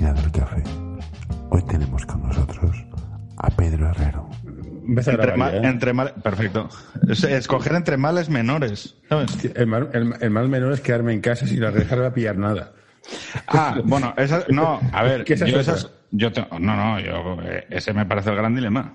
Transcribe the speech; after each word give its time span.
máquina 0.00 0.12
del 0.12 0.30
café. 0.32 0.62
Hoy 1.50 1.62
tenemos 1.62 2.06
con 2.06 2.22
nosotros 2.22 2.76
a 3.38 3.50
Pedro 3.50 3.88
Herrero. 3.90 4.28
Entre, 4.86 5.12
grabar 5.16 5.36
ma- 5.36 5.50
ya, 5.50 5.56
¿eh? 5.58 5.60
entre 5.66 5.92
mal- 5.92 6.14
perfecto. 6.22 6.68
Es- 7.08 7.24
escoger 7.24 7.74
entre 7.74 7.96
males 7.96 8.28
menores. 8.28 8.94
¿sabes? 9.08 9.30
El, 9.54 9.66
mal, 9.66 9.90
el- 9.92 10.14
el 10.20 10.30
mal 10.30 10.48
menor 10.48 10.72
es 10.72 10.80
quedarme 10.80 11.12
en 11.12 11.20
casa 11.20 11.46
sin 11.46 11.62
arriesgar 11.64 12.02
a 12.04 12.12
pillar 12.14 12.36
nada. 12.38 12.72
Ah, 13.48 13.78
bueno, 13.84 14.14
esa, 14.16 14.44
no, 14.50 14.80
a 14.92 15.02
ver, 15.02 15.24
¿Qué 15.24 15.36
yo 15.36 15.60
esas, 15.60 15.90
yo 16.10 16.30
te- 16.32 16.46
no, 16.60 16.76
no, 16.76 17.00
yo, 17.00 17.38
eh, 17.42 17.66
ese 17.70 17.92
me 17.92 18.06
parece 18.06 18.30
el 18.30 18.36
gran 18.36 18.54
dilema. 18.54 18.94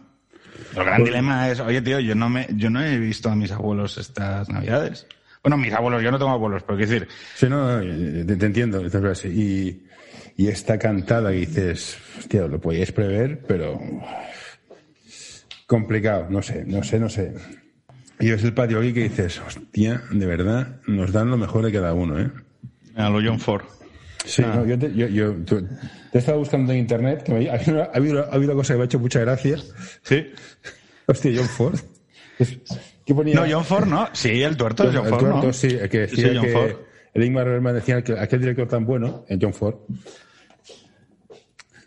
El 0.75 0.83
gran 0.85 1.03
dilema 1.03 1.49
es, 1.49 1.59
oye 1.59 1.81
tío, 1.81 1.99
yo 1.99 2.15
no 2.15 2.29
me, 2.29 2.47
yo 2.55 2.69
no 2.69 2.81
he 2.81 2.97
visto 2.97 3.29
a 3.29 3.35
mis 3.35 3.51
abuelos 3.51 3.97
estas 3.97 4.49
navidades. 4.49 5.05
Bueno, 5.43 5.57
mis 5.57 5.73
abuelos, 5.73 6.01
yo 6.01 6.11
no 6.11 6.17
tengo 6.17 6.31
abuelos, 6.31 6.63
pero 6.63 6.77
quiero 6.77 6.91
decir, 6.91 7.07
Sí, 7.35 7.47
no, 7.49 7.81
no, 7.81 8.25
te, 8.25 8.35
te 8.37 8.45
entiendo. 8.45 8.81
Y, 9.25 9.83
y 10.37 10.47
esta 10.47 10.77
cantada 10.79 11.31
que 11.31 11.37
dices, 11.37 11.97
hostia, 12.19 12.47
lo 12.47 12.59
podíais 12.59 12.91
prever, 12.91 13.41
pero 13.47 13.79
complicado, 15.67 16.27
no 16.29 16.41
sé, 16.41 16.63
no 16.65 16.83
sé, 16.83 16.99
no 16.99 17.09
sé. 17.09 17.33
Y 18.19 18.29
ves 18.31 18.43
el 18.43 18.53
patio 18.53 18.79
aquí 18.79 18.93
que 18.93 19.03
dices, 19.03 19.41
hostia, 19.45 20.01
de 20.11 20.25
verdad, 20.25 20.79
nos 20.87 21.11
dan 21.11 21.29
lo 21.29 21.37
mejor 21.37 21.65
de 21.65 21.71
cada 21.71 21.93
uno, 21.93 22.19
¿eh? 22.19 22.29
a 22.95 23.09
lo 23.09 23.19
John 23.23 23.39
Ford. 23.39 23.63
Sí, 24.25 24.41
no, 24.41 24.65
yo, 24.65 24.77
te, 24.79 24.93
yo, 24.93 25.07
yo 25.07 25.33
tú- 25.43 25.61
te 26.11 26.17
he 26.17 26.19
estado 26.19 26.37
buscando 26.37 26.71
en 26.71 26.79
internet, 26.79 27.23
que 27.23 27.33
me, 27.33 27.49
ha, 27.49 27.55
habido, 27.55 27.81
ha 27.83 27.91
habido- 27.95 28.23
ha 28.31 28.35
habido 28.35 28.51
una 28.53 28.59
cosa 28.61 28.73
que 28.73 28.77
me 28.77 28.83
ha 28.83 28.85
hecho 28.85 28.99
mucha 28.99 29.19
gracia. 29.19 29.57
¿Sí? 30.03 30.27
Hostia, 31.07 31.31
John 31.35 31.47
Ford. 31.49 31.79
Es- 32.39 32.57
¿Qué 33.05 33.13
ponía? 33.13 33.35
No, 33.35 33.45
John 33.49 33.65
Ford 33.65 33.85
no. 33.87 34.07
Sí, 34.13 34.41
el 34.41 34.55
tuerto 34.55 34.83
es 34.83 34.89
El 34.91 34.95
John 35.01 35.09
Ford, 35.09 35.19
tuerto, 35.19 35.47
¿no? 35.47 35.53
sí, 35.53 35.67
el 35.67 35.89
que 35.89 36.07
Sí, 36.07 36.21
decía 36.21 36.31
John 36.39 36.45
que 36.45 36.51
Ford. 36.53 36.71
El 37.13 37.23
Ingmar 37.23 37.45
Bergman 37.45 37.75
decía 37.75 38.03
que 38.03 38.17
aquel 38.19 38.39
director 38.41 38.67
tan 38.67 38.85
bueno, 38.85 39.25
en 39.29 39.39
John 39.41 39.53
Ford, 39.53 39.75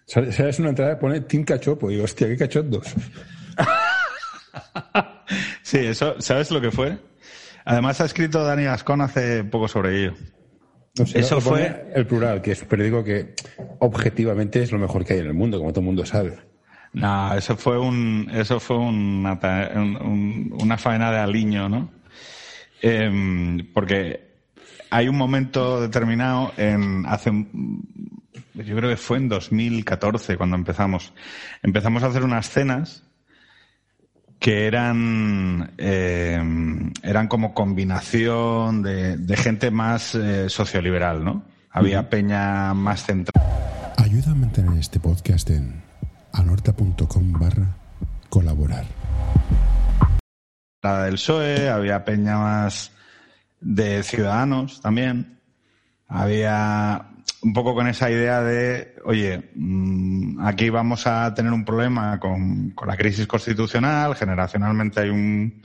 ¿sabes 0.06 0.58
una 0.58 0.70
entrada 0.70 0.94
que 0.94 1.00
pone 1.00 1.20
Team 1.22 1.44
Cachopo? 1.44 1.90
Y 1.90 1.94
digo, 1.94 2.04
hostia, 2.04 2.26
qué 2.28 2.36
cachondos. 2.36 2.86
Sí, 5.62 5.78
eso, 5.78 6.20
¿sabes 6.20 6.50
lo 6.52 6.60
que 6.60 6.70
fue? 6.70 6.96
Además 7.64 8.00
ha 8.00 8.04
escrito 8.04 8.44
Dani 8.44 8.64
Gascón 8.64 9.00
hace 9.00 9.42
poco 9.42 9.66
sobre 9.66 10.00
ello. 10.04 10.14
No 10.96 11.04
sé, 11.04 11.18
Eso 11.18 11.40
fue- 11.40 11.90
el 11.94 12.06
plural, 12.06 12.40
que 12.40 12.52
es 12.52 12.62
un 12.62 12.68
periódico 12.68 13.02
que 13.02 13.34
objetivamente 13.80 14.62
es 14.62 14.70
lo 14.70 14.78
mejor 14.78 15.04
que 15.04 15.14
hay 15.14 15.18
en 15.20 15.26
el 15.26 15.34
mundo, 15.34 15.58
como 15.58 15.70
todo 15.72 15.80
el 15.80 15.86
mundo 15.86 16.06
sabe. 16.06 16.38
No, 16.92 17.34
eso 17.36 17.56
fue 17.56 17.78
un, 17.78 18.30
eso 18.32 18.60
fue 18.60 18.78
una, 18.78 19.38
una 20.52 20.78
faena 20.78 21.10
de 21.10 21.18
aliño, 21.18 21.68
¿no? 21.68 21.90
Em, 22.80 23.72
porque 23.74 24.25
hay 24.90 25.08
un 25.08 25.16
momento 25.16 25.80
determinado 25.80 26.52
en 26.56 27.04
hace 27.06 27.30
yo 28.54 28.76
creo 28.76 28.88
que 28.88 28.96
fue 28.96 29.18
en 29.18 29.28
2014 29.28 30.36
cuando 30.36 30.56
empezamos. 30.56 31.12
Empezamos 31.62 32.02
a 32.02 32.06
hacer 32.06 32.24
unas 32.24 32.48
cenas 32.48 33.02
que 34.38 34.66
eran 34.66 35.74
em, 35.76 36.92
eran 37.02 37.28
como 37.28 37.52
combinación 37.54 38.82
de, 38.82 39.16
de 39.16 39.36
gente 39.36 39.70
más 39.70 40.14
eh, 40.14 40.48
socioliberal, 40.48 41.24
¿no? 41.24 41.44
Había 41.70 42.08
peña 42.08 42.72
más 42.72 43.04
centrada. 43.04 43.94
Ayuda 43.98 44.32
a 44.32 44.34
mantener 44.34 44.78
este 44.78 45.00
podcast 45.00 45.50
en 45.50 45.82
anorta.com 46.32 47.32
barra 47.32 47.76
colaborar. 48.30 48.84
la 50.82 51.04
del 51.04 51.14
PSOE, 51.14 51.68
había 51.68 52.04
peña 52.04 52.38
más 52.38 52.92
de 53.60 54.02
ciudadanos 54.02 54.80
también. 54.80 55.40
Había 56.08 57.10
un 57.42 57.52
poco 57.52 57.74
con 57.74 57.86
esa 57.88 58.10
idea 58.10 58.40
de, 58.42 58.96
oye, 59.04 59.50
mm, 59.54 60.44
aquí 60.44 60.70
vamos 60.70 61.06
a 61.06 61.32
tener 61.34 61.52
un 61.52 61.64
problema 61.64 62.18
con, 62.18 62.70
con 62.70 62.88
la 62.88 62.96
crisis 62.96 63.26
constitucional, 63.26 64.14
generacionalmente 64.14 65.00
hay 65.00 65.10
un 65.10 65.62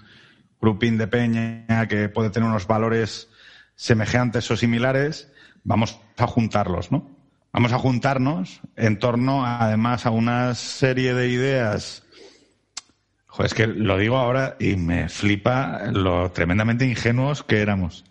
grupín 0.60 0.98
de 0.98 1.08
peña 1.08 1.88
que 1.88 2.10
puede 2.10 2.30
tener 2.30 2.48
unos 2.48 2.68
valores 2.68 3.30
semejantes 3.76 4.50
o 4.52 4.58
similares, 4.58 5.32
vamos 5.64 6.00
a 6.18 6.28
juntarlos, 6.28 6.92
¿no? 6.92 7.10
Vamos 7.54 7.74
a 7.74 7.80
juntarnos 7.80 8.62
en 8.78 8.98
torno, 9.00 9.46
además, 9.46 10.06
a 10.06 10.12
una 10.12 10.56
serie 10.56 11.14
de 11.14 11.30
ideas 11.30 12.04
Joder, 13.34 13.46
es 13.48 13.54
que 13.54 13.68
lo 13.68 13.98
digo 13.98 14.18
ahora 14.18 14.56
y 14.60 14.76
me 14.76 15.08
flipa 15.10 15.84
lo 15.94 16.32
tremendamente 16.32 16.86
ingenuos 16.86 17.44
que 17.44 17.62
éramos. 17.62 18.04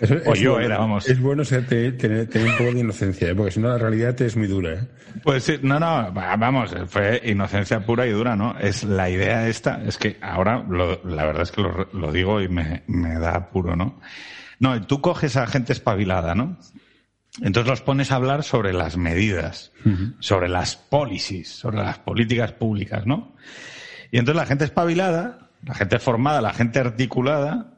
Eso- 0.00 0.16
O 0.24 0.32
es 0.32 0.40
yo 0.40 0.52
bueno. 0.52 0.66
era, 0.66 0.78
vamos. 0.78 1.06
Es 1.06 1.20
bueno 1.20 1.44
tener, 1.44 1.98
tener- 1.98 2.26
tener 2.30 2.48
un 2.50 2.56
poco 2.56 2.72
de 2.72 2.80
inocencia, 2.80 3.28
¿eh? 3.28 3.34
porque 3.34 3.50
si 3.52 3.60
no 3.60 3.68
la 3.68 3.76
realidad 3.76 4.18
es 4.22 4.34
muy 4.34 4.46
dura. 4.46 4.72
¿eh? 4.72 4.88
Pues 5.22 5.44
sí, 5.44 5.58
no, 5.62 5.78
no, 5.78 6.12
va- 6.14 6.34
vamos, 6.36 6.74
fue 6.88 7.20
inocencia 7.26 7.80
pura 7.84 8.06
y 8.06 8.10
dura, 8.12 8.34
¿no? 8.36 8.56
Es 8.58 8.82
la 8.84 9.10
idea 9.10 9.46
esta, 9.48 9.82
es 9.84 9.98
que 9.98 10.16
ahora 10.22 10.64
lo- 10.66 11.02
la 11.04 11.26
verdad 11.26 11.42
es 11.42 11.52
que 11.52 11.60
lo, 11.60 11.88
lo 11.92 12.10
digo 12.10 12.40
y 12.40 12.48
me, 12.48 12.82
me 12.86 13.18
da 13.18 13.50
puro, 13.50 13.76
¿no? 13.76 14.00
No, 14.58 14.80
tú 14.86 15.02
coges 15.02 15.36
a 15.36 15.46
gente 15.46 15.74
espabilada, 15.74 16.34
¿no? 16.34 16.56
Entonces 17.42 17.68
los 17.68 17.82
pones 17.82 18.10
a 18.12 18.14
hablar 18.14 18.42
sobre 18.44 18.72
las 18.72 18.96
medidas, 18.96 19.72
sobre 20.20 20.48
las 20.48 20.76
policies, 20.76 21.50
sobre 21.50 21.76
las 21.76 21.98
políticas 21.98 22.52
públicas, 22.52 23.04
¿no? 23.06 23.36
Y 24.10 24.18
entonces 24.18 24.40
la 24.40 24.46
gente 24.46 24.64
espabilada, 24.64 25.50
la 25.64 25.74
gente 25.74 25.98
formada, 25.98 26.40
la 26.40 26.52
gente 26.52 26.78
articulada, 26.78 27.74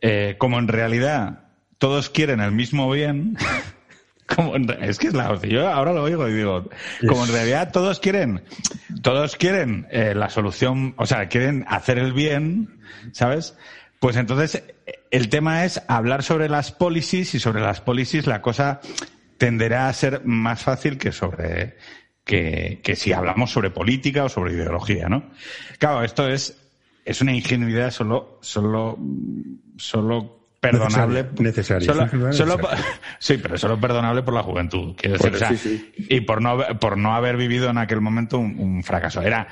eh, 0.00 0.36
como 0.38 0.58
en 0.58 0.68
realidad 0.68 1.44
todos 1.78 2.10
quieren 2.10 2.40
el 2.40 2.52
mismo 2.52 2.90
bien, 2.90 3.36
como 4.34 4.56
en 4.56 4.70
es 4.82 4.98
que 4.98 5.08
es 5.08 5.14
la. 5.14 5.34
Yo 5.42 5.68
ahora 5.68 5.92
lo 5.92 6.02
oigo 6.02 6.28
y 6.28 6.32
digo, 6.32 6.68
como 7.08 7.24
en 7.24 7.32
realidad 7.32 7.72
todos 7.72 8.00
quieren, 8.00 8.42
todos 9.02 9.36
quieren 9.36 9.86
eh, 9.90 10.14
la 10.14 10.30
solución, 10.30 10.94
o 10.96 11.06
sea, 11.06 11.28
quieren 11.28 11.64
hacer 11.68 11.98
el 11.98 12.12
bien, 12.12 12.80
¿sabes? 13.12 13.56
Pues 13.98 14.16
entonces 14.16 14.62
eh, 14.86 15.00
el 15.10 15.28
tema 15.28 15.64
es 15.64 15.82
hablar 15.88 16.22
sobre 16.22 16.48
las 16.48 16.72
policies 16.72 17.34
y 17.34 17.40
sobre 17.40 17.60
las 17.60 17.80
policies 17.80 18.26
la 18.26 18.42
cosa 18.42 18.80
tenderá 19.38 19.88
a 19.88 19.92
ser 19.92 20.24
más 20.24 20.62
fácil 20.62 20.98
que 20.98 21.12
sobre 21.12 21.76
que, 22.24 22.80
que 22.82 22.94
si 22.96 23.12
hablamos 23.12 23.50
sobre 23.50 23.70
política 23.70 24.24
o 24.24 24.28
sobre 24.28 24.52
ideología, 24.52 25.08
¿no? 25.08 25.24
Claro, 25.78 26.02
esto 26.04 26.28
es 26.28 26.58
es 27.04 27.20
una 27.20 27.32
ingenuidad 27.32 27.90
solo 27.90 28.38
solo 28.42 28.96
solo 29.76 30.38
perdonable 30.60 31.24
Necesaria, 31.40 31.92
necesaria. 31.94 32.08
solo, 32.32 32.32
solo- 32.58 32.68
sí 33.18 33.38
pero 33.38 33.58
solo 33.58 33.80
perdonable 33.80 34.22
por 34.22 34.34
la 34.34 34.42
juventud 34.44 34.94
quiero 34.96 35.14
decir, 35.18 35.30
Bueno, 35.32 35.36
o 35.36 35.38
sea, 35.48 35.56
sí, 35.58 35.78
sí. 35.96 36.06
y 36.08 36.20
por 36.20 36.40
no 36.40 36.50
haber- 36.50 36.78
por 36.78 36.96
no 36.96 37.14
haber 37.14 37.36
vivido 37.36 37.68
en 37.70 37.78
aquel 37.78 38.00
momento 38.00 38.38
un, 38.38 38.56
un 38.58 38.84
fracaso 38.84 39.22
era 39.22 39.48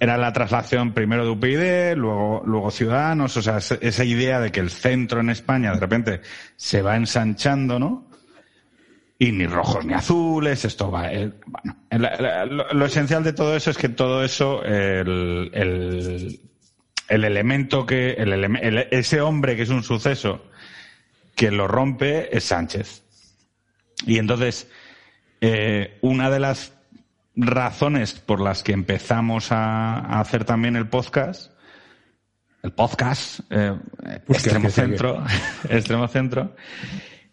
era 0.00 0.16
la 0.18 0.32
traslación 0.32 0.92
primero 0.92 1.24
de 1.24 1.30
UPyD, 1.30 1.96
luego, 1.96 2.42
luego 2.44 2.70
Ciudadanos, 2.72 3.36
o 3.36 3.42
sea, 3.42 3.58
esa 3.58 4.04
idea 4.04 4.40
de 4.40 4.50
que 4.50 4.58
el 4.60 4.70
centro 4.70 5.20
en 5.20 5.30
España 5.30 5.72
de 5.72 5.78
repente 5.78 6.20
se 6.56 6.82
va 6.82 6.96
ensanchando, 6.96 7.78
¿no? 7.78 8.08
Y 9.18 9.32
ni 9.32 9.46
rojos 9.46 9.84
ni 9.84 9.94
azules, 9.94 10.64
esto 10.64 10.90
va. 10.90 11.12
eh, 11.12 11.32
bueno, 11.46 11.76
lo, 11.90 12.72
lo 12.72 12.86
esencial 12.86 13.22
de 13.24 13.32
todo 13.32 13.56
eso 13.56 13.70
es 13.70 13.78
que 13.78 13.88
todo 13.88 14.24
eso, 14.24 14.62
el, 14.64 15.50
el, 15.54 16.40
el 17.08 17.24
elemento 17.24 17.86
que, 17.86 18.12
el, 18.12 18.88
ese 18.90 19.20
hombre 19.20 19.56
que 19.56 19.62
es 19.62 19.70
un 19.70 19.82
suceso 19.84 20.44
que 21.36 21.50
lo 21.50 21.68
rompe 21.68 22.36
es 22.36 22.44
Sánchez. 22.44 23.02
Y 24.06 24.18
entonces, 24.18 24.68
eh, 25.40 25.98
una 26.00 26.30
de 26.30 26.40
las 26.40 26.72
razones 27.36 28.14
por 28.14 28.40
las 28.40 28.62
que 28.62 28.72
empezamos 28.72 29.50
a, 29.52 29.98
a 29.98 30.20
hacer 30.20 30.44
también 30.44 30.76
el 30.76 30.88
podcast, 30.88 31.52
el 32.62 32.72
podcast, 32.72 33.40
eh, 33.50 33.76
extremo 34.28 34.70
centro, 34.70 35.24
extremo 35.68 36.08
centro, 36.08 36.54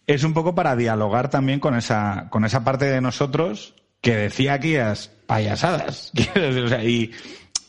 es 0.08 0.24
un 0.24 0.34
poco 0.34 0.56
para 0.56 0.76
dialogar 0.76 1.30
también 1.30 1.60
con 1.60 1.76
esa, 1.76 2.28
con 2.30 2.46
esa 2.46 2.64
parte 2.64 2.86
de 2.86 3.02
nosotros 3.02 3.76
que 4.02 4.16
decía 4.16 4.54
aquellas 4.54 5.10
payasadas. 5.28 6.12
Quiero 6.16 6.42
decir, 6.48 6.64
o 6.64 6.68
sea, 6.70 6.84
y 6.84 7.12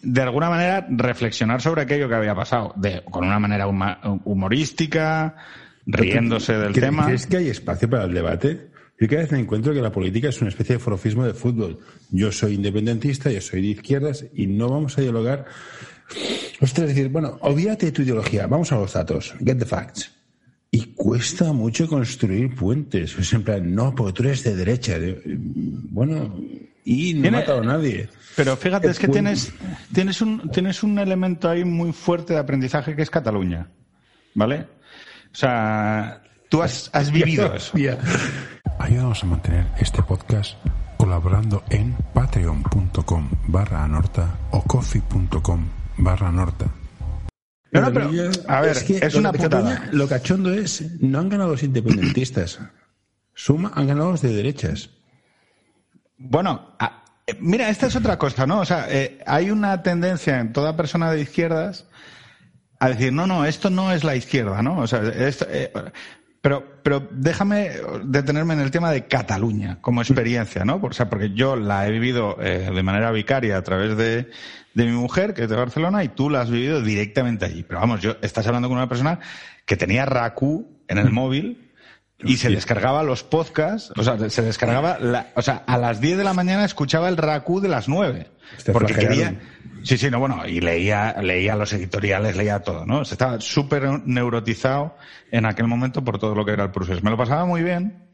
de 0.02 0.22
alguna 0.22 0.50
manera 0.50 0.86
reflexionar 0.90 1.60
sobre 1.60 1.82
aquello 1.82 2.08
que 2.08 2.14
había 2.14 2.34
pasado, 2.34 2.72
de, 2.76 3.02
con 3.04 3.24
una 3.24 3.38
manera 3.38 3.66
huma- 3.68 4.00
humorística, 4.24 5.36
riéndose 5.86 6.54
del 6.58 6.72
¿Cre- 6.72 6.80
tema. 6.80 7.06
¿Crees 7.06 7.26
que 7.26 7.36
hay 7.36 7.48
espacio 7.48 7.88
para 7.88 8.04
el 8.04 8.14
debate? 8.14 8.70
Yo 9.00 9.08
cada 9.08 9.22
vez 9.22 9.32
me 9.32 9.40
encuentro 9.40 9.72
que 9.74 9.80
la 9.80 9.90
política 9.90 10.28
es 10.28 10.40
una 10.40 10.50
especie 10.50 10.76
de 10.76 10.78
forofismo 10.78 11.24
de 11.24 11.34
fútbol. 11.34 11.80
Yo 12.10 12.30
soy 12.30 12.54
independentista, 12.54 13.30
yo 13.30 13.40
soy 13.40 13.60
de 13.62 13.68
izquierdas 13.68 14.24
y 14.34 14.46
no 14.46 14.68
vamos 14.68 14.96
a 14.96 15.00
dialogar. 15.00 15.44
Ostras, 16.60 16.88
es 16.90 16.94
decir, 16.94 17.08
bueno, 17.08 17.38
olvídate 17.40 17.86
de 17.86 17.92
tu 17.92 18.02
ideología, 18.02 18.46
vamos 18.46 18.70
a 18.70 18.76
los 18.76 18.92
datos, 18.92 19.34
get 19.44 19.58
the 19.58 19.64
facts. 19.66 20.12
Y 20.74 20.86
cuesta 20.94 21.52
mucho 21.52 21.86
construir 21.86 22.54
puentes. 22.54 23.14
Es 23.18 23.32
en 23.34 23.42
plan, 23.44 23.74
no, 23.74 23.94
porque 23.94 24.12
tú 24.14 24.22
eres 24.22 24.42
de 24.42 24.56
derecha. 24.56 24.98
De- 24.98 25.20
Bueno, 25.26 26.34
y 26.84 27.12
no 27.14 27.28
he 27.28 27.30
matado 27.30 27.60
a 27.60 27.64
nadie. 27.64 28.08
Pero 28.36 28.56
fíjate, 28.56 28.88
es 28.88 28.98
que 28.98 29.06
tienes, 29.08 29.52
tienes, 29.92 30.22
un, 30.22 30.50
tienes 30.50 30.82
un 30.82 30.98
elemento 30.98 31.50
ahí 31.50 31.64
muy 31.66 31.92
fuerte 31.92 32.32
de 32.32 32.38
aprendizaje 32.40 32.96
que 32.96 33.02
es 33.02 33.10
Cataluña. 33.10 33.68
¿Vale? 34.34 34.60
O 35.30 35.34
sea, 35.36 36.22
tú 36.48 36.62
has, 36.62 36.88
has 36.94 37.12
vivido 37.12 37.54
eso. 37.54 37.76
Ayúdanos 38.78 39.22
a 39.22 39.26
mantener 39.26 39.66
este 39.78 40.02
podcast 40.02 40.56
colaborando 40.96 41.62
en 41.68 41.94
patreon.com 42.14 43.28
barra 43.48 43.84
anorta 43.84 44.38
o 44.52 44.62
coffee.com 44.62 45.66
barra 45.98 46.28
anorta. 46.28 46.66
No, 47.72 47.80
no, 47.80 47.92
pero, 47.92 48.10
a 48.48 48.60
ver, 48.60 48.76
es, 48.76 49.14
una 49.14 49.32
putada. 49.32 49.88
lo 49.92 50.06
cachondo 50.06 50.52
es, 50.52 51.00
no 51.00 51.18
han 51.20 51.30
ganado 51.30 51.52
los 51.52 51.62
independentistas. 51.62 52.60
Suma 53.34 53.72
han 53.74 53.86
ganado 53.86 54.10
los 54.10 54.20
de 54.20 54.34
derechas. 54.34 54.90
Bueno, 56.18 56.76
eh, 57.26 57.34
mira, 57.40 57.70
esta 57.70 57.86
es 57.86 57.96
otra 57.96 58.18
cosa, 58.18 58.46
¿no? 58.46 58.60
O 58.60 58.64
sea, 58.66 58.86
eh, 58.90 59.20
hay 59.26 59.50
una 59.50 59.82
tendencia 59.82 60.38
en 60.38 60.52
toda 60.52 60.76
persona 60.76 61.10
de 61.10 61.22
izquierdas 61.22 61.86
a 62.78 62.90
decir, 62.90 63.10
no, 63.10 63.26
no, 63.26 63.46
esto 63.46 63.70
no 63.70 63.90
es 63.90 64.04
la 64.04 64.16
izquierda, 64.16 64.60
¿no? 64.60 64.78
O 64.78 64.86
sea, 64.86 65.00
esto, 65.08 65.46
eh, 65.48 65.72
pero, 66.42 66.80
pero 66.82 67.08
déjame 67.12 67.70
detenerme 68.04 68.54
en 68.54 68.60
el 68.60 68.70
tema 68.70 68.90
de 68.90 69.06
Cataluña 69.06 69.78
como 69.80 70.02
experiencia, 70.02 70.64
¿no? 70.64 70.80
O 70.82 70.92
sea, 70.92 71.08
porque 71.08 71.30
yo 71.32 71.56
la 71.56 71.86
he 71.86 71.90
vivido 71.90 72.34
de 72.34 72.82
manera 72.82 73.12
vicaria 73.12 73.56
a 73.56 73.62
través 73.62 73.96
de, 73.96 74.28
de, 74.74 74.84
mi 74.84 74.90
mujer, 74.90 75.34
que 75.34 75.44
es 75.44 75.48
de 75.48 75.56
Barcelona, 75.56 76.02
y 76.02 76.08
tú 76.08 76.28
la 76.28 76.40
has 76.40 76.50
vivido 76.50 76.82
directamente 76.82 77.44
allí. 77.44 77.62
Pero 77.62 77.78
vamos, 77.80 78.00
yo 78.00 78.16
estás 78.22 78.44
hablando 78.46 78.68
con 78.68 78.76
una 78.76 78.88
persona 78.88 79.20
que 79.64 79.76
tenía 79.76 80.04
RACU 80.04 80.66
en 80.88 80.98
el 80.98 81.10
móvil 81.12 81.61
y 82.24 82.36
se 82.36 82.50
descargaba 82.50 83.02
los 83.02 83.22
podcasts, 83.22 83.92
o 83.96 84.02
sea, 84.02 84.30
se 84.30 84.42
descargaba, 84.42 84.98
la, 84.98 85.28
o 85.34 85.42
sea, 85.42 85.62
a 85.66 85.78
las 85.78 86.00
10 86.00 86.18
de 86.18 86.24
la 86.24 86.34
mañana 86.34 86.64
escuchaba 86.64 87.08
el 87.08 87.16
RACU 87.16 87.60
de 87.60 87.68
las 87.68 87.88
9. 87.88 88.30
Este 88.56 88.72
porque 88.72 88.94
quería... 88.94 89.40
Sí, 89.82 89.98
sí, 89.98 90.10
no, 90.10 90.20
bueno, 90.20 90.46
y 90.46 90.60
leía, 90.60 91.16
leía 91.20 91.56
los 91.56 91.72
editoriales, 91.72 92.36
leía 92.36 92.60
todo, 92.60 92.86
¿no? 92.86 93.02
estaba 93.02 93.40
súper 93.40 94.06
neurotizado 94.06 94.96
en 95.32 95.44
aquel 95.44 95.66
momento 95.66 96.04
por 96.04 96.18
todo 96.18 96.36
lo 96.36 96.44
que 96.44 96.52
era 96.52 96.64
el 96.64 96.70
proceso. 96.70 97.00
Me 97.02 97.10
lo 97.10 97.16
pasaba 97.16 97.44
muy 97.44 97.62
bien 97.62 98.08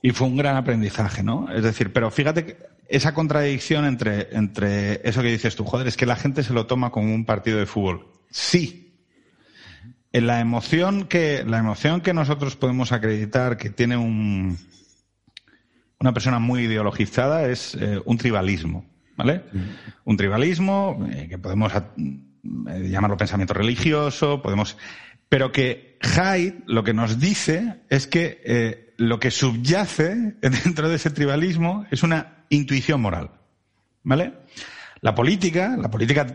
y 0.00 0.12
fue 0.12 0.28
un 0.28 0.36
gran 0.36 0.56
aprendizaje, 0.56 1.22
¿no? 1.22 1.52
Es 1.52 1.62
decir, 1.62 1.92
pero 1.92 2.10
fíjate 2.10 2.46
que 2.46 2.56
esa 2.88 3.12
contradicción 3.12 3.84
entre, 3.84 4.28
entre 4.36 5.06
eso 5.06 5.20
que 5.20 5.28
dices 5.28 5.56
tú, 5.56 5.64
joder, 5.64 5.88
es 5.88 5.96
que 5.96 6.06
la 6.06 6.16
gente 6.16 6.42
se 6.42 6.52
lo 6.52 6.66
toma 6.66 6.90
como 6.90 7.12
un 7.12 7.24
partido 7.24 7.58
de 7.58 7.66
fútbol. 7.66 8.06
Sí, 8.30 8.85
la 10.20 10.40
emoción 10.40 11.04
que, 11.04 11.44
la 11.44 11.58
emoción 11.58 12.00
que 12.00 12.14
nosotros 12.14 12.56
podemos 12.56 12.92
acreditar 12.92 13.56
que 13.56 13.70
tiene 13.70 13.96
un, 13.96 14.58
una 15.98 16.12
persona 16.12 16.38
muy 16.38 16.62
ideologizada 16.62 17.48
es 17.48 17.74
eh, 17.74 18.00
un 18.04 18.18
tribalismo, 18.18 18.86
¿vale? 19.16 19.44
Mm. 19.52 19.58
Un 20.04 20.16
tribalismo 20.16 21.06
eh, 21.10 21.26
que 21.28 21.38
podemos 21.38 21.72
eh, 21.74 22.88
llamarlo 22.88 23.16
pensamiento 23.16 23.54
religioso, 23.54 24.42
podemos, 24.42 24.76
pero 25.28 25.52
que 25.52 25.98
Hyde 26.00 26.62
lo 26.66 26.84
que 26.84 26.94
nos 26.94 27.18
dice 27.18 27.80
es 27.88 28.06
que 28.06 28.94
lo 28.98 29.18
que 29.18 29.30
subyace 29.30 30.14
dentro 30.40 30.88
de 30.88 30.96
ese 30.96 31.10
tribalismo 31.10 31.86
es 31.90 32.02
una 32.02 32.44
intuición 32.50 33.00
moral, 33.00 33.30
¿vale? 34.02 34.34
La 35.00 35.14
política, 35.14 35.76
la 35.76 35.90
política 35.90 36.26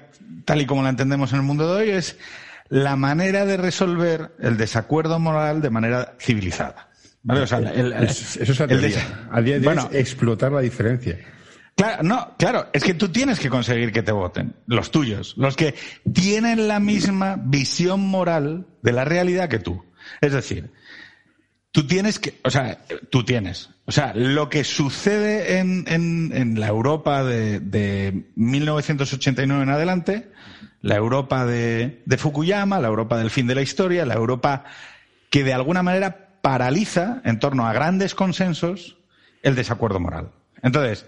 tal 0.46 0.62
y 0.62 0.66
como 0.66 0.84
la 0.84 0.90
entendemos 0.90 1.32
en 1.34 1.40
el 1.40 1.46
mundo 1.46 1.74
de 1.74 1.82
hoy 1.82 1.90
es 1.90 2.18
la 2.72 2.96
manera 2.96 3.46
de 3.46 3.58
resolver 3.58 4.32
el 4.40 4.56
desacuerdo 4.56 5.20
moral 5.20 5.62
de 5.62 5.70
manera 5.70 6.16
civilizada. 6.20 6.90
¿Vale? 7.22 7.42
O 7.42 7.48
sea, 7.48 7.60
el, 7.60 7.92
eso 7.92 8.42
es 8.42 8.62
a 8.62 8.66
día 9.42 9.60
de 9.60 9.68
hoy 9.68 9.78
explotar 9.92 10.54
la 10.54 10.62
diferencia. 10.62 11.20
Claro, 11.76 12.04
no, 12.04 12.36
claro, 12.38 12.70
es 12.72 12.84
que 12.84 12.94
tú 12.94 13.10
tienes 13.10 13.40
que 13.40 13.50
conseguir 13.50 13.92
que 13.92 14.04
te 14.04 14.14
voten, 14.14 14.56
los 14.68 14.90
tuyos, 14.90 15.36
los 15.38 15.58
que 15.58 15.76
tienen 16.14 16.70
la 16.70 16.80
misma 16.80 17.38
visión 17.44 18.00
moral 18.00 18.66
de 18.82 18.94
la 18.94 19.04
realidad 19.04 19.50
que 19.50 19.60
tú. 19.60 19.84
Es 20.22 20.32
decir, 20.32 20.72
tú 21.72 21.86
tienes 21.86 22.20
que, 22.20 22.40
o 22.44 22.50
sea, 22.50 22.86
tú 23.10 23.26
tienes, 23.26 23.70
o 23.86 23.92
sea, 23.92 24.14
lo 24.16 24.50
que 24.50 24.64
sucede 24.64 25.60
en, 25.60 25.84
en, 25.88 26.32
en 26.34 26.60
la 26.60 26.68
Europa 26.68 27.24
de, 27.26 27.60
de 27.60 28.32
1989 28.36 29.64
en 29.64 29.70
adelante, 29.70 30.31
la 30.82 30.96
Europa 30.96 31.46
de, 31.46 32.02
Fukuyama, 32.18 32.80
la 32.80 32.88
Europa 32.88 33.18
del 33.18 33.30
fin 33.30 33.48
de 33.48 33.56
la 33.56 33.62
historia, 33.62 34.06
la 34.06 34.16
Europa 34.16 34.64
que 35.30 35.44
de 35.44 35.54
alguna 35.54 35.84
manera 35.84 36.30
paraliza 36.42 37.22
en 37.24 37.40
torno 37.40 37.68
a 37.68 37.74
grandes 37.74 38.16
consensos 38.16 38.98
el 39.44 39.56
desacuerdo 39.56 40.00
moral. 40.00 40.32
Entonces, 40.62 41.06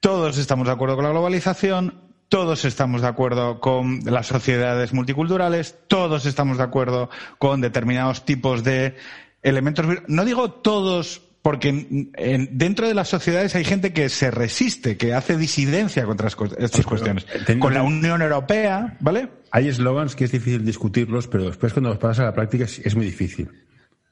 todos 0.00 0.38
estamos 0.38 0.66
de 0.66 0.72
acuerdo 0.72 0.96
con 0.96 1.04
la 1.04 1.10
globalización, 1.10 2.00
todos 2.28 2.64
estamos 2.64 3.02
de 3.02 3.08
acuerdo 3.08 3.60
con 3.60 4.00
las 4.04 4.26
sociedades 4.26 4.92
multiculturales, 4.92 5.76
todos 5.86 6.24
estamos 6.26 6.58
de 6.58 6.64
acuerdo 6.64 7.10
con 7.38 7.60
determinados 7.60 8.24
tipos 8.24 8.64
de 8.64 8.96
elementos. 9.42 9.86
No 10.08 10.24
digo 10.24 10.50
todos 10.50 11.22
porque 11.42 12.06
dentro 12.52 12.86
de 12.86 12.94
las 12.94 13.08
sociedades 13.08 13.56
hay 13.56 13.64
gente 13.64 13.92
que 13.92 14.08
se 14.08 14.30
resiste, 14.30 14.96
que 14.96 15.12
hace 15.12 15.36
disidencia 15.36 16.04
contra 16.04 16.28
estas 16.28 16.86
cuestiones. 16.86 17.26
Con 17.58 17.74
la 17.74 17.82
Unión 17.82 18.22
Europea, 18.22 18.96
¿vale? 19.00 19.28
Hay 19.50 19.68
eslogans 19.68 20.14
que 20.14 20.24
es 20.24 20.32
difícil 20.32 20.64
discutirlos, 20.64 21.26
pero 21.26 21.44
después 21.44 21.72
cuando 21.72 21.90
los 21.90 21.98
pasas 21.98 22.20
a 22.20 22.24
la 22.26 22.32
práctica 22.32 22.64
es, 22.64 22.94
muy 22.94 23.04
difícil. 23.04 23.50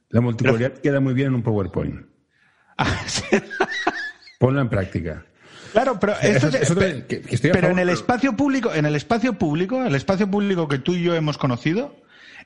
La 0.09 0.21
multipolaridad 0.21 0.73
queda 0.75 0.99
muy 0.99 1.15
bien 1.15 1.29
en 1.29 1.35
un 1.35 1.43
PowerPoint. 1.43 2.07
Ah, 2.83 3.05
Ponla 4.39 4.63
en 4.63 4.71
práctica. 4.71 5.23
Claro, 5.73 6.01
pero 6.01 6.15
pero 7.53 7.69
en 7.69 7.79
el 7.79 7.91
espacio 7.91 8.35
público, 8.35 8.73
en 8.73 8.87
el 8.87 8.97
espacio 8.97 9.35
público, 9.35 9.85
el 9.85 9.95
espacio 9.95 10.31
público 10.31 10.67
que 10.67 10.79
tú 10.79 10.95
y 10.95 11.03
yo 11.03 11.15
hemos 11.15 11.37
conocido, 11.37 11.95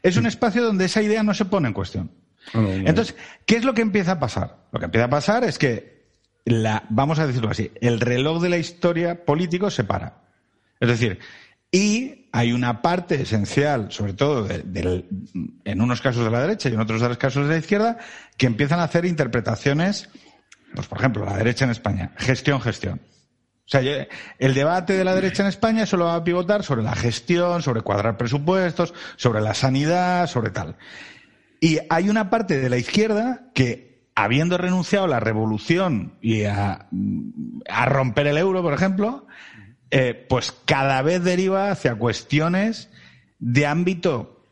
es 0.02 0.16
un 0.16 0.26
espacio 0.26 0.64
donde 0.64 0.86
esa 0.86 1.02
idea 1.02 1.22
no 1.22 1.34
se 1.34 1.44
pone 1.44 1.68
en 1.68 1.74
cuestión. 1.74 2.10
Entonces, 2.52 3.16
¿qué 3.46 3.56
es 3.56 3.64
lo 3.64 3.74
que 3.74 3.82
empieza 3.82 4.12
a 4.12 4.20
pasar? 4.20 4.66
Lo 4.72 4.78
que 4.78 4.86
empieza 4.86 5.06
a 5.06 5.10
pasar 5.10 5.44
es 5.44 5.58
que, 5.58 6.04
la, 6.44 6.84
vamos 6.90 7.18
a 7.18 7.26
decirlo 7.26 7.50
así, 7.50 7.70
el 7.80 8.00
reloj 8.00 8.42
de 8.42 8.50
la 8.50 8.58
historia 8.58 9.24
político 9.24 9.70
se 9.70 9.84
para. 9.84 10.24
Es 10.78 10.88
decir, 10.88 11.18
y 11.72 12.28
hay 12.32 12.52
una 12.52 12.82
parte 12.82 13.20
esencial, 13.22 13.90
sobre 13.90 14.12
todo 14.12 14.48
en 14.48 15.80
unos 15.80 16.00
casos 16.00 16.24
de 16.24 16.30
la 16.30 16.40
derecha 16.40 16.68
y 16.68 16.74
en 16.74 16.80
otros 16.80 17.00
de 17.00 17.08
los 17.08 17.18
casos 17.18 17.48
de 17.48 17.54
la 17.54 17.58
izquierda, 17.58 17.98
que 18.36 18.46
empiezan 18.46 18.80
a 18.80 18.84
hacer 18.84 19.04
interpretaciones, 19.04 20.08
pues 20.74 20.86
por 20.86 20.98
ejemplo, 20.98 21.24
la 21.24 21.36
derecha 21.36 21.64
en 21.64 21.70
España, 21.70 22.12
gestión, 22.16 22.60
gestión. 22.60 23.00
O 23.66 23.68
sea, 23.68 23.80
el 24.38 24.54
debate 24.54 24.92
de 24.92 25.04
la 25.04 25.14
derecha 25.14 25.42
en 25.42 25.48
España 25.48 25.86
solo 25.86 26.04
va 26.04 26.16
a 26.16 26.24
pivotar 26.24 26.62
sobre 26.62 26.82
la 26.82 26.94
gestión, 26.94 27.62
sobre 27.62 27.80
cuadrar 27.80 28.18
presupuestos, 28.18 28.92
sobre 29.16 29.40
la 29.40 29.54
sanidad, 29.54 30.26
sobre 30.26 30.50
tal. 30.50 30.76
Y 31.60 31.78
hay 31.88 32.08
una 32.08 32.30
parte 32.30 32.58
de 32.58 32.68
la 32.68 32.76
izquierda 32.76 33.50
que, 33.54 34.08
habiendo 34.14 34.58
renunciado 34.58 35.06
a 35.06 35.08
la 35.08 35.20
revolución 35.20 36.18
y 36.20 36.44
a, 36.44 36.88
romper 37.86 38.26
el 38.26 38.38
euro, 38.38 38.62
por 38.62 38.74
ejemplo, 38.74 39.26
eh, 39.90 40.26
pues 40.28 40.52
cada 40.64 41.02
vez 41.02 41.22
deriva 41.22 41.70
hacia 41.70 41.94
cuestiones 41.94 42.90
de 43.38 43.66
ámbito 43.66 44.42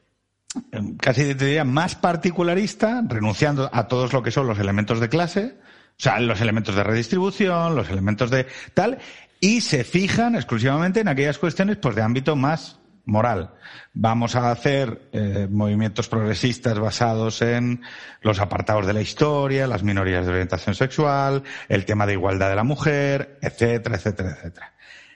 em, 0.71 0.97
casi 0.97 1.35
te 1.35 1.47
diría 1.47 1.65
más 1.65 1.95
particularista, 1.95 3.03
renunciando 3.07 3.71
a 3.73 3.89
todos 3.89 4.13
lo 4.13 4.23
que 4.23 4.31
son 4.31 4.47
los 4.47 4.59
elementos 4.59 5.01
de 5.01 5.09
clase, 5.09 5.59
o 5.99 6.03
sea, 6.03 6.21
los 6.21 6.41
elementos 6.41 6.75
de 6.75 6.85
redistribución, 6.85 7.75
los 7.75 7.89
elementos 7.91 8.31
de 8.31 8.47
tal, 8.75 8.99
y 9.41 9.61
se 9.61 9.85
fijan 9.85 10.35
exclusivamente 10.35 11.01
en 11.01 11.09
aquellas 11.09 11.39
cuestiones 11.39 11.77
pues 11.77 11.95
de 11.95 12.03
ámbito 12.03 12.37
más 12.37 12.79
moral. 13.05 13.55
Vamos 13.93 14.37
a 14.37 14.51
hacer 14.51 15.09
eh, 15.13 15.49
movimientos 15.51 16.09
progresistas 16.09 16.79
basados 16.79 17.43
en 17.43 17.83
los 18.21 18.41
apartados 18.41 18.87
de 18.87 18.93
la 18.93 19.03
historia, 19.03 19.67
las 19.67 19.83
minorías 19.83 20.25
de 20.25 20.33
orientación 20.33 20.75
sexual, 20.75 21.43
el 21.69 21.85
tema 21.85 22.07
de 22.07 22.15
igualdad 22.15 22.51
de 22.51 22.57
la 22.57 22.65
mujer, 22.65 23.39
etcétera, 23.43 23.97
etcétera, 23.97 24.31
etcétera. 24.31 24.75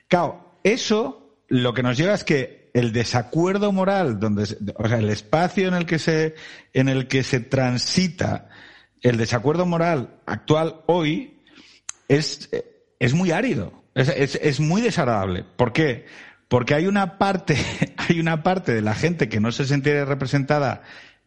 Claro, 0.08 0.58
eso 0.62 1.40
lo 1.48 1.74
que 1.74 1.82
nos 1.82 1.96
lleva 1.96 2.14
es 2.14 2.24
que 2.24 2.70
el 2.74 2.92
desacuerdo 2.92 3.72
moral, 3.72 4.20
donde, 4.20 4.42
o 4.76 4.88
sea, 4.88 4.98
el 4.98 5.08
espacio 5.08 5.68
en 5.68 5.74
el 5.74 5.86
que 5.86 5.98
se, 5.98 6.34
en 6.74 6.88
el 6.88 7.08
que 7.08 7.22
se 7.22 7.40
transita 7.40 8.48
el 9.00 9.16
desacuerdo 9.16 9.64
moral 9.64 10.20
actual 10.26 10.82
hoy 10.86 11.40
es, 12.08 12.50
es 12.98 13.14
muy 13.14 13.30
árido, 13.30 13.72
es, 13.94 14.08
es, 14.08 14.38
es 14.42 14.60
muy 14.60 14.82
desagradable. 14.82 15.44
¿Por 15.56 15.72
qué? 15.72 16.06
Porque 16.48 16.74
hay 16.74 16.86
una 16.86 17.18
parte, 17.18 17.56
hay 17.96 18.20
una 18.20 18.42
parte 18.42 18.74
de 18.74 18.82
la 18.82 18.94
gente 18.94 19.28
que 19.28 19.40
no 19.40 19.52
se 19.52 19.64
sentiría 19.64 20.04
representada 20.04 20.82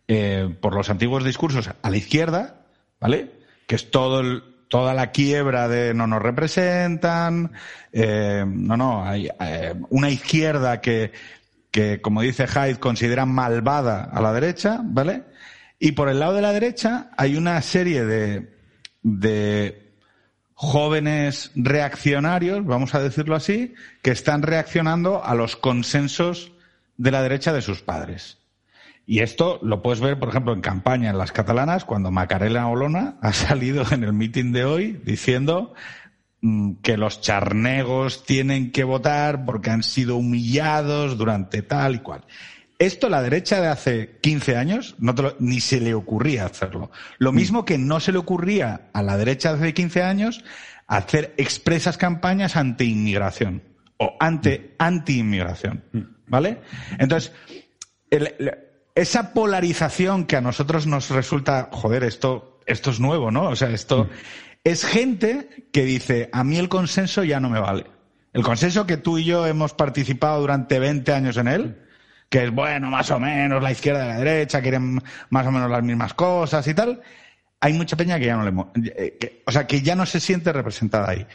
eh, 0.07 0.53
por 0.59 0.75
los 0.75 0.89
antiguos 0.89 1.23
discursos 1.23 1.69
a 1.81 1.89
la 1.89 1.97
izquierda, 1.97 2.65
¿vale? 2.99 3.31
Que 3.67 3.75
es 3.75 3.91
todo 3.91 4.21
el, 4.21 4.43
toda 4.69 4.93
la 4.93 5.11
quiebra 5.11 5.67
de 5.67 5.93
no 5.93 6.07
nos 6.07 6.21
representan, 6.21 7.51
eh, 7.91 8.43
no, 8.47 8.77
no, 8.77 9.05
hay 9.05 9.29
eh, 9.39 9.75
una 9.89 10.09
izquierda 10.09 10.79
que, 10.79 11.11
que, 11.71 12.01
como 12.01 12.21
dice 12.21 12.47
Hyde, 12.47 12.79
considera 12.79 13.25
malvada 13.25 14.03
a 14.03 14.21
la 14.21 14.31
derecha, 14.31 14.79
¿vale? 14.83 15.23
Y 15.79 15.93
por 15.93 16.09
el 16.09 16.19
lado 16.19 16.33
de 16.33 16.41
la 16.41 16.53
derecha 16.53 17.09
hay 17.17 17.35
una 17.35 17.61
serie 17.61 18.05
de, 18.05 18.53
de 19.01 19.88
jóvenes 20.61 21.53
reaccionarios, 21.55 22.65
vamos 22.65 22.93
a 22.93 22.99
decirlo 22.99 23.37
así, 23.37 23.75
que 24.01 24.11
están 24.11 24.41
reaccionando 24.41 25.23
a 25.23 25.33
los 25.33 25.55
consensos 25.55 26.51
de 26.97 27.11
la 27.11 27.21
derecha 27.21 27.53
de 27.53 27.61
sus 27.61 27.81
padres. 27.81 28.39
Y 29.05 29.19
esto 29.19 29.61
lo 29.63 29.81
puedes 29.81 30.01
ver, 30.01 30.19
por 30.19 30.27
ejemplo, 30.27 30.51
en 30.51 30.59
campaña 30.59 31.11
en 31.11 31.17
las 31.17 31.31
catalanas, 31.31 31.85
cuando 31.85 32.11
Macarena 32.11 32.67
Olona 32.67 33.15
ha 33.21 33.31
salido 33.31 33.85
en 33.91 34.03
el 34.03 34.11
mitin 34.11 34.51
de 34.51 34.65
hoy 34.65 35.01
diciendo 35.05 35.73
mm, 36.41 36.73
que 36.81 36.97
los 36.97 37.21
charnegos 37.21 38.25
tienen 38.25 38.73
que 38.73 38.83
votar 38.83 39.45
porque 39.45 39.69
han 39.69 39.81
sido 39.81 40.17
humillados 40.17 41.17
durante 41.17 41.61
tal 41.61 41.95
y 41.95 41.99
cual. 41.99 42.25
Esto 42.79 43.09
la 43.09 43.21
derecha 43.21 43.59
de 43.59 43.67
hace 43.67 44.17
15 44.21 44.55
años 44.55 44.95
no 44.99 45.13
ni 45.39 45.59
se 45.59 45.81
le 45.81 45.93
ocurría 45.93 46.45
hacerlo. 46.45 46.91
Lo 47.17 47.33
mismo 47.33 47.65
que 47.65 47.77
no 47.77 47.99
se 47.99 48.13
le 48.13 48.19
ocurría 48.19 48.89
a 48.93 49.03
la 49.03 49.17
derecha 49.17 49.51
de 49.53 49.59
hace 49.59 49.73
15 49.73 50.01
años 50.01 50.45
hacer 50.87 51.33
expresas 51.35 51.97
campañas 51.97 52.55
anti-inmigración 52.55 53.63
o 53.97 54.15
ante 54.21 54.75
anti-inmigración. 54.79 55.83
¿Vale? 56.27 56.61
Entonces, 56.97 57.33
esa 58.95 59.33
polarización 59.33 60.25
que 60.25 60.37
a 60.37 60.41
nosotros 60.41 60.87
nos 60.87 61.09
resulta, 61.09 61.69
joder, 61.73 62.05
esto, 62.05 62.61
esto 62.65 62.91
es 62.91 63.01
nuevo, 63.01 63.29
¿no? 63.29 63.49
O 63.49 63.55
sea, 63.57 63.71
esto 63.71 64.09
es 64.63 64.85
gente 64.85 65.67
que 65.73 65.83
dice, 65.83 66.29
a 66.31 66.45
mí 66.45 66.57
el 66.57 66.69
consenso 66.69 67.25
ya 67.25 67.41
no 67.41 67.49
me 67.49 67.59
vale. 67.59 67.87
El 68.31 68.43
consenso 68.43 68.87
que 68.87 68.95
tú 68.95 69.17
y 69.17 69.25
yo 69.25 69.47
hemos 69.47 69.73
participado 69.73 70.39
durante 70.39 70.79
20 70.79 71.11
años 71.11 71.35
en 71.35 71.47
él, 71.49 71.88
que 72.29 72.45
es 72.45 72.51
bueno, 72.51 72.89
más 72.89 73.09
o 73.11 73.19
menos, 73.19 73.61
la 73.61 73.71
izquierda 73.71 74.05
y 74.05 74.07
la 74.07 74.17
derecha 74.17 74.61
quieren 74.61 75.01
más 75.29 75.47
o 75.47 75.51
menos 75.51 75.69
las 75.69 75.83
mismas 75.83 76.13
cosas 76.13 76.67
y 76.67 76.73
tal, 76.73 77.01
hay 77.59 77.73
mucha 77.73 77.97
peña 77.97 78.19
que 78.19 78.25
ya 78.25 78.37
no 78.37 78.43
le, 78.43 78.91
eh, 78.95 79.43
o 79.45 79.51
sea, 79.51 79.67
que 79.67 79.81
ya 79.81 79.95
no 79.95 80.05
se 80.05 80.19
siente 80.19 80.53
representada 80.53 81.09
ahí. 81.09 81.27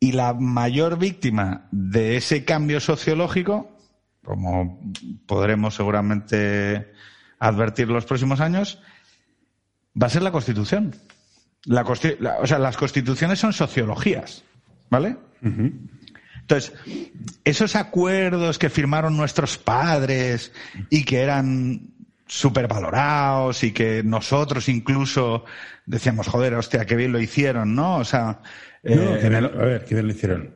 Y 0.00 0.12
la 0.12 0.34
mayor 0.34 0.98
víctima 0.98 1.66
de 1.72 2.16
ese 2.16 2.44
cambio 2.44 2.78
sociológico, 2.78 3.76
como 4.22 4.80
podremos 5.26 5.74
seguramente 5.74 6.92
advertir 7.38 7.88
los 7.88 8.04
próximos 8.04 8.40
años, 8.40 8.80
va 10.00 10.06
a 10.06 10.10
ser 10.10 10.22
la 10.22 10.30
Constitución. 10.30 10.94
La, 11.64 11.82
o 11.82 12.46
sea, 12.46 12.58
las 12.58 12.76
constituciones 12.76 13.40
son 13.40 13.52
sociologías, 13.52 14.44
¿vale? 14.90 15.16
Entonces, 16.48 16.72
esos 17.44 17.76
acuerdos 17.76 18.58
que 18.58 18.70
firmaron 18.70 19.18
nuestros 19.18 19.58
padres 19.58 20.50
y 20.88 21.04
que 21.04 21.20
eran 21.20 21.90
supervalorados 22.26 23.62
y 23.64 23.72
que 23.72 24.02
nosotros 24.02 24.70
incluso 24.70 25.44
decíamos, 25.84 26.26
joder, 26.26 26.54
hostia, 26.54 26.86
qué 26.86 26.96
bien 26.96 27.12
lo 27.12 27.20
hicieron, 27.20 27.74
¿no? 27.74 27.96
O 27.98 28.04
sea... 28.04 28.40
Eh, 28.82 28.94
a 28.94 29.64
ver, 29.64 29.84
qué 29.84 29.94
bien 29.94 30.06
lo 30.06 30.12
hicieron. 30.14 30.54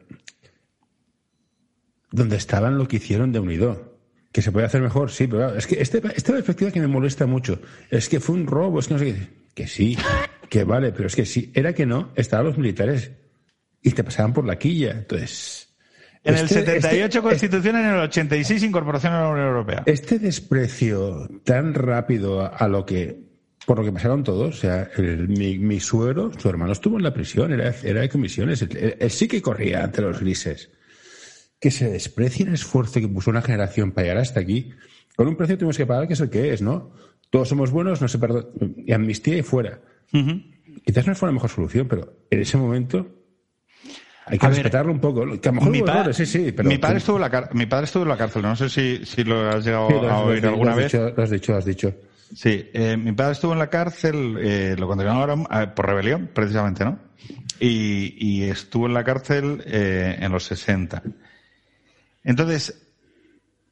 Donde 2.11 2.37
estaban 2.37 2.79
lo 2.79 2.89
que 2.89 2.97
hicieron 2.97 3.31
de 3.31 3.41
unido. 3.41 3.99
Que 4.33 4.41
se 4.41 4.51
puede 4.51 4.65
hacer 4.65 4.81
mejor, 4.81 5.11
sí, 5.11 5.27
pero 5.27 5.55
es 5.55 5.67
que 5.67 5.83
este, 5.83 6.01
esta 6.15 6.33
perspectiva 6.33 6.71
que 6.71 6.81
me 6.81 6.87
molesta 6.87 7.27
mucho 7.27 7.61
es 7.91 8.09
que 8.09 8.19
fue 8.19 8.37
un 8.37 8.47
robo, 8.47 8.81
es 8.81 8.89
que 8.89 8.95
no 8.95 9.01
sé 9.01 9.05
qué. 9.13 9.29
Que 9.55 9.67
sí, 9.67 9.99
que 10.49 10.65
vale, 10.65 10.93
pero 10.93 11.09
es 11.09 11.15
que 11.15 11.27
sí, 11.27 11.53
era 11.55 11.75
que 11.75 11.85
no, 11.85 12.13
estaban 12.15 12.47
los 12.47 12.57
militares 12.57 13.11
y 13.83 13.91
te 13.91 14.03
pasaban 14.03 14.33
por 14.33 14.47
la 14.47 14.59
quilla. 14.59 14.93
Entonces, 14.93 15.72
en 16.25 16.37
el 16.37 16.49
78 16.49 17.05
este, 17.05 17.21
Constitución, 17.21 17.77
en 17.77 17.87
el 17.87 18.01
86 18.01 18.63
incorporación 18.63 19.13
a 19.13 19.23
la 19.23 19.29
Unión 19.29 19.49
Europea. 19.49 19.83
Este 19.87 20.19
desprecio 20.19 21.29
tan 21.45 21.75
rápido 21.75 22.41
a, 22.41 22.69
lo 22.69 22.87
que 22.87 23.21
por 23.67 23.79
lo 23.79 23.85
que 23.85 23.93
pasaron 23.93 24.25
todos, 24.25 24.57
o 24.57 24.61
sea, 24.61 24.91
mi, 24.99 25.81
suegro, 25.81 26.33
su 26.39 26.49
hermano 26.49 26.73
estuvo 26.73 26.97
en 26.97 27.05
la 27.05 27.15
prisión, 27.15 27.53
era, 27.53 27.75
era 27.83 28.01
de 28.01 28.09
comisiones, 28.09 28.63
él, 28.63 29.11
sí 29.11 29.29
que 29.29 29.43
corría 29.43 29.85
ante 29.85 30.03
los 30.03 30.21
grises. 30.21 30.71
Que 31.61 31.71
se 31.71 31.89
desprecie 31.89 32.47
el 32.47 32.55
esfuerzo 32.55 33.01
que 33.01 33.07
puso 33.07 33.31
una 33.31 33.43
generación 33.43 33.93
para 33.93 34.07
llegar 34.07 34.19
hasta 34.19 34.41
aquí, 34.41 34.73
con 35.15 35.29
un 35.29 35.37
precio 35.37 35.55
que 35.55 35.59
tenemos 35.59 35.77
que 35.77 35.87
pagar 35.87 36.09
que 36.09 36.15
es 36.15 36.21
el 36.21 36.31
que 36.31 36.53
es, 36.53 36.61
¿no? 36.61 36.93
Todos 37.31 37.49
somos 37.49 37.71
buenos, 37.71 38.01
no 38.01 38.09
se 38.09 38.19
perdona, 38.19 38.47
y 38.77 38.93
amnistía 38.93 39.39
y 39.39 39.43
fuera. 39.43 39.81
Quizás 40.85 41.07
no 41.07 41.15
fue 41.15 41.29
la 41.29 41.33
mejor 41.33 41.51
solución, 41.51 41.87
pero 41.87 42.17
en 42.31 42.41
ese 42.41 42.57
momento 42.57 43.22
hay 44.27 44.39
que 44.39 44.49
respetarlo 44.49 44.93
un 44.93 45.01
poco. 45.01 45.25
Que 45.41 45.49
a 45.49 45.53
lo 45.53 45.57
mejor 45.57 45.71
mi, 45.71 45.83
padre, 45.83 46.13
sí, 46.13 46.27
sí, 46.27 46.53
pero 46.53 46.69
mi, 46.69 46.79
padre 46.79 46.99
estuvo 46.99 47.17
en 47.17 47.23
la 47.23 47.49
mi 47.53 47.67
padre 47.67 47.85
estuvo 47.85 48.03
en 48.05 48.09
la 48.09 48.17
cárcel. 48.17 48.43
No 48.43 48.57
sé 48.57 48.69
si, 48.69 49.05
si 49.05 49.25
lo 49.25 49.49
has 49.49 49.65
llegado 49.65 50.09
a 50.09 50.21
oír 50.21 50.47
alguna 50.47 50.75
vez. 50.75 50.93
lo 50.95 51.23
has 51.23 51.31
dicho, 51.31 51.53
lo 51.53 51.59
has 51.59 51.65
dicho. 51.65 51.95
Sí, 52.35 52.71
eh, 52.73 52.97
mi 52.97 53.13
padre 53.13 53.33
estuvo 53.33 53.53
en 53.53 53.59
la 53.59 53.69
cárcel, 53.69 54.39
eh, 54.41 54.75
lo 54.79 54.87
condenaron 54.87 55.47
eh, 55.53 55.67
por 55.75 55.87
rebelión, 55.87 56.31
precisamente, 56.33 56.85
¿no? 56.85 56.99
Y, 57.61 58.17
y 58.19 58.45
estuvo 58.45 58.87
en 58.87 58.95
la 58.95 59.05
cárcel 59.05 59.63
eh, 59.67 60.17
en 60.19 60.33
los 60.33 60.45
60. 60.45 61.03
Entonces, 62.25 62.87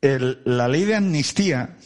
el, 0.03 0.43
la 0.45 0.69
ley 0.69 0.85
de 0.85 0.97
amnistía 0.97 1.77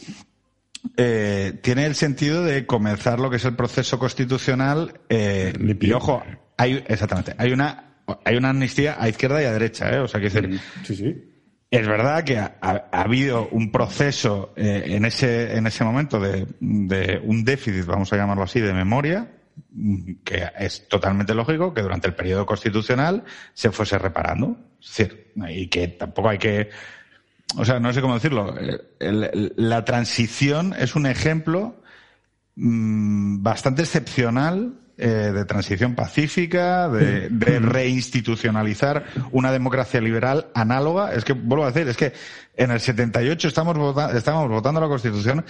tiene 0.95 1.85
el 1.85 1.95
sentido 1.95 2.43
de 2.43 2.67
comenzar 2.67 3.19
lo 3.19 3.29
que 3.29 3.37
es 3.37 3.45
el 3.45 3.55
proceso 3.55 3.97
constitucional. 3.97 4.99
Y 5.09 5.91
ojo, 5.93 6.21
hay, 6.57 6.83
exactamente, 6.87 7.33
hay 7.37 7.53
una 7.53 7.84
hay 8.23 8.35
una 8.35 8.49
amnistía 8.49 8.97
a 8.99 9.09
izquierda 9.09 9.41
y 9.41 9.45
a 9.45 9.53
derecha, 9.53 9.89
¿eh? 9.91 9.99
O 9.99 10.07
sea, 10.07 10.19
que 10.19 10.29
decir, 10.29 10.59
sí, 10.83 10.95
sí. 10.95 11.31
Es 11.71 11.87
verdad 11.87 12.23
que 12.23 12.37
ha, 12.37 12.53
habido 12.91 13.49
un 13.49 13.71
proceso 13.71 14.53
eh, 14.55 14.83
en 14.85 15.03
ese 15.03 15.57
en 15.57 15.67
ese 15.67 15.83
momento 15.83 16.19
de, 16.19 16.47
de, 16.59 17.19
un 17.23 17.43
déficit, 17.43 17.85
vamos 17.85 18.13
a 18.13 18.17
llamarlo 18.17 18.43
así, 18.43 18.61
de 18.61 18.73
memoria, 18.73 19.29
que 20.23 20.43
es 20.59 20.87
totalmente 20.87 21.33
lógico 21.33 21.73
que 21.73 21.81
durante 21.81 22.07
el 22.07 22.15
periodo 22.15 22.45
constitucional 22.45 23.23
se 23.53 23.71
fuese 23.71 23.97
reparando. 23.97 24.57
Es 24.79 24.95
decir, 24.95 25.33
y 25.49 25.67
que 25.67 25.87
tampoco 25.89 26.29
hay 26.29 26.37
que, 26.37 26.69
o 27.57 27.65
sea, 27.65 27.79
no 27.79 27.91
sé 27.91 28.01
cómo 28.01 28.13
decirlo. 28.13 28.55
Eh, 28.59 29.51
la 29.57 29.83
transición 29.83 30.73
es 30.77 30.95
un 30.95 31.07
ejemplo 31.07 31.81
mm, 32.55 33.41
bastante 33.41 33.81
excepcional 33.81 34.84
eh, 34.97 35.31
de 35.33 35.43
transición 35.43 35.93
pacífica, 35.93 36.87
de, 36.87 37.27
reinstitucionalizar 37.59 39.03
una 39.31 39.51
democracia 39.51 39.99
liberal 39.99 40.47
análoga. 40.53 41.13
Es 41.13 41.25
que, 41.25 41.33
vuelvo 41.33 41.65
a 41.65 41.71
decir, 41.71 41.89
es 41.89 41.97
que 41.97 42.13
en 42.55 42.71
el 42.71 42.79
78 42.79 43.49
estamos, 43.49 43.77
votando, 43.77 44.17
estamos 44.17 44.49
votando 44.49 44.79
la 44.79 44.87
Constitución 44.87 45.43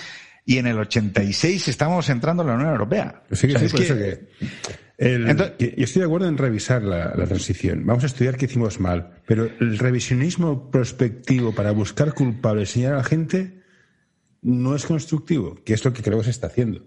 y 0.46 0.58
en 0.58 0.68
el 0.68 0.80
86 0.80 1.68
estamos 1.68 2.10
entrando 2.10 2.44
en 2.44 2.50
la 2.50 2.56
Unión 2.56 2.72
Europea. 2.72 3.24
Sí, 3.32 3.48
que 3.48 3.54
que... 3.54 3.60
yo 5.78 5.84
estoy 5.84 6.00
de 6.00 6.06
acuerdo 6.06 6.28
en 6.28 6.38
revisar 6.38 6.82
la, 6.82 7.14
transición. 7.14 7.86
Vamos 7.86 8.04
a 8.04 8.08
estudiar 8.08 8.38
qué 8.38 8.46
hicimos 8.46 8.80
mal. 8.80 9.22
Pero 9.28 9.50
el 9.60 9.78
revisionismo 9.78 10.72
prospectivo 10.72 11.54
para 11.54 11.72
buscar 11.72 12.14
culpables 12.14 12.72
y 12.72 12.74
señalar 12.74 12.96
a 12.96 13.00
la 13.00 13.04
gente 13.04 13.62
no 14.42 14.76
es 14.76 14.86
constructivo, 14.86 15.56
que 15.64 15.74
es 15.74 15.84
lo 15.84 15.94
que 15.94 16.04
creo 16.04 16.20
que 16.20 16.26
se 16.26 16.32
está 16.32 16.48
haciendo. 16.48 16.84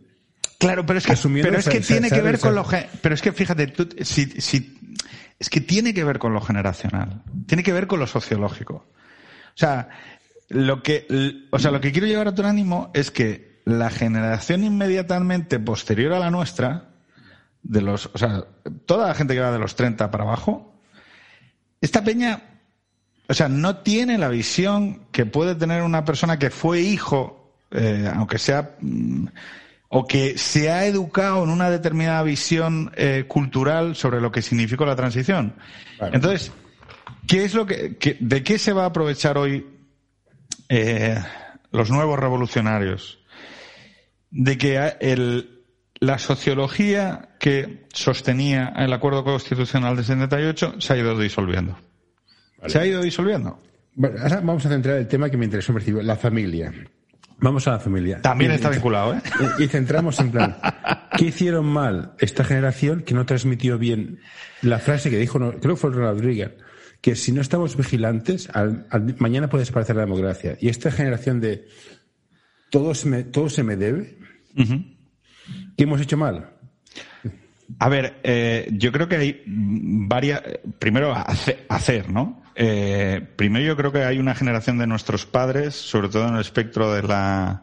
Claro, 0.58 0.84
pero 0.84 0.98
es 0.98 1.06
que, 1.06 1.14
pero 1.42 1.58
es 1.58 1.68
que 1.68 1.80
tiene 1.80 2.10
que 2.10 2.20
ver 2.20 2.40
con 2.40 2.54
lo, 2.54 2.66
pero 3.00 3.14
es 3.14 3.22
que 3.22 3.32
fíjate, 3.32 3.68
tú, 3.68 3.88
si, 4.02 4.26
si, 4.40 4.76
es 5.38 5.50
que 5.50 5.60
tiene 5.60 5.94
que 5.94 6.02
ver 6.02 6.18
con 6.18 6.34
lo 6.34 6.40
generacional, 6.40 7.22
tiene 7.46 7.62
que 7.62 7.72
ver 7.72 7.86
con 7.86 8.00
lo 8.00 8.08
sociológico. 8.08 8.74
O 8.74 9.56
sea, 9.58 9.88
lo 10.48 10.82
que, 10.82 11.06
o 11.50 11.58
sea, 11.60 11.70
lo 11.70 11.80
que 11.80 11.92
quiero 11.92 12.08
llevar 12.08 12.28
a 12.28 12.34
tu 12.34 12.42
ánimo 12.42 12.90
es 12.92 13.12
que 13.12 13.60
la 13.64 13.90
generación 13.90 14.64
inmediatamente 14.64 15.60
posterior 15.60 16.12
a 16.12 16.18
la 16.18 16.30
nuestra, 16.30 16.88
de 17.62 17.80
los, 17.80 18.10
o 18.12 18.18
sea, 18.18 18.44
toda 18.86 19.08
la 19.08 19.14
gente 19.14 19.34
que 19.34 19.40
va 19.40 19.52
de 19.52 19.58
los 19.58 19.76
30 19.76 20.10
para 20.10 20.24
abajo, 20.24 20.74
esta 21.80 22.02
peña, 22.02 22.42
o 23.28 23.34
sea, 23.34 23.48
no 23.48 23.76
tiene 23.76 24.18
la 24.18 24.28
visión 24.28 25.02
que 25.12 25.26
puede 25.26 25.54
tener 25.54 25.82
una 25.82 26.04
persona 26.04 26.38
que 26.38 26.50
fue 26.50 26.80
hijo, 26.80 27.54
eh, 27.70 28.10
aunque 28.12 28.38
sea, 28.38 28.76
mm, 28.80 29.26
o 29.88 30.06
que 30.06 30.36
se 30.36 30.70
ha 30.70 30.84
educado 30.84 31.42
en 31.44 31.50
una 31.50 31.70
determinada 31.70 32.22
visión 32.22 32.92
eh, 32.94 33.24
cultural 33.26 33.96
sobre 33.96 34.20
lo 34.20 34.30
que 34.30 34.42
significó 34.42 34.84
la 34.84 34.96
transición. 34.96 35.54
Entonces, 36.00 36.52
¿qué 37.26 37.44
es 37.44 37.54
lo 37.54 37.66
que, 37.66 37.96
¿de 38.20 38.42
qué 38.42 38.58
se 38.58 38.72
va 38.72 38.84
a 38.84 38.86
aprovechar 38.86 39.38
hoy 39.38 39.66
eh, 40.68 41.18
los 41.72 41.90
nuevos 41.90 42.18
revolucionarios? 42.18 43.18
De 44.30 44.58
que 44.58 44.92
el, 45.00 45.64
la 46.00 46.18
sociología 46.18 47.30
que 47.40 47.86
sostenía 47.92 48.74
el 48.76 48.92
acuerdo 48.92 49.24
constitucional 49.24 49.96
de 49.96 50.04
78 50.04 50.80
se 50.80 50.92
ha 50.92 50.96
ido 50.98 51.18
disolviendo. 51.18 51.78
Se 52.66 52.78
ha 52.78 52.84
ido 52.84 53.00
disolviendo. 53.00 53.58
Bueno, 53.94 54.16
ahora 54.20 54.36
vamos 54.36 54.66
a 54.66 54.68
centrar 54.68 54.98
el 54.98 55.08
tema 55.08 55.30
que 55.30 55.38
me 55.38 55.46
interesó 55.46 55.72
la 56.02 56.16
familia. 56.16 56.72
Vamos 57.40 57.68
a 57.68 57.72
la 57.72 57.78
familia. 57.78 58.20
También 58.20 58.50
está 58.50 58.70
vinculado, 58.70 59.14
¿eh? 59.14 59.20
Y, 59.58 59.68
centramos 59.68 60.18
en 60.18 60.30
plan, 60.32 60.56
¿qué 61.16 61.26
hicieron 61.26 61.66
mal 61.66 62.14
esta 62.18 62.42
generación 62.42 63.02
que 63.02 63.14
no 63.14 63.26
transmitió 63.26 63.78
bien 63.78 64.20
la 64.62 64.78
frase 64.78 65.08
que 65.08 65.18
dijo, 65.18 65.38
creo 65.38 65.74
que 65.74 65.80
fue 65.80 65.90
Ronald 65.90 66.20
Reagan, 66.20 66.54
que 67.00 67.14
si 67.14 67.30
no 67.30 67.40
estamos 67.40 67.76
vigilantes, 67.76 68.48
mañana 69.18 69.48
puede 69.48 69.62
desaparecer 69.62 69.94
la 69.94 70.02
democracia. 70.02 70.56
Y 70.60 70.68
esta 70.68 70.90
generación 70.90 71.40
de 71.40 71.68
todo 72.70 72.94
se 72.94 73.08
me, 73.08 73.22
todo 73.22 73.48
se 73.48 73.62
me 73.62 73.76
debe, 73.76 74.18
¿qué 74.56 75.84
hemos 75.84 76.00
hecho 76.00 76.16
mal? 76.16 76.54
A 77.78 77.88
ver, 77.88 78.18
eh, 78.24 78.68
yo 78.72 78.90
creo 78.90 79.08
que 79.08 79.16
hay 79.16 79.42
varias. 79.46 80.42
Primero, 80.78 81.14
hacer, 81.68 82.10
¿no? 82.10 82.42
Eh, 82.60 83.24
primero, 83.36 83.64
yo 83.64 83.76
creo 83.76 83.92
que 83.92 84.02
hay 84.02 84.18
una 84.18 84.34
generación 84.34 84.78
de 84.78 84.88
nuestros 84.88 85.26
padres, 85.26 85.76
sobre 85.76 86.08
todo 86.08 86.26
en 86.26 86.34
el 86.34 86.40
espectro 86.40 86.92
de 86.92 87.02
la 87.04 87.62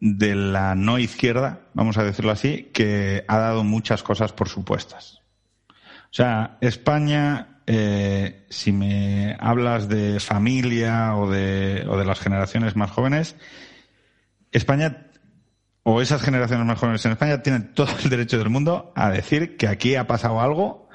de 0.00 0.34
la 0.34 0.74
no 0.74 0.98
izquierda, 0.98 1.60
vamos 1.72 1.96
a 1.96 2.02
decirlo 2.02 2.32
así, 2.32 2.70
que 2.74 3.24
ha 3.28 3.38
dado 3.38 3.62
muchas 3.62 4.02
cosas 4.02 4.32
por 4.32 4.48
supuestas. 4.48 5.20
O 5.68 6.14
sea, 6.16 6.58
España, 6.60 7.60
eh, 7.68 8.46
si 8.50 8.72
me 8.72 9.36
hablas 9.38 9.88
de 9.88 10.18
familia 10.18 11.16
o 11.16 11.30
de, 11.30 11.86
o 11.88 11.96
de 11.96 12.04
las 12.04 12.18
generaciones 12.18 12.74
más 12.74 12.90
jóvenes, 12.90 13.36
España 14.50 15.06
o 15.84 16.02
esas 16.02 16.20
generaciones 16.20 16.66
más 16.66 16.80
jóvenes 16.80 17.04
en 17.06 17.12
España 17.12 17.42
tienen 17.42 17.72
todo 17.74 17.92
el 18.02 18.10
derecho 18.10 18.38
del 18.38 18.50
mundo 18.50 18.92
a 18.96 19.08
decir 19.10 19.56
que 19.56 19.68
aquí 19.68 19.94
ha 19.94 20.08
pasado 20.08 20.40
algo 20.40 20.88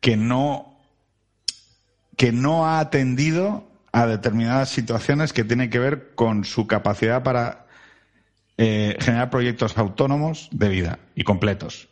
que 0.00 0.18
no, 0.18 0.71
que 2.16 2.32
no 2.32 2.66
ha 2.66 2.80
atendido 2.80 3.68
a 3.92 4.06
determinadas 4.06 4.70
situaciones 4.70 5.32
que 5.32 5.44
tienen 5.44 5.70
que 5.70 5.78
ver 5.78 6.14
con 6.14 6.44
su 6.44 6.66
capacidad 6.66 7.22
para 7.22 7.66
eh, 8.56 8.96
generar 9.00 9.30
proyectos 9.30 9.76
autónomos 9.76 10.48
de 10.52 10.68
vida 10.68 10.98
y 11.14 11.24
completos. 11.24 11.88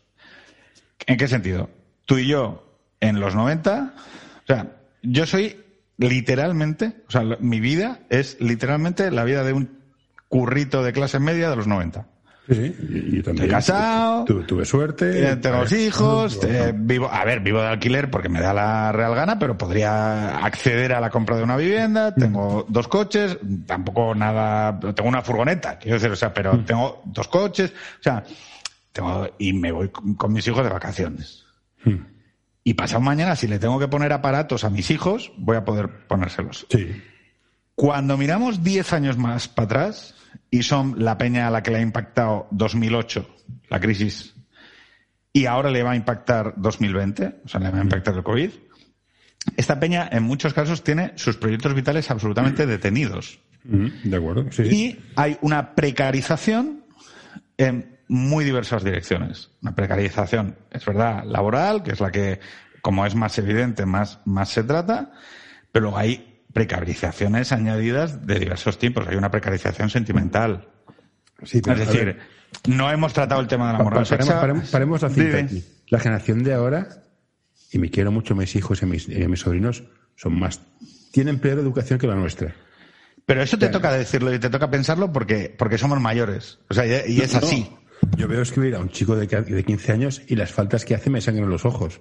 ¿En 1.07 1.17
qué 1.17 1.29
sentido? 1.29 1.71
Tú 2.07 2.19
y 2.19 2.27
yo, 2.27 2.79
en 3.01 3.21
los 3.21 3.35
90, 3.35 3.95
o 3.97 4.47
sea, 4.47 4.77
yo 5.03 5.27
soy 5.27 5.61
literalmente, 5.97 7.03
o 7.09 7.11
sea, 7.11 7.23
mi 7.41 7.61
vida 7.61 8.01
es 8.09 8.41
literalmente 8.41 9.11
la 9.11 9.25
vida 9.25 9.45
de 9.45 9.53
un 9.53 9.81
currito 10.29 10.83
de 10.83 10.93
clase 10.93 11.19
media 11.19 11.51
de 11.51 11.57
los 11.57 11.67
90. 11.67 12.07
Sí, 12.49 12.55
y, 12.57 13.23
también. 13.23 13.45
Estoy 13.45 13.49
casado. 13.49 14.25
tuve 14.25 14.65
suerte. 14.65 15.31
Eh, 15.33 15.37
tengo 15.37 15.65
hijos. 15.75 16.41
Eh, 16.43 16.73
vivo, 16.75 17.09
a 17.11 17.25
ver, 17.25 17.41
vivo 17.41 17.61
de 17.61 17.69
alquiler 17.69 18.11
porque 18.11 18.29
me 18.29 18.41
da 18.41 18.53
la 18.53 18.93
real 18.93 19.15
gana, 19.15 19.39
pero 19.39 19.57
podría 19.57 20.39
acceder 20.39 20.93
a 20.93 21.01
la 21.01 21.11
compra 21.11 21.37
de 21.37 21.45
una 21.45 21.57
vivienda. 21.57 22.15
Tengo 22.15 22.67
dos 22.69 22.89
coches, 22.89 23.39
tampoco 23.67 24.15
nada. 24.15 24.81
Tengo 24.81 25.09
una 25.09 25.23
furgoneta, 25.23 25.79
quiero 25.79 25.97
decir, 25.97 26.11
o 26.11 26.17
sea, 26.17 26.35
pero 26.35 26.55
mm. 26.55 26.65
tengo 26.65 27.03
dos 27.05 27.29
coches, 27.29 27.73
o 28.01 28.03
sea, 28.03 28.25
tengo, 28.93 29.29
y 29.39 29.53
me 29.53 29.71
voy 29.71 29.91
con, 29.91 30.33
mis 30.33 30.47
hijos 30.49 30.65
de 30.65 30.71
vacaciones. 30.71 31.45
Mm. 31.85 31.97
Y 32.65 32.75
pasado 32.75 33.01
mañana, 33.01 33.37
si 33.37 33.47
le 33.47 33.59
tengo 33.59 33.79
que 33.79 33.89
poner 33.89 34.13
aparatos 34.13 34.65
a 34.65 34.71
mis 34.71 34.91
hijos, 34.91 35.33
voy 35.37 35.57
a 35.57 35.65
poder 35.65 36.07
ponérselos. 36.09 36.67
Sí. 36.69 37.01
Cuando 37.75 38.19
miramos 38.19 38.63
10 38.63 38.93
años 38.93 39.17
más 39.17 39.49
para 39.49 39.65
atrás, 39.65 40.15
y 40.51 40.63
son 40.63 41.03
la 41.05 41.17
peña 41.19 41.47
a 41.47 41.51
la 41.51 41.63
que 41.63 41.71
le 41.71 41.79
ha 41.79 41.83
impactado 41.83 42.49
2008, 42.51 43.29
la 43.69 43.81
crisis, 43.81 44.35
y 45.33 45.47
ahora 45.47 45.71
le 45.71 45.83
va 45.83 45.93
a 45.93 45.97
impactar 45.97 46.55
2020, 46.57 47.41
o 47.45 47.49
sea, 47.49 47.61
le 47.61 47.71
va 47.71 47.79
a 47.79 47.83
impactar 47.83 48.15
el 48.15 48.23
COVID, 48.23 48.51
esta 49.57 49.81
peña 49.81 50.09
en 50.11 50.23
muchos 50.23 50.53
casos 50.53 50.83
tiene 50.83 51.13
sus 51.17 51.37
proyectos 51.37 51.75
vitales 51.75 52.11
absolutamente 52.11 52.67
detenidos. 52.67 53.41
De 53.63 54.17
acuerdo, 54.17 54.51
sí. 54.51 54.63
Y 54.63 54.99
hay 55.17 55.39
una 55.41 55.75
precarización 55.75 56.85
en 57.57 57.99
muy 58.09 58.45
diversas 58.45 58.83
direcciones. 58.83 59.51
Una 59.63 59.75
precarización, 59.75 60.57
es 60.71 60.85
verdad, 60.85 61.25
laboral, 61.25 61.83
que 61.83 61.93
es 61.93 62.01
la 62.01 62.11
que, 62.11 62.41
como 62.83 63.07
es 63.07 63.15
más 63.15 63.39
evidente, 63.39 63.87
más, 63.87 64.21
más 64.25 64.49
se 64.49 64.65
trata, 64.65 65.13
pero 65.73 65.85
luego 65.85 65.99
hay 65.99 66.30
precarizaciones 66.53 67.53
añadidas 67.53 68.27
de 68.27 68.39
diversos 68.39 68.79
tipos. 68.79 69.07
Hay 69.07 69.17
una 69.17 69.31
precarización 69.31 69.91
sentimental. 69.91 70.69
Sí, 71.43 71.59
es 71.59 71.79
decir, 71.79 72.19
no 72.69 72.91
hemos 72.91 73.13
tratado 73.13 73.41
el 73.41 73.47
tema 73.47 73.69
de 73.69 73.79
la 73.79 73.85
moral 73.85 74.07
paremos, 74.71 75.03
la 75.03 75.09
cinta 75.11 75.39
aquí. 75.39 75.65
La 75.89 75.99
generación 75.99 76.43
de 76.43 76.55
ahora, 76.55 76.89
y 77.73 77.79
me 77.79 77.91
quiero 77.91 78.13
mucho 78.13 78.35
mis 78.35 78.55
hijos 78.57 78.83
y 78.83 78.85
a 78.85 78.89
mis, 79.29 79.41
sobrinos, 79.41 79.85
son 80.17 80.39
más, 80.39 80.61
tienen 81.13 81.39
peor 81.39 81.59
educación 81.59 81.99
que 81.99 82.07
la 82.07 82.15
nuestra. 82.15 82.55
Pero 83.27 83.43
eso 83.43 83.59
te 83.59 83.69
toca 83.69 83.93
decirlo 83.93 84.35
y 84.35 84.39
te 84.39 84.51
toca 84.51 84.71
pensarlo 84.71 85.13
porque, 85.13 85.55
porque 85.57 85.79
somos 85.79 86.01
mayores. 86.01 86.59
O 86.69 86.75
sea, 86.75 86.85
y 86.87 87.21
es 87.21 87.35
así. 87.35 87.71
Yo 88.17 88.29
veo 88.29 88.43
escribir 88.43 88.75
a 88.75 88.81
un 88.81 88.89
chico 88.89 89.17
de, 89.17 89.27
de 89.27 89.65
15 89.65 89.93
años 89.93 90.23
y 90.27 90.37
las 90.37 90.51
faltas 90.51 90.85
que 90.85 90.95
hace 90.95 91.11
me 91.11 91.21
sangran 91.21 91.49
los 91.49 91.65
ojos. 91.65 92.01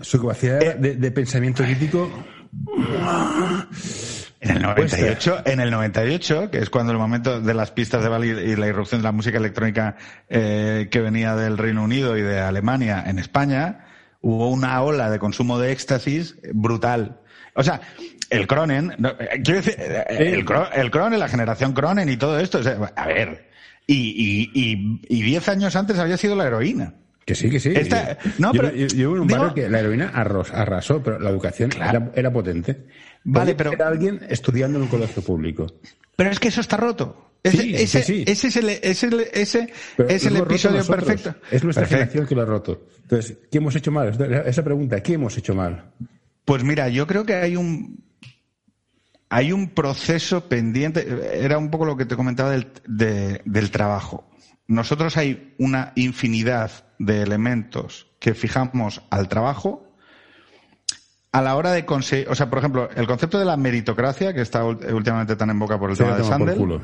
Su 0.00 0.20
capacidad 0.20 0.62
eh, 0.62 0.96
de, 0.96 1.10
pensamiento 1.10 1.64
crítico. 1.64 2.10
En 4.40 4.56
el 4.56 4.62
98, 4.62 5.42
en 5.46 5.60
el 5.60 5.70
98, 5.70 6.50
que 6.50 6.58
es 6.58 6.70
cuando 6.70 6.92
el 6.92 6.98
momento 6.98 7.40
de 7.40 7.54
las 7.54 7.70
pistas 7.70 8.02
de 8.02 8.08
Bali 8.08 8.28
y 8.28 8.56
la 8.56 8.66
irrupción 8.66 9.00
de 9.00 9.04
la 9.04 9.12
música 9.12 9.38
electrónica 9.38 9.96
eh, 10.28 10.88
que 10.90 11.00
venía 11.00 11.34
del 11.34 11.58
Reino 11.58 11.82
Unido 11.82 12.16
y 12.16 12.22
de 12.22 12.40
Alemania 12.40 13.02
en 13.06 13.18
España, 13.18 13.86
hubo 14.20 14.50
una 14.50 14.82
ola 14.82 15.10
de 15.10 15.18
consumo 15.18 15.58
de 15.58 15.72
éxtasis 15.72 16.36
brutal. 16.52 17.20
O 17.54 17.62
sea, 17.62 17.80
el 18.30 18.46
Cronen, 18.46 18.92
eh, 18.92 19.40
quiero 19.42 19.62
decir, 19.62 19.76
el, 20.08 20.44
el 20.74 20.90
Cronen, 20.90 21.18
la 21.18 21.28
generación 21.28 21.72
Cronen 21.72 22.08
y 22.08 22.16
todo 22.16 22.38
esto, 22.38 22.60
a 22.94 23.06
ver, 23.06 23.50
y, 23.86 24.50
y, 24.54 25.00
y 25.08 25.22
diez 25.22 25.48
años 25.48 25.76
antes 25.76 25.98
había 25.98 26.16
sido 26.16 26.36
la 26.36 26.46
heroína. 26.46 26.94
Que 27.26 27.34
sí, 27.34 27.50
que 27.50 27.58
sí. 27.58 27.74
no, 28.38 28.52
yo, 28.52 28.62
pero, 28.62 28.74
yo, 28.76 29.16
en 29.16 29.22
un 29.22 29.26
barrio 29.26 29.52
que 29.52 29.68
la 29.68 29.80
heroína 29.80 30.10
arrasó, 30.14 31.02
pero 31.02 31.18
la 31.18 31.28
educación 31.28 31.70
era, 32.14 32.32
potente. 32.32 32.86
Vale, 33.24 33.56
pero. 33.56 33.72
Era 33.72 33.88
alguien 33.88 34.20
estudiando 34.28 34.78
en 34.78 34.84
un 34.84 34.88
colegio 34.88 35.22
público. 35.22 35.66
Pero 36.14 36.30
es 36.30 36.38
que 36.38 36.48
eso 36.48 36.60
está 36.60 36.76
roto. 36.76 37.32
Ese, 37.42 37.82
ese, 37.82 38.24
ese 38.30 38.48
es 38.48 38.56
el, 38.56 38.68
ese, 38.68 39.28
ese 39.32 39.72
es 40.08 40.26
el 40.26 40.36
episodio 40.36 40.84
perfecto. 40.86 41.34
Es 41.50 41.64
nuestra 41.64 41.86
generación 41.86 42.26
que 42.26 42.36
lo 42.36 42.42
ha 42.42 42.46
roto. 42.46 42.86
Entonces, 43.02 43.36
¿qué 43.50 43.58
hemos 43.58 43.74
hecho 43.74 43.90
mal? 43.90 44.16
Esa 44.46 44.62
pregunta, 44.62 45.02
¿qué 45.02 45.14
hemos 45.14 45.36
hecho 45.36 45.54
mal? 45.54 45.90
Pues 46.44 46.62
mira, 46.62 46.88
yo 46.88 47.08
creo 47.08 47.26
que 47.26 47.34
hay 47.34 47.56
un 47.56 48.04
hay 49.28 49.50
un 49.50 49.70
proceso 49.70 50.48
pendiente. 50.48 51.06
Era 51.34 51.58
un 51.58 51.70
poco 51.72 51.86
lo 51.86 51.96
que 51.96 52.04
te 52.04 52.14
comentaba 52.14 52.52
del, 52.52 52.68
del 53.44 53.70
trabajo. 53.72 54.30
Nosotros 54.68 55.16
hay 55.16 55.54
una 55.58 55.92
infinidad 55.94 56.70
de 56.98 57.22
elementos 57.22 58.08
que 58.18 58.34
fijamos 58.34 59.02
al 59.10 59.28
trabajo 59.28 59.86
a 61.32 61.42
la 61.42 61.54
hora 61.54 61.72
de 61.72 61.84
conseguir, 61.84 62.28
o 62.30 62.34
sea, 62.34 62.48
por 62.48 62.60
ejemplo, 62.60 62.88
el 62.96 63.06
concepto 63.06 63.38
de 63.38 63.44
la 63.44 63.58
meritocracia, 63.58 64.32
que 64.32 64.40
está 64.40 64.64
últimamente 64.64 65.36
tan 65.36 65.50
en 65.50 65.58
boca 65.58 65.78
por 65.78 65.90
el 65.90 65.96
tema 65.96 66.16
de 66.16 66.24
Sandel. 66.24 66.80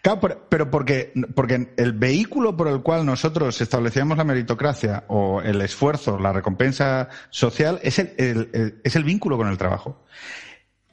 Claro, 0.00 0.20
pero 0.48 0.70
porque, 0.70 1.12
porque 1.34 1.72
el 1.76 1.92
vehículo 1.92 2.56
por 2.56 2.68
el 2.68 2.82
cual 2.82 3.04
nosotros 3.04 3.60
establecíamos 3.60 4.16
la 4.16 4.24
meritocracia 4.24 5.04
o 5.08 5.40
el 5.40 5.60
esfuerzo, 5.60 6.18
la 6.18 6.32
recompensa 6.32 7.08
social, 7.30 7.80
es 7.82 7.98
el, 7.98 8.80
es 8.84 8.96
el 8.96 9.04
vínculo 9.04 9.36
con 9.36 9.48
el 9.48 9.58
trabajo. 9.58 10.04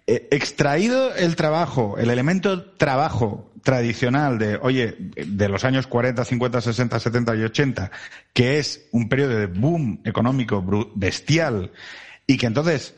Eh, 0.07 0.27
extraído 0.31 1.13
el 1.15 1.35
trabajo, 1.35 1.97
el 1.99 2.09
elemento 2.09 2.71
trabajo 2.71 3.50
tradicional 3.63 4.37
de, 4.39 4.57
oye, 4.61 4.95
de 4.97 5.49
los 5.49 5.63
años 5.63 5.87
40, 5.87 6.25
50, 6.25 6.61
60, 6.61 6.99
70 6.99 7.35
y 7.35 7.43
80, 7.43 7.91
que 8.33 8.59
es 8.59 8.87
un 8.91 9.07
periodo 9.09 9.37
de 9.37 9.47
boom 9.47 10.01
económico 10.03 10.63
bestial 10.95 11.71
y 12.25 12.37
que 12.37 12.47
entonces, 12.47 12.95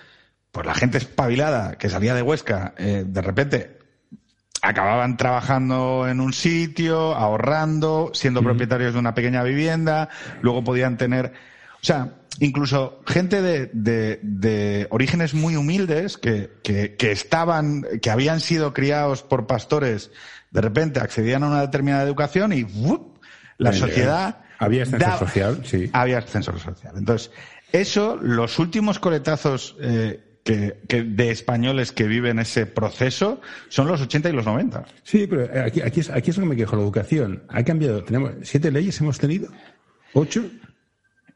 pues 0.51 0.65
la 0.65 0.73
gente 0.73 0.97
espabilada 0.97 1.77
que 1.77 1.89
salía 1.89 2.13
de 2.13 2.21
Huesca, 2.21 2.73
eh, 2.77 3.03
de 3.05 3.21
repente 3.21 3.79
acababan 4.61 5.17
trabajando 5.17 6.07
en 6.07 6.21
un 6.21 6.31
sitio, 6.31 7.13
ahorrando, 7.15 8.11
siendo 8.13 8.41
propietarios 8.41 8.93
de 8.93 8.99
una 8.99 9.13
pequeña 9.13 9.43
vivienda, 9.43 10.07
luego 10.41 10.63
podían 10.63 10.97
tener, 10.97 11.33
o 11.73 11.85
sea, 11.85 12.13
incluso 12.39 13.01
gente 13.05 13.41
de, 13.41 13.69
de, 13.73 14.19
de 14.23 14.87
orígenes 14.89 15.33
muy 15.33 15.57
humildes 15.57 16.17
que, 16.17 16.49
que, 16.63 16.95
que, 16.95 17.11
estaban, 17.11 17.85
que 18.01 18.09
habían 18.09 18.39
sido 18.39 18.73
criados 18.73 19.21
por 19.21 19.47
pastores, 19.47 20.11
de 20.53 20.61
repente 20.61 20.99
accedían 20.99 21.43
a 21.43 21.47
una 21.47 21.61
determinada 21.61 22.03
educación 22.03 22.53
y 22.53 22.65
la 23.57 23.73
sociedad. 23.73 24.37
había 24.59 24.83
ascensor 24.83 25.19
social, 25.19 25.61
sí. 25.65 25.89
Había 25.91 26.19
ascensor 26.19 26.59
social. 26.59 26.93
Entonces, 26.95 27.31
eso, 27.71 28.17
los 28.21 28.59
últimos 28.59 28.99
coletazos 28.99 29.75
eh, 29.81 30.39
que, 30.43 30.77
que, 30.87 31.03
de 31.03 31.31
españoles 31.31 31.91
que 31.91 32.05
viven 32.05 32.37
ese 32.37 32.67
proceso 32.67 33.41
son 33.67 33.87
los 33.87 33.99
80 33.99 34.29
y 34.29 34.33
los 34.33 34.45
90. 34.45 34.85
Sí, 35.01 35.25
pero 35.27 35.49
aquí, 35.65 35.81
aquí, 35.81 36.01
es, 36.01 36.11
aquí 36.11 36.29
es 36.29 36.37
lo 36.37 36.43
que 36.43 36.49
me 36.49 36.55
quejo, 36.55 36.75
la 36.75 36.83
educación. 36.83 37.43
Ha 37.49 37.63
cambiado. 37.63 38.03
Tenemos 38.03 38.33
siete 38.43 38.71
leyes, 38.71 39.01
hemos 39.01 39.17
tenido. 39.17 39.49
¿Ocho? 40.13 40.45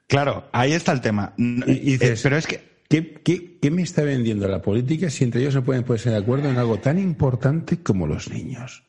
Claro, 0.06 0.48
ahí 0.52 0.74
está 0.74 0.92
el 0.92 1.02
tema. 1.02 1.34
Y, 1.38 1.96
eh, 1.96 2.16
pero 2.22 2.38
es 2.38 2.46
que 2.46 2.78
¿Qué, 2.88 3.16
¿Qué, 3.16 3.58
qué, 3.60 3.70
me 3.70 3.82
está 3.82 4.04
vendiendo 4.04 4.48
la 4.48 4.62
política 4.62 5.10
si 5.10 5.26
entre 5.26 5.42
ellos 5.42 5.56
no 5.56 5.64
pueden 5.66 5.84
ponerse 5.84 6.10
de 6.10 6.16
acuerdo 6.16 6.50
en 6.50 6.58
algo 6.58 6.78
tan 6.80 6.98
importante 6.98 7.84
como 7.84 8.08
los 8.08 8.30
niños? 8.30 8.87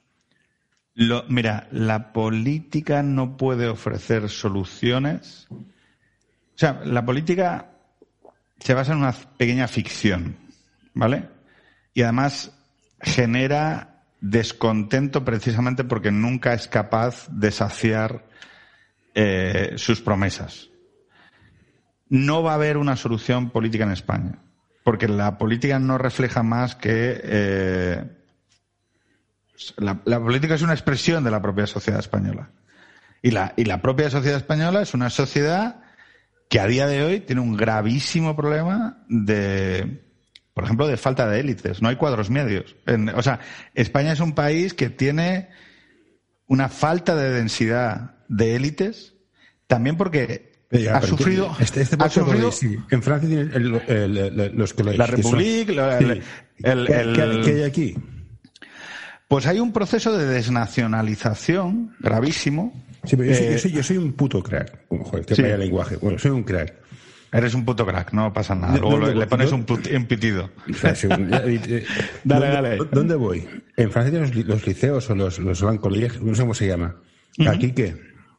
Lo, 1.00 1.24
mira, 1.28 1.68
la 1.70 2.12
política 2.12 3.02
no 3.04 3.36
puede 3.36 3.68
ofrecer 3.68 4.28
soluciones. 4.28 5.46
O 5.50 5.64
sea, 6.56 6.80
la 6.84 7.06
política 7.06 7.70
se 8.58 8.74
basa 8.74 8.92
en 8.92 8.98
una 8.98 9.12
pequeña 9.12 9.68
ficción, 9.68 10.36
¿vale? 10.94 11.28
Y 11.94 12.02
además 12.02 12.52
genera 13.00 14.02
descontento 14.20 15.24
precisamente 15.24 15.84
porque 15.84 16.10
nunca 16.10 16.52
es 16.52 16.66
capaz 16.66 17.28
de 17.30 17.52
saciar 17.52 18.26
eh, 19.14 19.74
sus 19.76 20.00
promesas 20.00 20.68
no 22.08 22.42
va 22.42 22.52
a 22.52 22.54
haber 22.54 22.76
una 22.76 22.96
solución 22.96 23.50
política 23.50 23.84
en 23.84 23.92
España, 23.92 24.38
porque 24.84 25.08
la 25.08 25.38
política 25.38 25.78
no 25.78 25.98
refleja 25.98 26.42
más 26.42 26.74
que 26.74 27.20
eh, 27.22 28.04
La, 29.78 30.00
la 30.04 30.20
política 30.20 30.54
es 30.54 30.62
una 30.62 30.72
expresión 30.74 31.24
de 31.24 31.30
la 31.30 31.42
propia 31.42 31.66
sociedad 31.66 32.00
española. 32.00 32.50
Y 33.22 33.30
la, 33.32 33.52
y 33.56 33.64
la 33.64 33.82
propia 33.82 34.10
sociedad 34.10 34.36
española 34.38 34.82
es 34.82 34.94
una 34.94 35.10
sociedad 35.10 35.80
que 36.48 36.60
a 36.60 36.66
día 36.66 36.86
de 36.86 37.02
hoy 37.02 37.20
tiene 37.20 37.40
un 37.42 37.56
gravísimo 37.56 38.36
problema 38.36 39.02
de, 39.08 40.02
por 40.54 40.64
ejemplo, 40.64 40.86
de 40.86 40.96
falta 40.96 41.28
de 41.28 41.40
élites. 41.40 41.82
No 41.82 41.88
hay 41.88 41.96
cuadros 41.96 42.30
medios. 42.30 42.76
En- 42.86 43.08
o 43.10 43.22
sea, 43.22 43.40
España 43.74 44.12
es 44.12 44.20
un 44.20 44.34
país 44.34 44.72
que 44.74 44.88
tiene 44.90 45.48
una 46.46 46.68
falta 46.68 47.14
de 47.16 47.30
densidad 47.30 48.14
de 48.28 48.54
élites, 48.54 49.14
también 49.66 49.96
porque 49.96 50.52
Ya, 50.70 50.96
ha 50.98 51.02
sufrido, 51.02 51.54
Este, 51.60 51.80
este 51.82 51.96
ha 51.98 52.08
sufrido 52.08 52.52
sí. 52.52 52.76
En 52.90 53.02
Francia 53.02 53.28
tienen 53.28 53.52
el- 53.54 53.82
el- 53.88 54.16
el- 54.40 54.52
los 54.56 54.72
colegios. 54.74 54.98
la 55.08 55.16
que 55.16 55.22
son- 55.22 55.32
República, 55.38 55.72
la- 55.72 55.98
Sí. 55.98 56.04
el- 56.04 56.10
el- 56.62 56.86
¿Qué, 56.86 56.94
el- 57.00 57.14
qué- 57.14 57.40
qué 57.44 57.50
hay 57.56 57.62
aquí? 57.64 57.94
Pues 59.28 59.46
hay 59.46 59.60
un 59.60 59.72
proceso 59.72 60.16
de 60.16 60.26
desnacionalización 60.26 61.94
gravísimo. 62.00 62.72
Sí, 63.04 63.16
pero 63.16 63.30
yo, 63.30 63.34
soy, 63.36 63.46
Eh, 63.46 63.52
yo 63.52 63.58
soy- 63.58 63.72
yo 63.72 63.82
soy 63.82 63.96
un 63.98 64.12
puto 64.12 64.42
crack. 64.42 64.86
Como, 64.88 65.04
joder, 65.04 65.24
que 65.24 65.34
Sí. 65.34 65.42
vaya 65.42 65.56
lenguaje. 65.56 65.96
Bueno, 65.96 66.18
soy 66.18 66.30
un 66.32 66.42
crack. 66.42 66.74
Eres 67.30 67.52
un 67.54 67.64
puto 67.66 67.84
crack, 67.86 68.12
no 68.14 68.32
pasa 68.32 68.54
nada. 68.54 68.72
No, 68.74 68.80
Luego 68.80 68.98
no, 69.00 69.06
le, 69.08 69.14
no, 69.14 69.20
le 69.20 69.26
pones 69.26 69.52
un, 69.52 69.64
put- 69.66 69.94
un 69.94 70.06
pitido. 70.06 70.50
O 70.70 70.74
sea, 70.74 70.94
según- 70.94 71.28
ya, 71.28 71.42
eh, 71.44 71.84
Dale, 72.24 72.46
¿dónde, 72.46 72.62
dale. 72.70 72.78
¿Dónde 72.90 73.14
voy? 73.16 73.46
En 73.76 73.90
Francia 73.92 74.10
tienen 74.10 74.34
los, 74.34 74.46
los 74.46 74.66
liceos 74.66 75.10
o 75.10 75.14
los, 75.14 75.38
los 75.38 75.62
Collèges, 75.62 76.20
no 76.22 76.34
sé 76.34 76.40
cómo 76.42 76.54
se 76.54 76.66
llama. 76.66 76.96
¿Aquí 77.46 77.72
qué? 77.72 77.96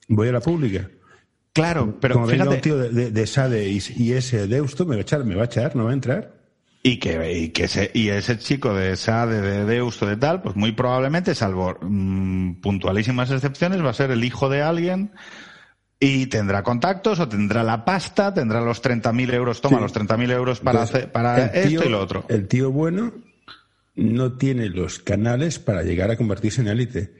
Voy 0.07 0.27
a 0.27 0.31
la 0.31 0.39
pública. 0.41 0.89
Claro, 1.53 1.97
pero 2.01 2.15
Como 2.15 2.27
venga 2.27 2.45
fíjate, 2.45 2.55
un 2.55 2.61
tío 2.61 2.77
de, 2.77 2.89
de, 2.89 3.11
de 3.11 3.27
SADE 3.27 3.69
y, 3.69 3.79
y 3.95 4.13
ese 4.13 4.47
Deusto, 4.47 4.85
me 4.85 4.95
va 4.95 4.99
a 4.99 5.01
echar, 5.01 5.23
me 5.23 5.35
va 5.35 5.43
a 5.43 5.45
echar, 5.45 5.75
no 5.75 5.85
va 5.85 5.91
a 5.91 5.93
entrar. 5.93 6.38
Y 6.81 6.97
que, 6.97 7.31
y 7.37 7.49
que 7.49 7.65
ese, 7.65 7.91
y 7.93 8.09
ese 8.09 8.37
chico 8.37 8.73
de 8.73 8.91
esa, 8.93 9.25
de, 9.27 9.41
de 9.41 9.65
Deusto, 9.65 10.05
de 10.05 10.15
tal, 10.17 10.41
pues 10.41 10.55
muy 10.55 10.71
probablemente, 10.71 11.35
salvo 11.35 11.77
mm, 11.81 12.61
puntualísimas 12.61 13.31
excepciones, 13.31 13.83
va 13.83 13.89
a 13.89 13.93
ser 13.93 14.11
el 14.11 14.23
hijo 14.23 14.47
de 14.49 14.61
alguien 14.61 15.11
y 15.99 16.27
tendrá 16.27 16.63
contactos 16.63 17.19
o 17.19 17.27
tendrá 17.27 17.63
la 17.63 17.83
pasta, 17.83 18.33
tendrá 18.33 18.61
los 18.61 18.81
30.000 18.81 19.33
euros, 19.33 19.59
toma 19.59 19.77
Sí. 19.77 19.83
los 19.83 19.93
30.000 19.93 20.31
euros 20.31 20.59
para, 20.61 20.79
Entonces, 20.79 20.95
hacer, 20.95 21.11
para 21.11 21.51
tío- 21.51 21.61
esto 21.79 21.85
y 21.85 21.91
lo 21.91 21.99
otro. 21.99 22.25
El 22.29 22.47
tío 22.47 22.71
bueno 22.71 23.13
no 23.95 24.33
tiene 24.37 24.69
los 24.69 24.99
canales 24.99 25.59
para 25.59 25.83
llegar 25.83 26.09
a 26.11 26.15
convertirse 26.15 26.61
en 26.61 26.69
élite. 26.69 27.13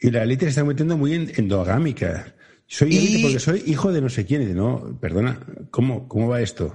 Y 0.00 0.10
la 0.10 0.22
élite 0.22 0.46
se 0.46 0.50
está 0.50 0.64
metiendo 0.64 0.96
muy 0.96 1.12
en- 1.12 1.32
endogámica. 1.36 2.34
Soy 2.66 2.94
Y- 2.94 2.96
élite 2.98 3.22
porque 3.24 3.38
soy 3.38 3.62
hijo 3.66 3.92
de 3.92 4.00
no 4.00 4.08
sé 4.08 4.24
quién. 4.24 4.40
Y 4.48 4.54
no, 4.54 4.98
perdona, 4.98 5.38
¿cómo, 5.70 6.08
cómo 6.08 6.28
va 6.28 6.40
esto? 6.40 6.74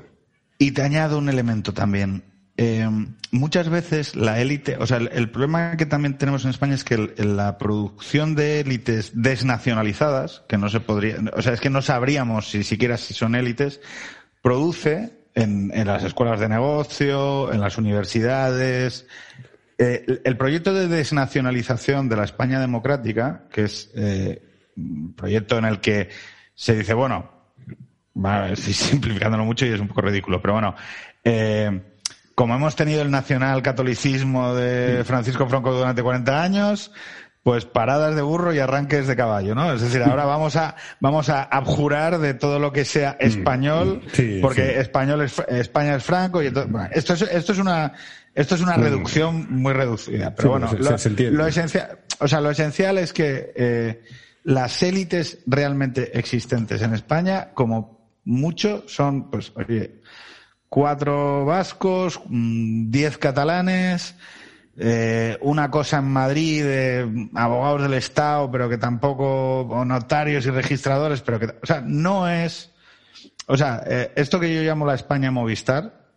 Y 0.62 0.72
te 0.72 0.82
añado 0.82 1.17
un 1.17 1.30
elemento 1.30 1.74
también. 1.74 2.24
Eh, 2.58 2.86
muchas 3.32 3.69
veces 3.69 4.17
la 4.17 4.41
élite, 4.41 4.76
o 4.76 4.86
sea, 4.86 4.98
el, 4.98 5.30
problema 5.30 5.78
que 5.78 5.86
también 5.86 6.17
tenemos 6.17 6.43
en 6.43 6.50
España 6.50 6.76
es 6.76 6.84
que 6.84 6.98
la 7.17 7.58
producción 7.58 8.36
de 8.36 8.60
élites 8.60 9.12
desnacionalizadas, 9.13 10.43
que 10.50 10.58
no 10.58 10.67
se 10.67 10.82
podría, 10.82 11.15
o 11.34 11.41
sea, 11.41 11.54
es 11.54 11.62
que 11.62 11.69
no 11.69 11.82
sabríamos 11.82 12.50
si 12.50 12.63
siquiera 12.63 12.98
si 12.98 13.13
son 13.13 13.36
élites, 13.36 13.80
produce 14.41 15.13
en, 15.36 15.72
las 15.88 16.04
escuelas 16.04 16.41
de 16.41 16.50
negocio, 16.50 17.54
en 17.54 17.62
las 17.62 17.78
universidades. 17.78 19.08
eh, 19.78 20.19
el, 20.26 20.36
proyecto 20.36 20.74
de 20.74 20.89
desnacionalización 20.89 22.10
de 22.10 22.17
la 22.17 22.26
España 22.26 22.60
democrática, 22.60 23.45
que 23.50 23.63
es 23.63 23.89
eh, 23.95 24.41
un 24.76 25.13
proyecto 25.15 25.58
en 25.58 25.63
el 25.63 25.80
que 25.80 26.10
se 26.56 26.76
dice, 26.76 26.93
bueno, 26.93 27.38
estoy 28.51 28.73
simplificándolo 28.73 29.45
mucho 29.45 29.65
y 29.65 29.69
es 29.69 29.79
un 29.79 29.88
poco 29.88 30.01
ridículo, 30.01 30.41
pero 30.41 30.53
bueno, 30.53 30.75
eh, 31.23 31.82
como 32.36 32.55
hemos 32.55 32.75
tenido 32.75 33.01
el 33.01 33.12
nacional 33.12 33.62
catolicismo 33.62 34.55
de 34.55 35.03
Francisco 35.03 35.47
Franco 35.47 35.73
durante 35.73 36.01
40 36.01 36.41
años, 36.41 36.91
pues 37.43 37.65
paradas 37.65 38.15
de 38.15 38.21
burro 38.21 38.53
y 38.53 38.60
arranques 38.60 39.08
de 39.08 39.15
caballo, 39.15 39.55
¿no? 39.55 39.73
Es 39.73 39.82
decir, 39.82 40.01
ahora 40.03 40.25
vamos 40.25 40.55
a 40.55 40.75
vamos 40.99 41.29
a 41.29 41.43
abjurar 41.43 42.19
de 42.19 42.34
todo 42.34 42.60
lo 42.60 42.71
que 42.71 42.86
sea 42.86 43.17
español, 43.19 44.03
Sí, 44.13 44.39
porque 44.41 44.67
sí. 44.67 44.79
español 44.79 45.21
es, 45.21 45.38
España 45.47 45.95
es 45.95 46.03
franco 46.03 46.41
y 46.41 46.47
entonces, 46.47 46.71
bueno, 46.71 46.89
esto 46.91 47.13
es 47.13 47.23
esto 47.23 47.53
es 47.53 47.60
una 47.60 47.93
esto 48.36 48.55
es 48.55 48.62
una 48.62 48.77
reducción 48.77 49.47
muy 49.49 49.73
reducida, 49.73 50.34
pero 50.36 50.51
bueno, 50.51 50.69
lo, 50.71 51.32
lo 51.32 51.47
esencial, 51.47 51.99
o 52.19 52.27
sea, 52.27 52.39
lo 52.39 52.51
esencial 52.51 52.97
es 52.99 53.12
que 53.12 53.51
eh, 53.55 54.01
las 54.43 54.82
élites 54.84 55.39
realmente 55.45 56.17
existentes 56.17 56.82
en 56.82 56.93
España, 56.93 57.49
como 57.53 57.98
mucho, 58.25 58.84
son, 58.88 59.29
pues, 59.29 59.51
oye, 59.55 60.01
cuatro 60.69 61.45
vascos, 61.45 62.21
mm, 62.27 62.91
diez 62.91 63.17
catalanes, 63.17 64.15
eh, 64.77 65.38
una 65.41 65.69
cosa 65.69 65.97
en 65.97 66.05
Madrid 66.05 66.63
de 66.63 67.29
abogados 67.34 67.82
del 67.82 67.95
Estado, 67.95 68.49
pero 68.49 68.69
que 68.69 68.77
tampoco, 68.77 69.62
o 69.62 69.84
notarios 69.84 70.45
y 70.45 70.51
registradores, 70.51 71.21
pero 71.21 71.39
que, 71.39 71.47
o 71.47 71.65
sea, 71.65 71.82
no 71.82 72.29
es, 72.29 72.71
o 73.47 73.58
sea, 73.58 73.84
eh, 73.86 74.12
esto 74.15 74.39
que 74.39 74.53
yo 74.53 74.62
llamo 74.62 74.86
la 74.86 74.95
España 74.95 75.32
Movistar, 75.32 76.08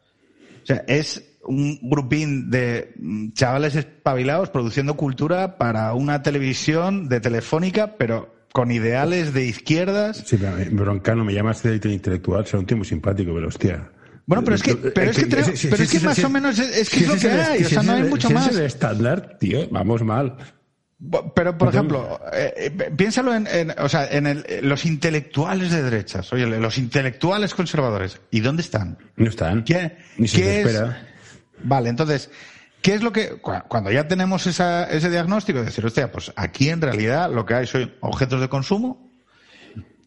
o 0.62 0.67
sea, 0.67 0.85
es 0.87 1.25
un 1.45 1.79
grupín 1.83 2.51
de 2.51 2.93
mm, 2.97 3.33
chavales 3.33 3.75
espabilados 3.75 4.51
produciendo 4.51 4.97
cultura 4.97 5.59
para 5.59 5.93
una 5.95 6.23
televisión 6.23 7.09
de 7.09 7.21
telefónica, 7.21 7.97
pero 7.99 8.33
con 8.53 8.71
ideales 8.71 9.33
de 9.33 9.47
izquierdas. 9.47 10.23
Sí, 10.27 10.37
pero, 10.38 10.59
eh, 10.59 10.69
Broncano, 10.71 11.25
me 11.25 11.33
llamas 11.35 11.62
de 11.62 11.75
intelectual, 11.93 12.47
será 12.47 12.59
un 12.61 12.67
tío 12.67 12.77
muy 12.77 12.87
simpático, 12.87 13.33
pero 13.35 13.49
hostia. 13.49 13.91
Bueno, 14.27 14.45
pero 14.45 14.55
es 14.57 14.62
que- 14.62 14.77
pero 14.77 15.11
es 15.11 15.17
que 15.17 15.27
tenemos- 15.27 15.59
Sí, 15.59 15.69
pero 15.69 15.83
es 15.83 15.91
que 15.91 15.99
sí, 15.99 16.05
más 16.07 16.23
o 16.25 16.31
menos 16.31 16.59
es- 16.59 16.88
que 16.91 17.01
es 17.01 17.09
lo 17.09 17.17
que 17.17 17.31
hay, 17.31 17.65
o 17.65 17.69
sea, 17.69 17.83
no 17.83 17.93
hay 17.93 18.03
mucho 18.05 18.31
más. 18.31 18.49
Es 18.49 18.57
el 18.57 18.62
estándar, 18.67 19.37
tío, 19.41 19.69
vamos 19.71 20.03
mal. 20.05 20.37
Pero, 21.35 21.59
por 21.59 21.69
ejemplo, 21.71 22.21
eh, 22.33 22.55
eh, 22.79 22.91
piénsalo 22.97 23.35
en, 23.35 23.49
en- 23.49 23.75
o 23.77 23.88
sea, 23.88 24.07
en 24.09 24.29
el- 24.29 24.45
los 24.62 24.87
intelectuales 24.87 25.73
de 25.73 25.83
derechas, 25.83 26.33
oye, 26.33 26.47
los 26.47 26.79
intelectuales 26.79 27.55
conservadores. 27.55 28.21
¿Y 28.31 28.38
dónde 28.41 28.62
están? 28.62 28.97
No 29.17 29.29
están. 29.29 29.65
¿Qué, 29.65 29.97
Ni 30.19 30.29
se 30.29 30.37
qué 30.41 30.61
es? 30.61 30.67
espera. 30.69 31.09
Vale, 31.65 31.88
entonces, 31.88 32.31
¿qué 32.83 32.95
es 32.95 33.03
lo 33.03 33.12
que, 33.12 33.40
cua- 33.40 33.64
cuando 33.68 33.90
ya 33.90 34.09
tenemos 34.09 34.47
esa, 34.47 34.85
ese 34.90 35.09
diagnóstico, 35.11 35.61
de 35.61 35.66
decir, 35.66 35.85
hostia, 35.87 36.12
pues 36.12 36.33
aquí 36.37 36.68
en 36.68 36.81
realidad 36.81 37.31
lo 37.33 37.47
que 37.47 37.55
hay 37.55 37.66
son 37.66 37.95
objetos 38.01 38.40
de 38.40 38.49
consumo 38.49 39.11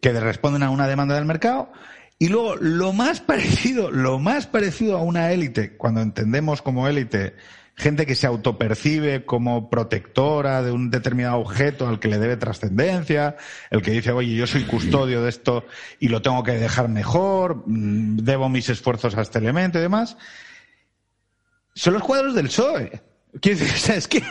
que 0.01 0.11
responden 0.13 0.63
a 0.63 0.69
una 0.69 0.87
demanda 0.87 1.15
del 1.15 1.25
mercado 1.25 1.71
y 2.19 2.29
luego 2.29 2.55
lo 2.57 2.93
más 2.93 3.19
parecido, 3.21 3.91
lo 3.91 4.19
más 4.19 4.45
parecido 4.47 4.97
a 4.97 5.01
una 5.01 5.31
élite, 5.31 5.75
cuando 5.77 6.01
entendemos 6.01 6.61
como 6.61 6.87
élite 6.87 7.35
gente 7.77 8.05
que 8.05 8.15
se 8.15 8.25
autopercibe 8.25 9.25
como 9.25 9.69
protectora 9.69 10.61
de 10.63 10.71
un 10.71 10.91
determinado 10.91 11.39
objeto 11.39 11.89
al 11.89 11.99
que 11.99 12.07
le 12.07 12.19
debe 12.19 12.37
trascendencia, 12.37 13.35
el 13.69 13.81
que 13.81 13.91
dice, 13.91 14.11
oye, 14.13 14.33
yo 14.33 14.47
soy 14.47 14.63
custodio 14.63 15.21
de 15.21 15.29
esto 15.29 15.65
y 15.99 16.07
lo 16.07 16.21
tengo 16.21 16.41
que 16.43 16.53
dejar 16.53 16.87
mejor, 16.87 17.63
mm, 17.65 18.17
debo 18.19 18.47
mis 18.47 18.69
esfuerzos 18.69 19.17
a 19.17 19.21
este 19.21 19.39
elemento 19.39 19.77
y 19.79 19.81
demás, 19.81 20.15
son 21.75 21.93
los 21.93 22.03
cuadros 22.03 22.33
del 22.33 22.47
PSOE. 22.47 23.01
Decir, 23.33 23.69
o 23.75 23.77
sea, 23.77 23.95
es 23.95 24.07
que, 24.07 24.23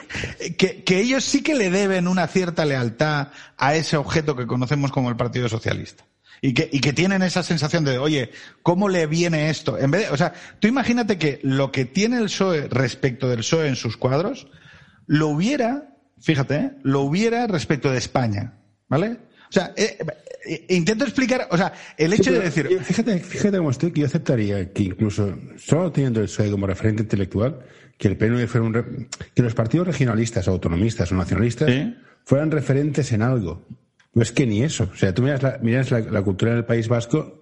que, 0.57 0.83
que 0.83 1.01
ellos 1.01 1.25
sí 1.25 1.43
que 1.43 1.55
le 1.55 1.71
deben 1.71 2.09
una 2.09 2.27
cierta 2.27 2.65
lealtad 2.65 3.29
a 3.57 3.75
ese 3.75 3.97
objeto 3.97 4.35
que 4.35 4.47
conocemos 4.47 4.91
como 4.91 5.11
el 5.11 5.17
Partido 5.17 5.49
Socialista. 5.49 6.05
Y 6.41 6.53
que, 6.53 6.69
y 6.71 6.81
que 6.81 6.93
tienen 6.93 7.23
esa 7.23 7.43
sensación 7.43 7.85
de, 7.85 7.99
oye, 7.99 8.31
¿cómo 8.63 8.89
le 8.89 9.07
viene 9.07 9.49
esto? 9.49 9.79
En 9.79 9.91
vez 9.91 10.03
de, 10.03 10.11
o 10.11 10.17
sea, 10.17 10.35
tú 10.59 10.69
imagínate 10.69 11.17
que 11.17 11.41
lo 11.43 11.73
que 11.73 11.85
tiene 11.85 12.19
el 12.19 12.25
PSOE 12.25 12.69
respecto 12.69 13.29
del 13.29 13.39
PSOE 13.39 13.69
en 13.69 13.77
sus 13.77 13.97
cuadros, 13.97 14.49
lo 15.07 15.29
hubiera, 15.29 15.97
fíjate, 16.21 16.57
¿eh? 16.57 16.73
lo 16.83 17.01
hubiera 17.01 17.47
respecto 17.47 17.91
de 17.91 17.99
España. 17.99 18.59
¿Vale? 18.89 19.19
O 19.55 19.61
sea, 19.61 19.73
eh, 19.77 19.97
eh, 20.47 20.67
intento 20.71 21.05
explicar, 21.05 21.47
o 21.49 21.57
sea, 21.57 21.73
el 21.97 22.13
hecho 22.13 22.25
Sí, 22.25 22.31
de 22.31 22.51
pero, 22.51 22.69
decir, 22.69 22.81
Fíjate, 22.85 23.19
fíjate 23.21 23.57
cómo 23.59 23.71
estoy, 23.71 23.93
que 23.93 24.01
yo 24.01 24.07
aceptaría 24.07 24.73
que 24.73 24.83
incluso, 24.83 25.39
solo 25.59 25.93
teniendo 25.93 26.19
el 26.21 26.27
PSOE 26.27 26.51
como 26.51 26.67
referente 26.67 27.03
intelectual, 27.05 27.61
que 27.97 28.09
el 28.09 28.17
PNV 28.17 28.49
fuera 28.49 28.67
un. 28.67 28.75
re- 28.75 28.85
que 29.33 29.43
los 29.43 29.55
partidos 29.55 29.87
regionalistas, 29.87 30.49
o 30.49 30.51
autonomistas 30.51 31.13
o 31.13 31.15
nacionalistas 31.15 31.71
fueran 32.25 32.51
referentes 32.51 33.13
en 33.13 33.23
algo. 33.23 33.65
No 34.15 34.23
es 34.23 34.33
que 34.33 34.45
ni 34.45 34.63
eso. 34.65 34.91
O 34.93 34.97
sea, 34.97 35.15
tú 35.15 35.23
miras 35.23 35.43
la, 35.43 35.59
miras 35.63 35.91
la, 35.93 36.01
la 36.01 36.23
cultura 36.23 36.53
del 36.55 36.65
País 36.65 36.89
Vasco 36.89 37.41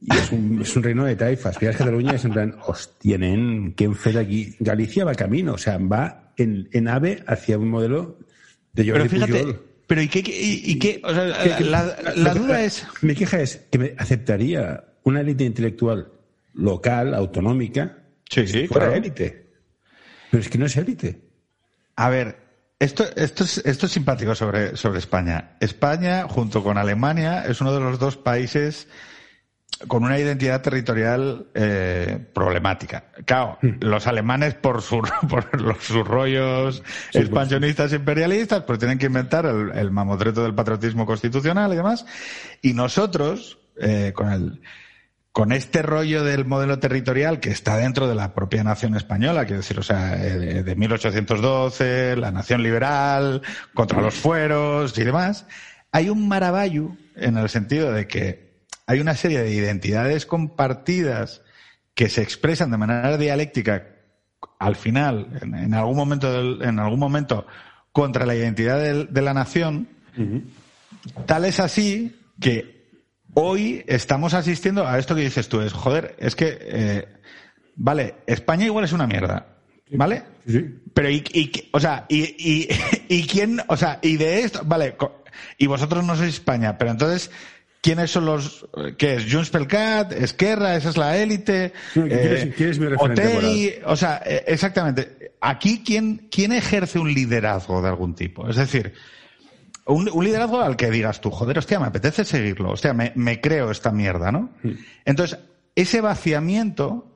y 0.00 0.12
es 0.16 0.32
un, 0.32 0.62
es 0.62 0.74
un 0.76 0.82
reino 0.82 1.04
de 1.04 1.14
taifas. 1.14 1.60
Miras 1.60 1.76
Cataluña 1.76 2.12
y 2.12 2.16
es 2.16 2.24
en 2.24 2.32
plan, 2.32 2.56
hostia, 2.66 3.16
nen, 3.18 3.72
¿quién 3.76 3.94
fue 3.94 4.12
de 4.12 4.18
aquí? 4.20 4.56
Galicia 4.58 5.04
va 5.04 5.14
camino, 5.14 5.54
o 5.54 5.58
sea, 5.58 5.78
va 5.78 6.32
en, 6.36 6.68
en 6.72 6.88
ave 6.88 7.22
hacia 7.28 7.58
un 7.58 7.68
modelo 7.68 8.18
de 8.72 8.84
pero 8.84 8.96
Jordi 8.98 9.08
fíjate, 9.08 9.38
Pujol. 9.40 9.67
Pero 9.88 10.02
¿y 10.02 10.08
qué, 10.08 10.20
y, 10.20 10.70
y 10.72 10.78
qué? 10.78 11.00
O 11.02 11.12
sea, 11.12 11.24
la, 12.14 12.34
duda 12.34 12.62
es, 12.62 12.86
Mi 13.00 13.14
queja 13.14 13.40
es 13.40 13.66
que 13.70 13.78
me 13.78 13.94
aceptaría 13.98 14.84
una 15.02 15.22
élite 15.22 15.44
intelectual 15.44 16.12
local, 16.54 17.14
autonómica, 17.14 17.98
Sí, 18.30 18.46
sí, 18.46 18.66
fuera 18.66 18.86
claro. 18.86 19.02
élite. 19.02 19.46
Pero 20.30 20.42
es 20.42 20.48
que 20.50 20.58
no 20.58 20.66
es 20.66 20.76
élite. 20.76 21.20
A 21.96 22.10
ver, 22.10 22.36
esto, 22.78 23.04
esto, 23.16 23.44
es, 23.44 23.58
esto 23.64 23.86
es 23.86 23.92
simpático 23.92 24.34
sobre, 24.34 24.76
sobre 24.76 24.98
España. 24.98 25.56
España, 25.60 26.28
junto 26.28 26.62
con 26.62 26.76
Alemania, 26.76 27.44
es 27.46 27.60
uno 27.60 27.72
de 27.72 27.80
los 27.80 27.98
dos 27.98 28.16
países 28.16 28.88
con 29.86 30.02
una 30.02 30.18
identidad 30.18 30.60
territorial 30.60 31.46
eh, 31.54 32.18
problemática. 32.32 33.04
Claro, 33.24 33.58
hmm. 33.62 33.76
los 33.80 34.06
alemanes 34.06 34.54
por, 34.54 34.82
por 35.28 35.60
los, 35.60 35.78
sus 35.84 36.06
rollos 36.06 36.82
expansionistas 37.12 37.92
imperialistas, 37.92 38.64
pues 38.64 38.78
tienen 38.78 38.98
que 38.98 39.06
inventar 39.06 39.46
el, 39.46 39.90
mamotreto 39.90 40.42
del 40.42 40.54
patriotismo 40.54 41.06
constitucional 41.06 41.72
y 41.72 41.76
demás. 41.76 42.06
Y 42.60 42.72
nosotros, 42.72 43.58
eh, 43.80 44.12
con 44.14 44.32
el 44.32 44.60
con 45.30 45.52
este 45.52 45.82
rollo 45.82 46.24
del 46.24 46.46
modelo 46.46 46.80
territorial 46.80 47.38
que 47.38 47.50
está 47.50 47.76
dentro 47.76 48.08
de 48.08 48.16
la 48.16 48.34
propia 48.34 48.64
nación 48.64 48.96
española, 48.96 49.44
quiero 49.44 49.58
decir, 49.58 49.78
o 49.78 49.84
sea, 49.84 50.20
eh, 50.20 50.64
de 50.64 50.74
1812, 50.74 52.16
la 52.16 52.32
nación 52.32 52.64
liberal, 52.64 53.42
contra 53.72 54.00
los 54.00 54.14
fueros 54.14 54.98
y 54.98 55.04
demás, 55.04 55.46
hay 55.92 56.08
un 56.08 56.26
maravallo 56.26 56.96
en 57.14 57.36
el 57.36 57.48
sentido 57.48 57.92
de 57.92 58.08
que 58.08 58.47
hay 58.88 59.00
una 59.00 59.14
serie 59.14 59.42
de 59.42 59.52
identidades 59.52 60.24
compartidas 60.24 61.42
que 61.94 62.08
se 62.08 62.22
expresan 62.22 62.70
de 62.70 62.78
manera 62.78 63.18
dialéctica 63.18 63.86
al 64.58 64.76
final, 64.76 65.28
en, 65.42 65.74
algún 65.74 65.96
momento, 65.96 66.62
en 66.62 66.78
algún 66.78 66.98
momento, 66.98 67.46
contra 67.92 68.24
la 68.24 68.34
identidad 68.34 68.80
de, 68.80 69.22
la 69.22 69.34
nación, 69.34 69.88
tal 71.26 71.44
es 71.44 71.60
así 71.60 72.16
que 72.40 72.88
hoy 73.34 73.84
estamos 73.86 74.32
asistiendo 74.32 74.86
a 74.86 74.98
esto 74.98 75.14
que 75.14 75.20
dices 75.20 75.50
tú, 75.50 75.60
es, 75.60 75.74
joder, 75.74 76.16
es 76.18 76.34
que, 76.34 76.58
eh, 76.58 77.08
vale, 77.76 78.14
España 78.26 78.64
igual 78.64 78.86
es 78.86 78.92
una 78.92 79.06
mierda, 79.06 79.58
¿vale? 79.90 80.22
Sí. 80.46 80.64
Pero, 80.94 81.10
y, 81.10 81.68
o 81.72 81.80
sea, 81.80 82.06
y, 82.08 82.20
y, 82.38 82.68
y 83.08 83.26
quién, 83.26 83.60
o 83.68 83.76
sea, 83.76 83.98
y 84.00 84.16
de 84.16 84.40
esto, 84.40 84.62
vale, 84.64 84.96
y 85.58 85.66
vosotros 85.66 86.04
no 86.04 86.16
sois 86.16 86.34
España, 86.34 86.78
pero 86.78 86.90
entonces, 86.90 87.30
quiénes 87.80 88.10
son 88.10 88.26
los 88.26 88.66
qué 88.96 89.14
es 89.14 89.32
Junts 89.32 89.50
pel 89.50 89.66
Cat, 89.66 90.12
Esquerra, 90.12 90.76
esa 90.76 90.90
es 90.90 90.96
la 90.96 91.16
élite, 91.16 91.72
¿Quién, 91.92 92.10
es, 92.12 92.78
mi 92.78 92.86
eh, 92.86 92.90
referente 92.90 93.82
o 93.84 93.96
sea, 93.96 94.22
eh, 94.24 94.44
exactamente. 94.46 95.32
Aquí 95.40 95.82
quién 95.84 96.28
quién 96.30 96.52
ejerce 96.52 96.98
un 96.98 97.12
liderazgo 97.12 97.80
de 97.82 97.88
algún 97.88 98.14
tipo, 98.14 98.48
es 98.48 98.56
decir, 98.56 98.92
un, 99.86 100.04
liderazgo 100.22 100.60
al 100.60 100.76
que 100.76 100.90
digas 100.90 101.20
tú, 101.20 101.30
joder, 101.30 101.58
hostia, 101.58 101.80
me 101.80 101.86
apetece 101.86 102.24
seguirlo, 102.24 102.72
hostia, 102.72 102.92
me, 102.92 103.12
me 103.14 103.40
creo 103.40 103.70
esta 103.70 103.90
mierda, 103.90 104.30
¿no? 104.30 104.50
Entonces, 105.04 105.38
ese 105.74 106.00
vaciamiento, 106.00 107.14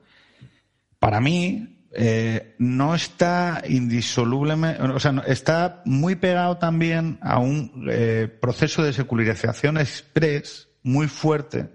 para 0.99 1.19
mí, 1.19 1.72
eh, 1.95 2.55
no 2.57 2.95
está 2.95 3.61
indisolublemente, 3.67 4.81
o 4.81 4.99
sea, 4.99 5.23
está 5.27 5.83
muy 5.85 6.15
pegado 6.15 6.57
también 6.57 7.19
a 7.21 7.37
un 7.37 7.87
eh, 7.89 8.27
proceso 8.41 8.83
de 8.83 8.93
secularización 8.93 9.77
express 9.77 10.69
muy 10.81 11.07
fuerte 11.07 11.69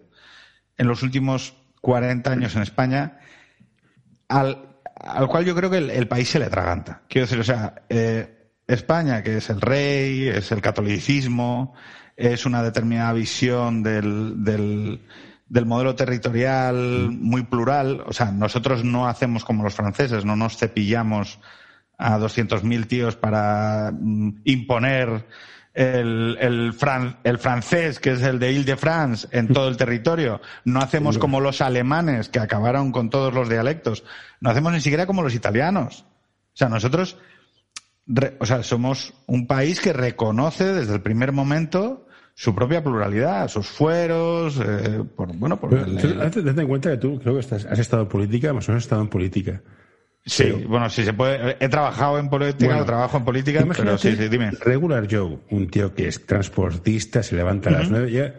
en 0.76 0.88
los 0.88 1.04
últimos 1.04 1.54
40 1.83 2.33
años 2.33 2.57
en 2.57 2.62
España, 2.62 3.20
al, 4.28 4.81
al 4.96 5.28
cual 5.28 5.44
yo 5.44 5.54
creo 5.54 5.70
que 5.70 5.78
el, 5.78 6.09
país 6.09 6.28
se 6.28 6.40
le 6.40 6.46
atraganta. 6.46 7.02
Quiero 7.09 7.26
decir, 7.26 7.38
o 7.38 7.44
sea, 7.44 7.83
eh, 7.88 8.50
España, 8.66 9.22
que 9.22 9.37
es 9.37 9.50
el 9.50 9.61
rey, 9.61 10.28
es 10.28 10.50
el 10.50 10.61
catolicismo, 10.61 11.74
es 12.16 12.44
una 12.44 12.64
determinada 12.64 13.12
visión 13.12 13.85
del, 13.85 14.42
del 14.42 15.00
del 15.49 15.67
modelo 15.67 15.95
territorial 15.95 17.11
muy 17.11 17.43
plural. 17.43 18.03
O 18.07 18.13
sea, 18.13 18.31
nosotros 18.33 18.85
no 18.85 19.09
hacemos 19.09 19.45
como 19.45 19.63
los 19.63 19.75
franceses, 19.75 20.25
no 20.25 20.37
nos 20.37 20.57
cepillamos 20.57 21.41
a 21.97 22.19
200.000 22.19 22.87
tíos 22.87 23.17
para 23.17 23.93
mm, 23.93 24.43
imponer 24.45 25.27
el, 25.75 26.37
el, 26.41 26.75
el, 27.25 27.39
francés, 27.39 28.01
que 28.01 28.13
es 28.13 28.23
el 28.23 28.39
de 28.39 28.53
Ile-de-France, 28.53 29.29
en 29.31 29.49
todo 29.49 29.69
el 29.69 29.77
territorio. 29.77 30.41
No 30.65 30.81
hacemos 30.81 31.19
como 31.19 31.41
los 31.41 31.61
alemanes, 31.61 32.29
que 32.29 32.41
acabaron 32.41 32.91
con 32.93 33.11
todos 33.11 33.33
los 33.33 33.49
dialectos. 33.49 34.05
No 34.41 34.51
hacemos 34.51 34.73
ni 34.73 34.81
siquiera 34.81 35.07
como 35.07 35.23
los 35.23 35.35
italianos. 35.35 36.05
O 36.55 36.57
sea, 36.59 36.69
nosotros, 36.69 37.17
o 38.41 38.47
sea, 38.47 38.63
somos 38.65 39.15
un 39.27 39.47
país 39.47 39.81
que 39.81 39.93
reconoce 39.93 40.73
desde 40.73 40.95
el 40.95 41.03
primer 41.03 41.31
momento 41.31 42.08
su 42.38 42.55
propia 42.55 42.85
pluralidad, 42.85 43.48
sus 43.48 43.66
fueros, 43.66 44.61
eh, 44.64 45.03
por, 45.16 45.37
bueno, 45.37 45.59
por 45.59 45.70
ten 45.70 46.57
en 46.57 46.68
cuenta 46.68 46.88
que 46.92 46.96
tú 46.96 47.18
creo 47.18 47.35
que 47.35 47.40
estás, 47.40 47.66
has 47.66 47.81
estado 47.81 48.03
en 48.03 48.09
política, 48.09 48.53
más 48.53 48.68
o 48.68 48.70
menos 48.70 48.83
has 48.83 48.85
estado 48.85 49.03
en 49.03 49.09
política. 49.09 49.61
Sí, 50.24 50.53
bueno, 50.68 50.88
sí 50.88 51.03
se 51.03 51.12
puede. 51.12 51.57
He 51.59 51.68
trabajado 51.68 52.16
en 52.16 52.31
política, 52.31 52.85
trabajo 52.85 53.16
en 53.16 53.24
política, 53.24 53.66
pero 53.77 53.98
sí, 53.98 54.14
sí, 54.14 54.29
dime. 54.29 54.53
Regular 54.53 55.09
Joe, 55.11 55.40
un 55.51 55.66
tío 55.66 55.92
que 55.92 56.07
es 56.07 56.27
transportista, 56.27 57.24
se 57.24 57.35
levanta 57.35 57.70
a 57.70 57.72
las 57.72 57.90
nueve, 57.90 58.12
ya 58.12 58.33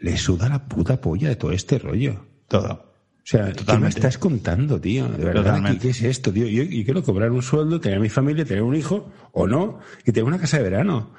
le 0.00 0.16
suda 0.16 0.48
la 0.48 0.66
puta 0.66 1.00
polla 1.00 1.28
de 1.28 1.36
todo 1.36 1.52
este 1.52 1.78
rollo. 1.78 2.26
Todo. 2.48 2.72
O 2.72 3.26
sea, 3.26 3.52
¿qué 3.52 3.78
me 3.78 3.90
estás 3.90 4.18
contando, 4.18 4.80
tío? 4.80 5.06
De 5.06 5.24
verdad, 5.24 5.62
¿qué, 5.80 5.90
es 5.90 6.02
esto, 6.02 6.32
tío? 6.32 6.46
Yo, 6.46 6.64
yo, 6.64 6.84
quiero 6.84 7.04
cobrar 7.04 7.30
un 7.30 7.42
sueldo, 7.42 7.80
tener 7.80 8.00
mi 8.00 8.08
familia, 8.08 8.44
tener 8.44 8.64
un 8.64 8.74
hijo, 8.74 9.12
o 9.30 9.46
no, 9.46 9.78
y 10.04 10.10
tener 10.10 10.24
una 10.24 10.40
casa 10.40 10.56
de 10.56 10.64
verano. 10.64 11.12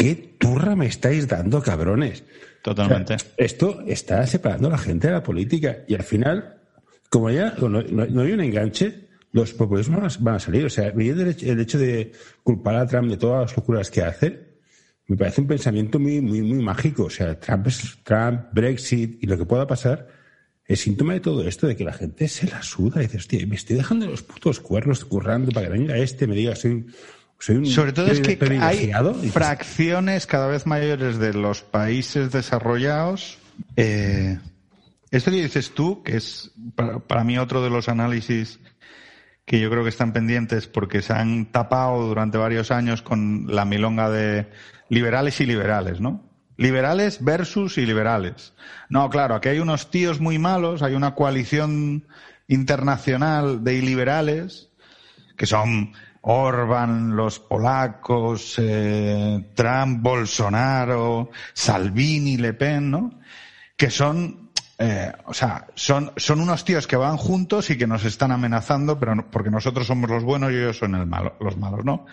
¿Qué 0.00 0.14
turra 0.38 0.74
me 0.76 0.86
estáis 0.86 1.28
dando, 1.28 1.60
cabrones? 1.60 2.24
Totalmente. 2.62 3.16
esto 3.36 3.82
está 3.86 4.26
separando 4.26 4.68
a 4.68 4.70
la 4.70 4.78
gente 4.78 5.08
de 5.08 5.12
la 5.12 5.22
política 5.22 5.84
y 5.86 5.94
al 5.94 6.04
final, 6.04 6.56
como 7.10 7.28
ya 7.28 7.54
no, 7.60 7.80
hay 8.22 8.32
un 8.32 8.40
enganche, 8.40 9.08
los 9.32 9.52
populismos 9.52 10.22
van 10.22 10.36
a 10.36 10.40
salir. 10.40 10.64
O 10.64 10.70
sea, 10.70 10.86
el 10.88 11.60
hecho 11.60 11.78
de 11.78 12.12
culpar 12.42 12.76
a 12.76 12.86
Trump 12.86 13.10
de 13.10 13.18
todas 13.18 13.42
las 13.42 13.56
locuras 13.56 13.90
que 13.90 14.00
hace, 14.00 14.60
me 15.06 15.18
parece 15.18 15.42
un 15.42 15.46
pensamiento 15.46 15.98
muy, 15.98 16.22
muy, 16.22 16.40
muy 16.40 16.62
mágico. 16.62 17.04
O 17.04 17.10
sea, 17.10 17.38
Trump 17.38 17.66
es 17.66 17.98
Trump, 18.02 18.46
Brexit 18.54 19.22
y 19.22 19.26
lo 19.26 19.36
que 19.36 19.44
pueda 19.44 19.66
pasar 19.66 20.08
es 20.64 20.80
síntoma 20.80 21.12
de 21.12 21.20
todo 21.20 21.46
esto, 21.46 21.66
de 21.66 21.76
que 21.76 21.84
la 21.84 21.92
gente 21.92 22.26
se 22.26 22.46
la 22.46 22.62
suda 22.62 23.00
y 23.00 23.06
dice, 23.06 23.18
hostia, 23.18 23.46
me 23.46 23.56
estoy 23.56 23.76
dejando 23.76 24.06
los 24.06 24.22
putos 24.22 24.60
cuernos 24.60 25.04
currando 25.04 25.52
para 25.52 25.66
que 25.66 25.72
venga 25.72 25.98
este, 25.98 26.26
me 26.26 26.34
diga, 26.34 26.56
soy 26.56 26.86
sobre 27.40 27.92
todo 27.92 28.08
es 28.08 28.20
que 28.20 28.38
hay 28.60 28.92
fracciones 29.30 30.26
cada 30.26 30.46
vez 30.46 30.66
mayores 30.66 31.18
de 31.18 31.32
los 31.32 31.62
países 31.62 32.32
desarrollados. 32.32 33.38
Eh, 33.76 34.38
esto 35.10 35.30
que 35.30 35.42
dices 35.42 35.72
tú, 35.74 36.02
que 36.02 36.16
es 36.18 36.52
para, 36.74 37.24
mí 37.24 37.38
otro 37.38 37.62
de 37.62 37.70
los 37.70 37.88
análisis 37.88 38.60
que 39.46 39.58
yo 39.58 39.70
creo 39.70 39.82
que 39.82 39.88
están 39.88 40.12
pendientes 40.12 40.68
porque 40.68 41.02
se 41.02 41.14
han 41.14 41.46
tapado 41.46 42.06
durante 42.06 42.38
varios 42.38 42.70
años 42.70 43.02
con 43.02 43.46
la 43.48 43.64
milonga 43.64 44.10
de 44.10 44.46
liberales 44.90 45.40
y 45.40 45.46
liberales, 45.46 46.00
¿no? 46.00 46.28
Liberales 46.58 47.24
versus 47.24 47.78
y 47.78 47.86
liberales. 47.86 48.52
No, 48.90 49.08
claro, 49.08 49.34
aquí 49.34 49.48
hay 49.48 49.60
unos 49.60 49.90
tíos 49.90 50.20
muy 50.20 50.38
malos, 50.38 50.82
hay 50.82 50.94
una 50.94 51.14
coalición 51.14 52.06
internacional 52.48 53.64
de 53.64 53.76
iliberales 53.76 54.68
que 55.36 55.46
son 55.46 55.94
Orban, 56.22 57.16
los 57.16 57.38
polacos, 57.38 58.56
eh, 58.58 59.46
Trump, 59.54 60.02
Bolsonaro, 60.02 61.30
Salvini, 61.54 62.36
Le 62.36 62.52
Pen, 62.52 62.90
¿no? 62.90 63.20
Que 63.76 63.90
son, 63.90 64.50
eh, 64.78 65.12
o 65.24 65.32
sea, 65.32 65.66
son, 65.74 66.12
son 66.16 66.40
unos 66.40 66.64
tíos 66.64 66.86
que 66.86 66.96
van 66.96 67.16
juntos 67.16 67.70
y 67.70 67.78
que 67.78 67.86
nos 67.86 68.04
están 68.04 68.32
amenazando, 68.32 68.98
pero 68.98 69.30
porque 69.30 69.50
nosotros 69.50 69.86
somos 69.86 70.10
los 70.10 70.22
buenos 70.22 70.52
y 70.52 70.56
ellos 70.56 70.76
son 70.76 70.94
el 70.94 71.06
malo, 71.06 71.36
los 71.40 71.56
malos, 71.56 71.84
¿no? 71.84 72.06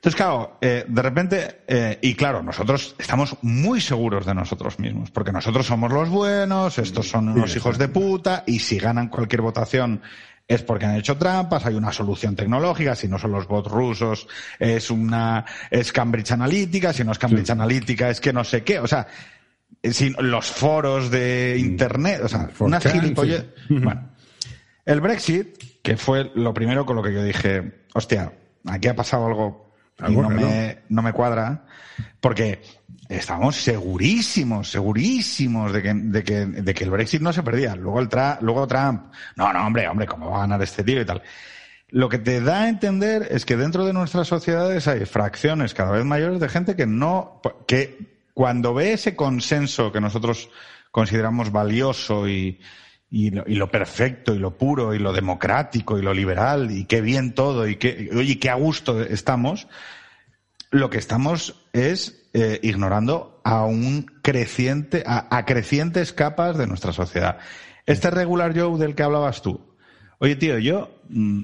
Entonces, 0.00 0.16
claro, 0.16 0.56
eh, 0.62 0.86
de 0.88 1.02
repente, 1.02 1.60
eh, 1.68 1.98
y 2.00 2.14
claro, 2.14 2.42
nosotros 2.42 2.94
estamos 2.98 3.36
muy 3.42 3.82
seguros 3.82 4.24
de 4.24 4.34
nosotros 4.34 4.78
mismos, 4.78 5.10
porque 5.10 5.30
nosotros 5.30 5.66
somos 5.66 5.92
los 5.92 6.08
buenos, 6.08 6.78
estos 6.78 7.06
son 7.06 7.28
unos 7.28 7.54
hijos 7.54 7.76
de 7.76 7.88
puta, 7.88 8.42
y 8.46 8.60
si 8.60 8.78
ganan 8.78 9.08
cualquier 9.08 9.42
votación 9.42 10.00
es 10.50 10.62
porque 10.64 10.84
han 10.84 10.96
hecho 10.96 11.16
trampas, 11.16 11.64
hay 11.64 11.76
una 11.76 11.92
solución 11.92 12.34
tecnológica, 12.34 12.96
si 12.96 13.06
no 13.06 13.20
son 13.20 13.30
los 13.30 13.46
bots 13.46 13.70
rusos, 13.70 14.26
es 14.58 14.90
una, 14.90 15.44
es 15.70 15.92
Cambridge 15.92 16.32
Analytica, 16.32 16.92
si 16.92 17.04
no 17.04 17.12
es 17.12 17.20
Cambridge 17.20 17.50
Analytica, 17.50 18.10
es 18.10 18.20
que 18.20 18.32
no 18.32 18.42
sé 18.42 18.64
qué, 18.64 18.80
o 18.80 18.86
sea, 18.88 19.06
si, 19.80 20.10
los 20.18 20.50
foros 20.50 21.08
de 21.08 21.54
mm. 21.56 21.64
internet, 21.64 22.20
o 22.24 22.28
sea, 22.28 22.50
una 22.58 22.80
gilipollas. 22.80 23.44
Bueno, 23.68 24.10
el 24.84 25.00
Brexit, 25.00 25.56
que 25.82 25.96
fue 25.96 26.32
lo 26.34 26.52
primero 26.52 26.84
con 26.84 26.96
lo 26.96 27.02
que 27.04 27.14
yo 27.14 27.22
dije, 27.22 27.84
hostia, 27.94 28.32
aquí 28.66 28.88
ha 28.88 28.96
pasado 28.96 29.26
algo 29.26 29.72
y 30.08 30.16
no 30.16 30.30
me, 30.30 30.80
no 30.88 31.02
me 31.02 31.12
cuadra, 31.12 31.64
porque 32.20 32.60
estábamos 33.10 33.56
segurísimos, 33.56 34.70
segurísimos 34.70 35.72
de 35.72 35.82
que, 35.82 35.94
de 35.94 36.22
que, 36.22 36.46
de 36.46 36.74
que 36.74 36.84
el 36.84 36.90
Brexit 36.90 37.20
no 37.20 37.32
se 37.32 37.42
perdía. 37.42 37.74
Luego, 37.74 38.00
el 38.00 38.08
luego 38.40 38.66
Trump, 38.66 39.12
no, 39.36 39.52
no, 39.52 39.66
hombre, 39.66 39.88
hombre, 39.88 40.06
¿cómo 40.06 40.30
va 40.30 40.38
a 40.38 40.40
ganar 40.40 40.62
este 40.62 40.84
tío 40.84 41.00
y 41.00 41.04
tal? 41.04 41.22
Lo 41.88 42.08
que 42.08 42.18
te 42.18 42.40
da 42.40 42.62
a 42.62 42.68
entender 42.68 43.26
es 43.30 43.44
que 43.44 43.56
dentro 43.56 43.84
de 43.84 43.92
nuestras 43.92 44.28
sociedades 44.28 44.86
hay 44.86 45.04
fracciones 45.06 45.74
cada 45.74 45.90
vez 45.90 46.04
mayores 46.04 46.38
de 46.38 46.48
gente 46.48 46.76
que 46.76 46.86
no, 46.86 47.40
que 47.66 47.98
cuando 48.32 48.74
ve 48.74 48.92
ese 48.92 49.16
consenso 49.16 49.90
que 49.90 50.00
nosotros 50.00 50.48
consideramos 50.92 51.50
valioso 51.50 52.28
y, 52.28 52.60
y 53.10 53.30
lo, 53.30 53.70
perfecto 53.70 54.34
y 54.34 54.38
lo 54.38 54.56
puro 54.56 54.94
y 54.94 55.00
lo 55.00 55.12
democrático 55.12 55.98
y 55.98 56.02
lo 56.02 56.14
liberal 56.14 56.70
y 56.70 56.84
qué 56.84 57.00
bien 57.00 57.34
todo 57.34 57.66
y 57.66 57.74
qué, 57.74 58.08
oye, 58.14 58.38
qué 58.38 58.50
a 58.50 58.54
gusto 58.54 59.02
estamos, 59.02 59.66
lo 60.70 60.90
que 60.90 60.98
estamos 60.98 61.66
es 61.72 62.19
eh, 62.32 62.60
ignorando 62.62 63.40
a 63.44 63.64
un 63.64 64.02
creciente, 64.22 65.02
a, 65.06 65.44
crecientes 65.44 66.12
capas 66.12 66.56
de 66.56 66.66
nuestra 66.66 66.92
sociedad. 66.92 67.38
Este 67.86 68.10
regular 68.10 68.56
Joe 68.56 68.78
del 68.78 68.94
que 68.94 69.02
hablabas 69.02 69.42
tú. 69.42 69.60
Oye, 70.18 70.36
tío, 70.36 70.58
yo, 70.58 71.00
mm, 71.08 71.42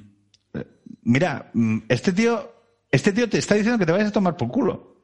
mira, 1.03 1.51
mm, 1.55 1.79
este 1.89 2.13
tío, 2.13 2.53
este 2.91 3.13
tío 3.13 3.29
te 3.29 3.39
está 3.39 3.55
diciendo 3.55 3.79
que 3.79 3.87
te 3.87 3.93
vayas 3.93 4.09
a 4.09 4.13
tomar 4.13 4.37
por 4.37 4.49
culo. 4.49 4.97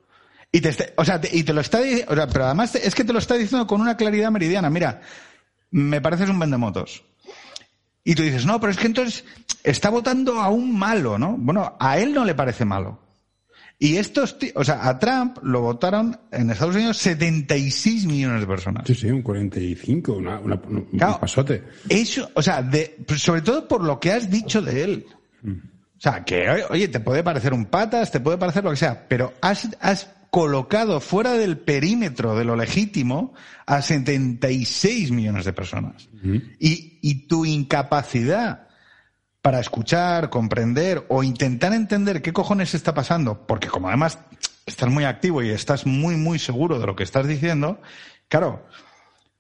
Y 0.53 0.61
te, 0.61 0.93
o 0.97 1.05
sea, 1.05 1.21
y 1.33 1.43
te 1.43 1.53
lo 1.53 1.63
está 1.63 1.81
diciendo, 1.81 2.15
pero 2.33 2.45
además 2.45 2.75
es 2.75 2.95
que 2.95 3.05
te 3.05 3.13
lo 3.13 3.19
está 3.19 3.35
diciendo 3.35 3.67
con 3.67 3.81
una 3.81 3.97
claridad 3.97 4.31
meridiana. 4.31 4.71
Mira, 4.71 5.01
me 5.71 6.01
pareces 6.01 6.29
un 6.29 6.39
vendemotos. 6.39 7.03
Y 8.05 8.15
tú 8.15 8.23
dices, 8.23 8.45
no, 8.47 8.61
pero 8.61 8.71
es 8.71 8.79
que 8.79 8.87
entonces 8.87 9.25
está 9.65 9.89
votando 9.89 10.41
a 10.41 10.49
un 10.49 10.79
malo, 10.79 11.19
¿no? 11.19 11.37
Bueno, 11.39 11.77
a 11.81 11.99
él 11.99 12.13
no 12.13 12.25
le 12.25 12.35
parece 12.35 12.65
malo. 12.65 13.01
Y 13.83 13.97
estos, 13.97 14.37
o 14.55 14.63
sea, 14.63 14.89
a 14.89 14.97
Trump 14.97 15.39
lo 15.43 15.61
votaron 15.61 16.17
en 16.31 16.51
Estados 16.51 16.77
Unidos 16.77 16.99
76 16.99 18.07
millones 18.07 18.43
de 18.43 18.47
personas. 18.47 18.85
Sí, 18.87 18.95
sí, 18.95 19.11
un 19.11 19.23
45, 19.23 20.13
una, 20.13 20.39
una, 20.39 20.55
un 20.55 20.87
pasote. 21.21 21.65
Eso, 21.89 22.31
o 22.33 22.41
sea, 22.41 22.63
de, 22.63 23.05
sobre 23.17 23.41
todo 23.43 23.67
por 23.67 23.83
lo 23.83 23.99
que 23.99 24.13
has 24.13 24.31
dicho 24.31 24.63
de 24.63 24.85
él. 24.85 25.07
O 25.45 26.01
sea, 26.01 26.23
que, 26.23 26.49
oye, 26.71 26.87
te 26.87 27.01
puede 27.01 27.25
parecer 27.25 27.53
un 27.53 27.65
patas, 27.65 28.13
te 28.13 28.21
puede 28.21 28.39
parecer 28.39 28.63
lo 28.63 28.71
que 28.71 28.77
sea, 28.77 29.09
pero 29.09 29.33
has, 29.41 29.69
has 29.81 30.09
colocado 30.31 31.01
fuera 31.01 31.33
del 31.33 31.59
perímetro 31.59 32.37
de 32.37 32.45
lo 32.45 32.55
legítimo 32.55 33.35
a 33.67 33.83
76 33.83 35.11
millones 35.11 35.45
de 35.45 35.53
personas. 35.53 36.09
y, 36.61 37.01
y 37.03 37.27
tu 37.27 37.45
incapacidad 37.45 38.69
para 39.43 39.59
escuchar, 39.59 40.31
comprender 40.31 41.05
o 41.09 41.25
intentar 41.25 41.73
entender 41.75 42.23
qué 42.23 42.33
cojones 42.33 42.75
está 42.75 42.95
pasando, 42.95 43.45
porque 43.47 43.69
como 43.69 43.89
además 43.89 44.21
estás 44.67 44.89
muy 44.89 45.05
activo 45.05 45.43
y 45.43 45.51
estás 45.51 45.85
muy, 45.85 46.17
muy 46.17 46.39
seguro 46.39 46.79
de 46.79 46.87
lo 46.87 46.95
que 46.95 47.03
estás 47.03 47.27
diciendo, 47.27 47.81
claro, 48.29 48.65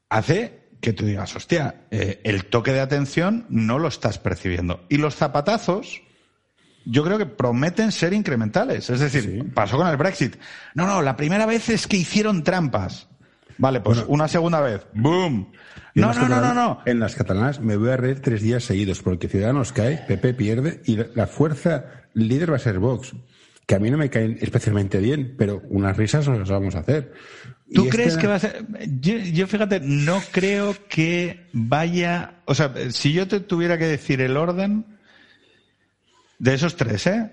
hace 0.09 0.62
que 0.81 0.93
tú 0.93 1.07
digas, 1.07 1.35
hostia, 1.37 1.87
eh, 1.93 2.21
el 2.25 2.47
toque 2.47 2.73
de 2.73 2.81
atención 2.81 3.47
no 3.49 3.79
lo 3.79 3.87
estás 3.87 4.19
percibiendo. 4.19 4.85
Y 4.88 4.97
los 4.97 5.15
zapatazos, 5.15 6.03
yo 6.85 7.05
creo 7.05 7.19
que 7.19 7.27
prometen 7.27 7.93
ser 7.93 8.12
incrementales. 8.12 8.91
Es 8.91 8.99
decir, 8.99 9.55
pasó 9.55 9.77
con 9.77 9.87
el 9.87 9.97
Brexit. 9.97 10.37
No, 10.75 10.85
no, 10.88 11.01
la 11.01 11.15
primera 11.15 11.47
vez 11.47 11.69
es 11.69 11.87
que 11.87 11.97
hicieron 11.97 12.43
trampas. 12.43 13.07
Vale, 13.59 13.81
pues 13.81 14.05
una 14.09 14.29
segunda 14.29 14.61
vez. 14.61 14.87
¡Boom! 14.95 15.53
No, 15.95 16.12
no, 16.15 16.29
no, 16.29 16.41
no, 16.41 16.55
no. 16.55 16.81
En 16.87 17.01
las 17.01 17.15
catalanas 17.15 17.61
me 17.61 17.77
voy 17.77 17.91
a 17.91 17.97
reír 17.97 18.21
tres 18.21 18.43
días 18.43 18.65
seguidos 18.65 19.03
porque 19.03 19.29
Ciudadanos 19.29 19.73
cae, 19.73 19.99
PP 20.09 20.35
pierde 20.35 20.81
y 20.87 20.99
la 21.15 21.27
fuerza 21.27 21.85
líder 22.15 22.53
va 22.53 22.57
a 22.57 22.61
ser 22.61 22.79
Vox. 22.79 23.15
Que 23.67 23.77
a 23.77 23.79
mí 23.79 23.91
no 23.91 23.99
me 23.99 24.11
caen 24.11 24.38
especialmente 24.41 24.99
bien, 24.99 25.35
pero 25.38 25.62
unas 25.69 25.97
risas 25.97 26.27
nos 26.29 26.38
las 26.38 26.51
vamos 26.51 26.75
a 26.75 26.81
hacer. 26.81 27.12
¿Tú 27.73 27.88
crees 27.88 28.17
que 28.17 28.27
va 28.27 28.35
a 28.35 28.38
ser.? 28.38 28.67
Yo, 29.01 29.47
fíjate, 29.47 29.81
no 29.81 30.21
creo 30.33 30.75
que 30.88 31.47
vaya. 31.53 32.35
O 32.45 32.55
sea, 32.55 32.73
si 32.91 33.12
yo 33.12 33.29
te 33.29 33.41
tuviera 33.41 33.79
que 33.79 33.87
decir 33.87 34.21
el 34.21 34.37
orden 34.37 34.85
de 36.38 36.55
esos 36.55 36.77
tres, 36.77 37.07
¿eh? 37.07 37.31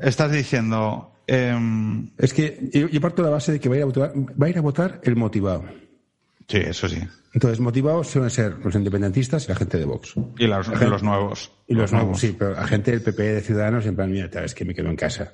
Estás 0.00 0.32
diciendo. 0.32 1.12
Em, 1.30 2.08
es 2.16 2.32
que 2.32 2.70
yo, 2.72 3.00
parto 3.02 3.20
de 3.20 3.28
la 3.28 3.34
base 3.34 3.52
de 3.52 3.60
que 3.60 3.68
va 3.68 3.74
a 3.74 3.78
ir 3.78 3.82
a 3.82 3.86
votar, 3.86 4.12
va 4.16 4.46
a 4.46 4.48
ir 4.48 4.56
a 4.56 4.62
votar 4.62 5.00
el 5.04 5.14
motivado. 5.14 5.64
Sí, 6.48 6.56
eso 6.56 6.88
sí. 6.88 7.02
Entonces, 7.34 7.60
motivados 7.60 8.08
suelen 8.08 8.30
ser 8.30 8.56
los 8.64 8.74
independentistas 8.74 9.44
y 9.44 9.48
la 9.48 9.54
gente 9.54 9.76
de 9.76 9.84
Vox. 9.84 10.14
Y 10.38 10.46
los, 10.46 10.68
nuevos. 11.02 11.52
Y 11.66 11.74
los, 11.74 11.92
nuevos, 11.92 12.18
sí, 12.18 12.34
pero 12.36 12.54
la 12.54 12.66
gente 12.66 12.92
del 12.92 13.02
PP 13.02 13.22
de 13.22 13.40
Ciudadanos, 13.42 13.84
en 13.84 13.94
plan, 13.94 14.10
mira, 14.10 14.30
es 14.42 14.54
que 14.54 14.64
me 14.64 14.74
quedo 14.74 14.88
en 14.88 14.96
casa. 14.96 15.30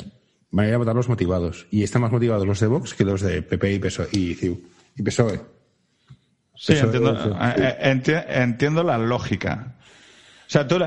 Van 0.51 0.67
a 0.67 0.69
ir 0.69 0.75
a 0.75 0.79
votar 0.79 0.97
los 0.97 1.09
motivados. 1.09 1.69
Y 1.71 1.85
están 1.85 2.03
más 2.03 2.11
motivados 2.11 2.45
los 2.45 2.59
de 2.59 2.67
Vox 2.67 2.95
que 2.95 3.05
los 3.05 3.21
de 3.21 3.43
PP 3.43 3.75
y 3.75 3.79
PSOE. 3.79 4.09
Y, 4.11 5.03
PSOE. 5.05 5.41
Sí, 6.57 6.73
entiendo, 6.73 7.17
eh, 7.41 8.03
eh, 8.05 8.25
entiendo 8.31 8.83
la 8.83 8.99
lógica. 8.99 9.74
O 10.55 10.57
sea, 10.57 10.69
tú, 10.69 10.79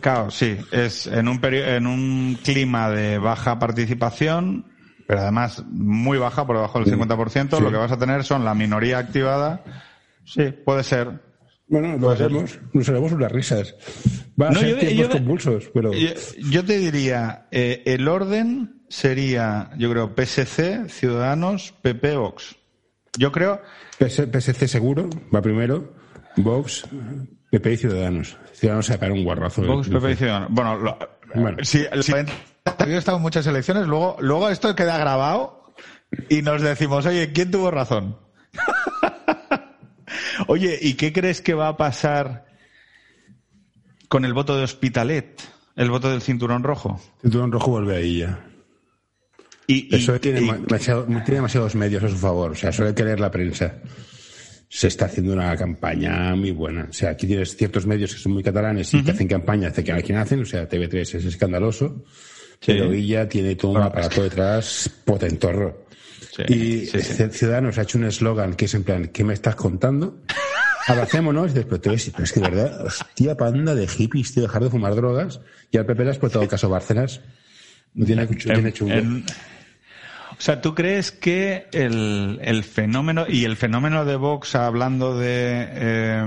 claro, 0.00 0.28
sí, 0.28 0.56
es 0.72 1.06
en 1.06 1.28
un, 1.28 1.38
en 1.44 1.86
un 1.86 2.36
clima 2.42 2.90
de 2.90 3.18
baja 3.18 3.56
participación, 3.56 4.64
pero 5.06 5.20
además 5.20 5.62
muy 5.68 6.18
baja, 6.18 6.44
por 6.44 6.56
debajo 6.56 6.80
del 6.80 6.98
50%, 6.98 7.60
lo 7.60 7.70
que 7.70 7.76
vas 7.76 7.92
a 7.92 7.98
tener 7.98 8.24
son 8.24 8.44
la 8.44 8.56
minoría 8.56 8.98
activada. 8.98 9.62
Sí, 10.24 10.52
puede 10.64 10.82
ser. 10.82 11.12
Bueno, 11.68 11.96
lo 11.96 12.10
hacemos, 12.10 12.58
nos 12.72 12.88
haremos 12.88 13.12
unas 13.12 13.30
risas. 13.30 13.76
Va 14.40 14.48
a 14.48 14.54
ser 14.54 14.70
yo, 14.70 14.78
tiempos 14.78 15.08
convulsos, 15.14 15.70
pero... 15.72 15.92
Yo, 15.92 16.64
te 16.64 16.78
diría, 16.78 17.46
eh, 17.52 17.84
el 17.86 18.08
orden 18.08 18.82
sería, 18.88 19.70
yo 19.78 19.92
creo, 19.92 20.12
PSC, 20.16 20.88
Ciudadanos, 20.88 21.72
PP, 21.82 22.16
Vox. 22.16 22.56
Yo 23.16 23.30
creo... 23.30 23.62
PSC 24.00 24.66
seguro, 24.66 25.08
va 25.32 25.40
primero, 25.40 25.94
Vox, 26.36 26.84
PP 27.50 27.72
y 27.72 27.76
Ciudadanos. 27.76 28.36
Ciudadanos 28.52 28.86
se 28.86 29.10
un 29.10 29.24
guarrazo. 29.24 29.62
Vox, 29.62 29.88
PP 29.88 30.12
y 30.12 30.16
Ciudadanos. 30.16 30.48
Bueno, 30.50 30.76
lo, 30.76 30.98
bueno. 31.34 31.58
si, 31.62 31.84
si 32.02 32.12
he 32.12 32.96
estado 32.96 33.16
en 33.16 33.22
muchas 33.22 33.46
elecciones, 33.46 33.86
luego, 33.86 34.16
luego 34.20 34.50
esto 34.50 34.74
queda 34.74 34.98
grabado 34.98 35.64
y 36.28 36.42
nos 36.42 36.62
decimos, 36.62 37.06
oye, 37.06 37.32
¿quién 37.32 37.50
tuvo 37.50 37.70
razón? 37.70 38.18
oye, 40.48 40.78
¿y 40.80 40.94
qué 40.94 41.12
crees 41.12 41.40
que 41.40 41.54
va 41.54 41.68
a 41.68 41.76
pasar 41.76 42.46
con 44.08 44.24
el 44.24 44.34
voto 44.34 44.56
de 44.56 44.64
Hospitalet? 44.64 45.40
El 45.76 45.90
voto 45.90 46.10
del 46.10 46.22
cinturón 46.22 46.64
rojo. 46.64 47.00
Cinturón 47.22 47.52
rojo 47.52 47.70
vuelve 47.70 47.96
ahí 47.96 48.18
ya. 48.18 48.44
Y, 49.66 49.94
Eso 49.94 50.18
tiene, 50.18 50.40
tiene 50.40 51.24
demasiados 51.26 51.74
medios 51.74 52.02
a 52.02 52.08
su 52.08 52.16
favor. 52.16 52.52
O 52.52 52.54
sea, 52.54 52.72
suele 52.72 52.94
querer 52.94 53.20
la 53.20 53.30
prensa 53.30 53.74
se 54.68 54.88
está 54.88 55.06
haciendo 55.06 55.32
una 55.32 55.56
campaña 55.56 56.34
muy 56.34 56.50
buena. 56.50 56.86
O 56.90 56.92
sea, 56.92 57.10
aquí 57.10 57.26
tienes 57.26 57.56
ciertos 57.56 57.86
medios 57.86 58.14
que 58.14 58.20
son 58.20 58.32
muy 58.32 58.42
catalanes 58.42 58.92
y 58.92 59.02
que 59.02 59.12
hacen 59.12 59.26
campaña, 59.26 59.68
hace 59.68 59.82
que 59.82 59.92
a 59.92 60.02
quien 60.02 60.18
hacen, 60.18 60.42
o 60.42 60.44
sea, 60.44 60.68
TV3 60.68 61.00
es 61.00 61.24
escandaloso, 61.24 62.04
pero 62.64 62.92
ella 62.92 63.28
tiene 63.28 63.56
todo 63.56 63.72
un 63.72 63.82
aparato 63.82 64.22
detrás 64.22 64.90
potentorro. 65.04 65.86
y 66.48 66.86
Ciudadanos 66.86 67.78
ha 67.78 67.82
hecho 67.82 67.98
un 67.98 68.04
eslogan 68.04 68.54
que 68.54 68.66
es 68.66 68.74
en 68.74 68.84
plan, 68.84 69.08
¿qué 69.08 69.24
me 69.24 69.34
estás 69.34 69.56
contando? 69.56 70.22
Abracémonos, 70.86 71.50
y 71.50 71.54
después 71.54 71.80
pero 71.82 71.94
es 71.94 72.32
que 72.32 72.40
de 72.40 72.48
verdad, 72.48 72.86
hostia 72.86 73.36
panda 73.36 73.74
de 73.74 73.86
hippies, 73.86 74.32
tío, 74.32 74.42
dejar 74.42 74.64
de 74.64 74.70
fumar 74.70 74.94
drogas, 74.94 75.40
y 75.70 75.76
al 75.76 75.84
PP 75.84 76.04
le 76.04 76.10
has 76.10 76.18
todo 76.18 76.42
el 76.42 76.48
caso 76.48 76.68
Bárcenas. 76.68 77.20
No 77.94 78.06
tiene, 78.06 78.26
tiene 78.26 78.72
chungo. 78.72 78.94
O 80.38 80.40
sea, 80.40 80.60
¿tú 80.60 80.74
crees 80.74 81.10
que 81.10 81.66
el, 81.72 82.38
el 82.42 82.62
fenómeno, 82.62 83.26
y 83.28 83.44
el 83.44 83.56
fenómeno 83.56 84.04
de 84.04 84.14
Vox 84.14 84.54
hablando 84.54 85.18
de 85.18 85.66
eh, 85.68 86.26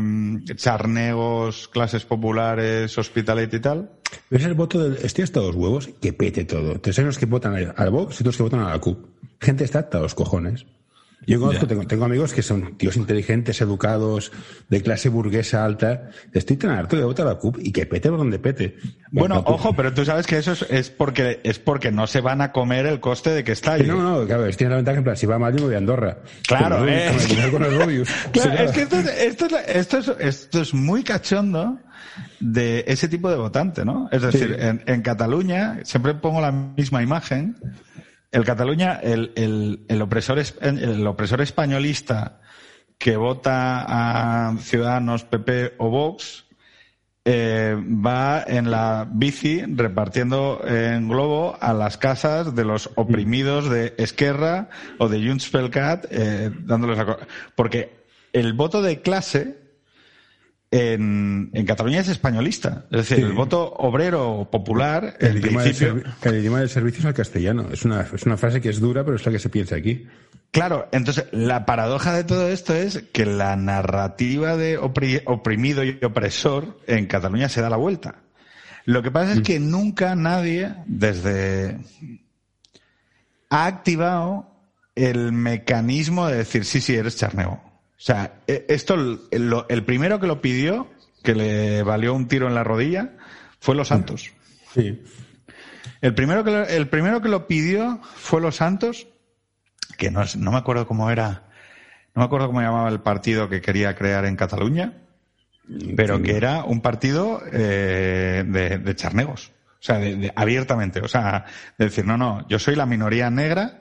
charnegos, 0.55 1.69
clases 1.69 2.03
populares, 2.03 2.97
hospitality 2.97 3.55
y 3.55 3.59
tal? 3.61 3.91
Es 4.29 4.43
el 4.43 4.53
voto 4.53 4.83
del, 4.83 5.03
estoy 5.05 5.23
hasta 5.23 5.39
los 5.39 5.55
huevos, 5.55 5.89
que 6.01 6.11
pete 6.11 6.43
todo. 6.43 6.73
Hay 6.83 7.03
unos 7.03 7.17
que 7.17 7.25
votan 7.25 7.73
al 7.73 7.89
Vox 7.89 8.19
y 8.19 8.23
otros 8.23 8.35
que 8.35 8.43
votan 8.43 8.59
a 8.59 8.69
la 8.71 8.79
CUP. 8.79 9.05
Gente 9.39 9.63
está 9.63 9.79
hasta 9.79 9.99
los 9.99 10.13
cojones. 10.13 10.65
Yo 11.27 11.39
conozco, 11.39 11.67
tengo, 11.67 12.05
amigos 12.05 12.33
que 12.33 12.41
son 12.41 12.77
tíos 12.77 12.97
inteligentes, 12.97 13.61
educados, 13.61 14.31
de 14.69 14.81
clase 14.81 15.07
burguesa 15.07 15.63
alta. 15.63 16.09
Estoy 16.33 16.57
tan 16.57 16.71
harto 16.71 16.95
de 16.95 17.03
votar 17.03 17.27
a 17.27 17.31
la 17.31 17.35
CUP 17.35 17.59
y 17.59 17.71
que 17.71 17.85
pete 17.85 18.09
por 18.09 18.17
donde 18.17 18.39
pete. 18.39 18.77
Bueno, 19.11 19.43
ojo, 19.45 19.75
pero 19.75 19.93
tú 19.93 20.03
sabes 20.03 20.25
que 20.25 20.37
eso 20.37 20.53
es, 20.69 20.89
porque 20.89 21.39
es 21.43 21.59
porque 21.59 21.91
no 21.91 22.07
se 22.07 22.21
van 22.21 22.41
a 22.41 22.51
comer 22.51 22.87
el 22.87 22.99
coste 22.99 23.29
de 23.29 23.43
que 23.43 23.51
está 23.51 23.73
ahí. 23.73 23.83
No, 23.83 24.01
no, 24.01 24.25
claro, 24.25 24.47
es 24.47 24.57
tiene 24.57 24.71
la 24.71 24.77
ventaja 24.77 24.97
en 24.97 25.03
plan, 25.03 25.15
si 25.15 25.27
va 25.27 25.37
mal 25.37 25.53
yo 25.53 25.59
me 25.59 25.65
voy 25.65 25.75
a 25.75 25.77
Andorra. 25.77 26.17
Claro, 26.47 26.87
eh. 26.87 27.11
claro 28.31 28.63
es 28.63 28.71
que 28.71 28.81
esto 28.81 28.99
es, 28.99 29.07
esto, 29.07 29.45
es, 29.45 29.75
esto, 29.75 29.97
es, 29.97 30.09
esto 30.19 30.61
es 30.61 30.73
muy 30.73 31.03
cachondo 31.03 31.77
de 32.39 32.83
ese 32.87 33.07
tipo 33.07 33.29
de 33.29 33.37
votante, 33.37 33.85
¿no? 33.85 34.09
Es 34.11 34.23
decir, 34.23 34.57
en, 34.59 34.83
en 34.87 35.01
Cataluña 35.03 35.79
siempre 35.83 36.15
pongo 36.15 36.41
la 36.41 36.51
misma 36.51 37.03
imagen 37.03 37.57
el 38.31 38.45
Cataluña, 38.45 38.99
el, 39.01 39.33
el, 39.35 39.85
el, 39.87 40.01
opresor, 40.01 40.41
el 40.61 41.07
opresor 41.07 41.41
españolista 41.41 42.39
que 42.97 43.17
vota 43.17 43.83
a 43.87 44.57
Ciudadanos, 44.57 45.25
PP 45.25 45.73
o 45.79 45.89
Vox, 45.89 46.45
eh, 47.25 47.75
va 47.77 48.43
en 48.47 48.71
la 48.71 49.07
bici 49.11 49.63
repartiendo 49.67 50.61
en 50.65 51.07
globo 51.07 51.57
a 51.59 51.73
las 51.73 51.97
casas 51.97 52.55
de 52.55 52.65
los 52.65 52.89
oprimidos 52.95 53.69
de 53.69 53.93
Esquerra 53.97 54.69
o 54.97 55.07
de 55.07 55.27
Junts 55.27 55.49
pel 55.49 55.69
Cat, 55.69 56.05
eh, 56.09 56.51
dándoles 56.63 56.99
a... 56.99 57.17
Porque 57.55 58.05
el 58.33 58.53
voto 58.53 58.81
de 58.81 59.01
clase 59.01 59.60
en, 60.71 61.49
en, 61.53 61.65
Cataluña 61.65 61.99
es 61.99 62.07
españolista. 62.07 62.85
Es 62.91 63.09
decir, 63.09 63.25
el 63.25 63.33
voto 63.33 63.73
obrero 63.73 64.47
popular, 64.49 65.17
el, 65.19 65.37
idioma 65.37 65.63
principio... 65.63 66.01
el 66.23 66.35
idioma 66.37 66.59
del 66.59 66.69
servicio 66.69 66.99
es 67.01 67.05
el 67.05 67.13
castellano. 67.13 67.67
Es 67.71 67.83
una, 67.83 68.01
es 68.01 68.23
una 68.23 68.37
frase 68.37 68.61
que 68.61 68.69
es 68.69 68.79
dura, 68.79 69.03
pero 69.03 69.17
es 69.17 69.25
la 69.25 69.33
que 69.33 69.39
se 69.39 69.49
piensa 69.49 69.75
aquí. 69.75 70.07
Claro, 70.51 70.87
entonces 70.91 71.25
la 71.31 71.65
paradoja 71.65 72.13
de 72.13 72.23
todo 72.23 72.47
esto 72.47 72.73
es 72.73 73.03
que 73.11 73.25
la 73.25 73.55
narrativa 73.57 74.55
de 74.55 74.77
oprimido 74.77 75.83
y 75.83 75.99
opresor 76.03 76.79
en 76.87 77.05
Cataluña 77.05 77.49
se 77.49 77.61
da 77.61 77.69
la 77.69 77.77
vuelta. 77.77 78.15
Lo 78.85 79.03
que 79.03 79.11
pasa 79.11 79.33
es 79.33 79.39
mm. 79.39 79.43
que 79.43 79.59
nunca 79.59 80.15
nadie, 80.15 80.73
desde. 80.85 81.79
ha 83.49 83.65
activado 83.65 84.47
el 84.95 85.31
mecanismo 85.31 86.27
de 86.27 86.37
decir, 86.37 86.65
sí, 86.65 86.81
sí, 86.81 86.95
eres 86.95 87.17
charnego. 87.17 87.70
O 88.01 88.03
sea, 88.03 88.33
e- 88.47 88.65
esto, 88.69 88.95
el, 89.29 89.83
primero 89.85 90.19
que 90.19 90.25
lo 90.25 90.41
pidió, 90.41 90.89
que 91.21 91.35
le 91.35 91.83
valió 91.83 92.15
un 92.15 92.27
tiro 92.27 92.47
en 92.47 92.55
la 92.55 92.63
rodilla, 92.63 93.11
fue 93.59 93.75
Los 93.75 93.89
Santos. 93.89 94.31
Sí. 94.73 95.03
El 96.01 96.15
primero 96.15 96.43
que 96.43 96.49
lo, 96.49 96.63
el 96.65 96.87
primero 96.89 97.21
que 97.21 97.29
lo 97.29 97.45
pidió 97.45 97.99
fue 98.15 98.41
Los 98.41 98.55
Santos, 98.55 99.05
que 99.99 100.09
no, 100.09 100.23
es- 100.23 100.35
no 100.35 100.51
me 100.51 100.57
acuerdo 100.57 100.87
cómo 100.87 101.11
era, 101.11 101.43
no 102.15 102.21
me 102.21 102.23
acuerdo 102.23 102.47
cómo 102.47 102.61
llamaba 102.61 102.89
el 102.89 103.01
partido 103.01 103.49
que 103.49 103.61
quería 103.61 103.93
crear 103.95 104.25
en 104.25 104.35
Cataluña, 104.35 104.97
pero 105.95 106.19
que 106.23 106.35
era 106.35 106.63
un 106.63 106.81
partido 106.81 107.39
eh, 107.53 108.43
de, 108.47 108.79
de 108.79 108.95
charnegos. 108.95 109.51
O 109.79 109.83
sea, 109.83 109.99
de- 109.99 110.15
de- 110.15 110.33
abiertamente. 110.35 111.01
O 111.01 111.07
sea, 111.07 111.45
de 111.77 111.85
decir, 111.85 112.03
no, 112.07 112.17
no, 112.17 112.47
yo 112.47 112.57
soy 112.57 112.75
la 112.75 112.87
minoría 112.87 113.29
negra, 113.29 113.80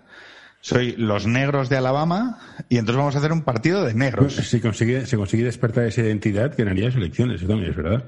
soy 0.60 0.92
los 0.96 1.26
negros 1.26 1.68
de 1.68 1.76
Alabama, 1.78 2.38
y 2.68 2.76
entonces 2.78 2.98
vamos 2.98 3.14
a 3.14 3.18
hacer 3.18 3.32
un 3.32 3.42
partido 3.42 3.84
de 3.84 3.94
negros. 3.94 4.34
Si 4.36 4.60
consigue, 4.60 5.06
se 5.06 5.16
consigue 5.16 5.44
despertar 5.44 5.84
esa 5.84 6.02
identidad, 6.02 6.52
ganaría 6.56 6.86
las 6.86 6.96
elecciones, 6.96 7.36
eso 7.40 7.48
también 7.48 7.70
es 7.70 7.76
verdad. 7.76 8.04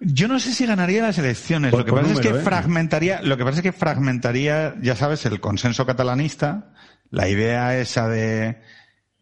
Yo 0.00 0.28
no 0.28 0.38
sé 0.38 0.52
si 0.52 0.64
ganaría 0.66 1.02
las 1.02 1.18
elecciones. 1.18 1.72
Por- 1.72 1.80
lo 1.80 1.84
que 1.86 1.92
pasa 1.92 2.12
es 2.12 2.20
que 2.20 2.28
¿eh? 2.28 2.34
fragmentaría, 2.34 3.20
lo 3.22 3.36
que 3.36 3.44
pasa 3.44 3.56
es 3.56 3.62
que 3.62 3.72
fragmentaría, 3.72 4.76
ya 4.80 4.94
sabes, 4.94 5.26
el 5.26 5.40
consenso 5.40 5.84
catalanista. 5.86 6.72
La 7.10 7.28
idea 7.28 7.76
esa 7.78 8.08
de 8.08 8.60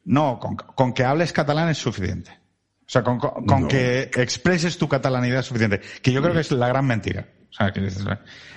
no, 0.05 0.39
con, 0.39 0.57
con 0.57 0.93
que 0.93 1.05
hables 1.05 1.33
catalán 1.33 1.69
es 1.71 1.79
suficiente. 1.79 2.31
O 2.81 2.89
sea, 2.91 3.03
con, 3.03 3.19
con- 3.19 3.47
con 3.47 3.63
No. 3.63 3.69
que 3.69 4.11
expreses 4.17 4.77
tu 4.77 4.87
catalanidad 4.89 5.41
es 5.41 5.47
suficiente. 5.47 5.81
Que 6.03 6.13
yo 6.13 6.21
creo 6.21 6.35
que 6.35 6.41
es 6.41 6.51
la 6.53 6.69
gran 6.69 6.87
mentira. 6.87 7.27
O 7.51 7.53
sea, 7.55 7.73
que 7.73 7.87
es, 7.87 8.05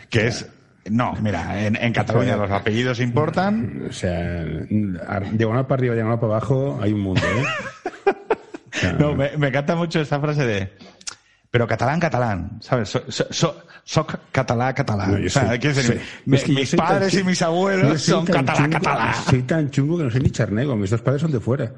que 0.10 0.28
es 0.28 0.46
no, 0.90 1.14
mira, 1.22 1.66
en, 1.66 1.76
en 1.76 1.94
Cataluña 1.94 2.36
los 2.36 2.52
apellidos 2.52 3.00
importan. 3.00 3.88
O 3.90 3.94
sea, 3.94 4.44
diagonal 5.32 5.66
para 5.68 5.80
arriba, 5.80 5.96
diagonal 5.96 6.20
para 6.20 6.34
abajo, 6.34 6.80
hay 6.82 6.94
un 6.94 7.02
mundo, 7.02 7.22
¿eh? 7.26 8.14
No, 8.98 9.14
me, 9.14 9.36
me 9.38 9.48
encanta 9.50 9.76
mucho 9.76 10.00
esta 10.00 10.20
frase 10.22 10.46
de 10.46 10.78
pero 11.52 11.68
catalán, 11.68 12.00
catalán, 12.00 12.60
¿sabes? 12.62 12.90
So, 12.90 13.04
so- 13.10 13.28
so- 13.32 13.64
soc 13.84 14.16
catalá, 14.32 14.74
catalán. 14.74 15.20
No, 15.20 15.26
o 15.26 15.30
sea, 15.30 15.48
soy- 15.50 15.58
decir, 15.58 15.84
soy- 15.84 16.00
mi- 16.26 16.38
es 16.38 16.44
que 16.44 16.54
yo 16.54 16.60
mis 16.60 16.76
padres 16.76 17.14
y 17.16 17.24
mis 17.24 17.42
abuelos 17.42 18.02
son 18.02 18.26
catalá, 18.26 18.70
catalá. 18.70 19.14
Soy 19.28 19.42
tan 19.44 19.70
chungo 19.72 19.98
que 19.98 20.04
no 20.04 20.12
soy 20.12 20.22
ni 20.22 20.30
charnego. 20.30 20.76
Mis 20.76 20.92
dos 20.92 21.02
padres 21.02 21.22
son 21.24 21.32
de 21.32 21.40
fuera. 21.40 21.74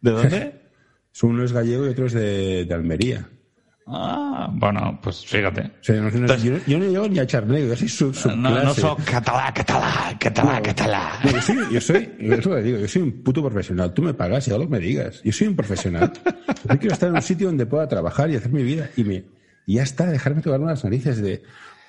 ¿De 0.00 0.10
dónde? 0.10 0.60
Uno 1.22 1.42
es 1.44 1.52
gallego 1.52 1.86
y 1.86 1.88
otro 1.88 2.06
es 2.06 2.12
de, 2.12 2.66
de 2.66 2.74
Almería. 2.74 3.26
Ah, 3.86 4.48
bueno, 4.50 4.98
pues 5.02 5.26
fíjate. 5.26 5.60
O 5.60 5.70
sea, 5.82 5.96
no- 5.96 6.02
no- 6.02 6.08
Entonces- 6.16 6.42
yo, 6.42 6.56
yo 6.66 6.78
no 6.78 6.86
llego 6.86 7.06
ni 7.08 7.18
a 7.18 7.26
charnego, 7.26 7.66
yo 7.68 7.76
soy 7.76 7.88
su, 7.88 8.06
No, 8.06 8.50
no 8.50 8.72
subclase. 8.74 8.80
soy 8.80 9.04
catalá, 9.04 9.52
catalá, 9.52 10.16
catalá, 10.18 10.62
catalá. 10.62 11.12
No, 11.22 11.30
yo 11.32 11.40
soy, 11.42 11.58
yo 11.70 11.80
soy, 11.80 12.12
es 12.18 12.46
lo 12.46 12.54
que 12.56 12.62
digo, 12.62 12.78
yo 12.78 12.88
soy 12.88 13.02
un 13.02 13.22
puto 13.22 13.42
profesional. 13.42 13.92
Tú 13.92 14.00
me 14.02 14.14
pagas 14.14 14.48
y 14.48 14.50
que 14.52 14.66
me 14.66 14.78
digas. 14.78 15.20
Yo 15.22 15.32
soy 15.32 15.48
un 15.48 15.56
profesional. 15.56 16.12
Yo 16.68 16.78
quiero 16.78 16.94
estar 16.94 17.10
en 17.10 17.16
un 17.16 17.22
sitio 17.22 17.48
donde 17.48 17.66
pueda 17.66 17.86
trabajar 17.86 18.30
y 18.30 18.36
hacer 18.36 18.50
mi 18.50 18.62
vida 18.62 18.88
y 18.96 19.04
me, 19.04 19.24
y 19.66 19.74
ya 19.74 19.82
está, 19.82 20.06
dejarme 20.06 20.40
tocarme 20.40 20.66
las 20.66 20.82
narices 20.82 21.20
de 21.20 21.42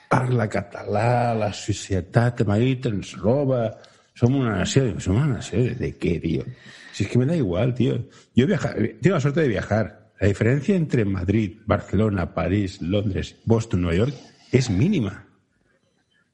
parla 0.09 0.49
català, 0.49 1.33
la 1.33 1.53
societat 1.53 2.37
de 2.39 2.43
Madrid 2.45 2.85
ens 2.87 3.13
roba, 3.17 3.77
somos 4.13 4.41
una 4.41 4.57
nación. 4.57 4.99
¿Somos 4.99 5.23
una 5.23 5.35
nación 5.35 5.77
de 5.77 5.95
qué, 5.97 6.19
tío? 6.19 6.43
Si 6.91 7.05
es 7.05 7.09
que 7.09 7.17
me 7.17 7.25
da 7.25 7.35
igual, 7.35 7.73
tío. 7.73 8.05
Yo 8.35 8.45
viaja, 8.47 8.73
tengo 9.01 9.15
la 9.15 9.21
suerte 9.21 9.41
de 9.41 9.47
viajar. 9.47 10.04
La 10.19 10.27
diferencia 10.27 10.75
entre 10.75 11.03
Madrid, 11.05 11.57
Barcelona, 11.65 12.33
París, 12.33 12.81
Londres, 12.81 13.35
Boston, 13.45 13.81
Nueva 13.81 13.97
York 13.97 14.13
es 14.51 14.69
mínima. 14.69 15.25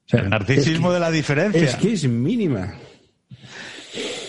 O 0.06 0.10
sea, 0.10 0.22
El 0.22 0.30
narcisismo 0.30 0.88
es 0.88 0.92
que- 0.92 0.94
de 0.94 1.00
la 1.00 1.12
diferencia. 1.12 1.64
Es 1.64 1.76
que 1.76 1.94
es 1.94 2.08
mínima. 2.08 2.76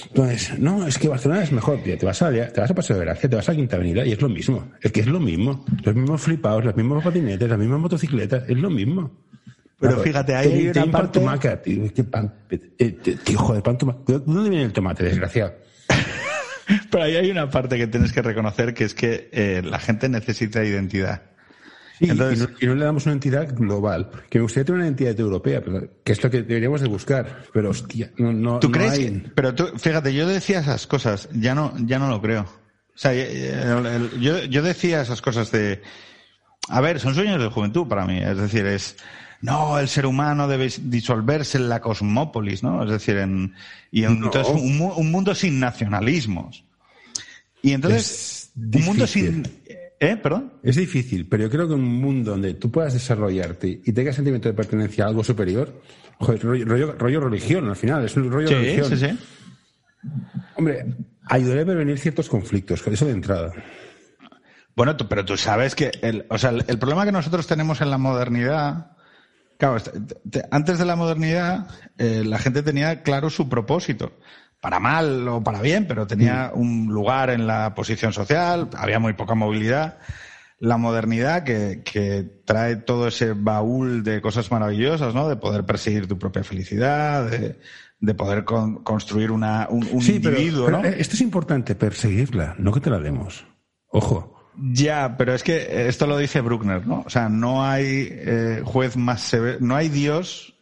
Entonces, 0.09 0.59
no, 0.59 0.86
es 0.86 0.98
que 0.98 1.09
Barcelona 1.09 1.42
es 1.42 1.53
mejor, 1.53 1.82
tío. 1.82 1.96
Te 1.96 2.05
vas 2.05 2.20
a, 2.20 2.30
te 2.30 2.61
vas 2.61 2.70
a 2.70 2.74
Paseo 2.74 2.98
de 2.98 3.05
Gracia, 3.05 3.30
te 3.30 3.36
vas 3.36 3.48
a 3.48 3.55
Quinta 3.55 3.76
Avenida 3.76 4.05
y 4.05 4.12
es 4.12 4.20
lo 4.20 4.28
mismo. 4.28 4.70
Es 4.82 4.92
que 4.92 5.00
es 5.00 5.07
lo 5.07 5.18
mismo. 5.20 5.64
Los 5.84 5.94
mismos 5.94 6.20
flipados, 6.20 6.64
las 6.66 6.76
mismas 6.76 7.03
patinetes, 7.03 7.48
las 7.48 7.59
mismas 7.59 7.80
motocicletas, 7.80 8.44
es 8.48 8.59
lo 8.59 8.68
mismo. 8.70 9.11
Pero 9.80 9.94
Claro, 9.94 10.03
fíjate, 10.05 10.34
ahí 10.34 10.53
hay 10.53 10.68
una 10.68 10.82
pan 10.82 10.90
parte- 11.12 11.59
tío. 11.64 11.92
¿Qué 11.94 12.05
pan? 12.05 12.34
eh, 12.78 12.90
tío, 13.24 13.38
joder, 13.38 13.62
pan. 13.62 13.78
¿De 14.07 14.18
dónde 14.20 14.50
viene 14.50 14.64
el 14.66 14.72
tomate, 14.72 15.03
desgraciado? 15.05 15.55
Pero 16.90 17.04
ahí 17.04 17.16
hay 17.16 17.30
una 17.30 17.50
parte 17.50 17.76
que 17.78 17.86
tienes 17.86 18.12
que 18.12 18.22
reconocer 18.22 18.74
que 18.74 18.84
es 18.84 18.94
que 18.94 19.28
eh, 19.32 19.62
la 19.64 19.78
gente 19.78 20.08
necesita 20.08 20.64
identidad. 20.64 21.22
Sí, 21.98 22.08
Entonces- 22.10 22.38
y, 22.48 22.52
no, 22.52 22.58
y 22.60 22.66
no 22.66 22.74
le 22.74 22.84
damos 22.84 23.04
una 23.06 23.12
entidad 23.12 23.54
global. 23.54 24.10
Que 24.28 24.38
me 24.38 24.42
gustaría 24.42 24.64
tener 24.64 24.80
una 24.80 24.88
entidad 24.88 25.18
europea, 25.20 25.62
pero- 25.64 25.88
que 26.02 26.12
es 26.12 26.22
lo 26.22 26.30
que 26.30 26.42
deberíamos 26.42 26.80
de 26.80 26.88
buscar. 26.88 27.44
Pero, 27.52 27.70
hostia, 27.70 28.10
no, 28.18 28.32
no, 28.32 28.58
¿Tú 28.58 28.68
no 28.68 28.72
crees? 28.72 28.92
hay- 28.92 29.20
que- 29.20 29.30
pero 29.34 29.54
tú, 29.54 29.66
fíjate, 29.78 30.12
yo 30.14 30.26
decía 30.26 30.60
esas 30.60 30.86
cosas, 30.86 31.28
ya 31.32 31.54
no, 31.54 31.72
ya 31.84 31.98
no 31.98 32.08
lo 32.08 32.20
creo. 32.20 32.42
O 32.42 32.98
sea, 32.98 33.12
yo, 34.20 34.44
yo 34.44 34.62
decía 34.62 35.00
esas 35.02 35.22
cosas 35.22 35.50
de, 35.50 35.80
a 36.68 36.80
ver, 36.80 37.00
son 37.00 37.14
sueños 37.14 37.40
de 37.40 37.48
juventud 37.48 37.86
para 37.88 38.04
mí. 38.06 38.18
Es 38.18 38.36
decir, 38.36 38.66
es, 38.66 38.96
no, 39.43 39.78
el 39.78 39.88
ser 39.88 40.07
humano 40.07 40.49
debe 40.49 40.72
disolverse 40.82 41.59
en 41.59 41.68
la 41.68 41.80
cosmópolis, 41.80 42.62
¿no? 42.62 42.82
Es 42.84 42.90
decir, 42.90 43.18
en, 43.18 43.55
y 43.90 44.05
en- 44.05 44.18
No. 44.20 44.26
entonces 44.26 44.55
un, 44.55 44.78
mu- 44.78 44.95
un 44.95 45.11
mundo 45.11 45.34
sin 45.34 45.61
nacionalismos. 45.61 46.64
Y 47.61 47.72
entonces, 47.72 48.51
Es 48.57 48.76
un 48.76 48.84
mundo 48.84 49.07
sin, 49.07 49.47
¿eh? 50.01 50.16
Perdón. 50.16 50.55
Es 50.62 50.76
difícil, 50.76 51.26
pero 51.28 51.45
yo 51.45 51.51
creo 51.51 51.68
que 51.68 51.74
un 51.74 51.84
mundo 52.01 52.32
donde 52.32 52.55
tú 52.55 52.70
puedas 52.70 52.93
desarrollarte 52.93 53.80
y 53.84 53.93
tengas 53.93 54.16
sentimiento 54.16 54.49
de 54.49 54.55
pertenencia 54.55 55.05
a 55.05 55.09
algo 55.09 55.22
superior, 55.22 55.80
joder, 56.18 56.43
rollo, 56.43 56.64
rollo- 56.66 56.95
rollo 56.99 57.20
religión 57.20 57.68
al 57.68 57.76
final, 57.76 58.05
es 58.05 58.16
un 58.16 58.30
rollo 58.30 58.49
religión. 58.49 58.88
sí, 58.90 58.97
sí. 58.97 59.18
Hombre, 60.57 60.86
ayudaría 61.26 61.62
a 61.62 61.66
prevenir 61.66 61.99
ciertos 61.99 62.28
conflictos, 62.28 62.82
con 62.82 62.93
eso 62.93 63.07
de 63.07 63.12
entrada. 63.12 63.53
Bueno, 64.74 64.97
tú- 64.97 65.07
pero 65.09 65.24
tú 65.24 65.36
sabes 65.36 65.74
que 65.74 65.90
el, 66.03 66.26
o 66.30 66.38
sea, 66.38 66.51
el, 66.51 66.64
el 66.66 66.78
problema 66.78 67.05
que 67.05 67.12
nosotros 67.12 67.47
tenemos 67.47 67.80
en 67.80 67.90
la 67.90 67.99
modernidad, 67.99 68.93
claro, 69.62 69.76
este- 69.76 70.00
te- 70.28 70.44
antes 70.50 70.76
de 70.80 70.84
la 70.84 70.96
modernidad, 70.96 71.68
eh, 71.96 72.24
la 72.26 72.38
gente 72.38 72.64
tenía 72.64 73.02
claro 73.04 73.30
su 73.30 73.48
propósito, 73.48 74.12
para 74.60 74.80
mal 74.80 75.28
o 75.28 75.40
para 75.44 75.60
bien, 75.60 75.86
pero 75.86 76.06
tenía 76.08 76.50
un 76.52 76.88
lugar 76.88 77.30
en 77.30 77.46
la 77.46 77.72
posición 77.76 78.12
social, 78.12 78.68
había 78.76 78.98
muy 78.98 79.12
poca 79.12 79.34
movilidad. 79.36 79.98
La 80.58 80.78
modernidad 80.78 81.44
que, 81.44 81.82
que 81.84 82.42
trae 82.44 82.74
todo 82.76 83.06
ese 83.06 83.34
baúl 83.34 84.02
de 84.02 84.20
cosas 84.20 84.50
maravillosas, 84.50 85.14
¿no? 85.14 85.28
De 85.28 85.36
poder 85.36 85.64
perseguir 85.64 86.08
tu 86.08 86.18
propia 86.18 86.42
felicidad, 86.42 87.28
de, 87.30 87.60
de 88.00 88.14
poder 88.14 88.44
con- 88.44 88.82
construir 88.82 89.30
una, 89.30 89.68
un, 89.70 89.86
un 89.92 90.02
sí, 90.02 90.16
individuo, 90.16 90.66
pero, 90.66 90.78
¿no? 90.82 90.84
eh, 90.88 90.96
esto 90.98 91.14
es 91.14 91.20
importante, 91.20 91.74
perseguirla, 91.76 92.56
no 92.58 92.72
que 92.72 92.80
te 92.80 92.90
la 92.90 92.98
demos. 92.98 93.44
Ojo. 93.88 94.41
Ya, 94.57 95.16
pero 95.16 95.34
es 95.34 95.42
que 95.42 95.88
esto 95.88 96.07
lo 96.07 96.16
dice 96.18 96.40
Bruckner, 96.40 96.86
¿no? 96.86 97.03
O 97.07 97.11
sea, 97.11 97.28
no 97.28 97.64
hay 97.64 98.09
eh, 98.11 98.61
juez 98.64 98.96
más 98.96 99.22
severo, 99.22 99.59
no 99.61 99.76
hay 99.76 99.88
Dios 99.88 100.55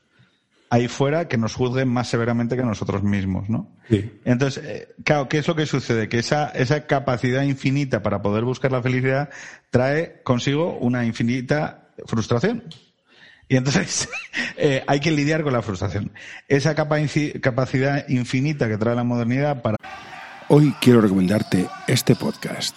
ahí 0.73 0.87
fuera 0.87 1.27
que 1.27 1.37
nos 1.37 1.55
juzgue 1.55 1.85
más 1.85 2.07
severamente 2.09 2.57
que 2.57 2.63
nosotros 2.63 3.03
mismos, 3.03 3.49
¿no? 3.49 3.69
Sí. 3.89 4.09
Entonces, 4.25 4.63
eh, 4.65 4.89
claro, 5.05 5.29
¿qué 5.29 5.39
es 5.39 5.49
lo 5.49 5.57
que 5.57 5.67
sucede? 5.67 6.09
Que 6.09 6.21
esa, 6.21 6.51
esa 6.51 6.87
capacidad 6.87 7.43
infinita 7.43 8.03
para 8.05 8.23
poder 8.23 8.45
buscar 8.45 8.71
la 8.71 8.81
felicidad 8.81 9.31
trae 9.71 10.21
consigo 10.23 10.77
una 10.79 11.05
infinita 11.05 11.89
frustración. 12.07 12.63
Y 13.49 13.57
entonces 13.57 14.09
eh, 14.57 14.85
hay 14.87 15.01
que 15.01 15.11
lidiar 15.11 15.43
con 15.43 15.53
la 15.53 15.63
frustración. 15.63 16.13
Esa 16.47 16.77
capa- 16.77 17.01
inci- 17.01 17.41
capacidad 17.41 18.09
infinita 18.09 18.69
que 18.69 18.79
trae 18.79 18.95
la 18.95 19.03
modernidad 19.03 19.63
para 19.63 19.77
Hoy 20.53 20.73
quiero 20.81 21.01
recomendarte 21.01 21.67
este 21.89 22.15
podcast. 22.15 22.77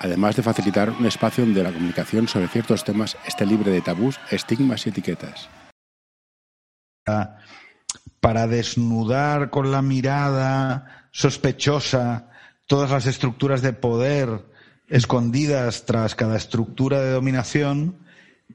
además 0.00 0.36
de 0.36 0.42
facilitar 0.42 0.90
un 0.90 1.06
espacio 1.06 1.44
donde 1.44 1.62
la 1.62 1.72
comunicación 1.72 2.28
sobre 2.28 2.48
ciertos 2.48 2.84
temas 2.84 3.16
esté 3.26 3.46
libre 3.46 3.70
de 3.70 3.80
tabús, 3.80 4.18
estigmas 4.30 4.86
y 4.86 4.90
etiquetas. 4.90 5.48
para 8.20 8.46
desnudar 8.46 9.48
con 9.48 9.70
la 9.70 9.80
mirada 9.80 11.08
sospechosa 11.12 12.28
todas 12.66 12.90
las 12.90 13.06
estructuras 13.06 13.62
de 13.62 13.72
poder 13.72 14.44
escondidas 14.88 15.86
tras 15.86 16.14
cada 16.14 16.36
estructura 16.36 17.00
de 17.00 17.12
dominación, 17.12 17.98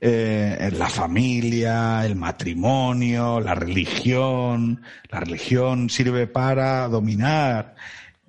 eh, 0.01 0.71
la 0.77 0.89
familia, 0.89 2.05
el 2.05 2.15
matrimonio, 2.15 3.39
la 3.39 3.55
religión, 3.55 4.81
la 5.09 5.19
religión 5.19 5.89
sirve 5.89 6.27
para 6.27 6.87
dominar. 6.87 7.75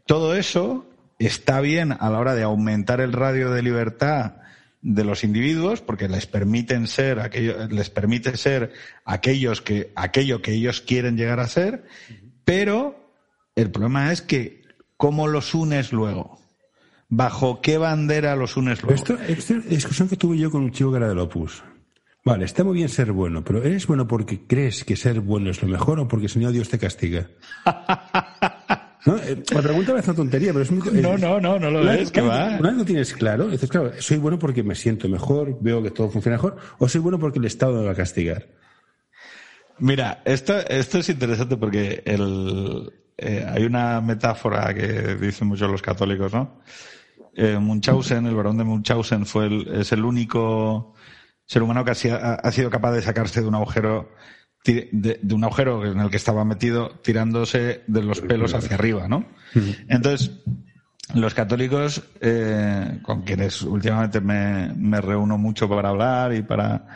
Todo 0.07 0.35
eso 0.35 0.87
está 1.19 1.61
bien 1.61 1.93
a 1.93 2.11
la 2.11 2.19
hora 2.19 2.35
de 2.35 2.43
aumentar 2.43 3.01
el 3.01 3.13
radio 3.13 3.51
de 3.51 3.63
libertad 3.63 4.37
de 4.83 5.05
los 5.05 5.25
individuos 5.25 5.81
porque 5.81 6.09
les 6.09 6.27
permiten 6.27 6.87
ser 6.87 7.21
aquello, 7.21 7.67
les 7.69 7.89
permite 7.89 8.37
ser 8.37 8.73
aquellos 9.05 9.63
que 9.63 9.93
aquello 9.97 10.43
que 10.43 10.53
ellos 10.53 10.83
quieren 10.83 11.17
llegar 11.17 11.41
a 11.41 11.49
ser, 11.49 11.85
pero 12.45 13.11
el 13.55 13.71
problema 13.71 14.13
es 14.13 14.21
que 14.21 14.63
cómo 14.97 15.27
los 15.27 15.55
unes 15.55 15.93
luego. 15.93 16.39
¿Bajo 17.09 17.61
qué 17.61 17.79
bandera 17.79 18.35
los 18.37 18.57
unes 18.57 18.83
luego? 18.83 18.95
Esto, 18.95 19.19
esta 19.27 19.55
discusión 19.55 20.09
que 20.09 20.17
tuve 20.17 20.37
yo 20.37 20.51
con 20.51 20.63
un 20.63 20.73
chico 20.73 20.91
que 20.91 20.97
era 20.99 21.09
del 21.09 21.19
Opus. 21.19 21.63
Vale, 22.25 22.47
está 22.47 22.65
muy 22.65 22.77
bien 22.77 22.89
ser 22.89 23.13
bueno, 23.13 23.45
pero 23.45 23.63
¿eres 23.63 23.87
bueno 23.87 24.09
porque 24.09 24.47
crees 24.47 24.83
que 24.85 24.97
ser 24.97 25.21
bueno 25.21 25.51
es 25.51 25.61
lo 25.63 25.69
mejor 25.69 26.01
o 26.01 26.09
porque 26.09 26.29
si 26.29 26.39
no 26.39 26.51
Dios 26.51 26.71
te 26.71 26.79
castiga? 26.79 27.29
¿No? 29.05 29.19
Eh, 29.19 29.43
la 29.53 29.63
pregunta 29.63 29.93
me 29.93 29.99
hace 29.99 30.11
una 30.11 30.17
tontería, 30.17 30.53
pero 30.53 30.63
es 30.63 30.71
muy... 30.71 30.81
No, 31.03 31.19
no, 31.19 31.39
no, 31.39 31.59
no 31.59 31.71
lo 31.71 31.93
es, 31.93 32.11
que 32.11 32.23
va. 32.23 32.57
Una 32.59 32.71
vez 32.71 32.79
lo 32.79 32.85
tienes 32.85 33.13
claro, 33.13 33.49
dices, 33.49 33.69
claro, 33.69 33.93
soy 33.99 34.17
bueno 34.17 34.39
porque 34.39 34.63
me 34.63 34.75
siento 34.75 35.09
mejor, 35.09 35.59
veo 35.61 35.83
que 35.83 35.91
todo 35.91 36.09
funciona 36.09 36.37
mejor, 36.37 36.57
o 36.79 36.89
soy 36.89 37.01
bueno 37.03 37.19
porque 37.19 37.39
el 37.39 37.45
Estado 37.45 37.81
me 37.81 37.85
va 37.85 37.93
a 37.93 37.95
castigar. 37.95 38.47
Mira, 39.79 40.23
esto, 40.25 40.57
esto 40.69 40.99
es 40.99 41.09
interesante 41.09 41.57
porque 41.57 42.03
el, 42.07 42.93
eh, 43.19 43.45
hay 43.47 43.65
una 43.65 44.01
metáfora 44.01 44.73
que 44.73 45.17
dicen 45.17 45.49
muchos 45.49 45.71
los 45.71 45.83
católicos, 45.83 46.33
¿no? 46.33 46.61
Eh, 47.35 47.59
Munchausen, 47.59 48.27
el 48.27 48.35
varón 48.35 48.57
de 48.57 48.65
Munchausen, 48.65 49.27
fue 49.27 49.47
el, 49.47 49.69
es 49.81 49.93
el 49.93 50.05
único 50.05 50.95
ser 51.45 51.63
humano 51.63 51.85
que 51.85 51.91
ha, 51.91 52.35
ha 52.35 52.53
sido 52.53 52.71
capaz 52.71 52.93
de 52.93 53.03
sacarse 53.03 53.43
de 53.43 53.49
un 53.49 53.55
agujero 53.57 54.13
de, 54.65 55.21
un 55.31 55.45
agujero 55.45 55.85
en 55.85 56.01
el 56.01 56.11
que 56.11 56.17
estaba 56.17 56.45
metido 56.45 56.91
tirándose 57.03 57.83
de 57.87 58.03
los 58.03 58.21
pelos 58.21 58.55
hacia 58.55 58.77
arriba, 58.77 59.09
¿no? 59.09 59.27
Entonces, 59.89 60.31
los 61.15 61.35
católicos, 61.35 62.03
eh, 62.21 62.99
con 63.03 63.23
quienes 63.23 63.63
últimamente 63.63 64.21
me, 64.21 64.73
me, 64.75 65.01
reúno 65.01 65.37
mucho 65.37 65.69
para 65.69 65.91
hablar 65.91 66.35
y 66.35 66.43
para 66.43 66.87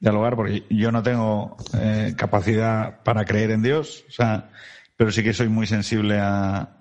dialogar, 0.00 0.36
porque 0.36 0.64
yo 0.70 0.90
no 0.90 1.02
tengo 1.02 1.56
eh, 1.74 2.14
capacidad 2.16 3.02
para 3.02 3.24
creer 3.24 3.50
en 3.50 3.62
Dios, 3.62 4.04
o 4.08 4.12
sea, 4.12 4.50
pero 4.96 5.12
sí 5.12 5.22
que 5.22 5.34
soy 5.34 5.48
muy 5.48 5.66
sensible 5.66 6.18
a, 6.18 6.76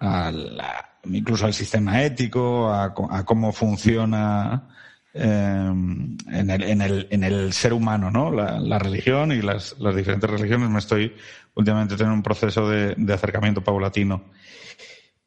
a 0.00 0.30
la, 0.30 0.90
incluso 1.04 1.46
al 1.46 1.54
sistema 1.54 2.02
ético, 2.02 2.70
a, 2.70 2.94
a 3.10 3.24
cómo 3.24 3.52
funciona 3.52 4.68
Em, 5.12 6.16
en, 6.28 6.50
el, 6.50 6.62
en, 6.62 6.82
el, 6.82 7.08
en, 7.10 7.24
el, 7.24 7.52
ser 7.52 7.72
humano, 7.72 8.12
¿no? 8.12 8.30
La, 8.30 8.78
religión 8.78 9.32
y 9.32 9.42
las, 9.42 9.76
las, 9.80 9.96
diferentes 9.96 10.30
religiones. 10.30 10.70
Me 10.70 10.78
estoy 10.78 11.16
últimamente 11.54 11.96
teniendo 11.96 12.14
un 12.14 12.22
proceso 12.22 12.68
de, 12.68 12.94
de, 12.96 13.12
acercamiento 13.12 13.64
paulatino. 13.64 14.24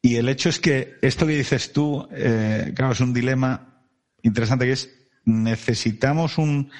Y 0.00 0.16
el 0.16 0.28
hecho 0.28 0.48
es 0.48 0.58
que 0.58 0.94
esto 1.02 1.26
que 1.26 1.36
dices 1.36 1.72
tú, 1.72 2.08
eh, 2.12 2.72
claro, 2.74 2.92
es 2.92 3.00
un 3.00 3.12
dilema 3.12 3.82
interesante 4.22 4.64
que 4.64 4.72
es 4.72 4.90
necesitamos 5.26 6.38
un 6.38 6.70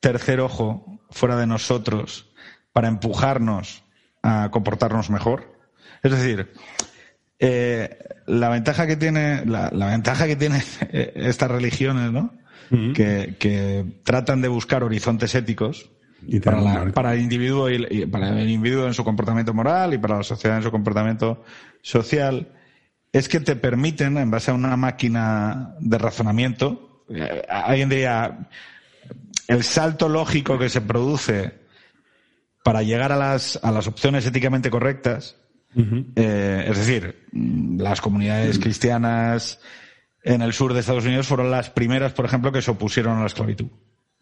tercer 0.00 0.40
ojo 0.40 1.00
fuera 1.10 1.36
de 1.36 1.46
nosotros 1.46 2.30
para 2.72 2.88
empujarnos 2.88 3.84
a 4.22 4.50
comportarnos 4.50 5.08
mejor. 5.08 5.58
Es 6.02 6.12
decir, 6.12 6.52
eh, 7.46 7.98
la 8.26 8.48
ventaja 8.48 8.86
que 8.86 8.96
tiene, 8.96 9.44
la, 9.44 9.68
ventaja 9.70 10.26
que 10.26 10.34
tiene 10.34 10.62
estas 10.92 11.50
religiones, 11.50 12.10
¿no? 12.10 12.32
que, 12.94 13.84
tratan 14.02 14.40
de 14.40 14.48
buscar 14.48 14.82
horizontes 14.82 15.34
éticos 15.34 15.90
para, 16.94 17.12
el 17.12 17.20
individuo 17.20 17.68
y, 17.68 18.06
para 18.06 18.30
el 18.30 18.48
individuo 18.48 18.86
en 18.86 18.94
su 18.94 19.04
comportamiento 19.04 19.52
moral 19.52 19.92
y 19.92 19.98
para 19.98 20.16
la 20.16 20.22
sociedad 20.22 20.56
en 20.56 20.62
su 20.62 20.70
comportamiento 20.70 21.44
social, 21.82 22.48
es 23.12 23.28
que 23.28 23.40
te 23.40 23.56
permiten, 23.56 24.16
en 24.16 24.30
base 24.30 24.50
a 24.50 24.54
una 24.54 24.74
máquina 24.78 25.74
de 25.80 25.98
razonamiento, 25.98 27.04
eh, 27.10 27.42
alguien 27.46 27.90
diría, 27.90 28.48
el 29.48 29.62
salto 29.64 30.08
lógico 30.08 30.58
que 30.58 30.70
se 30.70 30.80
produce 30.80 31.52
para 32.64 32.82
llegar 32.82 33.12
a 33.12 33.16
las, 33.16 33.60
a 33.62 33.70
las 33.70 33.86
opciones 33.86 34.24
éticamente 34.24 34.70
correctas, 34.70 35.36
eh, 35.76 36.66
es 36.68 36.78
decir, 36.78 37.26
las 37.32 38.00
comunidades 38.00 38.58
cristianas 38.58 39.60
en 40.22 40.42
el 40.42 40.52
sur 40.52 40.72
de 40.72 40.80
Estados 40.80 41.04
Unidos 41.04 41.26
fueron 41.26 41.50
las 41.50 41.70
primeras, 41.70 42.12
por 42.12 42.24
ejemplo, 42.24 42.52
que 42.52 42.62
se 42.62 42.70
opusieron 42.70 43.18
a 43.18 43.20
la 43.20 43.26
esclavitud, 43.26 43.68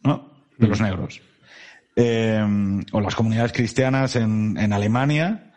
¿no? 0.02 0.46
De 0.58 0.66
los 0.66 0.80
negros. 0.80 1.20
Eh, 1.94 2.42
o 2.92 3.00
las 3.00 3.14
comunidades 3.14 3.52
cristianas 3.52 4.16
en, 4.16 4.56
en 4.58 4.72
Alemania 4.72 5.52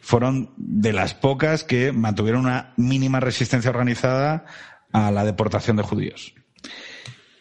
fueron 0.00 0.52
de 0.56 0.92
las 0.92 1.14
pocas 1.14 1.64
que 1.64 1.92
mantuvieron 1.92 2.42
una 2.42 2.74
mínima 2.76 3.20
resistencia 3.20 3.70
organizada 3.70 4.44
a 4.92 5.10
la 5.10 5.24
deportación 5.24 5.76
de 5.76 5.82
judíos. 5.82 6.34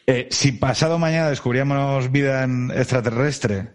Eh, 0.07 0.27
si 0.29 0.51
pasado 0.51 0.99
mañana 0.99 1.29
descubríamos 1.29 2.11
vida 2.11 2.43
en 2.43 2.71
extraterrestre 2.71 3.73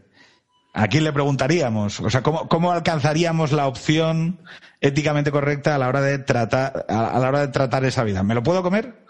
¿A 0.72 0.86
quién 0.86 1.02
le 1.02 1.12
preguntaríamos? 1.12 1.98
O 2.00 2.10
sea, 2.10 2.22
¿cómo, 2.22 2.48
¿cómo, 2.48 2.70
alcanzaríamos 2.70 3.50
la 3.50 3.66
opción 3.66 4.38
éticamente 4.80 5.32
correcta 5.32 5.74
a 5.74 5.78
la 5.78 5.88
hora 5.88 6.00
de 6.00 6.18
tratar, 6.18 6.86
a, 6.88 7.18
la 7.18 7.28
hora 7.28 7.40
de 7.40 7.48
tratar 7.48 7.84
esa 7.84 8.04
vida? 8.04 8.22
¿Me 8.22 8.34
lo 8.34 8.42
puedo 8.42 8.62
comer? 8.62 9.04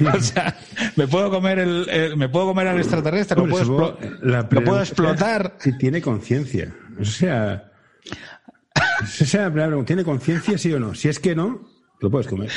o 0.14 0.20
sea, 0.20 0.56
¿me 0.96 1.06
puedo 1.06 1.30
comer 1.30 1.60
el, 1.60 2.16
me 2.16 2.28
puedo 2.28 2.46
comer 2.46 2.66
al 2.66 2.78
extraterrestre? 2.78 3.36
¿Lo, 3.36 3.48
puedo, 3.48 3.98
¿lo 4.20 4.48
puedo, 4.48 4.80
explotar? 4.80 5.54
Si 5.60 5.78
tiene 5.78 6.02
conciencia. 6.02 6.74
O 7.00 7.04
sea, 7.04 7.70
sea, 9.06 9.52
¿tiene 9.84 10.04
conciencia 10.04 10.58
sí 10.58 10.72
o 10.72 10.80
no? 10.80 10.94
Si 10.94 11.08
es 11.08 11.20
que 11.20 11.34
no, 11.34 11.62
lo 12.00 12.10
puedes 12.10 12.26
comer. 12.26 12.50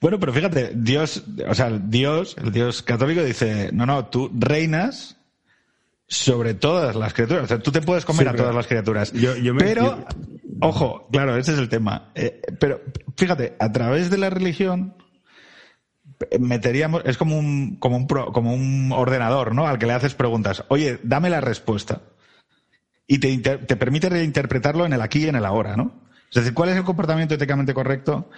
Bueno, 0.00 0.18
pero 0.18 0.32
fíjate, 0.32 0.72
Dios, 0.74 1.24
o 1.46 1.54
sea, 1.54 1.70
Dios, 1.70 2.34
el 2.42 2.50
Dios 2.50 2.82
católico 2.82 3.22
dice, 3.22 3.70
no, 3.72 3.86
no, 3.86 4.06
tú 4.06 4.30
reinas 4.34 5.19
sobre 6.10 6.54
todas 6.54 6.96
las 6.96 7.14
criaturas. 7.14 7.44
O 7.44 7.46
sea, 7.46 7.60
tú 7.60 7.70
te 7.70 7.80
puedes 7.80 8.04
comer 8.04 8.28
a 8.28 8.34
todas 8.34 8.54
las 8.54 8.66
criaturas. 8.66 9.12
pero, 9.58 10.04
ojo, 10.60 11.08
claro, 11.12 11.36
ese 11.36 11.52
es 11.52 11.58
el 11.58 11.68
tema. 11.68 12.10
Eh, 12.16 12.42
pero 12.58 12.82
fíjate, 13.16 13.56
a 13.60 13.70
través 13.70 14.10
de 14.10 14.18
la 14.18 14.28
religión 14.28 14.96
meteríamos, 16.38 17.02
es 17.06 17.16
como 17.16 17.38
un, 17.38 17.76
como 17.76 17.96
un, 17.96 18.06
como 18.06 18.52
un 18.52 18.90
ordenador, 18.92 19.54
¿no? 19.54 19.68
Al 19.68 19.78
que 19.78 19.86
le 19.86 19.92
haces 19.92 20.14
preguntas. 20.14 20.64
Oye, 20.68 20.98
dame 21.04 21.30
la 21.30 21.40
respuesta. 21.40 22.02
Y 23.06 23.18
te, 23.18 23.38
te 23.38 23.76
permite 23.76 24.08
reinterpretarlo 24.08 24.84
en 24.86 24.92
el 24.92 25.02
aquí 25.02 25.24
y 25.24 25.28
en 25.28 25.36
el 25.36 25.44
ahora, 25.44 25.76
¿no? 25.76 26.02
Es 26.28 26.36
decir, 26.36 26.54
¿cuál 26.54 26.70
es 26.70 26.76
el 26.76 26.84
comportamiento 26.84 27.34
éticamente 27.34 27.72
correcto 27.72 28.30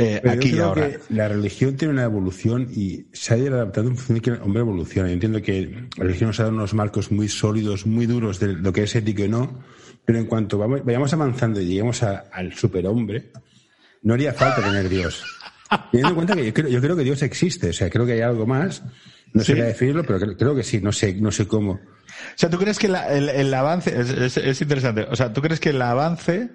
eh, 0.00 0.22
aquí 0.28 0.52
yo 0.52 0.72
creo 0.72 0.90
Que 0.90 1.14
la 1.14 1.28
religión 1.28 1.76
tiene 1.76 1.94
una 1.94 2.04
evolución 2.04 2.68
y 2.74 3.06
se 3.12 3.34
ha 3.34 3.36
ido 3.36 3.54
adaptando 3.54 3.90
en 3.90 3.96
función 3.96 4.16
de 4.16 4.22
que 4.22 4.30
el 4.30 4.42
hombre 4.42 4.60
evoluciona. 4.60 5.08
Yo 5.08 5.14
entiendo 5.14 5.42
que 5.42 5.88
la 5.96 6.04
religión 6.04 6.28
nos 6.28 6.40
ha 6.40 6.44
dado 6.44 6.54
unos 6.54 6.74
marcos 6.74 7.10
muy 7.12 7.28
sólidos, 7.28 7.86
muy 7.86 8.06
duros 8.06 8.40
de 8.40 8.54
lo 8.54 8.72
que 8.72 8.84
es 8.84 8.94
ético 8.94 9.24
y 9.24 9.28
no, 9.28 9.62
pero 10.04 10.18
en 10.18 10.26
cuanto 10.26 10.58
vayamos 10.58 11.12
avanzando 11.12 11.60
y 11.60 11.66
lleguemos 11.66 12.02
al 12.02 12.54
superhombre, 12.54 13.30
no 14.02 14.14
haría 14.14 14.32
falta 14.32 14.62
tener 14.62 14.88
Dios. 14.88 15.22
Teniendo 15.92 16.08
en 16.08 16.14
cuenta 16.14 16.34
que 16.34 16.46
yo 16.46 16.54
creo, 16.54 16.68
yo 16.68 16.80
creo, 16.80 16.96
que 16.96 17.04
Dios 17.04 17.22
existe, 17.22 17.68
o 17.68 17.72
sea, 17.72 17.90
creo 17.90 18.04
que 18.04 18.14
hay 18.14 18.20
algo 18.22 18.46
más. 18.46 18.82
No 19.32 19.44
sé 19.44 19.54
definirlo, 19.54 20.02
pero 20.04 20.36
creo, 20.36 20.56
que 20.56 20.64
sí, 20.64 20.80
no 20.80 20.90
sé, 20.90 21.14
no 21.14 21.30
sé 21.30 21.46
cómo. 21.46 21.72
O 21.74 22.34
sea, 22.34 22.50
¿tú 22.50 22.58
crees 22.58 22.78
que 22.78 22.88
el, 22.88 23.54
avance, 23.54 23.94
es, 23.96 24.60
interesante, 24.60 25.06
o 25.08 25.14
sea, 25.14 25.32
¿tú 25.32 25.40
crees 25.40 25.60
que 25.60 25.70
el 25.70 25.80
avance 25.80 26.50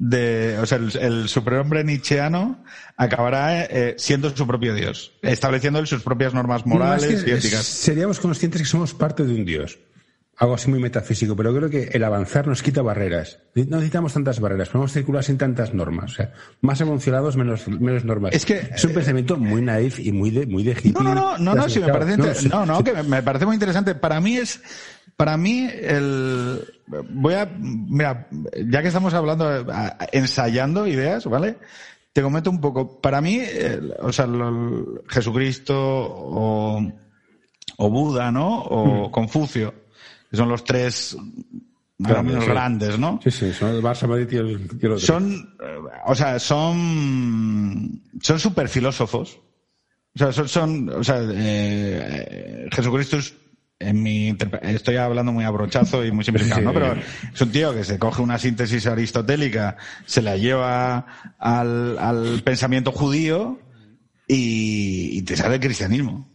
de, 0.00 0.56
o 0.58 0.64
sea, 0.64 0.78
el, 0.78 1.28
superhombre 1.28 1.84
nietzscheano 1.84 2.64
acabará 2.96 3.64
eh, 3.64 3.96
siendo 3.98 4.34
su 4.34 4.46
propio 4.46 4.74
dios, 4.74 5.12
estableciendo 5.20 5.84
sus 5.84 6.02
propias 6.02 6.32
normas 6.32 6.64
morales 6.64 7.22
y 7.26 7.30
éticas. 7.30 7.66
Seríamos 7.66 8.18
conscientes 8.18 8.62
que 8.62 8.66
somos 8.66 8.94
parte 8.94 9.24
de 9.24 9.34
un 9.34 9.44
dios. 9.44 9.78
Algo 10.38 10.54
así 10.54 10.70
muy 10.70 10.80
metafísico, 10.80 11.36
pero 11.36 11.54
creo 11.54 11.68
que 11.68 11.90
el 11.92 12.02
avanzar 12.02 12.46
nos 12.46 12.62
quita 12.62 12.80
barreras. 12.80 13.40
No 13.54 13.76
necesitamos 13.76 14.14
tantas 14.14 14.40
barreras, 14.40 14.70
podemos 14.70 14.90
circular 14.90 15.22
sin 15.22 15.36
tantas 15.36 15.74
normas. 15.74 16.12
O 16.12 16.14
sea, 16.14 16.32
más 16.62 16.80
evolucionados, 16.80 17.36
menos, 17.36 17.68
menos 17.68 18.06
normas. 18.06 18.34
Es 18.34 18.46
que 18.46 18.70
es 18.74 18.82
un 18.86 18.94
pensamiento 18.94 19.36
muy 19.36 19.60
naif 19.60 20.00
y 20.00 20.12
muy 20.12 20.30
de, 20.30 20.46
muy 20.46 20.62
de 20.62 20.70
hippie. 20.70 20.92
No, 20.92 21.02
no, 21.02 21.14
no, 21.14 21.38
no, 21.38 21.54
no, 21.56 21.68
sí, 21.68 21.78
me 21.78 21.92
parece, 21.92 22.48
no, 22.48 22.64
no, 22.64 22.82
que 22.82 23.02
me 23.02 23.22
parece 23.22 23.44
muy 23.44 23.56
interesante. 23.56 23.94
Para 23.94 24.18
mí 24.22 24.38
es, 24.38 24.62
para 25.20 25.36
mí, 25.36 25.68
el. 25.70 26.64
Voy 27.10 27.34
a. 27.34 27.44
Mira, 27.58 28.26
ya 28.70 28.80
que 28.80 28.88
estamos 28.88 29.12
hablando, 29.12 29.66
ensayando 30.12 30.86
ideas, 30.86 31.26
¿vale? 31.26 31.58
Te 32.14 32.22
comento 32.22 32.48
un 32.48 32.58
poco. 32.58 33.02
Para 33.02 33.20
mí, 33.20 33.38
o 33.98 34.10
sea, 34.14 34.26
Jesucristo 35.08 35.76
o, 35.78 36.82
o, 37.76 37.90
Buda, 37.90 38.32
¿no? 38.32 38.62
O 38.62 39.08
hmm. 39.08 39.10
Confucio, 39.10 39.74
que 40.30 40.38
son 40.38 40.48
los 40.48 40.64
tres 40.64 41.18
grandes, 41.98 42.98
¿no? 42.98 43.20
Sí, 43.22 43.30
sí, 43.30 43.52
son 43.52 43.74
el 43.74 43.82
Barça 43.82 44.08
Madrid 44.08 44.26
y 44.32 44.36
el, 44.86 44.98
Son, 45.00 45.54
o 46.06 46.14
sea, 46.14 46.38
son, 46.38 48.00
son 48.22 48.40
super 48.40 48.70
filósofos. 48.70 49.38
O 50.14 50.18
sea, 50.18 50.32
son, 50.32 50.48
son 50.48 50.88
o 50.88 51.04
sea, 51.04 51.20
eh, 51.30 52.70
Jesucristo 52.72 53.18
es 53.18 53.34
en 53.80 54.02
mi 54.02 54.36
estoy 54.62 54.96
hablando 54.96 55.32
muy 55.32 55.44
abrochazo 55.44 56.04
y 56.04 56.12
muy 56.12 56.24
simplificado, 56.24 56.60
¿no? 56.60 56.72
Pero 56.72 56.94
es 57.32 57.40
un 57.40 57.50
tío 57.50 57.74
que 57.74 57.82
se 57.82 57.98
coge 57.98 58.22
una 58.22 58.38
síntesis 58.38 58.86
aristotélica, 58.86 59.76
se 60.04 60.22
la 60.22 60.36
lleva 60.36 61.06
al, 61.38 61.98
al 61.98 62.42
pensamiento 62.44 62.92
judío 62.92 63.58
y, 64.28 65.18
y 65.18 65.22
te 65.22 65.36
sale 65.36 65.54
el 65.54 65.60
cristianismo. 65.60 66.28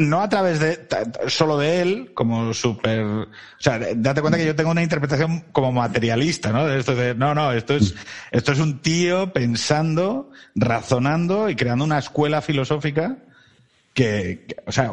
No 0.00 0.20
a 0.20 0.28
través 0.28 0.58
de 0.58 0.80
solo 1.28 1.56
de 1.56 1.80
él, 1.80 2.10
como 2.12 2.52
súper. 2.52 3.02
O 3.02 3.28
sea, 3.58 3.78
date 3.94 4.20
cuenta 4.20 4.36
que 4.36 4.44
yo 4.44 4.56
tengo 4.56 4.72
una 4.72 4.82
interpretación 4.82 5.44
como 5.52 5.70
materialista, 5.70 6.50
¿no? 6.50 6.66
De 6.66 6.80
esto 6.80 6.96
de, 6.96 7.14
no, 7.14 7.34
no, 7.34 7.52
esto 7.52 7.76
es, 7.76 7.94
esto 8.32 8.52
es 8.52 8.58
un 8.58 8.80
tío 8.80 9.32
pensando, 9.32 10.32
razonando 10.56 11.48
y 11.48 11.54
creando 11.54 11.84
una 11.84 12.00
escuela 12.00 12.42
filosófica 12.42 13.18
que, 13.94 14.46
o 14.66 14.72
sea, 14.72 14.90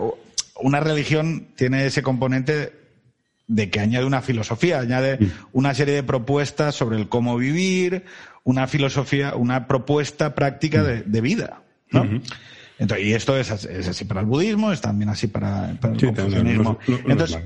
una 0.61 0.79
religión 0.79 1.49
tiene 1.55 1.85
ese 1.85 2.03
componente 2.03 2.73
de 3.47 3.69
que 3.69 3.79
añade 3.79 4.05
una 4.05 4.21
filosofía, 4.21 4.79
añade 4.79 5.19
una 5.51 5.73
serie 5.73 5.95
de 5.95 6.03
propuestas 6.03 6.75
sobre 6.75 6.97
el 6.97 7.09
cómo 7.09 7.35
vivir, 7.37 8.05
una 8.43 8.67
filosofía, 8.67 9.35
una 9.35 9.67
propuesta 9.67 10.35
práctica 10.35 10.83
de, 10.83 11.21
vida, 11.21 11.63
¿no? 11.91 12.05
Entonces, 12.77 13.07
y 13.07 13.13
esto 13.13 13.37
es, 13.37 13.51
así 13.51 14.05
para 14.05 14.21
el 14.21 14.25
budismo, 14.27 14.71
es 14.71 14.79
también 14.79 15.09
así 15.09 15.27
para, 15.27 15.71
el 15.71 15.79
confucianismo. 15.79 16.79
Entonces, 16.87 17.39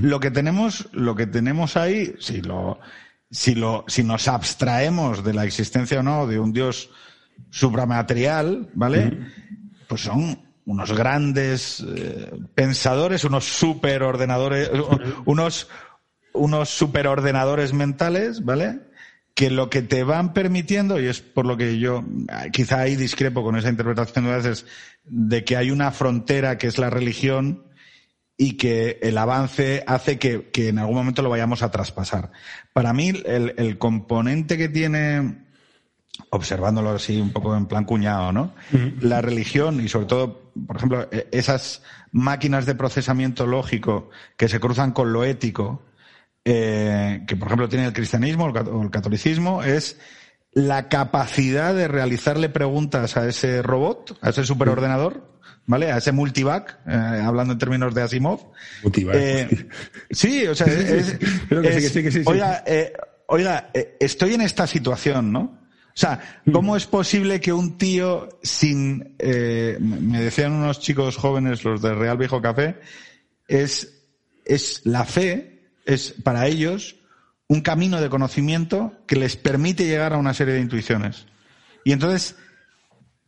lo 0.00 0.20
que 0.20 0.30
tenemos, 0.30 0.88
lo 0.92 1.14
que 1.14 1.26
tenemos 1.26 1.76
ahí, 1.76 2.14
si 2.18 2.40
lo, 2.40 2.80
si 3.30 3.54
lo, 3.54 3.84
si 3.88 4.02
nos 4.04 4.26
abstraemos 4.26 5.22
de 5.22 5.34
la 5.34 5.44
existencia 5.44 6.00
o 6.00 6.02
no 6.02 6.26
de 6.26 6.38
un 6.38 6.52
Dios 6.52 6.90
supramaterial, 7.50 8.70
¿vale? 8.72 9.18
Pues 9.86 10.00
son 10.00 10.49
unos 10.70 10.92
grandes 10.92 11.84
eh, 11.96 12.30
pensadores, 12.54 13.24
unos 13.24 13.44
superordenadores, 13.44 14.70
unos, 15.24 15.68
unos 16.32 16.68
superordenadores 16.68 17.72
mentales, 17.72 18.44
¿vale? 18.44 18.78
Que 19.34 19.50
lo 19.50 19.68
que 19.68 19.82
te 19.82 20.04
van 20.04 20.32
permitiendo, 20.32 21.00
y 21.00 21.06
es 21.06 21.20
por 21.20 21.44
lo 21.44 21.56
que 21.56 21.80
yo 21.80 22.04
quizá 22.52 22.78
ahí 22.78 22.94
discrepo 22.94 23.42
con 23.42 23.56
esa 23.56 23.68
interpretación 23.68 24.26
de 24.26 24.30
veces, 24.30 24.66
de 25.04 25.42
que 25.42 25.56
hay 25.56 25.72
una 25.72 25.90
frontera 25.90 26.56
que 26.56 26.68
es 26.68 26.78
la 26.78 26.88
religión 26.88 27.64
y 28.36 28.56
que 28.56 29.00
el 29.02 29.18
avance 29.18 29.82
hace 29.88 30.20
que, 30.20 30.50
que 30.50 30.68
en 30.68 30.78
algún 30.78 30.94
momento 30.94 31.22
lo 31.22 31.30
vayamos 31.30 31.64
a 31.64 31.72
traspasar. 31.72 32.30
Para 32.72 32.92
mí, 32.92 33.12
el, 33.26 33.54
el 33.56 33.76
componente 33.76 34.56
que 34.56 34.68
tiene 34.68 35.49
observándolo 36.30 36.90
así 36.90 37.20
un 37.20 37.32
poco 37.32 37.56
en 37.56 37.66
plan 37.66 37.84
cuñado, 37.84 38.32
¿no? 38.32 38.54
La 39.00 39.20
religión 39.20 39.80
y 39.80 39.88
sobre 39.88 40.06
todo, 40.06 40.52
por 40.66 40.76
ejemplo, 40.76 41.08
e, 41.10 41.28
esas 41.32 41.82
máquinas 42.12 42.66
de 42.66 42.74
procesamiento 42.74 43.46
lógico 43.46 44.10
que 44.36 44.48
se 44.48 44.60
cruzan 44.60 44.92
con 44.92 45.12
lo 45.12 45.24
ético, 45.24 45.82
eh, 46.44 47.24
que 47.26 47.36
por 47.36 47.48
ejemplo 47.48 47.68
tiene 47.68 47.86
el 47.86 47.92
cristianismo 47.92 48.44
o 48.46 48.82
el 48.82 48.90
catolicismo, 48.90 49.62
es 49.62 49.98
la 50.52 50.88
capacidad 50.88 51.74
de 51.74 51.88
realizarle 51.88 52.48
preguntas 52.48 53.16
a 53.16 53.28
ese 53.28 53.62
robot, 53.62 54.18
a 54.20 54.30
ese 54.30 54.44
superordenador, 54.44 55.38
¿vale? 55.66 55.92
A 55.92 55.98
ese 55.98 56.12
multivac, 56.12 56.80
eh, 56.86 57.22
hablando 57.24 57.52
en 57.52 57.58
términos 57.58 57.94
de 57.94 58.02
Asimov. 58.02 58.52
Multivac. 58.82 59.14
Eh, 59.16 59.68
sí, 60.10 60.46
o 60.46 60.54
sea, 60.54 60.66
es, 60.66 61.18
oiga, 62.24 62.64
oiga, 63.26 63.70
estoy 64.00 64.34
en 64.34 64.40
esta 64.40 64.66
situación, 64.66 65.32
¿no? 65.32 65.59
O 66.00 66.02
sea, 66.02 66.18
¿cómo 66.50 66.78
es 66.78 66.86
posible 66.86 67.42
que 67.42 67.52
un 67.52 67.76
tío 67.76 68.30
sin, 68.42 69.16
eh, 69.18 69.76
me 69.78 70.22
decían 70.22 70.52
unos 70.52 70.80
chicos 70.80 71.18
jóvenes, 71.18 71.62
los 71.62 71.82
de 71.82 71.94
Real 71.94 72.16
Viejo 72.16 72.40
Café, 72.40 72.80
es, 73.46 74.00
es 74.46 74.80
la 74.84 75.04
fe, 75.04 75.74
es 75.84 76.14
para 76.24 76.46
ellos 76.46 76.96
un 77.48 77.60
camino 77.60 78.00
de 78.00 78.08
conocimiento 78.08 78.94
que 79.06 79.16
les 79.16 79.36
permite 79.36 79.84
llegar 79.84 80.14
a 80.14 80.16
una 80.16 80.32
serie 80.32 80.54
de 80.54 80.60
intuiciones. 80.60 81.26
Y 81.84 81.92
entonces, 81.92 82.34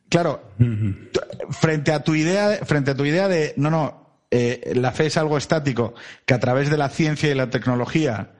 claro, 0.08 0.42
frente 1.50 1.92
a 1.92 2.02
tu 2.02 2.14
idea, 2.14 2.60
frente 2.64 2.92
a 2.92 2.96
tu 2.96 3.04
idea 3.04 3.28
de, 3.28 3.52
no, 3.58 3.68
no, 3.68 4.24
eh, 4.30 4.72
la 4.76 4.92
fe 4.92 5.08
es 5.08 5.18
algo 5.18 5.36
estático, 5.36 5.92
que 6.24 6.32
a 6.32 6.40
través 6.40 6.70
de 6.70 6.78
la 6.78 6.88
ciencia 6.88 7.30
y 7.30 7.34
la 7.34 7.50
tecnología 7.50 8.30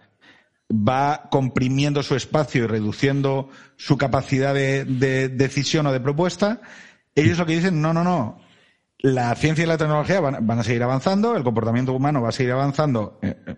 va 0.73 1.29
comprimiendo 1.31 2.03
su 2.03 2.15
espacio 2.15 2.65
y 2.65 2.67
reduciendo 2.67 3.51
su 3.77 3.99
capacidad 3.99 4.55
de, 4.55 5.29
decisión 5.29 5.87
o 5.87 5.93
de 5.93 6.01
propuesta, 6.01 6.61
ellos 7.15 7.39
lo 7.39 7.47
que 7.47 7.57
dicen, 7.57 7.83
no, 7.83 7.93
no, 7.93 8.03
no, 8.03 8.41
la 8.99 9.35
ciencia 9.35 9.65
y 9.65 9.67
la 9.67 9.77
tecnología 9.77 10.21
van, 10.21 10.59
a 10.59 10.63
seguir 10.63 10.83
avanzando, 10.83 11.37
el 11.37 11.45
comportamiento 11.45 11.93
humano 11.93 12.23
va 12.23 12.31
a 12.31 12.33
seguir 12.33 12.53
avanzando, 12.53 13.19
eh, 13.23 13.37
eh, 13.47 13.57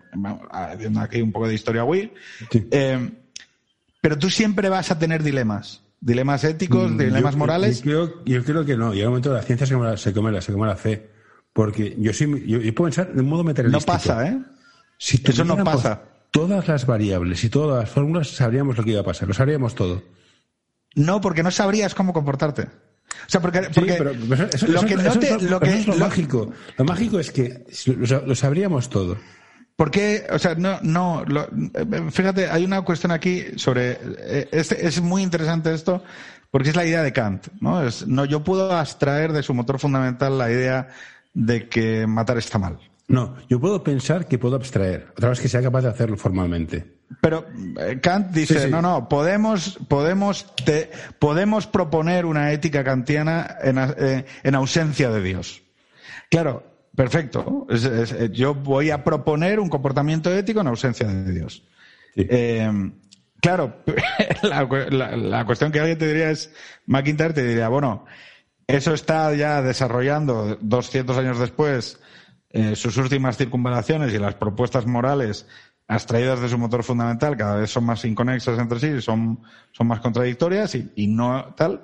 haciendo 0.51 0.99
aquí 0.99 1.21
un 1.21 1.31
poco 1.31 1.47
de 1.47 1.53
historia 1.53 1.85
Wii, 1.85 2.11
eh, 2.71 3.11
pero 4.01 4.17
tú 4.17 4.29
siempre 4.29 4.69
vas 4.69 4.91
a 4.91 4.99
tener 4.99 5.23
dilemas. 5.23 5.81
Dilemas 6.01 6.43
éticos, 6.43 6.91
mm, 6.91 6.97
dilemas 6.97 7.35
morales. 7.35 7.81
Yo, 7.81 8.21
creo, 8.25 8.65
que 8.65 8.75
no. 8.77 8.93
Y 8.93 9.01
un 9.01 9.07
momento 9.07 9.33
la 9.33 9.41
ciencia 9.41 9.65
se 9.65 9.73
come 9.73 9.89
la, 9.89 9.97
se 9.97 10.13
come 10.13 10.41
se 10.41 10.51
come 10.51 10.67
la 10.67 10.75
fe. 10.75 11.09
Porque 11.51 11.95
yo, 11.97 12.13
sí, 12.13 12.25
yo, 12.45 12.59
puedo 12.75 12.89
pensar 12.89 13.13
de 13.13 13.21
un 13.21 13.29
modo 13.29 13.43
materialístico. 13.43 13.91
No 13.91 13.97
pasa, 13.97 14.27
¿eh? 14.27 14.39
Eso 14.99 15.45
no 15.45 15.63
pasa 15.63 16.14
todas 16.35 16.67
las 16.67 16.85
variables 16.85 17.41
y 17.45 17.49
todas 17.49 17.81
las 17.81 17.89
fórmulas, 17.89 18.27
sabríamos 18.27 18.77
lo 18.77 18.83
que 18.83 18.91
iba 18.91 18.99
a 18.99 19.05
pasar, 19.05 19.25
lo 19.25 19.33
sabríamos 19.33 19.73
todo. 19.73 20.03
No, 20.93 21.21
porque 21.21 21.43
no 21.43 21.49
sabrías 21.49 21.95
cómo 21.95 22.11
comportarte. 22.11 22.63
O 22.63 23.29
sea, 23.29 23.39
porque, 23.39 23.59
eso, 23.59 23.79
lo 24.67 24.81
que 24.81 24.97
lo 24.97 25.61
es 25.61 25.87
lo, 25.87 25.95
mágico. 25.95 26.51
Lo 26.77 26.83
mágico 26.83 27.19
es 27.19 27.31
que 27.31 27.65
lo, 27.97 28.35
sabríamos 28.35 28.89
todo. 28.89 29.17
Porque, 29.77 30.27
o 30.29 30.37
sea, 30.37 30.55
no, 30.55 30.79
no, 30.81 31.23
fíjate, 32.11 32.49
hay 32.49 32.65
una 32.65 32.81
cuestión 32.81 33.13
aquí 33.13 33.45
sobre, 33.55 33.97
este, 34.51 34.85
es 34.85 35.01
muy 35.01 35.23
interesante 35.23 35.73
esto, 35.73 36.03
porque 36.51 36.69
es 36.69 36.75
la 36.75 36.85
idea 36.85 37.01
de 37.01 37.13
Kant, 37.13 37.47
¿no? 37.61 37.81
Es, 37.81 38.05
no, 38.07 38.25
yo 38.25 38.43
puedo 38.43 38.73
abstraer 38.73 39.31
de 39.31 39.41
su 39.41 39.53
motor 39.53 39.79
fundamental 39.79 40.37
la 40.37 40.51
idea 40.51 40.89
de 41.33 41.69
que 41.69 42.05
matar 42.07 42.37
está 42.37 42.57
mal. 42.57 42.77
No, 43.07 43.35
yo 43.47 43.59
puedo 43.59 43.83
pensar 43.83 44.27
que 44.27 44.39
puedo 44.39 44.55
abstraer, 44.55 45.07
otra 45.11 45.29
vez 45.29 45.39
que 45.39 45.47
sea 45.47 45.61
capaz 45.61 45.81
de 45.81 45.89
hacerlo 45.89 46.17
formalmente. 46.17 46.95
Pero 47.21 47.45
eh, 47.79 47.99
Kant 48.01 48.31
dice, 48.31 48.67
no, 48.67 48.81
no, 48.81 49.07
podemos, 49.07 49.77
podemos, 49.87 50.55
te, 50.55 50.89
podemos 51.19 51.67
proponer 51.67 52.25
una 52.25 52.51
ética 52.51 52.83
kantiana 52.83 53.57
en, 53.61 53.77
eh, 53.77 54.25
en 54.43 54.55
ausencia 54.55 55.11
de 55.11 55.21
Dios. 55.21 55.61
Claro, 56.31 56.63
perfecto. 56.95 57.67
Eh, 57.69 58.29
yo 58.33 58.55
voy 58.55 58.89
a 58.89 59.03
proponer 59.03 59.59
un 59.59 59.69
comportamiento 59.69 60.33
ético 60.33 60.61
en 60.61 60.67
ausencia 60.67 61.07
de 61.07 61.31
Dios. 61.31 61.63
claro, 63.39 63.83
la, 64.41 65.15
la, 65.15 65.45
cuestión 65.45 65.71
que 65.71 65.79
alguien 65.79 65.99
te 65.99 66.07
diría 66.07 66.31
es, 66.31 66.51
McIntyre 66.87 67.33
te 67.33 67.45
diría, 67.45 67.67
bueno, 67.69 68.05
eso 68.65 68.95
está 68.95 69.31
ya 69.35 69.61
desarrollando 69.61 70.57
200 70.59 71.15
años 71.19 71.37
después 71.37 71.99
eh, 72.55 72.73
sus 72.77 72.95
últimas 72.95 73.35
circunvalaciones 73.35 74.13
y 74.13 74.17
las 74.17 74.35
propuestas 74.35 74.85
morales 74.85 75.45
abstraídas 75.89 76.39
de 76.39 76.47
su 76.47 76.57
motor 76.57 76.85
fundamental 76.85 77.35
cada 77.35 77.57
vez 77.57 77.69
son 77.69 77.83
más 77.83 78.05
inconexas 78.05 78.57
entre 78.57 78.79
sí, 78.79 79.01
son, 79.01 79.41
son 79.73 79.87
más 79.87 79.99
contradictorias 79.99 80.73
y, 80.73 80.89
y 80.95 81.07
no 81.07 81.53
tal. 81.57 81.83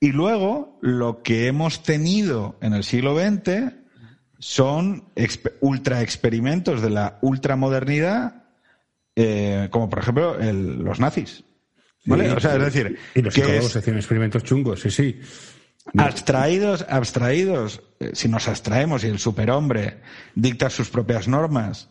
Y 0.00 0.12
luego, 0.12 0.78
lo 0.80 1.22
que 1.22 1.48
hemos 1.48 1.82
tenido 1.82 2.56
en 2.62 2.72
el 2.72 2.82
siglo 2.82 3.14
XX 3.14 3.74
son 4.38 5.04
ultra 5.60 6.00
experimentos 6.00 6.80
de 6.80 6.88
la 6.88 7.18
ultramodernidad, 7.20 8.44
eh, 9.14 9.68
como 9.70 9.90
por 9.90 9.98
ejemplo 9.98 10.38
los 10.40 10.98
nazis. 10.98 11.44
¿Vale? 12.06 12.30
o 12.32 12.40
sea, 12.40 12.56
es 12.56 12.72
decir. 12.72 12.98
Y 13.14 13.20
los 13.20 13.34
psicólogos 13.34 13.76
hacían 13.76 13.96
experimentos 13.96 14.44
chungos, 14.44 14.80
sí, 14.80 14.90
sí. 14.90 15.20
Abstraídos, 15.96 16.84
abstraídos, 16.88 17.82
eh, 18.00 18.10
si 18.12 18.28
nos 18.28 18.48
abstraemos 18.48 19.02
y 19.02 19.08
el 19.08 19.18
superhombre 19.18 20.00
dicta 20.34 20.70
sus 20.70 20.90
propias 20.90 21.26
normas 21.26 21.88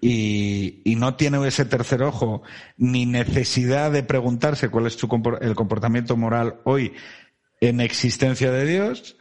y, 0.00 0.82
no 0.98 1.14
tiene 1.14 1.46
ese 1.46 1.64
tercer 1.64 2.02
ojo 2.02 2.42
ni 2.76 3.06
necesidad 3.06 3.92
de 3.92 4.02
preguntarse 4.02 4.68
cuál 4.68 4.86
es 4.86 4.94
su, 4.94 5.08
el 5.40 5.54
comportamiento 5.54 6.16
moral 6.16 6.56
hoy 6.64 6.92
en 7.60 7.80
existencia 7.80 8.52
de 8.52 8.64
Dios, 8.64 9.16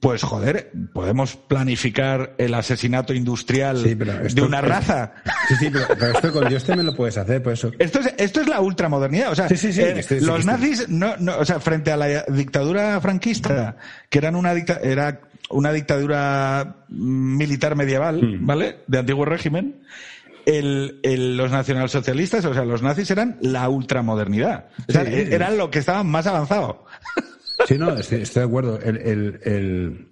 pues 0.00 0.22
joder, 0.22 0.72
podemos 0.92 1.36
planificar 1.36 2.34
el 2.36 2.52
asesinato 2.52 3.14
industrial 3.14 3.82
de 3.82 4.42
una 4.42 4.60
raza. 4.60 5.14
Sí, 5.48 5.54
sí, 5.56 5.70
pero, 5.70 6.12
esto 6.12 6.32
con 6.32 6.48
Dios 6.48 6.64
también 6.64 6.86
lo 6.86 6.94
puedes 6.94 7.16
hacer, 7.16 7.42
por 7.42 7.54
eso. 7.54 7.70
Esto 7.78 8.00
es, 8.00 8.14
esto 8.18 8.42
es 8.42 8.48
la 8.48 8.60
ultramodernidad. 8.60 9.32
O 9.32 9.34
sea, 9.34 9.46
eh, 9.48 10.04
los 10.20 10.44
nazis, 10.44 10.88
no, 10.88 11.16
no, 11.18 11.38
o 11.38 11.44
sea, 11.44 11.60
frente 11.60 11.90
a 11.90 11.96
la 11.96 12.24
dictadura 12.24 13.00
franquista, 13.00 13.76
que 14.10 14.18
eran 14.18 14.36
una 14.36 14.52
era 14.52 15.20
una 15.48 15.72
dictadura 15.72 16.84
militar 16.88 17.74
medieval, 17.74 18.22
mm. 18.22 18.46
¿vale? 18.46 18.80
De 18.86 18.98
antiguo 18.98 19.24
régimen. 19.24 19.82
El, 20.44 20.98
el, 21.04 21.36
los 21.36 21.52
nacionalsocialistas, 21.52 22.44
o 22.44 22.52
sea, 22.52 22.64
los 22.64 22.82
nazis 22.82 23.10
eran 23.12 23.38
la 23.40 23.68
ultramodernidad. 23.68 24.66
O 24.88 24.92
sea, 24.92 25.02
eran 25.02 25.56
lo 25.56 25.70
que 25.70 25.78
estaban 25.78 26.08
más 26.08 26.26
avanzado. 26.26 26.84
Sí, 27.66 27.78
no, 27.78 27.96
estoy, 27.96 28.24
de 28.24 28.42
acuerdo. 28.42 28.78
El, 28.80 29.40
el, 29.44 30.08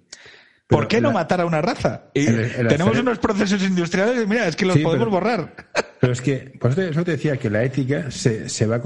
¿Por 0.67 0.87
qué 0.87 1.01
no 1.01 1.11
matar 1.11 1.41
a 1.41 1.45
una 1.45 1.61
raza? 1.61 2.05
Y 2.13 2.25
tenemos 2.25 2.97
unos 2.97 3.19
procesos 3.19 3.61
industriales 3.63 4.23
y 4.23 4.27
mira, 4.27 4.47
es 4.47 4.55
que 4.55 4.65
los 4.65 4.77
podemos 4.79 5.09
borrar. 5.09 5.53
Pero 5.99 6.13
es 6.13 6.21
que, 6.21 6.53
por 6.59 6.71
eso 6.71 7.03
te 7.03 7.11
decía 7.11 7.37
que 7.37 7.49
la 7.49 7.63
ética 7.63 8.09
se, 8.09 8.49
se, 8.49 8.65
va, 8.65 8.81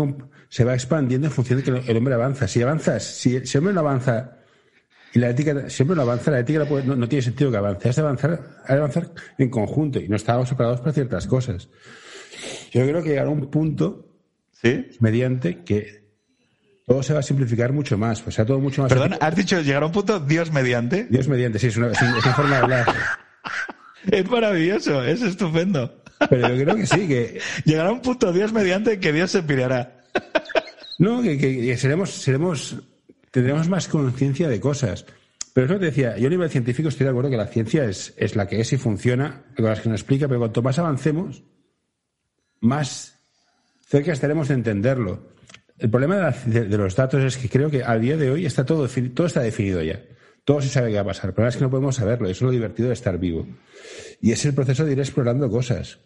se 0.50 0.64
va 0.64 0.74
expandiendo 0.74 1.28
en 1.28 1.34
función 1.34 1.60
de 1.60 1.64
que 1.64 1.92
el 1.92 1.98
hombre 1.98 2.16
avanza. 2.16 2.48
Si 2.48 2.62
avanzas, 2.62 3.04
si, 3.04 3.36
el 3.36 3.44
hombre 3.58 3.74
no 3.74 3.82
avanza 3.82 4.38
y 5.14 5.20
la 5.20 5.30
ética 5.30 5.70
siempre 5.70 5.96
no 5.96 6.02
avanza, 6.02 6.32
la 6.32 6.40
ética 6.40 6.66
no, 6.66 7.08
tiene 7.08 7.22
sentido 7.22 7.52
que 7.52 7.58
avance. 7.58 7.88
Has 7.88 7.96
de 7.96 8.02
avanzar, 8.02 8.40
has 8.64 8.70
de 8.70 8.78
avanzar 8.78 9.12
en 9.38 9.50
conjunto 9.50 10.00
y 10.00 10.10
no 10.10 10.16
estamos 10.16 10.50
separados 10.50 10.82
para 10.82 10.92
ciertas 10.92 11.28
cosas. 11.28 11.70
Yo 12.72 12.82
creo 12.86 13.02
que 13.02 13.10
llegará 13.10 13.30
un 13.30 13.50
punto 13.50 14.10
¿Sí? 14.52 14.88
mediante 15.00 15.64
que 15.64 16.05
todo 16.86 17.02
se 17.02 17.14
va 17.14 17.20
a 17.20 17.24
simplificar 17.24 17.74
mucho 17.74 17.98
más, 17.98 18.22
pues 18.22 18.36
sea 18.36 18.46
todo 18.46 18.60
mucho 18.60 18.84
más. 18.84 18.90
Perdón, 18.90 19.16
has 19.20 19.36
dicho 19.36 19.60
llegar 19.62 19.84
a 19.84 19.88
un 19.88 19.92
punto 19.92 20.20
Dios 20.20 20.52
mediante. 20.52 21.08
Dios 21.10 21.28
mediante, 21.28 21.58
sí, 21.58 21.68
es 21.68 21.78
una, 21.78 21.92
forma 21.94 22.58
de 22.58 22.62
hablar. 22.62 22.86
es 24.12 24.30
maravilloso, 24.30 25.04
es 25.04 25.22
estupendo. 25.24 26.04
Pero 26.30 26.54
yo 26.54 26.64
creo 26.64 26.76
que 26.76 26.86
sí, 26.86 27.08
que. 27.08 27.42
Llegará 27.66 27.92
un 27.92 28.02
punto 28.02 28.32
Dios 28.32 28.54
mediante 28.54 29.00
que 29.00 29.12
Dios 29.12 29.32
se 29.32 29.42
pirará. 29.42 30.04
no, 31.00 31.24
que, 31.24 31.76
seremos, 31.78 32.12
seremos, 32.12 32.76
tendremos 33.32 33.68
más 33.68 33.88
conciencia 33.88 34.48
de 34.48 34.60
cosas. 34.60 35.06
Pero 35.54 35.68
eso 35.68 35.80
te 35.80 35.86
decía, 35.86 36.18
yo 36.18 36.28
a 36.28 36.30
nivel 36.30 36.50
científico 36.50 36.90
estoy 36.90 37.06
de 37.06 37.12
acuerdo 37.12 37.30
que 37.30 37.38
la 37.38 37.48
ciencia 37.48 37.86
es, 37.86 38.14
es 38.18 38.36
la 38.36 38.46
que 38.46 38.60
es 38.60 38.74
y 38.74 38.78
funciona, 38.78 39.44
con 39.56 39.66
las 39.66 39.80
que 39.80 39.90
nos 39.90 40.02
explica, 40.02 40.28
pero 40.28 40.40
cuanto 40.40 40.62
más 40.62 40.78
avancemos, 40.80 41.44
más 42.60 43.18
cerca 43.88 44.12
estaremos 44.12 44.50
de 44.50 44.56
entenderlo. 44.56 45.35
El 45.78 45.90
problema 45.90 46.34
de, 46.46 46.78
los 46.78 46.96
datos 46.96 47.24
es 47.24 47.38
que 47.38 47.50
creo 47.50 47.70
que 47.70 47.84
a 47.84 47.98
día 47.98 48.16
de 48.16 48.32
hoy 48.32 48.46
está 48.46 48.66
todo, 48.66 48.88
todo 49.14 49.28
está 49.28 49.42
definido 49.42 49.82
ya. 49.82 50.02
Todo 50.46 50.62
se 50.62 50.70
sabe 50.70 50.90
qué 50.90 50.96
va 50.96 51.02
a 51.02 51.06
pasar. 51.06 51.30
El 51.30 51.34
problema 51.34 51.50
es 51.50 51.58
que 51.58 51.64
no 51.64 51.70
podemos 51.70 51.96
saberlo. 51.96 52.28
Eso 52.28 52.38
es 52.38 52.42
lo 52.44 52.52
divertido 52.52 52.90
de 52.90 52.94
estar 52.94 53.18
vivo. 53.18 53.48
Y 54.22 54.32
es 54.32 54.46
el 54.46 54.54
proceso 54.54 54.86
de 54.86 54.94
ir 54.94 55.00
explorando 55.00 55.50
cosas. 55.50 56.00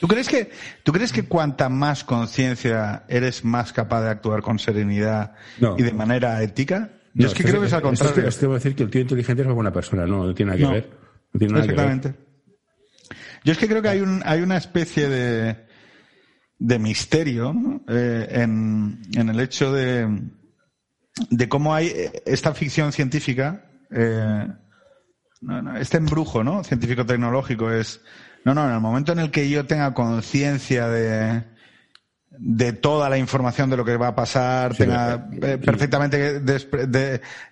¿Tú 0.00 0.06
crees 0.06 0.28
que, 0.28 0.50
¿tú 0.84 0.92
crees 0.92 1.12
que 1.12 1.24
cuanta 1.24 1.68
más 1.68 2.04
conciencia 2.04 3.04
eres 3.08 3.44
más 3.44 3.72
capaz 3.72 4.02
de 4.02 4.10
actuar 4.10 4.42
con 4.42 4.60
serenidad 4.60 5.34
y 5.76 5.82
de 5.82 5.92
manera 5.92 6.40
ética? 6.42 6.92
Yo 7.14 7.26
es 7.26 7.34
que 7.34 7.42
creo 7.42 7.60
que 7.60 7.66
es 7.66 7.72
al 7.72 7.82
contrario. 7.82 8.28
Es 8.28 8.36
que, 8.38 8.46
decir 8.46 8.76
que 8.76 8.84
el 8.84 8.90
tío 8.90 9.00
inteligente 9.00 9.42
es 9.42 9.46
una 9.46 9.54
buena 9.54 9.72
persona. 9.72 10.06
No, 10.06 10.24
no 10.24 10.34
tiene 10.34 10.52
nada 10.52 10.66
que 10.66 10.72
ver. 10.72 10.90
No 11.32 11.38
tiene 11.38 11.52
nada 11.52 11.64
exactamente. 11.64 12.14
Yo 13.44 13.52
es 13.52 13.58
que 13.58 13.66
creo 13.66 13.82
que 13.82 13.88
hay, 13.88 14.00
un, 14.00 14.22
hay 14.24 14.40
una 14.40 14.56
especie 14.56 15.08
de, 15.08 15.67
de 16.58 16.78
misterio 16.78 17.54
eh, 17.88 18.26
en, 18.30 19.00
en, 19.14 19.28
el 19.28 19.40
hecho 19.40 19.72
de, 19.72 20.22
de 21.30 21.48
cómo 21.48 21.74
hay 21.74 21.92
esta 22.26 22.52
ficción 22.54 22.92
científica, 22.92 23.64
eh, 23.90 24.48
este 25.78 25.98
embrujo 25.98 26.42
¿no? 26.42 26.64
científico-tecnológico 26.64 27.70
es, 27.70 28.00
no, 28.44 28.54
no, 28.54 28.66
en 28.66 28.74
el 28.74 28.80
momento 28.80 29.12
en 29.12 29.20
el 29.20 29.30
que 29.30 29.48
yo 29.48 29.66
tenga 29.66 29.94
conciencia 29.94 30.88
de, 30.88 31.44
de 32.30 32.72
toda 32.72 33.08
la 33.08 33.18
información 33.18 33.70
de 33.70 33.76
lo 33.76 33.84
que 33.84 33.96
va 33.96 34.08
a 34.08 34.14
pasar, 34.16 34.74
tenga 34.74 35.28
eh, 35.40 35.58
perfectamente 35.58 36.40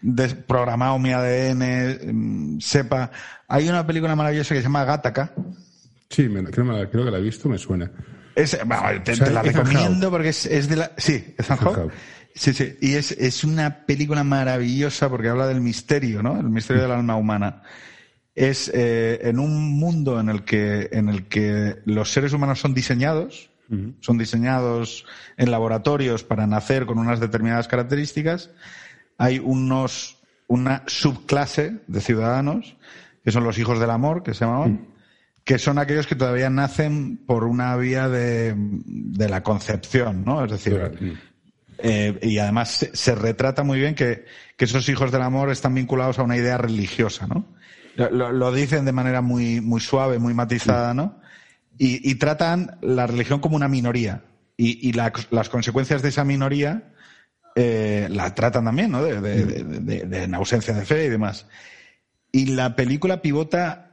desprogramado 0.01 0.99
mi 0.99 1.13
ADN, 1.13 2.57
mm, 2.57 2.61
sepa. 2.61 3.13
Hay 3.47 3.69
una 3.69 3.87
película 3.87 4.17
maravillosa 4.17 4.55
que 4.55 4.61
se 4.61 4.65
llama 4.65 4.85
Gattaca. 4.85 5.33
Sí, 6.11 6.29
creo, 6.29 6.91
creo 6.91 7.05
que 7.05 7.11
la 7.11 7.19
he 7.19 7.23
visto, 7.23 7.49
me 7.49 7.59
suena. 7.59 7.91
Es, 8.37 8.57
te, 9.03 9.31
la 9.31 9.43
recomiendo 9.43 10.11
porque 10.11 10.29
es, 10.29 10.45
es, 10.45 10.69
de 10.69 10.77
la. 10.77 10.93
Sí, 10.99 11.35
es 11.37 11.49
Sí, 12.35 12.53
sí. 12.53 12.77
Y 12.83 12.95
es, 12.95 13.13
es 13.13 13.45
una 13.45 13.87
película 13.87 14.23
maravillosa 14.23 15.09
porque 15.09 15.31
habla 15.31 15.47
del 15.47 15.63
misterio, 15.63 16.23
¿no? 16.23 16.39
El 16.39 16.51
misterio 16.51 16.83
del 16.83 16.93
alma 16.93 17.17
humana. 17.17 17.63
Es 18.35 18.71
eh, 18.75 19.21
en 19.23 19.39
un 19.39 19.79
mundo 19.81 20.21
en 20.21 20.29
el 20.29 20.45
que, 20.45 20.91
en 20.93 21.09
el 21.09 21.29
que 21.29 21.79
los 21.87 22.13
seres 22.13 22.35
humanos 22.35 22.61
son 22.61 22.75
diseñados, 22.75 23.51
son 24.01 24.17
diseñados 24.19 25.07
en 25.39 25.51
laboratorios 25.51 26.23
para 26.23 26.47
nacer 26.47 26.87
con 26.87 26.99
unas 26.99 27.19
determinadas 27.19 27.67
características. 27.67 28.51
Hay 29.17 29.39
unos, 29.39 30.19
una 30.47 30.85
subclase 30.87 31.79
de 31.87 32.01
ciudadanos 32.03 32.77
que 33.25 33.33
son 33.33 33.43
los 33.43 33.59
hijos 33.59 33.81
del 33.81 33.91
amor, 33.91 34.23
que 34.23 34.35
se 34.35 34.45
llamaban, 34.45 34.87
que 35.47 35.61
son 35.61 35.79
aquellos 35.79 36.09
que 36.09 36.17
todavía 36.17 36.51
nacen 36.51 37.19
por 37.25 37.45
una 37.45 37.77
vía 37.77 38.09
de, 38.09 38.53
de 38.57 39.29
la 39.29 39.45
concepción, 39.45 40.25
¿no? 40.25 40.45
Es 40.45 40.51
decir, 40.51 41.17
eh, 41.79 42.19
y 42.21 42.39
además 42.39 42.89
se, 42.93 43.15
retrata 43.15 43.63
muy 43.63 43.79
bien 43.79 43.95
que, 43.95 44.25
que, 44.57 44.65
esos 44.65 44.89
hijos 44.89 45.13
del 45.13 45.23
amor 45.23 45.53
están 45.53 45.73
vinculados 45.73 46.19
a 46.19 46.25
una 46.25 46.37
idea 46.37 46.59
religiosa, 46.59 47.29
¿no? 47.29 47.47
Lo, 47.95 48.33
lo 48.33 48.53
dicen 48.53 48.85
de 48.85 48.91
manera 48.91 49.21
muy, 49.21 49.61
muy 49.61 49.81
suave, 49.81 50.19
muy 50.19 50.35
matizada, 50.35 50.95
¿no? 50.95 51.21
Y, 51.79 52.11
y 52.11 52.17
tratan 52.17 52.77
la 52.83 53.07
religión 53.07 53.39
como 53.39 53.55
una 53.55 53.69
minoría. 53.69 54.25
Y, 54.57 54.89
y 54.89 54.95
la, 54.95 55.13
las 55.31 55.49
consecuencias 55.49 56.03
de 56.03 56.09
esa 56.09 56.25
minoría 56.25 56.93
eh, 57.55 58.09
la 58.11 58.35
tratan 58.35 58.65
también, 58.65 58.91
¿no? 58.91 59.05
De, 59.05 59.21
de, 59.21 59.45
de, 59.45 60.07
de, 60.07 60.23
en 60.25 60.35
ausencia 60.35 60.75
de 60.75 60.85
fe 60.85 61.05
y 61.05 61.09
demás. 61.09 61.47
Y 62.33 62.47
la 62.47 62.75
película 62.75 63.23
pivota 63.23 63.86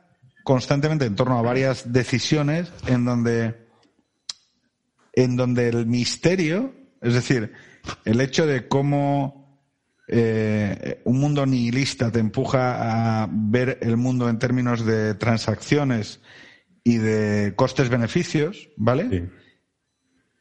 constantemente 0.43 1.05
en 1.05 1.15
torno 1.15 1.37
a 1.37 1.41
varias 1.41 1.91
decisiones 1.91 2.71
en 2.87 3.05
donde, 3.05 3.67
en 5.13 5.35
donde 5.35 5.69
el 5.69 5.85
misterio, 5.85 6.73
es 7.01 7.13
decir, 7.13 7.53
el 8.05 8.21
hecho 8.21 8.45
de 8.45 8.67
cómo 8.67 9.61
eh, 10.07 11.01
un 11.05 11.19
mundo 11.19 11.45
nihilista 11.45 12.11
te 12.11 12.19
empuja 12.19 13.23
a 13.23 13.29
ver 13.31 13.79
el 13.81 13.97
mundo 13.97 14.29
en 14.29 14.39
términos 14.39 14.85
de 14.85 15.15
transacciones 15.15 16.21
y 16.83 16.97
de 16.97 17.53
costes-beneficios, 17.55 18.69
¿vale? 18.75 19.29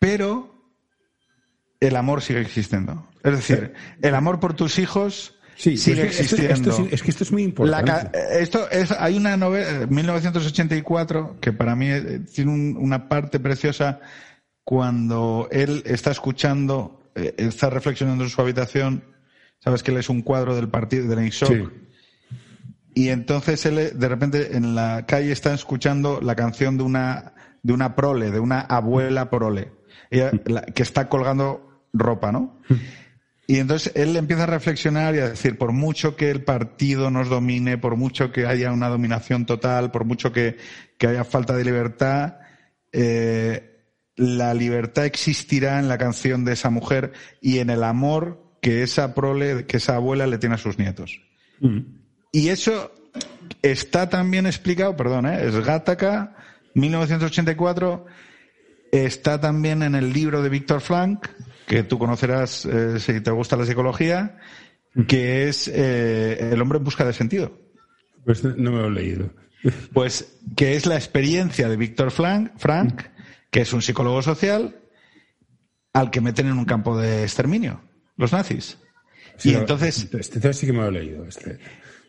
Pero 0.00 0.52
el 1.78 1.94
amor 1.94 2.22
sigue 2.22 2.40
existiendo. 2.40 3.08
Es 3.22 3.36
decir, 3.36 3.74
el 4.02 4.14
amor 4.16 4.40
por 4.40 4.54
tus 4.54 4.80
hijos 4.80 5.38
Sí, 5.62 5.76
sigue 5.76 6.02
existiendo. 6.02 6.88
es 6.90 7.04
que 7.04 7.10
esto 7.12 7.22
es 7.22 7.30
muy 7.30 7.44
importante. 7.44 8.10
esto 8.32 8.68
es, 8.68 8.90
hay 8.90 9.16
una 9.16 9.36
novela, 9.36 9.86
1984, 9.86 11.36
que 11.40 11.52
para 11.52 11.76
mí 11.76 11.86
eh, 11.88 12.18
tiene 12.34 12.50
una 12.50 13.08
parte 13.08 13.38
preciosa 13.38 14.00
cuando 14.64 15.46
él 15.52 15.84
está 15.86 16.10
escuchando, 16.10 17.12
eh, 17.14 17.36
está 17.36 17.70
reflexionando 17.70 18.24
en 18.24 18.30
su 18.30 18.40
habitación, 18.40 19.04
sabes 19.60 19.84
que 19.84 19.92
él 19.92 19.98
es 19.98 20.08
un 20.08 20.22
cuadro 20.22 20.56
del 20.56 20.68
partido 20.68 21.06
de 21.06 21.14
la 21.14 21.30
Y 22.92 23.10
entonces 23.10 23.64
él 23.64 23.96
de 23.96 24.08
repente 24.08 24.56
en 24.56 24.74
la 24.74 25.06
calle 25.06 25.30
está 25.30 25.54
escuchando 25.54 26.20
la 26.20 26.34
canción 26.34 26.76
de 26.76 26.82
una, 26.82 27.34
de 27.62 27.72
una 27.72 27.94
prole, 27.94 28.32
de 28.32 28.40
una 28.40 28.62
abuela 28.62 29.30
prole, 29.30 29.70
que 30.10 30.82
está 30.82 31.08
colgando 31.08 31.84
ropa, 31.92 32.32
¿no? 32.32 32.58
Y 33.46 33.58
entonces 33.58 33.92
él 33.96 34.16
empieza 34.16 34.44
a 34.44 34.46
reflexionar 34.46 35.14
y 35.14 35.18
a 35.18 35.30
decir, 35.30 35.58
por 35.58 35.72
mucho 35.72 36.16
que 36.16 36.30
el 36.30 36.44
partido 36.44 37.10
nos 37.10 37.28
domine, 37.28 37.76
por 37.76 37.96
mucho 37.96 38.30
que 38.30 38.46
haya 38.46 38.72
una 38.72 38.88
dominación 38.88 39.46
total, 39.46 39.90
por 39.90 40.04
mucho 40.04 40.32
que, 40.32 40.56
haya 41.00 41.24
falta 41.24 41.56
de 41.56 41.64
libertad, 41.64 42.36
eh, 42.92 43.72
la 44.16 44.54
libertad 44.54 45.06
existirá 45.06 45.80
en 45.80 45.88
la 45.88 45.98
canción 45.98 46.44
de 46.44 46.52
esa 46.52 46.70
mujer 46.70 47.12
y 47.40 47.58
en 47.58 47.70
el 47.70 47.82
amor 47.82 48.56
que 48.60 48.84
esa 48.84 49.14
prole, 49.14 49.66
que 49.66 49.78
esa 49.78 49.96
abuela 49.96 50.26
le 50.26 50.38
tiene 50.38 50.54
a 50.54 50.58
sus 50.58 50.78
nietos. 50.78 51.20
Mm. 51.60 51.80
Y 52.30 52.48
eso 52.48 52.92
está 53.60 54.08
también 54.08 54.46
explicado, 54.46 54.96
perdón, 54.96 55.26
¿eh? 55.26 55.44
es 55.44 55.56
Gattaca, 55.56 56.36
1984, 56.74 58.06
está 58.92 59.40
también 59.40 59.82
en 59.82 59.94
el 59.94 60.12
libro 60.12 60.42
de 60.42 60.48
Víctor 60.48 60.80
Frank, 60.80 61.26
que 61.72 61.84
tú 61.84 61.98
conocerás 61.98 62.66
eh, 62.66 63.00
si 63.00 63.22
te 63.22 63.30
gusta 63.30 63.56
la 63.56 63.64
psicología, 63.64 64.36
que 65.08 65.48
es 65.48 65.68
eh, 65.68 66.50
El 66.52 66.60
hombre 66.60 66.76
en 66.76 66.84
busca 66.84 67.02
de 67.02 67.14
sentido. 67.14 67.58
Pues 68.26 68.44
no 68.44 68.72
me 68.72 68.78
lo 68.78 68.88
he 68.88 68.90
leído. 68.90 69.30
Pues 69.94 70.36
que 70.54 70.76
es 70.76 70.84
la 70.84 70.96
experiencia 70.96 71.70
de 71.70 71.76
Víctor 71.78 72.10
Frank, 72.10 73.02
que 73.50 73.62
es 73.62 73.72
un 73.72 73.80
psicólogo 73.80 74.20
social, 74.20 74.76
al 75.94 76.10
que 76.10 76.20
meten 76.20 76.48
en 76.48 76.58
un 76.58 76.66
campo 76.66 76.98
de 76.98 77.22
exterminio, 77.22 77.80
los 78.18 78.32
nazis. 78.32 78.76
y 79.42 79.54
entonces... 79.54 80.08
Este, 80.12 80.52
sí 80.52 80.66
que 80.66 80.72
me 80.74 80.80
lo 80.80 80.88
he 80.88 80.92
leído. 80.92 81.24
Este. 81.24 81.58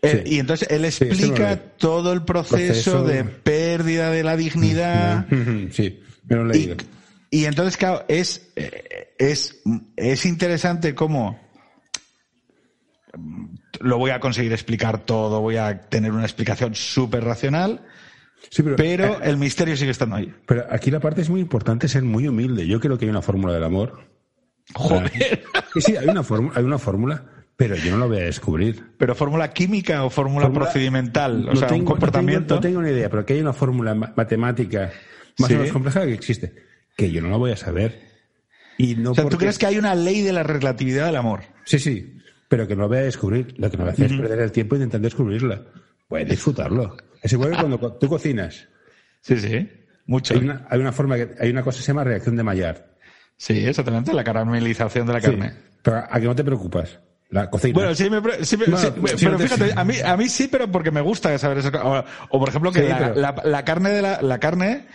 Eh, 0.01 0.23
y 0.25 0.39
entonces 0.39 0.67
él 0.69 0.83
explica 0.83 1.55
todo 1.77 2.11
el 2.11 2.23
proceso, 2.23 3.05
de 3.05 3.23
pérdida 3.23 4.11
de 4.11 4.23
la 4.23 4.35
dignidad. 4.35 5.25
Sí, 5.71 6.01
me 6.27 6.35
lo 6.35 6.51
he 6.51 6.53
leído. 6.53 6.75
Y 6.75 7.02
entonces, 7.45 7.77
claro, 7.77 8.05
es, 8.07 8.51
eh, 8.55 9.15
es, 9.17 9.61
es 9.95 10.25
interesante 10.25 10.93
cómo 10.93 11.39
lo 13.79 13.97
voy 13.97 14.11
a 14.11 14.19
conseguir 14.19 14.51
explicar 14.53 14.99
todo, 15.05 15.41
voy 15.41 15.57
a 15.57 15.81
tener 15.81 16.11
una 16.11 16.23
explicación 16.23 16.73
súper 16.75 17.23
racional, 17.23 17.85
pero, 18.77 19.05
eh, 19.05 19.17
el 19.23 19.37
misterio 19.37 19.75
sigue 19.77 19.91
estando 19.91 20.15
ahí. 20.15 20.33
Pero 20.47 20.65
aquí 20.69 20.89
la 20.91 20.99
parte 20.99 21.21
es 21.21 21.29
muy 21.29 21.41
importante 21.41 21.87
ser 21.87 22.03
muy 22.03 22.27
humilde. 22.27 22.67
Yo 22.67 22.79
creo 22.79 22.97
que 22.97 23.05
hay 23.05 23.09
una 23.11 23.21
fórmula 23.21 23.53
del 23.53 23.63
amor. 23.63 24.07
Joder. 24.73 25.11
Sí, 25.73 25.81
sí, 25.81 25.95
hay 25.97 26.07
una 26.07 26.23
fórmula, 26.23 26.53
hay 26.57 26.63
una 26.63 26.77
fórmula, 26.79 27.23
Pero 27.55 27.75
yo 27.75 27.91
no 27.91 27.97
lo 27.97 28.07
voy 28.07 28.17
a 28.17 28.21
descubrir. 28.25 28.93
¿Pero 28.97 29.13
fórmula 29.15 29.53
química 29.53 30.03
o 30.03 30.09
fórmula, 30.09 30.47
Fórmula- 30.47 30.65
procedimental? 30.65 31.47
O 31.49 31.53
no 31.53 31.55
sea, 31.55 31.71
un 31.73 31.85
comportamiento. 31.85 32.55
No 32.55 32.61
tengo, 32.61 32.79
no 32.79 32.81
tengo 32.81 32.91
ni 32.93 32.97
idea, 32.97 33.09
pero 33.09 33.25
que 33.25 33.33
hay 33.33 33.41
una 33.41 33.53
fórmula 33.53 33.93
ma- 33.93 34.11
matemática 34.15 34.91
más 35.37 35.47
Sí. 35.49 35.53
o 35.53 35.57
menos 35.57 35.71
compleja 35.71 36.03
que 36.05 36.13
existe, 36.13 36.53
que 36.95 37.11
yo 37.11 37.21
no 37.21 37.29
la 37.29 37.37
voy 37.37 37.51
a 37.51 37.57
saber. 37.57 38.01
Y 38.77 38.95
no 38.95 39.11
o 39.11 39.15
sea, 39.15 39.27
¿tú 39.29 39.37
crees 39.37 39.57
que 39.57 39.65
hay 39.67 39.77
una 39.77 39.93
ley 39.95 40.21
de 40.21 40.33
la 40.33 40.43
relatividad 40.43 41.05
del 41.05 41.15
amor? 41.15 41.41
Sí, 41.65 41.79
sí, 41.79 42.17
pero 42.47 42.67
que 42.67 42.75
no 42.75 42.83
lo 42.83 42.87
voy 42.89 42.97
a 42.97 43.01
descubrir. 43.01 43.53
Lo 43.57 43.69
que 43.69 43.77
no 43.77 43.83
voy 43.83 43.91
a 43.91 43.93
hacer 43.93 44.11
es 44.11 44.17
perder 44.19 44.39
el 44.39 44.51
tiempo 44.51 44.75
intentando 44.75 45.05
descubrirla. 45.05 45.61
Voy 46.09 46.21
a 46.21 46.25
disfrutarlo. 46.25 46.97
Es 47.21 47.31
igual 47.33 47.51
que 47.51 47.57
cuando 47.57 47.79
co- 47.79 47.93
tú 47.93 48.07
cocinas. 48.07 48.67
Sí, 49.21 49.37
sí. 49.37 49.69
Mucho. 50.05 50.33
Hay 50.33 50.41
una, 50.41 50.65
hay 50.69 50.79
una 50.79 50.91
forma 50.91 51.15
que, 51.15 51.29
hay 51.39 51.49
una 51.49 51.63
cosa 51.63 51.77
que 51.77 51.83
se 51.83 51.87
llama 51.87 52.03
reacción 52.03 52.35
de 52.35 52.43
Maillard. 52.43 52.81
Sí, 53.37 53.65
exactamente, 53.65 54.13
la 54.13 54.23
caramelización 54.23 55.07
de 55.07 55.13
la 55.13 55.21
Sí, 55.21 55.27
carne. 55.27 55.53
pero 55.81 55.97
a 56.09 56.19
que 56.19 56.25
no 56.25 56.35
te 56.35 56.43
preocupas. 56.43 56.99
La 57.33 57.49
cocina. 57.49 57.73
Bueno, 57.73 57.95
sí, 57.95 58.09
me 58.11 58.21
sí, 58.45 58.57
me- 58.57 58.67
No, 58.67 58.77
sí, 58.77 58.87
sí, 59.17 59.25
pero 59.25 59.39
fíjate, 59.39 59.73
a 59.75 59.83
mí, 59.83 59.95
a 60.05 60.15
mí 60.15 60.29
sí, 60.29 60.47
pero 60.47 60.71
porque 60.71 60.91
me 60.91 61.01
gusta 61.01 61.35
saber 61.39 61.57
eso. 61.57 61.69
O, 61.83 62.03
o, 62.29 62.39
por 62.39 62.47
ejemplo, 62.49 62.71
que 62.71 62.81
Sí, 62.83 62.87
la, 62.87 62.97
pero- 62.99 63.15
la- 63.15 63.41
la 63.43 63.65
carne 63.65 63.89
de 63.89 64.01
la, 64.03 64.21
la 64.21 64.39
carne, 64.39 64.85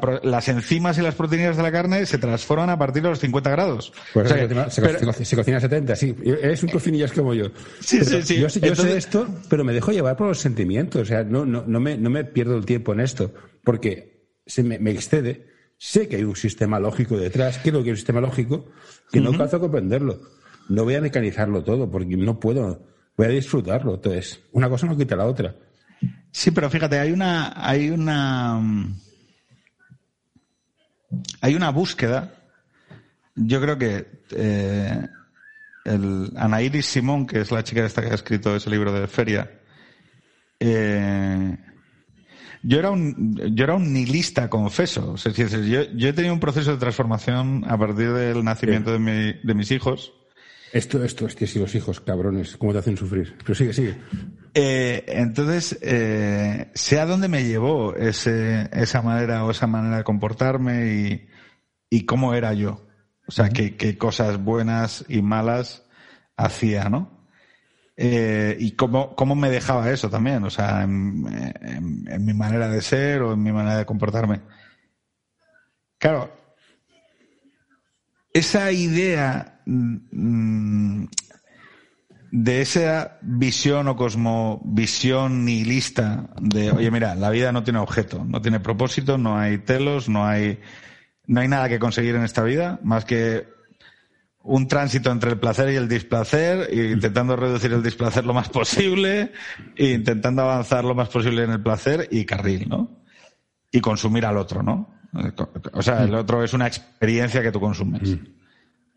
pro- 0.00 0.20
las 0.24 0.48
enzimas 0.48 0.98
y 0.98 1.02
las 1.02 1.14
proteínas 1.14 1.56
de 1.56 1.62
la 1.62 1.70
carne 1.70 2.04
se 2.06 2.18
transforman 2.18 2.68
a 2.70 2.78
partir 2.78 3.02
de 3.02 3.10
los 3.10 3.20
50 3.20 3.48
grados. 3.50 3.92
Pues 4.12 4.26
O 4.26 4.28
sea, 4.28 4.38
se, 4.38 4.42
cocina, 4.48 4.66
pero- 5.00 5.12
se 5.12 5.36
cocina 5.36 5.56
a 5.58 5.60
70, 5.60 5.94
sí. 5.94 6.16
Eres 6.24 6.62
un 6.64 6.70
cocinillas 6.70 7.12
como 7.12 7.32
yo. 7.32 7.46
Sí, 7.80 7.98
Pero 8.04 8.10
sí, 8.10 8.22
sí. 8.22 8.40
Yo, 8.40 8.48
sé- 8.48 8.96
esto, 8.96 9.28
pero 9.48 9.62
me 9.64 9.72
dejo 9.72 9.92
llevar 9.92 10.16
por 10.16 10.26
los 10.26 10.40
sentimientos. 10.40 11.02
O 11.02 11.04
sea, 11.04 11.22
no, 11.22 11.46
no, 11.46 11.62
no, 11.64 11.78
me, 11.80 11.96
no 11.96 12.10
me 12.10 12.24
pierdo 12.24 12.56
el 12.56 12.66
tiempo 12.66 12.92
en 12.92 12.98
esto, 13.00 13.32
porque 13.62 14.32
se 14.46 14.64
me, 14.64 14.80
me 14.80 14.90
excede. 14.90 15.46
Sé 15.78 16.08
que 16.08 16.16
hay 16.16 16.24
un 16.24 16.34
sistema 16.34 16.80
lógico 16.80 17.16
detrás, 17.16 17.60
creo 17.62 17.74
que 17.84 17.84
hay 17.84 17.90
un 17.90 17.96
sistema 17.96 18.20
lógico, 18.20 18.66
que 19.12 19.20
no 19.20 19.30
alcanzo 19.30 19.58
a 19.58 19.60
comprenderlo. 19.60 20.18
No 20.68 20.84
voy 20.84 20.94
a 20.96 21.00
mecanizarlo 21.00 21.62
todo, 21.64 21.90
porque 21.90 22.16
no 22.16 22.38
puedo. 22.38 22.86
Voy 23.16 23.26
a 23.26 23.30
disfrutarlo. 23.30 23.94
Entonces, 23.94 24.40
una 24.52 24.68
cosa 24.68 24.86
no 24.86 24.96
quita 24.96 25.16
la 25.16 25.26
otra. 25.26 25.54
Sí, 26.30 26.50
pero 26.50 26.68
fíjate, 26.70 26.98
hay 26.98 27.10
una, 27.12 27.52
hay 27.56 27.90
una, 27.90 28.60
hay 31.40 31.54
una 31.54 31.70
búsqueda. 31.70 32.32
Yo 33.34 33.60
creo 33.60 33.78
que 33.78 34.06
eh, 34.30 35.08
el 35.84 36.82
Simón, 36.82 37.26
que 37.26 37.40
es 37.40 37.50
la 37.50 37.64
chica 37.64 37.84
esta 37.84 38.02
que 38.02 38.08
ha 38.08 38.14
escrito 38.14 38.54
ese 38.54 38.68
libro 38.70 38.92
de 38.92 39.06
Feria, 39.06 39.50
eh, 40.60 41.56
yo 42.62 42.78
era 42.78 42.90
un, 42.90 43.36
yo 43.54 43.64
era 43.64 43.74
un 43.76 43.92
nihilista, 43.92 44.50
confeso. 44.50 45.14
Yo, 45.16 45.82
yo 45.94 46.08
he 46.08 46.12
tenido 46.12 46.34
un 46.34 46.40
proceso 46.40 46.72
de 46.72 46.78
transformación 46.78 47.64
a 47.68 47.78
partir 47.78 48.12
del 48.12 48.44
nacimiento 48.44 48.92
de, 48.92 48.98
mi- 48.98 49.40
de 49.42 49.54
mis 49.54 49.70
hijos. 49.70 50.12
Esto, 50.72 51.02
esto, 51.02 51.24
hostia, 51.24 51.46
si 51.46 51.58
los 51.58 51.74
hijos, 51.74 52.00
cabrones, 52.00 52.56
cómo 52.56 52.72
te 52.72 52.78
hacen 52.78 52.96
sufrir. 52.96 53.34
Pero 53.38 53.54
sigue, 53.54 53.72
sigue. 53.72 53.96
Eh, 54.54 55.04
entonces, 55.08 55.78
eh, 55.80 56.70
sé 56.74 57.00
a 57.00 57.06
dónde 57.06 57.28
me 57.28 57.44
llevó 57.44 57.94
ese, 57.96 58.68
esa 58.72 59.00
manera 59.02 59.44
o 59.44 59.50
esa 59.50 59.66
manera 59.66 59.98
de 59.98 60.04
comportarme 60.04 60.86
y, 60.92 61.28
y 61.90 62.04
cómo 62.04 62.34
era 62.34 62.52
yo. 62.52 62.86
O 63.26 63.30
sea, 63.32 63.48
qué, 63.50 63.76
qué 63.76 63.96
cosas 63.96 64.42
buenas 64.42 65.04
y 65.08 65.22
malas 65.22 65.84
hacía, 66.36 66.88
¿no? 66.88 67.26
Eh, 67.96 68.56
y 68.60 68.72
cómo, 68.72 69.14
cómo 69.16 69.34
me 69.34 69.50
dejaba 69.50 69.90
eso 69.90 70.08
también, 70.08 70.44
o 70.44 70.50
sea, 70.50 70.82
en- 70.84 72.04
en 72.08 72.24
mi 72.24 72.32
manera 72.32 72.68
de 72.68 72.80
ser 72.80 73.22
o 73.22 73.32
en 73.32 73.42
mi 73.42 73.50
manera 73.52 73.78
de 73.78 73.86
comportarme. 73.86 74.40
Claro, 75.98 76.30
esa 78.32 78.70
idea 78.72 79.60
mm, 79.66 81.04
de 82.30 82.60
esa 82.60 83.18
visión 83.22 83.88
o 83.88 83.96
cosmovisión 83.96 85.44
nihilista 85.44 86.28
de, 86.40 86.70
oye, 86.72 86.90
mira, 86.90 87.14
la 87.14 87.30
vida 87.30 87.52
no 87.52 87.64
tiene 87.64 87.78
objeto, 87.78 88.24
no 88.24 88.42
tiene 88.42 88.60
propósito, 88.60 89.16
no 89.16 89.38
hay 89.38 89.58
telos, 89.58 90.08
no 90.08 90.26
hay, 90.26 90.60
no 91.26 91.40
hay 91.40 91.48
nada 91.48 91.68
que 91.68 91.78
conseguir 91.78 92.14
en 92.16 92.24
esta 92.24 92.42
vida 92.42 92.80
más 92.82 93.04
que 93.04 93.46
un 94.42 94.68
tránsito 94.68 95.10
entre 95.10 95.30
el 95.30 95.38
placer 95.38 95.70
y 95.72 95.76
el 95.76 95.88
displacer, 95.88 96.72
intentando 96.72 97.36
reducir 97.36 97.72
el 97.72 97.82
displacer 97.82 98.24
lo 98.24 98.34
más 98.34 98.48
posible, 98.48 99.32
e 99.76 99.90
intentando 99.90 100.42
avanzar 100.42 100.84
lo 100.84 100.94
más 100.94 101.08
posible 101.08 101.44
en 101.44 101.50
el 101.50 101.62
placer 101.62 102.08
y 102.10 102.24
carril, 102.24 102.68
¿no? 102.68 103.04
Y 103.70 103.80
consumir 103.80 104.24
al 104.24 104.38
otro, 104.38 104.62
¿no? 104.62 104.97
O 105.72 105.82
sea, 105.82 106.04
el 106.04 106.14
otro 106.14 106.42
es 106.44 106.52
una 106.52 106.66
experiencia 106.66 107.42
que 107.42 107.50
tú 107.52 107.60
consumes. 107.60 108.16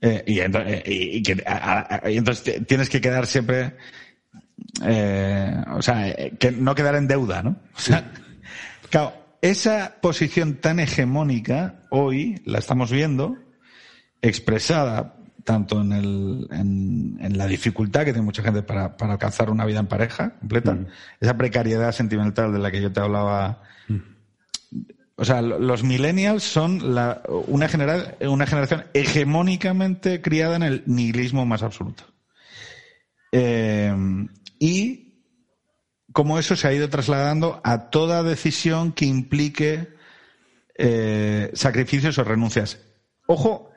Eh, 0.01 0.23
y, 0.27 0.35
ento- 0.39 0.63
eh, 0.65 0.81
y- 0.85 1.17
y 1.17 1.23
que, 1.23 1.43
a- 1.45 2.01
a- 2.03 2.09
y 2.09 2.17
entonces 2.17 2.65
tienes 2.67 2.89
que 2.89 2.99
quedar 2.99 3.27
siempre, 3.27 3.75
eh, 4.83 5.63
o 5.73 5.81
sea, 5.81 6.09
eh, 6.09 6.33
que 6.39 6.51
no 6.51 6.73
quedar 6.75 6.95
en 6.95 7.07
deuda, 7.07 7.43
¿no? 7.43 7.51
O 7.75 7.79
sea, 7.79 8.11
claro, 8.89 9.13
esa 9.41 9.95
posición 10.01 10.55
tan 10.55 10.79
hegemónica 10.79 11.81
hoy 11.91 12.41
la 12.45 12.59
estamos 12.59 12.91
viendo 12.91 13.37
expresada 14.21 15.15
tanto 15.43 15.81
en, 15.81 15.91
el, 15.93 16.47
en, 16.51 17.17
en 17.19 17.37
la 17.37 17.47
dificultad 17.47 18.01
que 18.05 18.13
tiene 18.13 18.25
mucha 18.25 18.43
gente 18.43 18.61
para, 18.61 18.95
para 18.97 19.13
alcanzar 19.13 19.49
una 19.49 19.65
vida 19.65 19.79
en 19.79 19.87
pareja 19.87 20.35
completa, 20.39 20.77
esa 21.19 21.35
precariedad 21.37 21.91
sentimental 21.91 22.53
de 22.53 22.59
la 22.59 22.69
que 22.71 22.81
yo 22.81 22.91
te 22.91 22.99
hablaba. 22.99 23.63
O 25.21 25.25
sea, 25.25 25.39
lo- 25.43 25.59
los 25.59 25.83
millennials 25.83 26.41
son 26.41 26.95
la, 26.95 27.21
una, 27.47 27.67
genera- 27.69 28.15
una 28.21 28.47
generación 28.47 28.85
hegemónicamente 28.95 30.19
criada 30.19 30.55
en 30.55 30.63
el 30.63 30.83
nihilismo 30.87 31.45
más 31.45 31.61
absoluto. 31.61 32.03
Eh, 33.31 33.93
y 34.59 35.13
cómo 36.11 36.39
eso 36.39 36.55
se 36.55 36.67
ha 36.67 36.73
ido 36.73 36.89
trasladando 36.89 37.61
a 37.63 37.89
toda 37.91 38.23
decisión 38.23 38.91
que 38.93 39.05
implique 39.05 39.89
eh, 40.75 41.51
sacrificios 41.53 42.17
o 42.17 42.23
renuncias. 42.23 42.79
Ojo, 43.27 43.69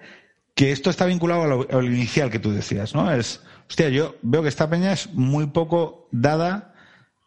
que 0.55 0.73
esto 0.73 0.89
está 0.89 1.05
vinculado 1.05 1.43
a 1.43 1.47
lo, 1.47 1.61
a 1.71 1.75
lo 1.83 1.85
inicial 1.85 2.31
que 2.31 2.39
tú 2.39 2.53
decías, 2.53 2.95
¿no? 2.95 3.13
Es, 3.13 3.43
hostia, 3.69 3.91
yo 3.91 4.17
veo 4.23 4.43
que 4.43 4.49
esta 4.49 4.71
peña 4.71 4.93
es 4.93 5.13
muy 5.13 5.49
poco 5.49 6.09
dada 6.11 6.74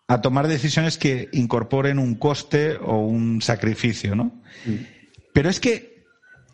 a 0.07 0.21
tomar 0.21 0.47
decisiones 0.47 0.97
que 0.97 1.29
incorporen 1.33 1.99
un 1.99 2.15
coste 2.15 2.77
o 2.77 2.99
un 2.99 3.41
sacrificio, 3.41 4.15
¿no? 4.15 4.41
Pero 5.33 5.49
es 5.49 5.59
que, 5.59 6.05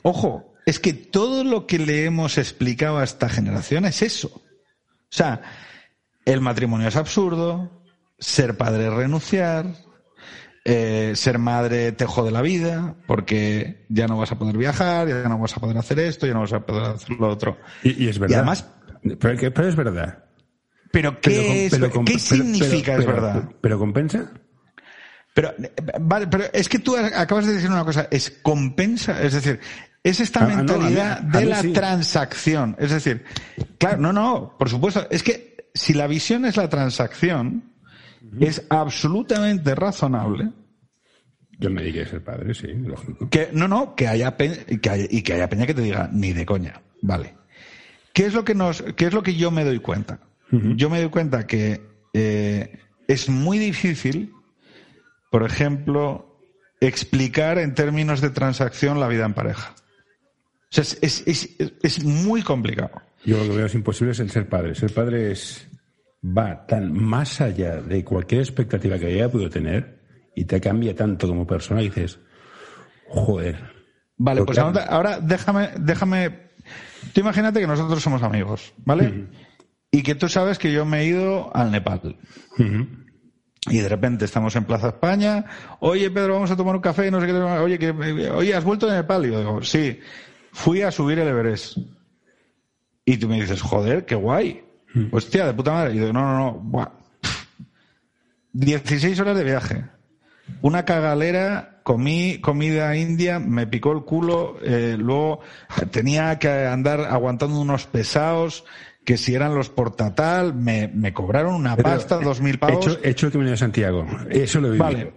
ojo, 0.02 0.56
es 0.66 0.80
que 0.80 0.94
todo 0.94 1.44
lo 1.44 1.68
que 1.68 1.78
le 1.80 2.06
hemos 2.06 2.38
explicado 2.38 2.98
a 2.98 3.04
esta 3.04 3.30
generación 3.30 3.86
es 3.86 4.02
eso. 4.02 4.30
O 4.30 4.42
sea, 5.16 5.42
el 6.26 6.42
matrimonio 6.42 6.88
es 6.88 6.96
absurdo, 6.96 7.84
ser 8.18 8.58
padre 8.58 8.88
es 8.88 8.94
renunciar, 8.94 9.68
eh, 10.66 11.12
ser 11.16 11.38
madre 11.38 11.92
te 11.92 12.06
jode 12.06 12.32
la 12.32 12.42
vida, 12.42 12.96
porque 13.06 13.86
ya 13.90 14.08
no 14.08 14.18
vas 14.18 14.32
a 14.32 14.40
poder 14.40 14.58
viajar, 14.58 15.08
ya 15.10 15.28
no 15.30 15.38
vas 15.38 15.56
a 15.56 15.60
poder 15.60 15.78
hacer 15.78 16.00
esto, 16.00 16.26
ya 16.26 16.34
no 16.34 16.40
vas 16.42 16.54
a 16.54 16.66
poder 16.66 16.84
hacer 16.84 17.12
lo 17.18 17.30
otro. 17.30 17.58
Y, 17.84 18.06
y 18.06 18.08
es 18.08 18.18
verdad. 18.18 18.38
además- 18.40 18.66
pero, 19.20 19.54
pero 19.54 19.68
es 19.68 19.76
verdad. 19.76 20.23
Pero 20.94 21.20
¿qué, 21.20 21.32
Pero 21.32 21.42
es- 21.54 21.72
pero 21.72 21.92
¿qué 22.06 22.14
pero- 22.14 22.20
significa 22.20 22.96
es 22.98 23.06
verdad? 23.08 23.50
Pero 23.62 23.80
compensa. 23.80 24.32
Pero, 25.34 25.50
eh, 25.58 25.74
vale, 26.00 26.28
pero 26.28 26.44
es 26.54 26.70
que 26.70 26.78
tú 26.78 26.96
acabas 26.96 27.48
de 27.48 27.54
decir 27.54 27.68
una 27.72 27.84
cosa, 27.84 28.08
es 28.12 28.30
compensa, 28.44 29.20
es 29.24 29.34
decir, 29.34 29.60
es 30.04 30.20
esta 30.20 30.42
Ah, 30.42 30.44
ah, 30.44 30.48
no, 30.48 30.54
a 30.54 30.78
mí- 30.78 30.84
mentalidad 30.84 31.36
a 31.36 31.40
de 31.40 31.46
la 31.48 31.62
sí. 31.64 31.74
transacción. 31.74 32.76
Es 32.78 32.92
decir, 32.92 33.24
claro, 33.80 33.98
no, 33.98 34.14
no, 34.14 34.56
por 34.60 34.70
supuesto, 34.70 35.08
es 35.10 35.24
que 35.24 35.66
si 35.74 35.96
la 35.96 36.06
visión 36.06 36.46
es 36.46 36.58
la 36.58 36.70
transacción, 36.70 37.74
es 38.40 38.64
absolutamente 38.70 39.74
razonable 39.74 40.52
Yo 41.60 41.72
me 41.72 41.82
dediqué 41.82 42.04
a 42.04 42.08
ser 42.08 42.24
padre, 42.24 42.54
sí, 42.54 42.68
lógico. 42.68 43.30
que, 43.32 43.50
no, 43.52 43.68
no, 43.68 43.96
que 43.96 44.08
haya, 44.08 44.38
que 44.38 44.90
haya- 44.92 45.08
y 45.10 45.24
que 45.24 45.34
haya 45.34 45.50
peña 45.50 45.66
que 45.66 45.74
te 45.74 45.82
diga, 45.82 46.08
ni 46.14 46.34
de 46.34 46.46
coña, 46.46 46.84
vale. 47.02 47.34
¿Qué 48.14 48.28
es 48.28 48.36
lo 48.36 48.46
que 48.46 48.54
nos, 48.54 48.84
qué 48.96 49.08
es 49.08 49.14
lo 49.14 49.24
que 49.24 49.34
yo 49.36 49.50
me 49.50 49.64
doy 49.66 49.80
cuenta? 49.80 50.20
Yo 50.76 50.90
me 50.90 51.02
doy 51.02 51.10
cuenta 51.10 51.48
que 51.48 51.82
eh, 52.14 52.80
es 53.08 53.28
muy 53.28 53.58
difícil, 53.58 54.32
por 55.32 55.44
ejemplo, 55.44 56.38
explicar 56.80 57.58
en 57.58 57.74
términos 57.74 58.22
de 58.22 58.30
transacción 58.30 59.00
la 59.00 59.08
vida 59.08 59.26
en 59.26 59.34
pareja. 59.34 59.74
O 59.76 60.68
sea, 60.70 60.84
es, 60.84 61.00
es, 61.02 61.24
es, 61.26 61.74
es 61.82 62.04
muy 62.04 62.44
complicado. 62.44 63.02
Yo 63.26 63.38
lo 63.38 63.50
que 63.50 63.58
veo 63.58 63.66
es 63.66 63.74
imposible 63.74 64.12
es 64.12 64.20
el 64.20 64.30
ser 64.30 64.48
padre. 64.48 64.76
Ser 64.76 64.94
padre 64.94 65.32
es 65.32 65.68
va 66.26 66.66
tan 66.66 66.94
más 66.94 67.42
allá 67.42 67.82
de 67.82 68.04
cualquier 68.04 68.42
expectativa 68.42 68.98
que 68.98 69.08
haya 69.08 69.30
podido 69.30 69.50
tener 69.50 70.00
y 70.36 70.46
te 70.46 70.62
cambia 70.62 70.96
tanto 70.96 71.28
como 71.28 71.46
persona 71.46 71.82
y 71.82 71.86
dices, 71.90 72.20
joder. 73.08 73.58
Vale, 74.18 74.44
pues 74.44 74.58
ahora 74.58 75.20
déjame, 75.20 75.70
déjame. 75.80 76.44
Tú 77.14 77.22
imagínate 77.22 77.60
que 77.60 77.68
nosotros 77.68 78.02
somos 78.02 78.24
amigos, 78.24 78.74
¿vale? 78.78 79.28
Y 79.94 80.02
que 80.02 80.16
tú 80.16 80.28
sabes 80.28 80.58
que 80.58 80.72
yo 80.72 80.86
me 80.86 81.02
he 81.02 81.06
ido 81.06 81.56
al 81.56 81.70
Nepal. 81.70 82.18
Y 83.70 83.78
de 83.78 83.88
repente 83.88 84.26
estamos 84.26 84.56
en 84.56 84.66
Plaza 84.66 84.88
España. 84.88 85.46
Oye, 85.82 86.10
Pedro, 86.10 86.34
vamos 86.34 86.50
a 86.50 86.58
tomar 86.58 86.76
un 86.76 86.82
café. 86.82 87.12
No 87.12 87.22
sé 87.22 87.28
qué. 87.28 87.34
Oye, 87.34 87.78
que, 87.78 87.92
oye, 87.92 88.56
¿has 88.56 88.64
vuelto 88.64 88.88
de 88.88 88.96
Nepal? 88.96 89.24
Y 89.24 89.32
yo 89.32 89.38
digo, 89.38 89.62
sí. 89.62 90.00
Fui 90.52 90.82
a 90.82 90.90
subir 90.90 91.20
el 91.20 91.28
Everest. 91.28 91.78
Y 93.06 93.18
tú 93.18 93.30
me 93.30 93.40
dices, 93.40 93.62
joder, 93.62 94.04
qué 94.04 94.16
guay. 94.16 94.64
Tía, 95.30 95.46
de 95.46 95.54
puta 95.54 95.72
madre. 95.72 95.94
Y 95.94 96.00
digo, 96.00 96.12
no, 96.12 96.22
no, 96.22 96.38
no. 96.40 96.54
Buah. 96.54 96.90
16 98.54 99.20
horas 99.20 99.38
de 99.38 99.44
viaje. 99.44 99.86
Una 100.64 100.86
cagalera, 100.86 101.82
comí 101.84 102.40
comida 102.40 102.98
india, 102.98 103.38
me 103.38 103.68
picó 103.68 103.92
el 103.92 104.06
culo, 104.06 104.58
eh, 104.64 104.96
luego 104.98 105.42
tenía 105.92 106.40
que 106.40 106.50
andar 106.66 107.02
aguantando 107.02 107.62
unos 107.62 107.86
pesados 107.86 108.66
que 109.06 109.18
si 109.18 109.36
eran 109.36 109.54
los 109.56 109.70
portatal, 109.70 110.54
me, 110.54 110.88
me 110.88 111.14
cobraron 111.14 111.56
una 111.56 111.76
Pero, 111.76 111.90
pasta, 111.90 112.18
dos 112.20 112.40
mil 112.42 112.58
pavos. 112.60 112.86
Hecho, 112.88 113.00
hecho 113.04 113.26
el 113.28 113.32
camino 113.34 113.52
de 113.52 113.58
Santiago. 113.58 114.06
Eso 114.30 114.60
lo 114.62 114.68
he 114.68 114.72
vivido. 114.72 114.86
Vale. 114.86 115.14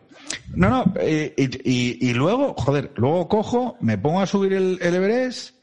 No, 0.57 0.69
no, 0.69 0.93
eh, 0.99 1.33
y, 1.37 1.71
y- 1.71 1.99
y 2.11 2.15
luego, 2.15 2.55
joder, 2.59 2.93
luego 2.97 3.29
cojo, 3.29 3.77
me 3.81 3.97
pongo 3.97 4.21
a 4.21 4.27
subir 4.27 4.55
el, 4.55 4.79
el 4.83 4.95
Everest 4.97 5.55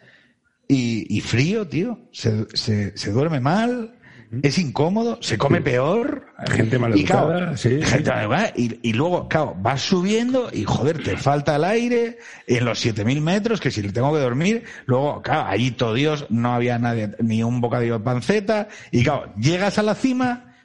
y, 0.69 1.05
y 1.17 1.19
frío, 1.19 1.67
tío. 1.67 1.99
Se, 2.11 2.45
se, 2.53 2.97
se 2.97 3.11
duerme 3.11 3.41
mal, 3.41 3.95
es 4.41 4.57
incómodo, 4.57 5.19
se 5.21 5.37
come 5.37 5.61
peor. 5.61 6.25
Gente 6.49 6.79
mal 6.79 6.97
Y, 6.97 7.03
claro, 7.03 7.31
educada, 7.31 7.57
sí. 7.57 7.81
gente 7.81 8.09
mal 8.09 8.21
educada, 8.23 8.53
y, 8.55 8.79
y 8.81 8.93
luego, 8.93 9.27
claro, 9.27 9.55
vas 9.59 9.81
subiendo 9.81 10.49
y 10.51 10.63
joder, 10.63 11.03
te 11.03 11.17
falta 11.17 11.55
el 11.55 11.63
aire 11.63 12.17
en 12.47 12.65
los 12.65 12.79
7000 12.79 13.21
metros, 13.21 13.61
que 13.61 13.71
si 13.71 13.81
le 13.81 13.91
tengo 13.91 14.13
que 14.13 14.19
dormir, 14.19 14.63
luego, 14.85 15.21
claro, 15.21 15.49
allí 15.49 15.71
todo 15.71 15.93
Dios, 15.93 16.25
no 16.29 16.53
había 16.53 16.79
nadie, 16.79 17.11
ni 17.19 17.43
un 17.43 17.61
bocadillo 17.61 17.99
de 17.99 18.03
panceta, 18.03 18.67
y 18.91 19.03
claro, 19.03 19.33
llegas 19.35 19.77
a 19.77 19.83
la 19.83 19.95
cima 19.95 20.55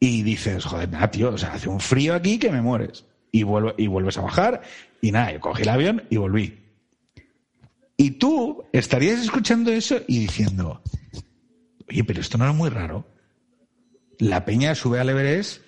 y 0.00 0.22
dices, 0.22 0.64
joder, 0.64 0.88
nada, 0.88 1.10
tío, 1.10 1.30
o 1.30 1.38
sea, 1.38 1.52
hace 1.52 1.68
un 1.68 1.80
frío 1.80 2.14
aquí 2.14 2.38
que 2.38 2.50
me 2.50 2.62
mueres. 2.62 3.04
Y, 3.30 3.42
vuelvo, 3.42 3.74
y 3.76 3.88
vuelves 3.88 4.16
a 4.16 4.22
bajar, 4.22 4.62
y 5.02 5.12
nada, 5.12 5.32
yo 5.32 5.40
cogí 5.40 5.62
el 5.62 5.68
avión 5.68 6.04
y 6.08 6.16
volví. 6.16 6.58
Y 7.96 8.12
tú 8.12 8.64
estarías 8.72 9.20
escuchando 9.20 9.72
eso 9.72 9.96
y 10.06 10.20
diciendo, 10.20 10.80
oye, 11.90 12.04
pero 12.04 12.20
esto 12.20 12.38
no 12.38 12.48
es 12.48 12.54
muy 12.54 12.70
raro. 12.70 13.04
La 14.18 14.44
peña 14.44 14.74
sube 14.74 15.00
al 15.00 15.08
Everest 15.08 15.62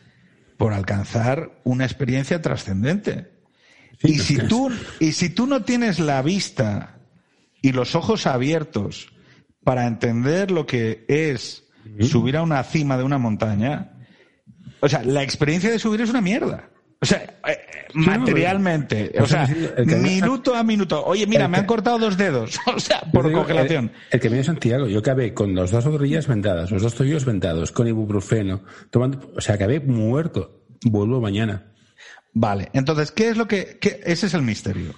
por 0.56 0.72
alcanzar 0.72 1.52
una 1.64 1.84
experiencia 1.84 2.42
trascendente. 2.42 3.30
Sí, 4.00 4.12
y, 4.12 4.18
si 4.18 4.38
tú, 4.38 4.70
y 4.98 5.12
si 5.12 5.30
tú 5.30 5.46
no 5.46 5.62
tienes 5.62 5.98
la 5.98 6.22
vista 6.22 6.98
y 7.62 7.72
los 7.72 7.94
ojos 7.94 8.26
abiertos 8.26 9.12
para 9.62 9.86
entender 9.86 10.50
lo 10.50 10.66
que 10.66 11.04
es 11.08 11.64
subir 12.00 12.36
a 12.36 12.42
una 12.42 12.62
cima 12.64 12.96
de 12.96 13.04
una 13.04 13.18
montaña, 13.18 13.92
o 14.80 14.88
sea, 14.88 15.02
la 15.02 15.22
experiencia 15.22 15.70
de 15.70 15.78
subir 15.78 16.00
es 16.00 16.10
una 16.10 16.20
mierda. 16.20 16.70
O 17.00 17.06
sea, 17.06 17.38
no, 17.94 18.06
materialmente, 18.18 19.12
o 19.20 19.26
sea, 19.26 19.46
que- 19.46 19.84
minuto 19.96 20.54
a 20.54 20.62
minuto. 20.62 21.04
Oye, 21.04 21.26
mira, 21.26 21.48
me 21.48 21.54
que- 21.54 21.60
han 21.60 21.66
cortado 21.66 21.98
dos 21.98 22.16
dedos. 22.16 22.58
O 22.74 22.78
sea, 22.80 23.00
por 23.12 23.26
digo, 23.28 23.40
congelación. 23.40 23.86
El, 24.10 24.14
el 24.16 24.20
camino 24.20 24.38
de 24.38 24.44
Santiago, 24.44 24.86
yo 24.88 24.98
acabé 25.00 25.34
con 25.34 25.54
los 25.54 25.70
dos 25.70 25.84
rodillas 25.84 26.26
vendadas, 26.26 26.70
los 26.70 26.82
dos 26.82 26.94
tobillos 26.94 27.24
vendados, 27.24 27.72
con 27.72 27.88
ibuprofeno, 27.88 28.62
tomando, 28.90 29.32
o 29.36 29.40
sea, 29.40 29.54
acabé 29.56 29.80
muerto. 29.80 30.64
Vuelvo 30.82 31.20
mañana. 31.20 31.66
Vale, 32.32 32.68
entonces, 32.74 33.10
¿qué 33.10 33.28
es 33.30 33.36
lo 33.36 33.48
que, 33.48 33.78
qué- 33.80 34.00
ese 34.04 34.26
es 34.26 34.34
el 34.34 34.42
misterio? 34.42 34.94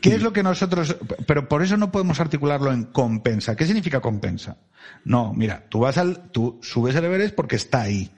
¿Qué 0.00 0.14
es 0.16 0.22
lo 0.22 0.32
que 0.32 0.42
nosotros, 0.42 0.96
pero 1.26 1.48
por 1.48 1.62
eso 1.62 1.76
no 1.76 1.92
podemos 1.92 2.18
articularlo 2.18 2.72
en 2.72 2.84
compensa? 2.84 3.54
¿Qué 3.54 3.66
significa 3.66 4.00
compensa? 4.00 4.58
No, 5.04 5.32
mira, 5.32 5.66
tú 5.68 5.78
vas 5.80 5.96
al, 5.96 6.30
tú 6.32 6.58
subes 6.62 6.96
el 6.96 7.04
Everest 7.04 7.36
porque 7.36 7.54
está 7.56 7.82
ahí 7.82 8.10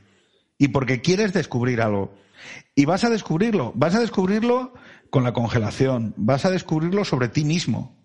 y 0.57 0.68
porque 0.68 1.03
quieres 1.03 1.32
descubrir 1.34 1.82
algo. 1.82 2.14
Y 2.74 2.84
vas 2.84 3.05
a 3.05 3.11
descubrirlo, 3.11 3.72
vas 3.74 3.95
a 3.95 4.01
descubrirlo 4.01 4.74
con 5.11 5.24
la 5.24 5.32
congelación, 5.32 6.14
vas 6.16 6.45
a 6.45 6.51
descubrirlo 6.51 7.05
sobre 7.05 7.28
ti 7.28 7.45
mismo. 7.45 8.01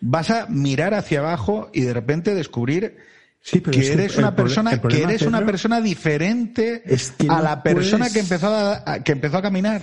Vas 0.00 0.30
a 0.30 0.46
mirar 0.46 0.94
hacia 0.94 1.20
abajo 1.20 1.70
y 1.72 1.82
de 1.82 1.92
repente 1.94 2.34
descubrir 2.34 2.96
Sí, 3.44 3.58
pero 3.60 3.72
que 3.72 3.80
es 3.80 3.88
que 3.88 3.94
eres 3.94 4.16
una 4.18 4.36
persona, 4.36 4.80
que 4.80 5.02
eres 5.02 5.22
una 5.22 5.44
persona 5.44 5.80
diferente 5.80 6.82
es 6.86 7.10
que 7.10 7.26
a 7.28 7.42
la 7.42 7.60
persona 7.62 7.98
puedes- 8.06 8.12
que 8.12 8.20
empezó 8.20 8.46
a, 8.54 8.82
a- 8.86 9.02
que 9.02 9.10
empezó 9.12 9.38
a 9.38 9.42
caminar. 9.42 9.82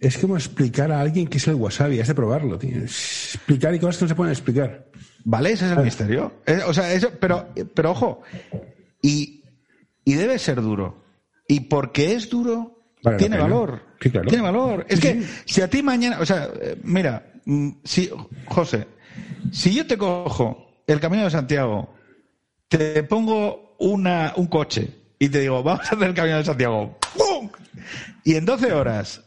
Es 0.00 0.16
como 0.18 0.36
explicar 0.36 0.90
a 0.92 1.00
alguien 1.00 1.26
qué 1.26 1.36
es 1.38 1.46
el 1.48 1.54
wasabi, 1.56 2.00
has 2.00 2.08
de 2.08 2.14
probarlo, 2.14 2.58
tío. 2.58 2.76
Explicar 2.78 3.74
y 3.74 3.78
cosas 3.78 3.98
que 3.98 4.04
no 4.04 4.08
se 4.08 4.14
pueden 4.14 4.32
explicar. 4.32 4.86
¿Vale? 5.24 5.52
Ese 5.52 5.66
es 5.66 5.72
el 5.72 5.82
misterio. 5.84 6.40
Eh, 6.46 6.60
o 6.66 6.72
sea, 6.72 6.90
eso, 6.92 7.10
pero, 7.20 7.48
pero 7.74 7.90
ojo, 7.90 8.22
y, 9.02 9.42
y 10.04 10.14
debe 10.14 10.38
ser 10.38 10.60
duro. 10.62 11.02
Y 11.48 11.60
porque 11.60 12.14
es 12.14 12.28
duro, 12.30 12.75
Vale 13.06 13.18
tiene 13.18 13.38
valor. 13.38 13.80
Sí, 14.00 14.10
claro. 14.10 14.28
Tiene 14.28 14.42
valor. 14.42 14.84
Es 14.88 15.00
Sí, 15.00 15.02
que 15.02 15.22
sí. 15.22 15.28
si 15.46 15.62
a 15.62 15.70
ti 15.70 15.82
mañana, 15.82 16.18
o 16.20 16.26
sea, 16.26 16.48
eh, 16.60 16.76
mira, 16.82 17.32
mm, 17.44 17.70
si, 17.84 18.10
José, 18.46 18.86
si 19.52 19.72
yo 19.74 19.86
te 19.86 19.96
cojo 19.96 20.82
el 20.86 21.00
camino 21.00 21.24
de 21.24 21.30
Santiago, 21.30 21.94
te 22.68 23.02
pongo 23.04 23.76
una, 23.78 24.32
un 24.36 24.46
coche 24.48 24.88
y 25.18 25.28
te 25.28 25.40
digo, 25.40 25.62
vamos 25.62 25.80
a 25.90 25.94
hacer 25.94 26.08
el 26.08 26.14
camino 26.14 26.36
de 26.38 26.44
Santiago, 26.44 26.98
¡pum! 27.16 27.48
Y 28.24 28.34
en 28.34 28.44
12 28.44 28.72
horas 28.72 29.22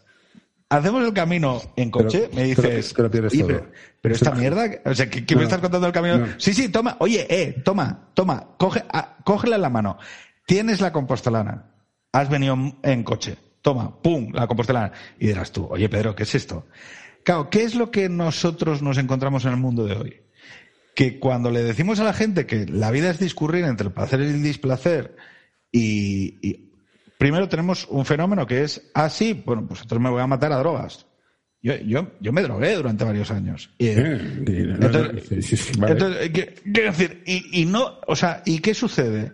hacemos 0.69 1.03
el 1.05 1.13
camino 1.13 1.61
en 1.75 1.89
coche, 1.89 2.27
Pero- 2.29 2.33
me 2.35 2.43
dices, 2.43 2.93
pero- 2.93 3.09
pero 3.09 3.11
pierdes 3.11 3.33
"Oye, 3.33 3.41
todo". 3.41 3.47
pero, 3.47 3.71
pero 4.01 4.15
esta 4.15 4.31
mierda, 4.31 4.69
o 4.85 4.93
sea, 4.93 5.09
¿qué, 5.09 5.25
qué 5.25 5.35
me 5.35 5.43
estás 5.43 5.59
contando 5.59 5.87
el 5.87 5.93
camino? 5.93 6.17
No. 6.17 6.27
Sí, 6.37 6.53
sí, 6.53 6.69
toma, 6.69 6.97
oye, 6.99 7.25
eh, 7.29 7.61
toma, 7.63 8.09
toma, 8.13 8.55
coge, 8.57 8.83
ah, 8.91 9.17
cógela 9.23 9.55
en 9.55 9.61
la 9.61 9.69
mano. 9.69 9.97
Tienes 10.45 10.81
la 10.81 10.91
compostelana, 10.91 11.71
has 12.11 12.29
venido 12.29 12.57
en 12.83 13.03
coche, 13.03 13.37
toma, 13.61 14.01
pum, 14.01 14.31
la 14.33 14.47
compostelana. 14.47 14.91
Y 15.19 15.27
dirás 15.27 15.51
tú, 15.51 15.67
oye, 15.69 15.89
Pedro, 15.89 16.15
¿qué 16.15 16.23
es 16.23 16.35
esto? 16.35 16.67
Claro, 17.23 17.49
¿qué 17.49 17.63
es 17.63 17.75
lo 17.75 17.91
que 17.91 18.09
nosotros 18.09 18.81
nos 18.81 18.97
encontramos 18.97 19.45
en 19.45 19.51
el 19.51 19.57
mundo 19.57 19.85
de 19.85 19.95
hoy? 19.95 20.21
Que 20.95 21.19
cuando 21.19 21.51
le 21.51 21.63
decimos 21.63 21.99
a 21.99 22.03
la 22.03 22.13
gente 22.13 22.45
que 22.45 22.65
la 22.65 22.91
vida 22.91 23.09
es 23.09 23.19
discurrir 23.19 23.65
entre 23.65 23.87
el 23.87 23.93
placer 23.93 24.21
y 24.21 24.25
el 24.25 24.41
displacer, 24.43 25.15
y, 25.71 26.37
y 26.47 26.71
primero 27.17 27.47
tenemos 27.47 27.85
un 27.89 28.05
fenómeno 28.05 28.47
que 28.47 28.63
es, 28.63 28.89
ah, 28.93 29.09
sí, 29.09 29.43
bueno, 29.45 29.65
pues 29.67 29.81
entonces 29.81 30.01
me 30.03 30.09
voy 30.09 30.21
a 30.21 30.27
matar 30.27 30.51
a 30.53 30.57
drogas. 30.57 31.05
Yo, 31.61 31.75
yo, 31.75 32.13
yo 32.21 32.31
me 32.31 32.41
drogué 32.41 32.73
durante 32.75 33.03
varios 33.03 33.31
años. 33.31 33.69
Y, 33.77 33.89
entonces, 34.85 35.29
entonces, 35.91 36.25
eh, 36.25 36.31
¿qué- 36.31 36.53
quiero 36.73 36.91
decir, 36.91 37.21
y, 37.25 37.61
y 37.61 37.65
no, 37.65 37.99
o 38.07 38.15
sea, 38.15 38.41
¿y 38.45 38.59
qué 38.59 38.73
sucede? 38.73 39.33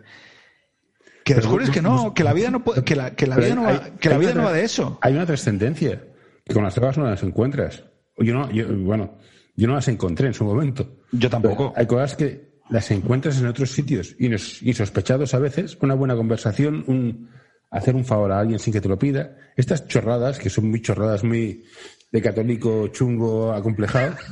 Que 1.25 1.33
Pero 1.33 1.47
descubres 1.47 1.69
que 1.71 1.81
no, 1.81 2.13
que 2.13 2.23
la 2.23 2.31
vida 2.33 2.51
no 2.51 2.63
puede, 2.63 2.83
que 2.83 2.95
la, 2.95 3.15
que 3.15 3.25
la 3.27 3.35
vida 3.35 3.55
no 3.55 3.67
hay- 3.67 3.77
va, 3.77 3.89
que 3.99 4.09
la 4.09 4.17
vida 4.19 4.33
no 4.35 4.43
va 4.43 4.53
de 4.53 4.63
eso. 4.63 4.97
Hay 5.01 5.13
una 5.15 5.25
trascendencia 5.25 6.01
que 6.45 6.53
con 6.53 6.63
las 6.63 6.75
drogas 6.75 6.97
no 6.99 7.05
las 7.05 7.21
encuentras. 7.23 7.83
Yo 8.19 8.33
no, 8.35 8.49
yo, 8.51 8.67
bueno, 8.77 9.17
yo 9.55 9.67
no 9.67 9.73
las 9.73 9.87
encontré 9.89 10.27
en 10.27 10.33
su 10.35 10.45
momento. 10.45 10.97
Yo 11.11 11.29
tampoco. 11.29 11.73
Pero 11.73 11.73
hay 11.75 11.87
cosas 11.87 12.15
que 12.15 12.59
las 12.69 12.89
encuentras 12.91 13.39
en 13.39 13.47
otros 13.47 13.71
sitios 13.71 14.15
inos- 14.19 14.61
insospechados 14.61 15.33
a 15.33 15.39
veces. 15.39 15.75
Una 15.81 15.95
buena 15.95 16.15
conversación, 16.15 16.83
un, 16.87 17.29
hacer 17.71 17.95
un 17.95 18.05
favor 18.05 18.31
a 18.31 18.39
alguien 18.39 18.59
sin 18.59 18.71
que 18.71 18.79
te 18.81 18.87
lo 18.87 18.97
pida. 18.99 19.35
Estas 19.57 19.87
chorradas, 19.87 20.37
que 20.37 20.51
son 20.51 20.69
muy 20.69 20.81
chorradas, 20.83 21.23
muy 21.23 21.63
de 22.11 22.21
católico 22.21 22.87
chungo 22.89 23.51
acomplejado. 23.51 24.13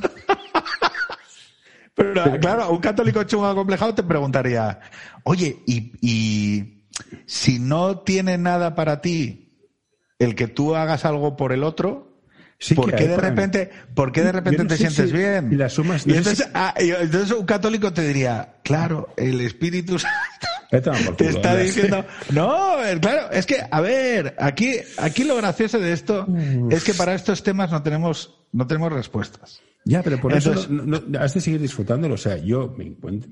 Pero 1.96 2.40
claro, 2.40 2.70
un 2.70 2.78
católico 2.78 3.22
chungo 3.24 3.46
acomplejado 3.46 3.94
te 3.94 4.02
preguntaría, 4.02 4.80
oye, 5.24 5.58
y, 5.66 5.92
y 6.00 6.73
si 7.26 7.58
no 7.58 7.98
tiene 8.00 8.38
nada 8.38 8.74
para 8.74 9.00
ti 9.00 9.52
el 10.18 10.34
que 10.34 10.46
tú 10.48 10.74
hagas 10.76 11.04
algo 11.04 11.36
por 11.36 11.52
el 11.52 11.64
otro, 11.64 12.12
Sí 12.56 12.74
¿por 12.76 12.94
qué 12.94 13.08
de 13.08 13.16
repente, 13.16 13.70
¿por 13.94 14.12
qué 14.12 14.22
de 14.22 14.30
repente 14.32 14.62
no 14.62 14.68
te 14.68 14.76
sientes 14.76 15.10
si- 15.10 15.16
bien? 15.16 15.52
y 15.52 15.56
las 15.56 15.76
sumas- 15.76 16.06
no 16.06 16.12
sé 16.14 16.18
entonces, 16.18 16.46
si- 16.46 16.50
ah, 16.54 16.72
y 16.80 16.90
entonces 16.90 17.32
un 17.32 17.44
católico 17.44 17.92
te 17.92 18.02
diría, 18.06 18.54
claro, 18.62 19.08
el 19.16 19.40
Espíritu 19.40 19.98
Santo 20.70 21.14
te 21.16 21.28
está 21.28 21.56
diciendo, 21.56 22.06
no, 22.32 22.76
claro, 23.00 23.30
es 23.32 23.44
que, 23.44 23.56
a 23.68 23.80
ver, 23.80 24.34
aquí, 24.38 24.76
aquí 24.98 25.24
lo 25.24 25.36
gracioso 25.36 25.78
de 25.80 25.92
esto 25.92 26.26
es 26.70 26.84
que 26.84 26.94
para 26.94 27.14
estos 27.14 27.42
temas 27.42 27.70
no 27.72 27.82
tenemos, 27.82 28.38
no 28.52 28.66
tenemos 28.66 28.92
respuestas. 28.92 29.60
Ya, 29.84 30.02
pero 30.02 30.18
por 30.20 30.32
Entonces- 30.32 30.64
eso 30.64 30.72
no- 30.72 31.18
has 31.18 31.34
de 31.34 31.40
seguir 31.40 31.60
disfrutándolo. 31.60 32.14
O 32.14 32.18
sea, 32.18 32.38
yo 32.38 32.72
me 32.78 32.84
encuentro, 32.86 33.30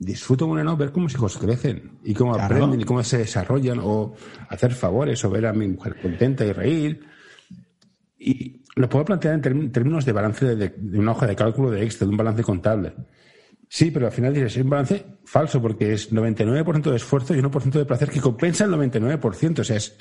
disfruto 0.00 0.46
no 0.46 0.76
ver 0.78 0.90
cómo 0.92 1.04
mis 1.04 1.14
hijos 1.14 1.36
crecen 1.36 1.98
y 2.02 2.14
cómo 2.14 2.32
Claro. 2.32 2.54
aprenden 2.56 2.80
y 2.80 2.84
cómo 2.84 3.04
se 3.04 3.18
desarrollan 3.18 3.78
o 3.82 4.14
hacer 4.48 4.72
favores 4.74 5.22
o 5.24 5.30
ver 5.30 5.46
a 5.46 5.52
mi 5.52 5.68
mujer 5.68 6.00
contenta 6.00 6.44
y 6.44 6.52
reír. 6.52 7.00
Y 8.18 8.62
lo 8.76 8.88
puedo 8.88 9.04
plantear 9.04 9.34
en 9.46 9.70
términos 9.72 10.04
de 10.04 10.12
balance 10.12 10.56
de, 10.56 10.74
de 10.76 10.98
una 10.98 11.12
hoja 11.12 11.26
de 11.26 11.36
cálculo 11.36 11.70
de 11.70 11.84
Excel, 11.84 12.08
de 12.08 12.12
un 12.12 12.16
balance 12.16 12.42
contable. 12.42 12.92
Sí, 13.68 13.90
pero 13.90 14.06
al 14.06 14.12
final 14.12 14.34
dices, 14.34 14.56
es 14.56 14.64
un 14.64 14.70
balance 14.70 15.04
falso 15.24 15.62
porque 15.62 15.92
es 15.92 16.12
99% 16.12 16.90
de 16.90 16.96
esfuerzo 16.96 17.34
y 17.34 17.38
1% 17.40 17.70
de 17.70 17.84
placer 17.84 18.10
que 18.10 18.20
compensa 18.20 18.64
el 18.64 18.70
99%. 18.72 19.60
O 19.60 19.64
sea, 19.64 19.76
es, 19.76 19.96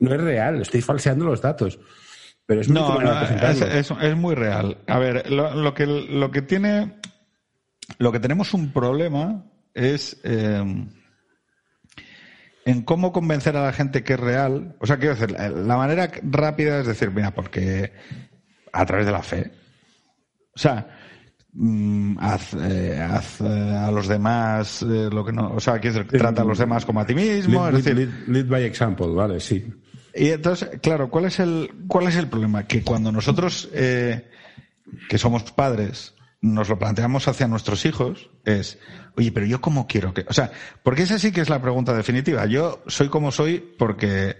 no 0.00 0.12
es 0.14 0.20
real, 0.20 0.60
estoy 0.60 0.82
falseando 0.82 1.24
los 1.24 1.40
datos. 1.40 1.78
Pero 2.46 2.60
es 2.62 2.68
muy 2.68 2.80
No, 2.80 2.98
de 2.98 3.04
es, 3.04 3.18
presentarlo. 3.28 3.66
es- 3.66 3.90
es 4.02 4.16
muy 4.16 4.34
real. 4.34 4.78
A 4.88 4.98
ver, 4.98 5.30
lo, 5.30 5.54
lo 5.54 5.72
que, 5.72 5.86
lo 5.86 6.30
que 6.30 6.42
tiene, 6.42 6.99
lo 7.98 8.12
que 8.12 8.20
tenemos 8.20 8.54
un 8.54 8.72
problema 8.72 9.44
es 9.74 10.20
eh, 10.24 10.86
en 12.66 12.82
cómo 12.82 13.12
convencer 13.12 13.56
a 13.56 13.64
la 13.64 13.72
gente 13.72 14.02
que 14.04 14.14
es 14.14 14.20
real. 14.20 14.76
O 14.80 14.86
sea, 14.86 14.98
quiero 14.98 15.14
decir, 15.14 15.30
la 15.32 15.76
manera 15.76 16.10
rápida 16.22 16.80
es 16.80 16.86
decir, 16.86 17.10
mira, 17.10 17.32
porque 17.34 17.92
a 18.72 18.86
través 18.86 19.06
de 19.06 19.12
la 19.12 19.22
fe. 19.22 19.50
O 20.54 20.58
sea, 20.58 20.88
mm, 21.52 22.18
haz, 22.20 22.54
eh, 22.54 22.98
haz, 23.00 23.40
eh, 23.40 23.44
a 23.76 23.90
los 23.90 24.08
demás 24.08 24.82
eh, 24.82 25.08
lo 25.10 25.24
que 25.24 25.32
no, 25.32 25.52
o 25.54 25.60
sea, 25.60 25.80
que 25.80 25.90
trata 25.90 26.42
a 26.42 26.44
los 26.44 26.58
demás 26.58 26.84
como 26.84 27.00
a 27.00 27.06
ti 27.06 27.14
mismo, 27.14 27.64
Lead, 27.66 27.78
es 27.78 27.84
decir, 27.84 27.96
lead- 28.08 28.26
lead 28.28 28.46
by 28.46 28.64
example, 28.64 29.08
vale, 29.08 29.40
sí. 29.40 29.64
y 30.14 30.28
entonces, 30.28 30.68
claro, 30.82 31.08
¿cuál 31.10 31.24
es 31.26 31.38
el, 31.40 31.70
cuál 31.88 32.08
es 32.08 32.16
el 32.16 32.28
problema? 32.28 32.64
Que 32.64 32.82
cuando 32.82 33.10
nosotros, 33.10 33.68
eh, 33.72 34.28
que 35.08 35.18
somos 35.18 35.50
padres, 35.52 36.14
nos 36.42 36.68
lo 36.68 36.78
planteamos 36.78 37.28
hacia 37.28 37.46
nuestros 37.48 37.84
hijos, 37.84 38.30
es, 38.44 38.78
oye, 39.16 39.30
pero 39.32 39.44
yo 39.46 39.60
cómo 39.60 39.86
quiero 39.86 40.14
que, 40.14 40.24
o 40.28 40.32
sea, 40.32 40.50
porque 40.82 41.02
esa 41.02 41.18
sí 41.18 41.32
que 41.32 41.40
es 41.42 41.48
la 41.50 41.60
pregunta 41.60 41.92
definitiva. 41.94 42.46
Yo 42.46 42.82
soy 42.86 43.08
como 43.08 43.30
soy 43.30 43.58
porque, 43.78 44.36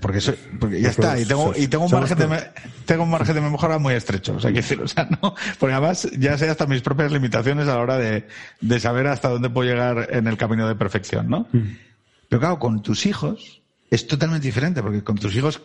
porque 0.00 0.20
soy, 0.20 0.34
porque 0.58 0.80
ya 0.80 0.88
está, 0.90 1.18
y 1.20 1.24
tengo, 1.24 1.52
y 1.56 1.68
tengo 1.68 1.84
un 1.84 1.90
margen 2.00 2.18
de, 2.18 2.26
me- 2.26 2.50
tengo 2.84 3.04
un 3.04 3.10
margen 3.10 3.34
de 3.34 3.40
mejora 3.40 3.78
muy 3.78 3.94
estrecho. 3.94 4.34
O 4.34 4.40
sea, 4.40 4.50
quiero 4.50 4.62
decir, 4.66 4.80
o 4.82 4.88
sea, 4.88 5.08
no, 5.22 5.34
porque 5.58 5.72
además 5.74 6.08
ya 6.18 6.36
sé 6.36 6.48
hasta 6.50 6.66
mis 6.66 6.82
propias 6.82 7.12
limitaciones 7.12 7.68
a 7.68 7.74
la 7.76 7.80
hora 7.80 7.96
de, 7.96 8.26
de 8.60 8.80
saber 8.80 9.06
hasta 9.06 9.28
dónde 9.28 9.50
puedo 9.50 9.70
llegar 9.70 10.08
en 10.10 10.26
el 10.26 10.36
camino 10.36 10.66
de 10.68 10.74
perfección, 10.74 11.28
¿no? 11.30 11.46
Pero 12.28 12.40
claro, 12.40 12.58
con 12.58 12.82
tus 12.82 13.06
hijos 13.06 13.62
es 13.90 14.06
totalmente 14.06 14.46
diferente, 14.46 14.82
porque 14.82 15.02
con 15.04 15.16
tus 15.16 15.34
hijos 15.36 15.62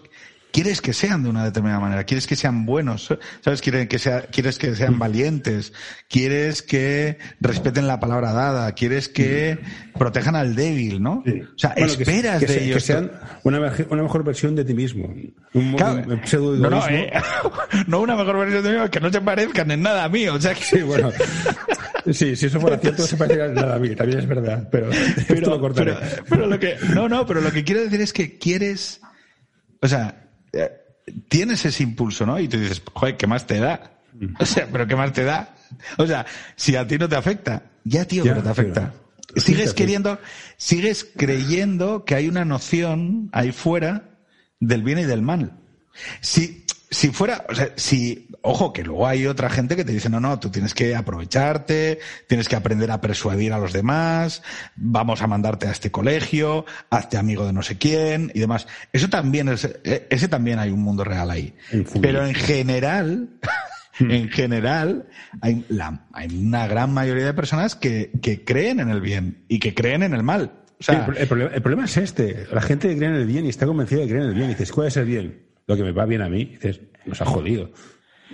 quieres 0.53 0.81
que 0.81 0.93
sean 0.93 1.23
de 1.23 1.29
una 1.29 1.43
determinada 1.43 1.81
manera, 1.81 2.03
quieres 2.05 2.27
que 2.27 2.35
sean 2.37 2.65
buenos, 2.65 3.09
¿sabes? 3.41 3.61
Quieres 3.61 3.87
que, 3.89 3.99
sea, 3.99 4.21
quieres 4.27 4.57
que 4.57 4.73
sean 4.75 4.97
valientes, 4.99 5.73
quieres 6.07 6.61
que 6.61 7.17
respeten 7.41 7.87
la 7.87 7.99
palabra 7.99 8.31
dada, 8.31 8.71
quieres 8.73 9.09
que 9.09 9.57
protejan 9.97 10.35
al 10.35 10.55
débil, 10.55 11.01
¿no? 11.01 11.23
O 11.25 11.57
sea, 11.57 11.73
Bueno, 11.75 11.91
esperas 11.91 12.39
que, 12.39 12.45
de 12.45 12.53
se- 12.53 12.59
que 12.59 12.65
ellos. 12.65 12.83
sean 12.83 13.11
una, 13.43 13.59
mejor 13.59 14.23
versión 14.23 14.55
de 14.55 14.63
ti 14.63 14.73
mismo. 14.73 15.13
Un, 15.53 15.73
Claro, 15.75 16.03
un 16.13 16.25
pseudo 16.25 16.55
no, 16.55 16.69
no, 16.69 16.87
eh, 16.87 17.11
no 17.87 17.99
una 18.01 18.15
mejor 18.15 18.37
versión 18.37 18.63
de 18.63 18.79
mí, 18.79 18.89
que 18.89 18.99
no 18.99 19.11
se 19.11 19.19
parezcan 19.19 19.71
en 19.71 19.81
nada 19.81 20.03
a 20.05 20.09
mí, 20.09 20.27
o 20.27 20.39
sea 20.39 20.53
que... 20.53 20.63
Sí, 20.63 20.81
bueno. 20.83 21.11
Sí, 22.11 22.35
si 22.35 22.45
eso 22.47 22.59
fuera 22.59 22.77
cierto, 22.77 23.01
no 23.03 23.07
se 23.07 23.17
parecería 23.17 23.47
nada 23.53 23.75
a 23.75 23.79
mí, 23.79 23.95
también 23.95 24.19
es 24.19 24.27
verdad, 24.27 24.67
pero, 24.71 24.91
esto 25.27 25.49
lo 25.49 25.59
cortaré. 25.59 25.93
pero, 25.95 26.23
pero 26.29 26.47
lo 26.47 26.59
que 26.59 26.75
no 26.93 27.07
no 27.09 27.25
pero 27.25 27.39
lo 27.41 27.49
que 27.51 27.63
quiero 27.63 27.81
decir 27.81 28.01
es 28.01 28.11
que 28.13 28.37
quieres 28.37 28.99
o 29.81 29.87
sea 29.87 30.22
tienes 31.27 31.65
ese 31.65 31.83
impulso 31.83 32.25
no 32.25 32.39
y 32.39 32.47
tú 32.47 32.57
dices 32.59 32.81
joder 32.93 33.17
qué 33.17 33.27
más 33.27 33.45
te 33.47 33.59
da 33.59 33.91
o 34.39 34.45
sea 34.45 34.67
pero 34.71 34.87
qué 34.87 34.95
más 34.95 35.11
te 35.11 35.23
da 35.23 35.55
o 35.97 36.05
sea 36.07 36.25
si 36.55 36.75
a 36.75 36.87
ti 36.87 36.97
no 36.97 37.09
te 37.09 37.15
afecta. 37.15 37.63
Ya 37.83 38.05
tío 38.05 38.23
Ya, 38.23 38.31
pero 38.31 38.43
te 38.43 38.49
afecta. 38.49 38.93
pero- 39.27 39.41
sigues 39.41 39.71
sí, 39.71 39.75
queriendo 39.75 40.19
sigues 40.57 41.07
creyendo 41.17 42.05
que 42.05 42.15
hay 42.15 42.27
una 42.29 42.45
noción 42.45 43.29
ahí 43.33 43.51
fuera 43.51 44.17
del 44.59 44.83
bien 44.83 44.99
y 44.99 45.03
del 45.03 45.21
mal. 45.23 45.59
Si, 46.21 46.65
si 46.89 47.09
fuera, 47.09 47.45
o 47.49 47.53
sea, 47.55 47.73
si, 47.75 48.29
ojo, 48.43 48.73
que 48.73 48.83
luego 48.83 49.07
hay 49.07 49.25
otra 49.25 49.49
gente 49.49 49.75
que 49.75 49.85
te 49.85 49.93
dice, 49.93 50.09
no, 50.09 50.19
no, 50.19 50.39
tú 50.39 50.49
tienes 50.51 50.73
que 50.73 50.95
aprovecharte, 50.95 51.99
tienes 52.27 52.47
que 52.49 52.55
aprender 52.55 52.91
a 52.91 53.01
persuadir 53.01 53.53
a 53.53 53.57
los 53.57 53.73
demás, 53.73 54.43
vamos 54.75 55.21
a 55.21 55.27
mandarte 55.27 55.67
a 55.67 55.71
este 55.71 55.91
colegio, 55.91 56.65
hazte 56.89 57.17
amigo 57.17 57.45
de 57.45 57.53
no 57.53 57.63
sé 57.63 57.77
quién 57.77 58.31
y 58.33 58.39
demás. 58.39 58.67
Eso 58.91 59.09
también 59.09 59.47
es, 59.49 59.65
eh, 59.83 60.07
ese 60.09 60.27
también 60.27 60.59
hay 60.59 60.71
un 60.71 60.81
mundo 60.81 61.03
real 61.03 61.31
ahí. 61.31 61.55
Pero 62.01 62.25
en 62.25 62.35
general, 62.35 63.29
en 63.99 64.29
general, 64.29 65.07
hay, 65.41 65.65
la, 65.69 66.05
hay 66.11 66.27
una 66.37 66.67
gran 66.67 66.93
mayoría 66.93 67.25
de 67.25 67.33
personas 67.33 67.75
que, 67.75 68.11
que 68.21 68.43
creen 68.43 68.79
en 68.81 68.89
el 68.89 68.99
bien 69.01 69.45
y 69.47 69.59
que 69.59 69.73
creen 69.73 70.03
en 70.03 70.13
el 70.13 70.23
mal. 70.23 70.51
O 70.79 70.83
Sí, 70.83 70.91
sea, 70.91 71.05
el, 71.05 71.17
el 71.17 71.27
problema, 71.27 71.51
el 71.55 71.61
problema 71.61 71.85
es 71.85 71.95
este. 71.95 72.45
La 72.51 72.61
gente 72.61 72.93
cree 72.97 73.07
en 73.07 73.15
el 73.15 73.25
bien 73.25 73.45
y 73.45 73.49
está 73.49 73.65
convencida 73.65 74.01
de 74.01 74.07
creer 74.07 74.23
en 74.23 74.29
el 74.29 74.35
bien. 74.35 74.47
Y 74.49 74.53
dices, 74.53 74.71
¿cuál 74.73 74.87
es 74.87 74.97
el 74.97 75.05
bien? 75.05 75.43
Lo 75.65 75.77
que 75.77 75.83
me 75.83 75.93
va 75.93 76.05
bien 76.05 76.21
a 76.21 76.27
mí. 76.27 76.41
Y 76.41 76.45
dices, 76.55 76.81
nos 77.05 77.21
ha 77.21 77.25
jodido. 77.25 77.71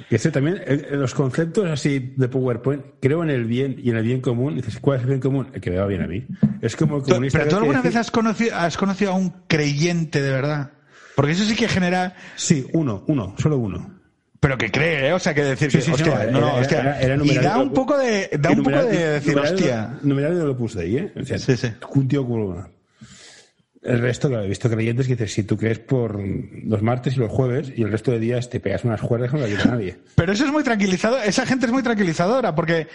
Y 0.09 0.15
este 0.15 0.31
también, 0.31 0.57
eh, 0.57 0.87
eh, 0.91 0.95
los 0.95 1.13
conceptos 1.13 1.69
así 1.69 2.13
de 2.15 2.27
PowerPoint, 2.27 2.83
creo 3.01 3.23
en 3.23 3.29
el 3.29 3.45
bien 3.45 3.75
y 3.83 3.89
en 3.89 3.97
el 3.97 4.03
bien 4.03 4.21
común. 4.21 4.55
Dices, 4.55 4.77
¿cuál 4.79 4.97
es 4.97 5.03
el 5.03 5.09
bien 5.09 5.19
común? 5.21 5.47
El 5.53 5.61
que 5.61 5.71
me 5.71 5.77
va 5.77 5.87
bien 5.87 6.01
a 6.03 6.07
mí. 6.07 6.25
Es 6.61 6.75
como 6.75 6.97
el 6.97 7.03
comunista. 7.03 7.39
Pero 7.39 7.49
tú 7.49 7.55
que 7.55 7.59
alguna 7.61 7.79
dice- 7.79 7.89
vez 7.89 7.95
has 7.97 8.11
conocido, 8.11 8.55
has 8.55 8.77
conocido 8.77 9.11
a 9.11 9.15
un 9.15 9.33
creyente 9.47 10.21
de 10.21 10.31
verdad. 10.31 10.71
Porque 11.15 11.33
eso 11.33 11.43
sí 11.43 11.55
que 11.55 11.67
genera, 11.67 12.15
Sí, 12.35 12.65
uno, 12.73 13.03
uno, 13.07 13.35
solo 13.37 13.57
uno. 13.57 13.99
pero 14.39 14.57
que 14.57 14.71
cree, 14.71 15.09
¿eh? 15.09 15.13
o 15.13 15.19
sea, 15.19 15.33
que 15.33 15.43
decir, 15.43 15.69
Sí, 15.69 15.77
que, 15.79 15.83
sí, 15.83 15.87
sí, 15.87 15.91
hostia, 16.09 16.25
no, 16.31 16.39
no, 16.39 16.47
era- 16.47 16.61
hostia. 16.61 16.79
era- 16.79 17.01
era 17.01 17.25
y 17.25 17.35
da 17.39 17.57
un 17.57 17.73
poco 17.73 17.97
de, 17.97 18.29
da 18.39 18.51
un 18.51 18.57
poco 18.59 18.69
numeral- 18.69 18.87
de 18.89 19.09
decir, 19.09 19.35
numerario- 19.35 19.55
hostia. 19.55 19.99
Numerario 20.01 20.37
no 20.39 20.45
lo 20.45 20.57
puse 20.57 20.79
ahí, 20.79 20.95
¿eh? 20.97 21.11
O 21.19 21.25
sea, 21.25 21.37
Sí, 21.37 21.57
sí. 21.57 21.67
Un 21.93 22.07
tío 22.07 22.25
como... 22.25 22.65
El 23.81 23.99
resto, 23.99 24.27
claro, 24.27 24.43
he 24.43 24.49
visto 24.49 24.69
creyentes 24.69 25.07
que 25.07 25.13
dices, 25.15 25.31
si 25.33 25.43
tú 25.43 25.55
crees 25.57 25.79
por 25.79 26.19
los 26.21 26.81
martes 26.81 27.15
y 27.15 27.19
los 27.19 27.31
jueves 27.31 27.71
y 27.75 27.83
el 27.83 27.91
resto 27.91 28.11
de 28.11 28.19
días 28.19 28.49
te 28.49 28.59
pegas 28.59 28.83
unas 28.83 28.99
juergas 28.99 29.31
que 29.31 29.37
no 29.37 29.43
le 29.45 29.49
ayuda 29.53 29.63
a 29.63 29.67
nadie. 29.75 29.97
Pero 30.15 30.33
eso 30.33 30.45
es 30.45 30.51
muy 30.51 30.63
tranquilizador, 30.63 31.21
esa 31.25 31.45
gente 31.45 31.65
es 31.65 31.71
muy 31.71 31.81
tranquilizadora, 31.81 32.53
porque, 32.55 32.87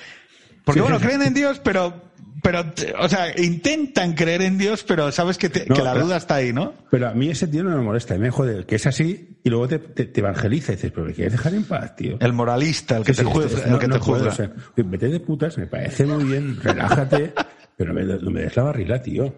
porque 0.64 0.80
Sí, 0.80 0.82
bueno, 0.82 0.98
sí. 0.98 1.06
creen 1.06 1.22
en 1.22 1.32
Dios, 1.32 1.58
pero, 1.64 2.02
pero, 2.42 2.66
o 2.98 3.08
sea, 3.08 3.28
intentan 3.40 4.12
creer 4.12 4.42
en 4.42 4.58
Dios, 4.58 4.84
pero 4.86 5.10
sabes 5.10 5.38
que, 5.38 5.48
te- 5.48 5.64
No, 5.66 5.74
que 5.74 5.82
la 5.82 5.94
pero- 5.94 6.04
duda 6.04 6.18
está 6.18 6.34
ahí, 6.34 6.52
¿no? 6.52 6.74
Pero 6.90 7.08
a 7.08 7.14
mí 7.14 7.30
ese 7.30 7.48
tío 7.48 7.64
no 7.64 7.70
me 7.74 7.82
molesta, 7.82 8.18
me 8.18 8.28
jode, 8.28 8.66
que 8.66 8.74
es 8.74 8.86
así 8.86 9.38
y 9.42 9.48
luego 9.48 9.66
te, 9.68 9.78
te, 9.78 10.04
te 10.04 10.20
evangeliza 10.20 10.72
y 10.72 10.76
dices, 10.76 10.90
pero 10.94 11.06
me 11.06 11.14
quieres 11.14 11.32
dejar 11.32 11.54
en 11.54 11.64
paz, 11.64 11.96
tío. 11.96 12.18
El 12.20 12.34
moralista, 12.34 12.98
el 12.98 13.04
que 13.04 13.14
te 13.14 13.24
juzga, 13.24 13.64
el 13.64 13.70
no- 13.70 13.78
que 13.78 13.88
te 13.88 13.98
juzga. 13.98 14.28
o 14.28 14.32
sea, 14.34 14.50
vete 14.76 15.08
de 15.08 15.20
putas, 15.20 15.56
me 15.56 15.66
parece 15.66 16.04
muy 16.04 16.24
bien, 16.24 16.58
relájate, 16.62 17.32
pero 17.74 17.94
no 17.94 18.00
me, 18.00 18.04
no 18.22 18.30
me 18.30 18.42
des 18.42 18.54
la 18.54 18.64
barrila, 18.64 19.00
tío. 19.00 19.34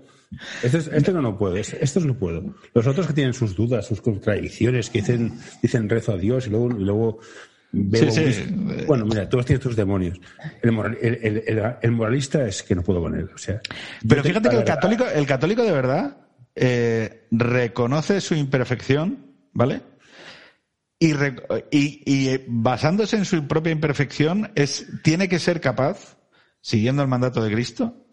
Este, 0.63 0.79
es- 0.79 0.89
este 0.89 1.13
no 1.13 1.23
lo 1.23 1.39
puedo, 1.39 1.57
este- 1.57 1.83
estos 1.85 2.05
no 2.05 2.19
puedo. 2.19 2.55
Los 2.75 2.87
otros 2.87 3.07
que 3.07 3.13
tienen 3.13 3.33
sus 3.35 3.55
dudas, 3.55 3.87
sus 3.87 4.01
contradicciones, 4.01 4.91
que 4.91 4.99
dicen, 5.01 5.33
dicen 5.63 5.89
rezo 5.89 6.13
a 6.13 6.17
Dios 6.17 6.47
y 6.47 6.51
luego, 6.51 6.71
y 6.71 6.85
luego 6.85 7.19
bebo 7.73 8.11
Sí, 8.11 8.21
sí. 8.21 8.25
whisky. 8.27 8.85
Bueno, 8.87 9.05
mira, 9.07 9.29
todos 9.29 9.47
tienen 9.47 9.63
tus 9.63 9.77
demonios. 9.77 10.19
El, 10.63 10.73
moral- 10.73 10.99
el, 11.01 11.43
el- 11.83 11.93
moralista 11.93 12.47
es 12.47 12.63
que 12.63 12.75
no 12.75 12.83
puedo 12.83 13.01
con 13.03 13.15
él. 13.15 13.29
O 13.35 13.39
sea, 13.39 13.61
Pero 14.09 14.23
fíjate 14.23 14.49
que 14.49 14.57
el 14.57 14.65
católico, 14.65 15.05
el 15.07 15.27
católico 15.27 15.63
de 15.63 15.73
verdad 15.73 16.17
eh, 16.55 17.27
reconoce 17.31 18.21
su 18.21 18.35
imperfección, 18.35 19.27
¿vale? 19.53 19.83
Y, 20.99 21.13
y, 21.71 22.03
y, 22.07 22.41
basándose 22.49 23.17
en 23.17 23.27
su 23.27 23.47
propia 23.47 23.73
imperfección, 23.73 24.51
es, 24.55 24.87
tiene 25.03 25.29
que 25.29 25.39
ser 25.39 25.61
capaz, 25.61 26.17
siguiendo 26.63 27.03
el 27.03 27.09
mandato 27.09 27.45
de 27.45 27.53
Cristo, 27.53 28.06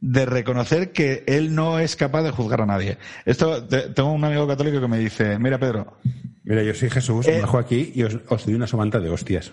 de 0.00 0.24
reconocer 0.26 0.92
que 0.92 1.24
él 1.26 1.54
no 1.54 1.78
es 1.78 1.94
capaz 1.96 2.22
de 2.22 2.30
juzgar 2.30 2.62
a 2.62 2.66
nadie. 2.66 2.96
Esto, 3.26 3.64
te- 3.64 3.88
tengo 3.90 4.12
un 4.12 4.24
amigo 4.24 4.46
católico 4.48 4.80
que 4.80 4.88
me 4.88 4.98
dice, 4.98 5.38
mira 5.38 5.58
Pedro, 5.58 5.94
Mira, 6.42 6.62
yo 6.62 6.74
soy 6.74 6.88
Jesús, 6.90 7.28
Eh, 7.28 7.34
me 7.34 7.40
bajo 7.42 7.58
aquí 7.58 7.92
y 7.94 8.02
os, 8.02 8.16
os 8.28 8.46
doy 8.46 8.54
una 8.54 8.66
somanta 8.66 8.98
de 8.98 9.10
hostias. 9.10 9.52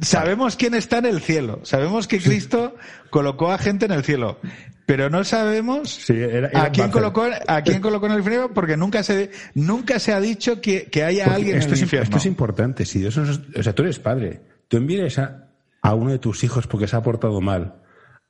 sabemos 0.00 0.56
quién 0.56 0.74
está 0.74 0.98
en 0.98 1.06
el 1.06 1.20
cielo, 1.20 1.60
sabemos 1.62 2.08
que 2.08 2.18
Cristo 2.20 2.74
colocó 3.10 3.52
a 3.52 3.58
gente 3.58 3.84
en 3.84 3.92
el 3.92 4.02
cielo, 4.02 4.38
pero 4.86 5.10
no 5.10 5.22
sabemos 5.24 5.90
Sí, 5.90 6.14
era- 6.14 6.48
era 6.48 6.64
a 6.64 6.70
quién 6.72 6.90
colocó 6.90 7.26
a 7.46 7.62
quién 7.62 7.80
colocó 7.82 8.06
en 8.06 8.12
el 8.12 8.18
infierno 8.20 8.52
porque 8.54 8.76
nunca 8.78 9.02
se 9.02 9.30
nunca 9.54 9.98
se 9.98 10.12
ha 10.14 10.20
dicho 10.20 10.60
que, 10.60 10.84
que 10.86 11.04
haya 11.04 11.24
Porque 11.24 11.36
alguien 11.36 11.54
en 11.56 11.60
esto, 11.60 11.72
el 11.72 11.74
es, 11.76 11.82
infierno. 11.82 12.04
esto 12.04 12.16
es 12.16 12.26
importante. 12.26 12.86
Si 12.86 12.98
Dios 12.98 13.16
o 13.18 13.62
sea, 13.62 13.74
tú 13.74 13.82
eres 13.82 13.98
padre. 13.98 14.40
Tú 14.68 14.78
envíes 14.78 15.18
a, 15.18 15.48
a 15.82 15.94
uno 15.94 16.10
de 16.10 16.18
tus 16.18 16.42
hijos 16.44 16.66
porque 16.66 16.88
se 16.88 16.96
ha 16.96 17.02
portado 17.02 17.40
mal 17.42 17.74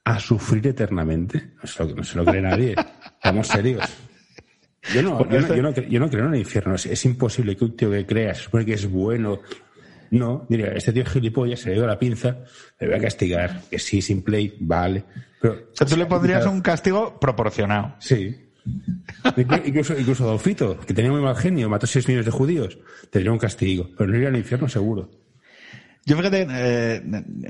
a 0.04 0.18
sufrir 0.18 0.66
eternamente. 0.66 1.52
No 1.62 1.66
se 1.66 1.84
lo, 1.84 1.94
no 1.96 2.04
se 2.04 2.16
lo 2.16 2.24
cree 2.24 2.42
nadie. 2.42 2.74
Estamos 3.14 3.46
serios. 3.48 3.84
Yo 4.92 5.02
no, 5.02 5.28
yo, 5.30 5.40
no, 5.40 5.54
yo 5.56 5.62
no 5.62 5.72
cre- 5.72 5.88
yo 5.88 6.00
no 6.00 6.10
creo 6.10 6.26
en 6.26 6.34
el 6.34 6.40
infierno. 6.40 6.74
Es, 6.74 6.86
es 6.86 7.04
imposible 7.04 7.56
que 7.56 7.64
un 7.64 7.76
tío 7.76 7.90
que 7.90 8.04
crea, 8.04 8.34
se 8.34 8.42
supone 8.44 8.64
que 8.66 8.74
es 8.74 8.90
bueno. 8.90 9.40
No, 10.10 10.44
mira, 10.50 10.72
este 10.74 10.92
tío 10.92 11.04
es 11.04 11.08
gilipollas, 11.08 11.60
se 11.60 11.68
le 11.70 11.76
dio 11.76 11.86
la 11.86 11.98
pinza, 11.98 12.38
le 12.80 12.86
voy 12.88 12.96
a 12.96 13.00
castigar. 13.00 13.62
Que 13.70 13.78
sí, 13.78 14.02
sin 14.02 14.22
play, 14.22 14.56
vale. 14.60 15.04
Pero, 15.40 15.54
o 15.54 15.74
sea, 15.76 15.86
tú 15.86 15.96
le 15.96 16.06
pondrías 16.06 16.44
un 16.46 16.60
castigo 16.60 17.18
proporcionado. 17.18 17.94
Sí. 18.00 18.36
Inclu- 19.24 19.62
Incluso, 19.64 19.98
incluso 19.98 20.24
Adolfito, 20.24 20.78
que 20.80 20.92
tenía 20.94 21.10
muy 21.10 21.20
mal 21.20 21.36
genio, 21.36 21.68
mató 21.70 21.86
6 21.86 22.06
millones 22.08 22.26
de 22.26 22.32
judíos, 22.32 22.78
tendría 23.10 23.32
un 23.32 23.38
castigo, 23.38 23.88
pero 23.96 24.10
no 24.10 24.16
iría 24.16 24.28
al 24.28 24.36
infierno 24.36 24.68
seguro. 24.68 25.10
Yo 26.04 26.16
fíjate, 26.16 26.46
eh, 26.50 27.02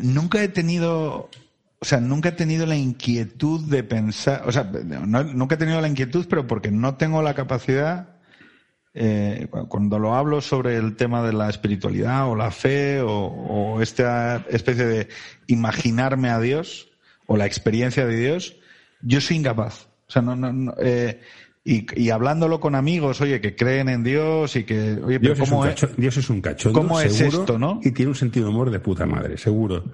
nunca 0.02 0.42
he 0.42 0.48
tenido, 0.48 1.28
o 1.82 1.84
sea, 1.84 1.98
nunca 1.98 2.28
he 2.28 2.32
tenido 2.32 2.64
la 2.64 2.76
inquietud 2.76 3.60
de 3.68 3.82
pensar, 3.82 4.44
o 4.46 4.52
sea, 4.52 4.70
no- 5.04 5.24
nunca 5.24 5.56
he 5.56 5.58
tenido 5.58 5.80
la 5.80 5.88
inquietud, 5.88 6.26
pero 6.30 6.46
porque 6.46 6.70
no 6.70 6.94
tengo 6.94 7.22
la 7.22 7.34
capacidad, 7.34 8.10
eh, 8.94 9.48
cu- 9.50 9.66
cuando 9.68 9.98
lo 9.98 10.14
hablo 10.14 10.40
sobre 10.40 10.76
el 10.76 10.94
tema 10.94 11.24
de 11.24 11.32
la 11.32 11.50
espiritualidad 11.50 12.28
o 12.28 12.36
la 12.36 12.52
fe 12.52 13.00
o, 13.00 13.10
o 13.10 13.82
esta 13.82 14.44
especie 14.48 14.84
de 14.84 15.08
imaginarme 15.48 16.30
a 16.30 16.38
Dios 16.38 16.88
o 17.26 17.36
la 17.36 17.46
experiencia 17.46 18.06
de 18.06 18.16
Dios, 18.16 18.54
yo 19.02 19.20
soy 19.20 19.38
incapaz. 19.38 19.88
O 20.08 20.12
sea, 20.12 20.22
no, 20.22 20.36
no, 20.36 20.52
no, 20.52 20.74
eh, 20.78 21.20
y, 21.64 21.86
y 22.00 22.10
hablándolo 22.10 22.60
con 22.60 22.76
amigos, 22.76 23.20
oye, 23.20 23.40
que 23.40 23.56
creen 23.56 23.88
en 23.88 24.04
Dios 24.04 24.54
y 24.54 24.62
que, 24.64 25.00
oye, 25.02 25.18
pero 25.18 25.34
Dios 25.34 25.38
es, 25.38 25.40
un 25.40 25.48
¿cómo 25.58 25.66
es? 25.66 25.74
cacho- 25.74 25.90
Dios 25.96 26.16
es 26.16 26.30
un 26.30 26.40
cachondo, 26.40 26.78
¿Cómo 26.80 27.00
es 27.00 27.20
esto, 27.20 27.58
no? 27.58 27.80
Y 27.82 27.90
tiene 27.90 28.10
un 28.10 28.14
sentido 28.16 28.46
de 28.46 28.52
humor 28.52 28.70
de 28.70 28.78
puta 28.78 29.04
madre, 29.06 29.36
seguro. 29.36 29.84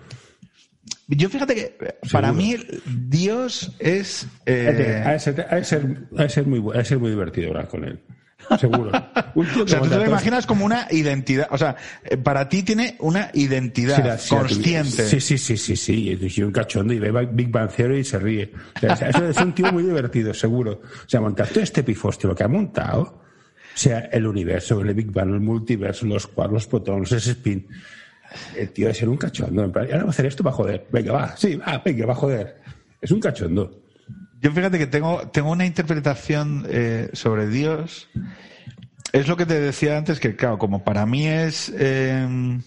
Yo 1.08 1.28
fíjate 1.30 1.54
que 1.54 1.76
eh, 1.80 1.94
para 2.12 2.32
mí 2.32 2.56
Dios 3.08 3.72
es... 3.78 4.26
eh, 4.46 5.02
Ha 5.06 5.12
de 5.12 5.18
ser, 5.20 5.46
ha 5.50 5.54
de 5.56 5.64
ser, 5.64 5.96
ha 6.16 6.22
de 6.22 6.28
ser 6.28 6.46
muy, 6.46 6.58
bu- 6.60 6.74
ha 6.74 6.78
de 6.78 6.84
ser 6.84 6.98
muy 6.98 7.10
divertido 7.10 7.48
hablar 7.48 7.68
con 7.68 7.84
él. 7.84 8.00
Seguro. 8.60 8.90
O 9.34 9.44
sea, 9.68 9.80
tú 9.80 9.88
te 9.88 9.96
lo 9.96 10.06
imaginas 10.06 10.46
como 10.46 10.64
una 10.64 10.86
identidad. 10.90 11.48
O 11.50 11.58
sea, 11.58 11.76
eh, 12.04 12.16
para 12.16 12.48
ti 12.48 12.62
tiene 12.62 12.96
una 13.00 13.30
identidad 13.34 13.96
Sí, 13.96 14.02
la- 14.02 14.18
sí, 14.18 14.34
la- 14.34 14.40
consciente. 14.40 15.06
Sí, 15.06 15.20
sí, 15.20 15.38
sí, 15.38 15.56
sí, 15.56 15.76
sí. 15.76 16.18
Y 16.36 16.42
un 16.42 16.50
cachondo 16.52 16.92
y 16.92 16.98
ve 16.98 17.10
Big 17.32 17.50
Bang 17.50 17.70
Theory 17.70 17.98
y 18.00 18.04
se 18.04 18.18
ríe. 18.18 18.52
O 18.76 18.96
sea, 18.96 19.08
eso 19.10 19.28
es 19.28 19.36
un 19.38 19.54
tío 19.54 19.72
muy 19.72 19.82
divertido, 19.84 20.32
seguro. 20.34 20.80
O 20.82 21.08
sea, 21.08 21.20
montar 21.20 21.46
todo 21.48 21.60
este 21.62 21.82
pifostio, 21.82 22.34
que 22.34 22.42
ha 22.44 22.48
montado, 22.48 23.00
o 23.02 23.22
sea, 23.74 24.00
el 24.12 24.26
universo, 24.26 24.80
el 24.80 24.92
Big 24.94 25.10
Bang, 25.12 25.30
el 25.30 25.40
multiverso, 25.40 26.06
los 26.06 26.26
cuadros, 26.26 26.54
los 26.54 26.66
protones, 26.66 27.12
ese 27.12 27.32
spin. 27.32 27.66
El 28.56 28.70
tío 28.70 28.86
debe 28.86 28.98
ser 28.98 29.08
un 29.08 29.16
cachondo. 29.16 29.64
En 29.64 29.72
plan, 29.72 29.86
ahora 29.86 29.98
voy 29.98 30.08
a 30.08 30.10
hacer 30.10 30.26
esto 30.26 30.42
para 30.42 30.56
joder. 30.56 30.86
Venga, 30.92 31.12
va, 31.12 31.36
sí, 31.36 31.56
va, 31.56 31.80
venga, 31.84 32.06
va 32.06 32.12
a 32.12 32.16
joder. 32.16 32.56
Es 33.00 33.10
un 33.10 33.20
cachondo. 33.20 33.82
Yo 34.40 34.52
fíjate 34.52 34.78
que 34.78 34.86
tengo, 34.86 35.28
tengo 35.28 35.50
una 35.50 35.66
interpretación 35.66 36.66
eh, 36.68 37.10
sobre 37.12 37.48
Dios. 37.48 38.08
Es 39.12 39.26
lo 39.26 39.36
que 39.36 39.46
te 39.46 39.58
decía 39.58 39.96
antes, 39.96 40.20
que 40.20 40.36
claro, 40.36 40.58
como 40.58 40.84
para 40.84 41.06
mí 41.06 41.26
es... 41.26 41.72
eh, 41.76 42.58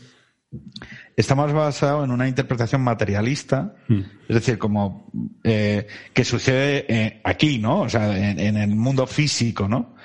está 1.16 1.36
más 1.36 1.54
basado 1.54 2.04
en 2.04 2.12
una 2.12 2.28
interpretación 2.28 2.82
materialista, 2.82 3.76
es 3.88 4.36
decir, 4.36 4.58
como 4.58 5.10
eh, 5.44 5.88
que 6.14 6.26
sucede 6.26 6.86
eh, 6.90 7.22
aquí, 7.24 7.58
¿no? 7.58 7.82
O 7.82 7.90
sea, 7.90 8.18
en, 8.18 8.40
en 8.40 8.58
el 8.58 8.76
mundo 8.76 9.08
físico, 9.08 9.68
¿no? 9.68 9.96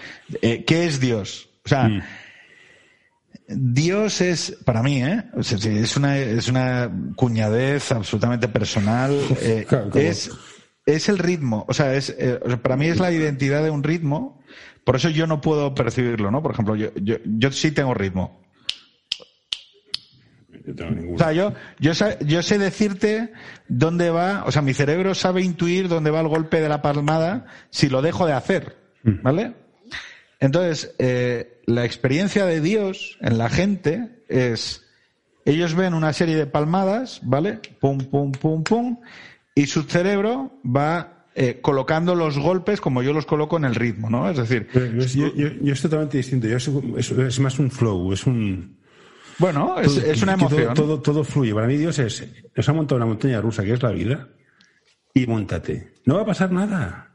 Eh, 0.42 0.64
¿Qué 0.64 0.86
es 0.86 1.00
Dios? 1.00 1.48
O 1.64 1.68
sea, 1.68 1.88
Dios 3.48 4.20
es, 4.20 4.58
para 4.64 4.82
mí, 4.82 5.02
¿eh? 5.04 5.24
Es 5.38 5.96
una, 5.96 6.18
es 6.18 6.48
una 6.48 6.90
cuñadez 7.14 7.92
absolutamente 7.92 8.48
personal. 8.48 9.18
eh, 9.40 9.64
Claro, 9.68 9.90
es, 9.94 10.30
es 10.84 11.08
el 11.08 11.18
ritmo. 11.18 11.64
O 11.68 11.74
sea, 11.74 11.94
es, 11.94 12.14
eh, 12.18 12.40
para 12.62 12.76
mí 12.76 12.86
es 12.86 12.98
la 12.98 13.12
identidad 13.12 13.62
de 13.62 13.70
un 13.70 13.84
ritmo. 13.84 14.42
Por 14.84 14.96
eso 14.96 15.10
yo 15.10 15.26
no 15.26 15.40
puedo 15.40 15.74
percibirlo, 15.74 16.30
¿no? 16.30 16.42
Por 16.42 16.52
ejemplo, 16.52 16.76
yo, 16.76 16.90
yo, 16.96 17.16
yo 17.24 17.52
sí 17.52 17.70
tengo 17.70 17.94
ritmo. 17.94 18.44
Yo 20.64 20.74
tengo 20.74 21.14
O 21.14 21.18
sea, 21.18 21.32
yo, 21.32 21.52
yo, 21.78 21.94
sé, 21.94 22.18
yo 22.24 22.42
sé 22.42 22.58
decirte 22.58 23.32
dónde 23.68 24.10
va, 24.10 24.44
o 24.44 24.52
sea, 24.52 24.62
mi 24.62 24.74
cerebro 24.74 25.14
sabe 25.14 25.42
intuir 25.42 25.88
dónde 25.88 26.10
va 26.10 26.20
el 26.20 26.28
golpe 26.28 26.60
de 26.60 26.68
la 26.68 26.82
palmada 26.82 27.46
si 27.70 27.88
lo 27.88 28.02
dejo 28.02 28.26
de 28.26 28.32
hacer, 28.32 28.76
¿vale? 29.22 29.54
Entonces, 30.40 30.94
eh, 30.98 31.60
la 31.66 31.84
experiencia 31.84 32.44
de 32.46 32.60
Dios 32.60 33.16
en 33.20 33.38
la 33.38 33.48
gente 33.48 34.22
es, 34.28 34.82
ellos 35.44 35.74
ven 35.74 35.94
una 35.94 36.12
serie 36.12 36.36
de 36.36 36.46
palmadas, 36.46 37.20
¿vale? 37.22 37.60
Pum, 37.80 37.98
pum, 37.98 38.32
pum, 38.32 38.62
pum, 38.62 38.98
y 39.54 39.66
su 39.66 39.82
cerebro 39.84 40.52
va 40.64 41.26
eh, 41.34 41.60
colocando 41.62 42.14
los 42.14 42.38
golpes 42.38 42.80
como 42.80 43.02
yo 43.02 43.12
los 43.12 43.26
coloco 43.26 43.56
en 43.56 43.64
el 43.64 43.74
ritmo, 43.74 44.08
¿no? 44.10 44.28
Es 44.30 44.36
decir, 44.36 44.68
yo, 45.14 45.34
yo- 45.34 45.72
es 45.72 45.82
totalmente 45.82 46.16
distinto. 46.18 46.46
Yo 46.48 46.56
es, 46.56 46.68
es- 46.98 47.10
es 47.12 47.40
más 47.40 47.58
un 47.58 47.70
flow, 47.70 48.12
es 48.12 48.26
un. 48.26 48.78
bueno, 49.38 49.78
es, 49.80 49.96
es 49.98 50.22
una 50.22 50.34
que 50.36 50.44
todo- 50.44 50.54
emoción. 50.56 50.74
Todo, 50.74 51.00
todo, 51.00 51.24
fluye. 51.24 51.54
Para 51.54 51.66
mí 51.66 51.76
Dios 51.76 51.98
es, 51.98 52.26
nos 52.54 52.68
ha 52.68 52.72
montado 52.72 52.96
una 52.96 53.06
montaña 53.06 53.40
rusa 53.40 53.64
que 53.64 53.72
es 53.72 53.82
la 53.82 53.90
vida 53.90 54.28
y 55.14 55.26
montate. 55.26 55.92
No 56.04 56.16
va 56.16 56.22
a 56.22 56.26
pasar 56.26 56.52
nada. 56.52 57.10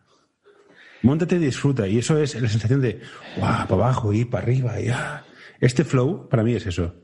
Móntate 1.03 1.35
y 1.35 1.39
disfruta. 1.39 1.87
Y 1.87 1.97
eso 1.99 2.17
es 2.17 2.39
la 2.39 2.47
sensación 2.47 2.81
de, 2.81 3.01
guau, 3.37 3.67
para 3.67 3.83
abajo 3.83 4.13
y 4.13 4.25
para 4.25 4.43
arriba. 4.43 4.79
Y, 4.79 4.89
ah. 4.89 5.23
Este 5.61 5.83
flow 5.83 6.27
para 6.27 6.43
mí 6.43 6.53
es 6.53 6.65
eso. 6.65 6.95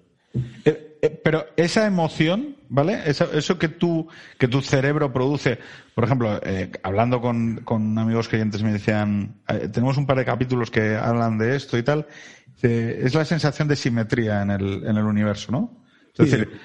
Eh, 0.66 0.98
eh, 1.02 1.22
pero 1.24 1.46
esa 1.56 1.86
emoción, 1.86 2.58
¿vale? 2.70 3.02
Eso, 3.06 3.32
eso 3.32 3.60
que 3.60 3.70
tú, 3.70 4.08
que 4.40 4.48
tu 4.48 4.62
cerebro 4.62 5.14
produce, 5.14 5.60
por 5.94 6.04
ejemplo, 6.04 6.40
eh, 6.44 6.72
hablando 6.82 7.22
con, 7.22 7.58
con 7.64 7.98
amigos 8.00 8.28
creyentes 8.28 8.64
me 8.64 8.74
decían, 8.74 9.36
tenemos 9.72 9.98
un 9.98 10.08
par 10.08 10.18
de 10.18 10.26
capítulos 10.26 10.72
que 10.72 10.96
hablan 10.96 11.38
de 11.38 11.56
esto 11.56 11.78
y 11.78 11.84
tal, 11.84 12.08
es 12.62 13.14
la 13.14 13.26
sensación 13.26 13.68
de 13.68 13.76
simetría 13.76 14.42
en 14.42 14.50
el, 14.50 14.84
en 14.86 14.98
el 14.98 15.06
universo, 15.06 15.52
¿no? 15.52 15.84
Es 16.18 16.26
Sí, 16.26 16.32
decir. 16.32 16.60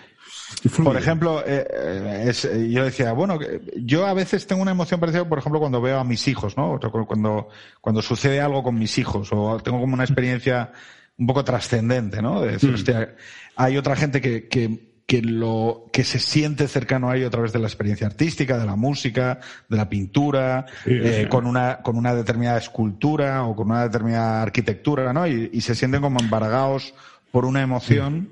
Por 0.84 0.96
ejemplo, 0.96 1.42
eh, 1.46 1.66
eh, 1.70 2.24
es- 2.28 2.44
eh, 2.44 2.68
yo 2.70 2.84
decía, 2.84 3.12
bueno, 3.12 3.38
yo 3.76 4.06
a 4.06 4.14
veces 4.14 4.46
tengo 4.46 4.62
una 4.62 4.70
emoción 4.72 5.00
parecida, 5.00 5.28
por 5.28 5.38
ejemplo, 5.38 5.60
cuando 5.60 5.80
veo 5.80 5.98
a 5.98 6.04
mis 6.04 6.26
hijos, 6.28 6.56
¿no? 6.56 6.78
Cuando, 7.06 7.48
cuando 7.80 8.02
sucede 8.02 8.40
algo 8.40 8.62
con 8.62 8.78
mis 8.78 8.98
hijos, 8.98 9.28
o 9.32 9.58
tengo 9.60 9.80
como 9.80 9.94
una 9.94 10.04
experiencia 10.04 10.72
un 11.18 11.26
poco 11.26 11.44
trascendente, 11.44 12.22
¿no? 12.22 12.40
De 12.40 12.52
decir, 12.52 12.72
hostia, 12.72 13.14
hay 13.56 13.76
otra 13.76 13.96
gente 13.96 14.20
que, 14.20 14.48
que, 14.48 14.92
que 15.06 15.20
lo, 15.20 15.90
que 15.92 16.04
se 16.04 16.18
siente 16.18 16.66
cercano 16.68 17.10
a 17.10 17.16
ello 17.16 17.26
a 17.26 17.30
través 17.30 17.52
de 17.52 17.58
la 17.58 17.66
experiencia 17.66 18.06
artística, 18.06 18.56
de 18.56 18.64
la 18.66 18.76
música, 18.76 19.40
de 19.68 19.76
la 19.76 19.88
pintura, 19.88 20.64
Sí, 20.84 20.90
eh, 20.92 21.20
sí. 21.24 21.28
con 21.28 21.46
una, 21.46 21.80
con 21.82 21.96
una 21.96 22.14
determinada 22.14 22.58
escultura 22.58 23.44
o 23.44 23.54
con 23.54 23.70
una 23.70 23.82
determinada 23.82 24.42
arquitectura, 24.42 25.12
¿no? 25.12 25.26
Y, 25.26 25.50
y 25.52 25.60
se 25.60 25.74
sienten 25.74 26.00
como 26.00 26.20
embargados 26.20 26.94
por 27.30 27.44
una 27.44 27.60
emoción 27.62 28.30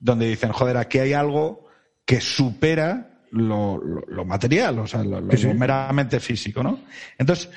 donde 0.00 0.26
dicen, 0.28 0.50
joder, 0.52 0.76
aquí 0.76 0.98
hay 0.98 1.12
algo 1.12 1.66
que 2.04 2.20
supera 2.20 3.20
lo, 3.30 3.78
lo- 3.78 4.04
lo 4.08 4.24
material, 4.24 4.78
o 4.80 4.86
sea, 4.86 5.04
lo, 5.04 5.20
lo- 5.20 5.36
Sí, 5.36 5.46
meramente 5.54 6.18
físico, 6.18 6.62
¿no? 6.64 6.80
Entonces, 7.18 7.48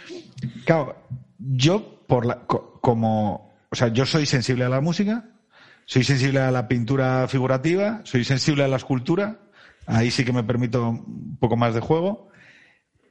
claro, 0.65 1.07
yo 1.40 2.03
por 2.07 2.26
la, 2.26 2.41
co- 2.45 2.80
como, 2.82 3.56
o 3.72 3.76
sea, 3.76 3.88
yo 3.88 4.06
soy 4.06 4.26
sensible 4.28 4.65
a 4.65 4.70
la 4.70 4.82
música, 4.82 5.26
soy 5.86 6.03
sensible 6.03 6.40
a 6.41 6.52
la 6.52 6.68
pintura 6.68 7.28
figurativa, 7.28 8.02
soy 8.03 8.24
sensible 8.24 8.64
a 8.64 8.68
la 8.68 8.76
escultura, 8.78 9.40
ahí 9.88 10.11
sí 10.11 10.24
que 10.24 10.34
me 10.34 10.44
permito 10.44 10.90
un 10.90 11.38
poco 11.40 11.56
más 11.57 11.74
de 11.74 11.80
juego, 11.80 12.30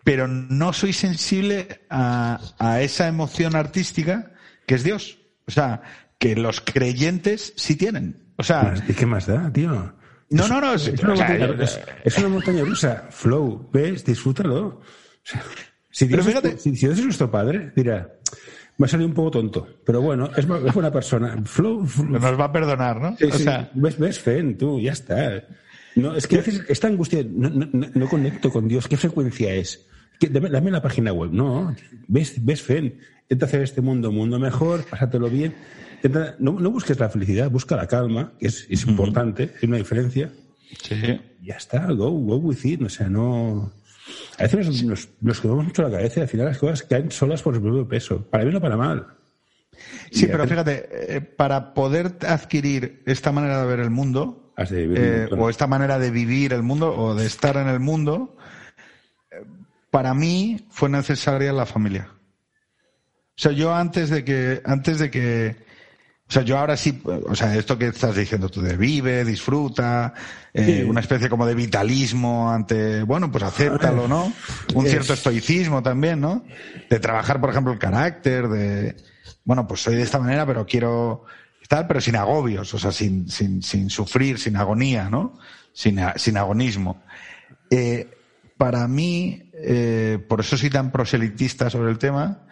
pero 0.04 0.28
no 0.28 0.72
soy 0.72 0.92
sensible 0.92 1.80
a, 1.90 2.38
a 2.58 2.80
esa 2.82 3.08
emoción 3.08 3.56
artística 3.56 4.30
que 4.66 4.74
es 4.74 4.84
Dios. 4.84 5.18
O 5.46 5.50
sea, 5.50 5.82
que 6.18 6.36
los 6.36 6.60
creyentes 6.60 7.52
sí 7.56 7.76
tienen. 7.76 8.21
O 8.36 8.42
sea, 8.42 8.74
¿Y 8.88 8.92
qué 8.94 9.06
más 9.06 9.26
da, 9.26 9.52
tío? 9.52 9.94
no, 10.30 10.48
no, 10.48 10.60
no. 10.60 10.74
Es 10.74 10.88
una, 11.02 11.12
o 11.12 11.16
sea, 11.16 11.28
montaña, 11.28 11.46
yo- 11.46 11.62
es, 11.62 11.80
es 12.04 12.18
una 12.18 12.28
montaña 12.28 12.64
rusa. 12.64 13.06
Flow, 13.10 13.68
ves, 13.72 14.04
disfrútalo. 14.04 14.66
O 14.66 14.82
sea, 15.22 15.42
si, 15.90 16.06
Pero 16.06 16.22
Dios 16.22 16.26
es, 16.34 16.40
fíjate- 16.42 16.58
si, 16.58 16.74
si 16.76 16.86
Dios 16.86 16.98
es 16.98 17.04
nuestro 17.04 17.30
padre, 17.30 17.72
dirá, 17.76 18.14
me 18.78 18.86
ha 18.86 18.88
salido 18.88 19.08
un 19.08 19.14
poco 19.14 19.30
tonto, 19.32 19.68
pero 19.84 20.00
bueno, 20.00 20.30
es, 20.36 20.48
bu- 20.48 20.66
es 20.66 20.72
buena 20.74 20.90
persona. 20.90 21.36
Flow, 21.44 21.84
flow. 21.86 22.08
nos 22.18 22.40
va 22.40 22.44
a 22.46 22.52
perdonar, 22.52 23.00
¿no? 23.00 23.16
Sí, 23.18 23.24
o 23.26 23.32
sí, 23.32 23.42
sea, 23.44 23.70
ves, 23.74 23.98
ves, 23.98 24.18
Fen, 24.18 24.56
tú, 24.56 24.80
ya 24.80 24.92
está. 24.92 25.44
No, 25.94 26.16
es 26.16 26.26
que 26.26 26.36
a 26.36 26.38
veces 26.38 26.64
esta 26.68 26.88
angustia, 26.88 27.22
no, 27.28 27.50
no, 27.50 27.68
no- 27.70 27.88
no 27.92 28.08
conecto 28.08 28.50
con 28.50 28.66
Dios, 28.66 28.88
¿qué 28.88 28.96
frecuencia 28.96 29.52
es? 29.52 29.86
Que- 30.22 30.28
dame, 30.28 30.48
dame 30.50 30.70
la 30.70 30.80
página 30.80 31.12
web, 31.12 31.32
no, 31.32 31.74
ves, 32.06 32.34
ves, 32.44 32.62
Fen, 32.62 32.96
intenta 33.22 33.46
hacer 33.46 33.62
este 33.62 33.80
mundo 33.80 34.10
un 34.10 34.14
mundo 34.16 34.38
mejor, 34.38 34.84
pásatelo 34.84 35.28
bien. 35.28 35.52
Intenta- 36.00 36.36
no, 36.38 36.52
no 36.60 36.70
busques 36.70 36.96
la 37.00 37.08
felicidad, 37.08 37.50
busca 37.50 37.74
la 37.74 37.88
calma, 37.88 38.32
que 38.38 38.46
es, 38.46 38.66
es 38.70 38.86
importante, 38.86 39.50
es 39.56 39.62
una 39.64 39.78
diferencia. 39.78 40.30
sí. 40.80 41.20
Y 41.42 41.46
ya 41.46 41.56
está, 41.56 41.86
go, 41.86 42.08
go 42.10 42.36
with 42.36 42.64
it, 42.64 42.80
o 42.82 42.88
sea, 42.88 43.08
no... 43.08 43.72
A 44.38 44.44
veces 44.44 44.64
nos, 44.68 44.82
nos, 44.84 45.08
nos 45.20 45.40
quemamos 45.40 45.64
mucho 45.64 45.82
la 45.82 45.90
cabeza 45.90 46.20
y 46.20 46.22
al 46.22 46.28
final 46.28 46.46
las 46.46 46.58
cosas 46.58 46.84
caen 46.84 47.10
solas 47.10 47.42
por 47.42 47.56
su 47.56 47.60
propio 47.60 47.88
peso, 47.88 48.22
para 48.30 48.44
bien 48.44 48.54
o 48.56 48.60
para 48.60 48.76
mal. 48.76 49.06
Sí, 50.12 50.26
Y 50.26 50.28
pero 50.28 50.46
fíjate, 50.46 51.16
eh, 51.16 51.20
para 51.20 51.74
poder 51.74 52.12
adquirir 52.28 53.02
esta 53.06 53.32
manera 53.32 53.60
de 53.60 53.66
ver 53.66 53.80
el 53.80 53.90
mundo, 53.90 54.52
eh, 54.56 55.28
o 55.36 55.50
esta 55.50 55.66
manera 55.66 55.98
de 55.98 56.12
vivir 56.12 56.52
el 56.52 56.62
mundo, 56.62 56.94
o 56.96 57.16
de 57.16 57.26
estar 57.26 57.56
en 57.56 57.66
el 57.68 57.80
mundo, 57.80 58.36
para 59.92 60.14
mí 60.14 60.66
fue 60.70 60.88
necesaria 60.88 61.52
la 61.52 61.66
familia. 61.66 62.08
O 63.36 63.40
sea, 63.42 63.52
yo 63.52 63.74
antes 63.74 64.08
de 64.08 64.24
que, 64.24 64.62
antes 64.64 64.98
de 64.98 65.10
que, 65.10 65.54
o 66.26 66.32
sea, 66.32 66.40
yo 66.42 66.56
ahora 66.58 66.78
sí, 66.78 67.02
o 67.04 67.34
sea, 67.34 67.54
esto 67.54 67.76
que 67.76 67.88
estás 67.88 68.16
diciendo 68.16 68.48
tú 68.48 68.62
de 68.62 68.78
vive, 68.78 69.22
disfruta, 69.22 70.14
eh, 70.54 70.78
Sí. 70.80 70.88
una 70.88 71.00
especie 71.00 71.28
como 71.28 71.44
de 71.44 71.54
vitalismo 71.54 72.50
ante, 72.50 73.02
bueno, 73.02 73.30
pues 73.30 73.44
acéptalo, 73.44 74.08
¿no? 74.08 74.32
Un 74.74 74.86
cierto 74.86 75.12
estoicismo 75.12 75.82
también, 75.82 76.22
¿no? 76.22 76.42
De 76.88 76.98
trabajar, 76.98 77.38
por 77.38 77.50
ejemplo, 77.50 77.70
el 77.74 77.78
carácter, 77.78 78.48
de, 78.48 78.96
bueno, 79.44 79.68
pues 79.68 79.82
soy 79.82 79.96
de 79.96 80.02
esta 80.02 80.18
manera, 80.18 80.46
pero 80.46 80.64
quiero 80.64 81.26
estar, 81.60 81.86
pero 81.86 82.00
sin 82.00 82.16
agobios, 82.16 82.72
o 82.72 82.78
sea, 82.78 82.92
sin, 82.92 83.28
sin, 83.28 83.62
sin 83.62 83.90
sufrir, 83.90 84.38
sin 84.38 84.56
agonía, 84.56 85.10
¿no? 85.10 85.38
Sin, 85.74 86.00
sin 86.16 86.38
agonismo. 86.38 87.02
Eh, 87.70 88.08
para 88.56 88.86
mí, 88.86 89.50
eh, 89.52 90.18
por 90.28 90.40
eso 90.40 90.56
soy 90.56 90.70
tan 90.70 90.90
proselitista 90.92 91.68
sobre 91.70 91.90
el 91.90 91.98
tema, 91.98 92.46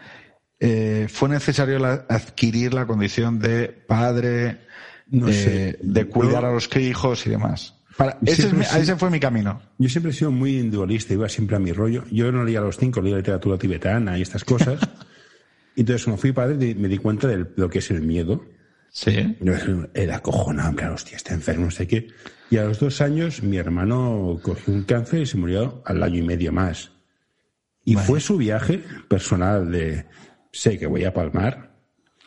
eh, 0.58 1.06
fue 1.10 1.28
necesario 1.28 1.78
la- 1.78 2.04
adquirir 2.08 2.74
la 2.74 2.86
condición 2.86 3.38
de 3.38 3.68
padre, 3.68 4.60
No 5.08 5.28
eh, 5.28 5.32
sé. 5.32 5.78
de 5.82 6.04
cuidar 6.06 6.44
a 6.44 6.52
los 6.52 6.68
hijos 6.76 7.26
y 7.26 7.30
demás. 7.30 7.74
Para- 7.96 8.18
ese, 8.22 8.30
es 8.32 8.36
Siempre 8.38 8.58
mi- 8.60 8.64
sí. 8.64 8.78
ese 8.78 8.96
fue 8.96 9.10
mi 9.10 9.20
camino. 9.20 9.60
Yo 9.78 9.88
siempre 9.88 10.10
he 10.12 10.14
sido 10.14 10.30
muy 10.30 10.56
individualista, 10.58 11.12
iba 11.14 11.28
siempre 11.28 11.56
a 11.56 11.58
mi 11.58 11.72
rollo. 11.72 12.04
Yo 12.10 12.30
no 12.32 12.44
leía 12.44 12.60
a 12.60 12.62
los 12.62 12.76
cinco, 12.78 13.00
leía 13.02 13.16
literatura 13.16 13.58
tibetana 13.58 14.16
y 14.18 14.22
estas 14.22 14.44
cosas. 14.44 14.80
entonces, 15.76 16.04
cuando 16.04 16.20
fui 16.20 16.32
padre, 16.32 16.74
me 16.74 16.88
di 16.88 16.98
cuenta 16.98 17.26
de 17.28 17.46
lo 17.56 17.68
que 17.68 17.78
es 17.80 17.90
el 17.90 18.02
miedo. 18.02 18.44
Sí. 18.92 19.36
Era 19.94 20.16
acojonado, 20.16 20.74
plan, 20.76 20.92
hostia, 20.92 21.16
está 21.16 21.32
enfermo, 21.34 21.66
no 21.66 21.70
sé 21.70 21.86
qué. 21.86 22.08
Y 22.50 22.58
a 22.58 22.64
los 22.64 22.80
dos 22.80 23.00
años, 23.00 23.44
mi 23.44 23.58
hermano 23.58 24.40
cogió 24.42 24.74
un 24.74 24.82
cáncer 24.82 25.20
y 25.22 25.26
se 25.26 25.38
murió 25.38 25.82
al 25.86 26.02
año 26.02 26.18
y 26.18 26.22
medio 26.22 26.52
más. 26.52 26.90
Y 27.84 27.94
Vale. 27.94 28.06
fue 28.06 28.20
su 28.20 28.36
viaje 28.36 28.82
personal 29.08 29.70
de, 29.70 30.06
sé 30.52 30.76
que 30.78 30.86
voy 30.86 31.04
a 31.04 31.14
palmar, 31.14 31.70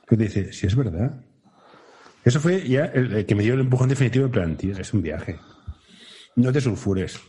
Que 0.08 0.18
te 0.18 0.24
dice, 0.24 0.54
si 0.54 0.68
es 0.68 0.76
verdad. 0.76 1.22
Eso 2.24 2.40
fue 2.40 2.68
ya 2.68 2.86
el, 2.86 3.26
que 3.26 3.36
me 3.36 3.44
dio 3.44 3.54
el 3.54 3.62
empujón 3.62 3.90
definitivo 3.90 4.26
en 4.26 4.32
plan, 4.32 4.56
tío, 4.56 4.78
es 4.78 4.94
un 4.94 5.02
viaje. 5.02 5.40
No 6.36 6.52
te 6.54 6.62
sulfures. 6.62 7.20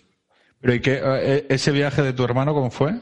Pero 0.60 0.74
¿y 0.74 0.80
qué, 0.80 1.00
eh, 1.04 1.46
ese 1.48 1.72
viaje 1.72 2.02
de 2.02 2.12
tu 2.12 2.24
hermano 2.24 2.54
cómo 2.54 2.70
fue? 2.70 3.00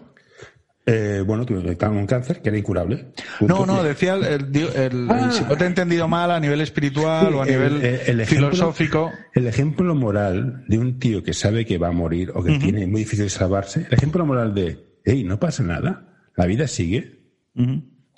Eh, 0.85 1.23
bueno, 1.25 1.47
tuve 1.47 1.61
un 1.61 2.07
cáncer 2.07 2.43
que 2.43 2.49
era 2.49 2.59
incurable. 2.59 3.13
No, 3.41 3.65
no, 3.65 3.85
decía, 3.85 4.15
el, 4.15 5.07
ah. 5.09 5.31
si 5.31 5.45
no 5.45 5.57
te 5.57 5.65
he 5.65 5.67
entendido 5.69 6.09
mal 6.09 6.33
a 6.33 6.41
nivel 6.41 6.61
espiritual 6.61 7.33
o 7.35 7.43
a 7.43 7.47
nivel 7.47 8.27
filosófico. 8.27 9.13
El 9.33 9.47
ejemplo 9.47 9.95
moral 9.95 10.65
de 10.67 10.79
un 10.79 10.99
tío 10.99 11.23
que 11.23 11.35
sabe 11.35 11.65
que 11.65 11.79
va 11.79 11.89
a 11.89 11.93
morir 11.93 12.33
o 12.35 12.43
que 12.43 12.59
tiene 12.59 12.87
muy 12.89 13.03
difícil 13.03 13.31
salvarse, 13.31 13.87
el 13.89 13.95
ejemplo 13.95 14.27
moral 14.27 14.55
de, 14.55 14.99
hey, 15.05 15.23
no 15.23 15.39
pasa 15.39 15.63
nada, 15.63 16.31
la 16.37 16.47
vida 16.47 16.67
sigue, 16.67 17.21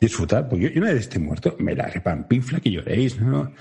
disfrutar, 0.00 0.48
porque 0.48 0.70
yo, 0.70 0.80
una 0.80 0.90
vez 0.90 1.00
esté 1.00 1.18
muerto, 1.18 1.56
me 1.58 1.74
la 1.74 1.86
repampinfla 1.88 2.60
que 2.60 2.70
lloréis, 2.70 3.20
¿no? 3.20 3.52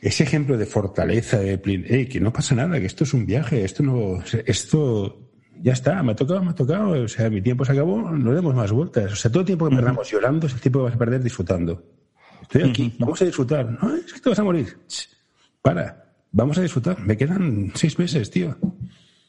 Ese 0.00 0.22
ejemplo 0.22 0.56
de 0.56 0.66
fortaleza, 0.66 1.38
de, 1.38 1.60
hey, 1.88 2.06
que 2.06 2.20
no 2.20 2.32
pasa 2.32 2.54
nada, 2.54 2.78
que 2.78 2.86
esto 2.86 3.02
es 3.02 3.12
un 3.12 3.26
viaje, 3.26 3.64
esto 3.64 3.82
no, 3.82 4.22
esto 4.46 5.23
ya 5.64 5.72
está, 5.72 6.02
me 6.02 6.12
ha 6.12 6.14
tocado, 6.14 6.42
me 6.42 6.50
ha 6.50 6.54
tocado, 6.54 6.90
o 6.90 7.08
sea, 7.08 7.30
mi 7.30 7.40
tiempo 7.40 7.64
se 7.64 7.72
acabó, 7.72 8.10
no 8.10 8.34
demos 8.34 8.54
más 8.54 8.70
vueltas. 8.70 9.10
O 9.10 9.16
sea, 9.16 9.30
todo 9.30 9.40
el 9.40 9.46
tiempo 9.46 9.66
que 9.66 9.74
perdamos 9.74 10.10
llorando 10.10 10.46
es 10.46 10.52
el 10.52 10.60
tiempo 10.60 10.80
que 10.80 10.84
vas 10.84 10.94
a 10.94 10.98
perder 10.98 11.22
disfrutando. 11.22 11.82
Estoy 12.42 12.68
aquí, 12.68 12.94
vamos 12.98 13.22
a 13.22 13.24
disfrutar. 13.24 13.78
No, 13.82 13.96
es 13.96 14.12
que 14.12 14.20
te 14.20 14.28
vas 14.28 14.38
a 14.38 14.44
morir. 14.44 14.76
Para, 15.62 16.04
vamos 16.32 16.58
a 16.58 16.60
disfrutar. 16.60 17.00
Me 17.00 17.16
quedan 17.16 17.72
seis 17.74 17.98
meses, 17.98 18.30
tío. 18.30 18.58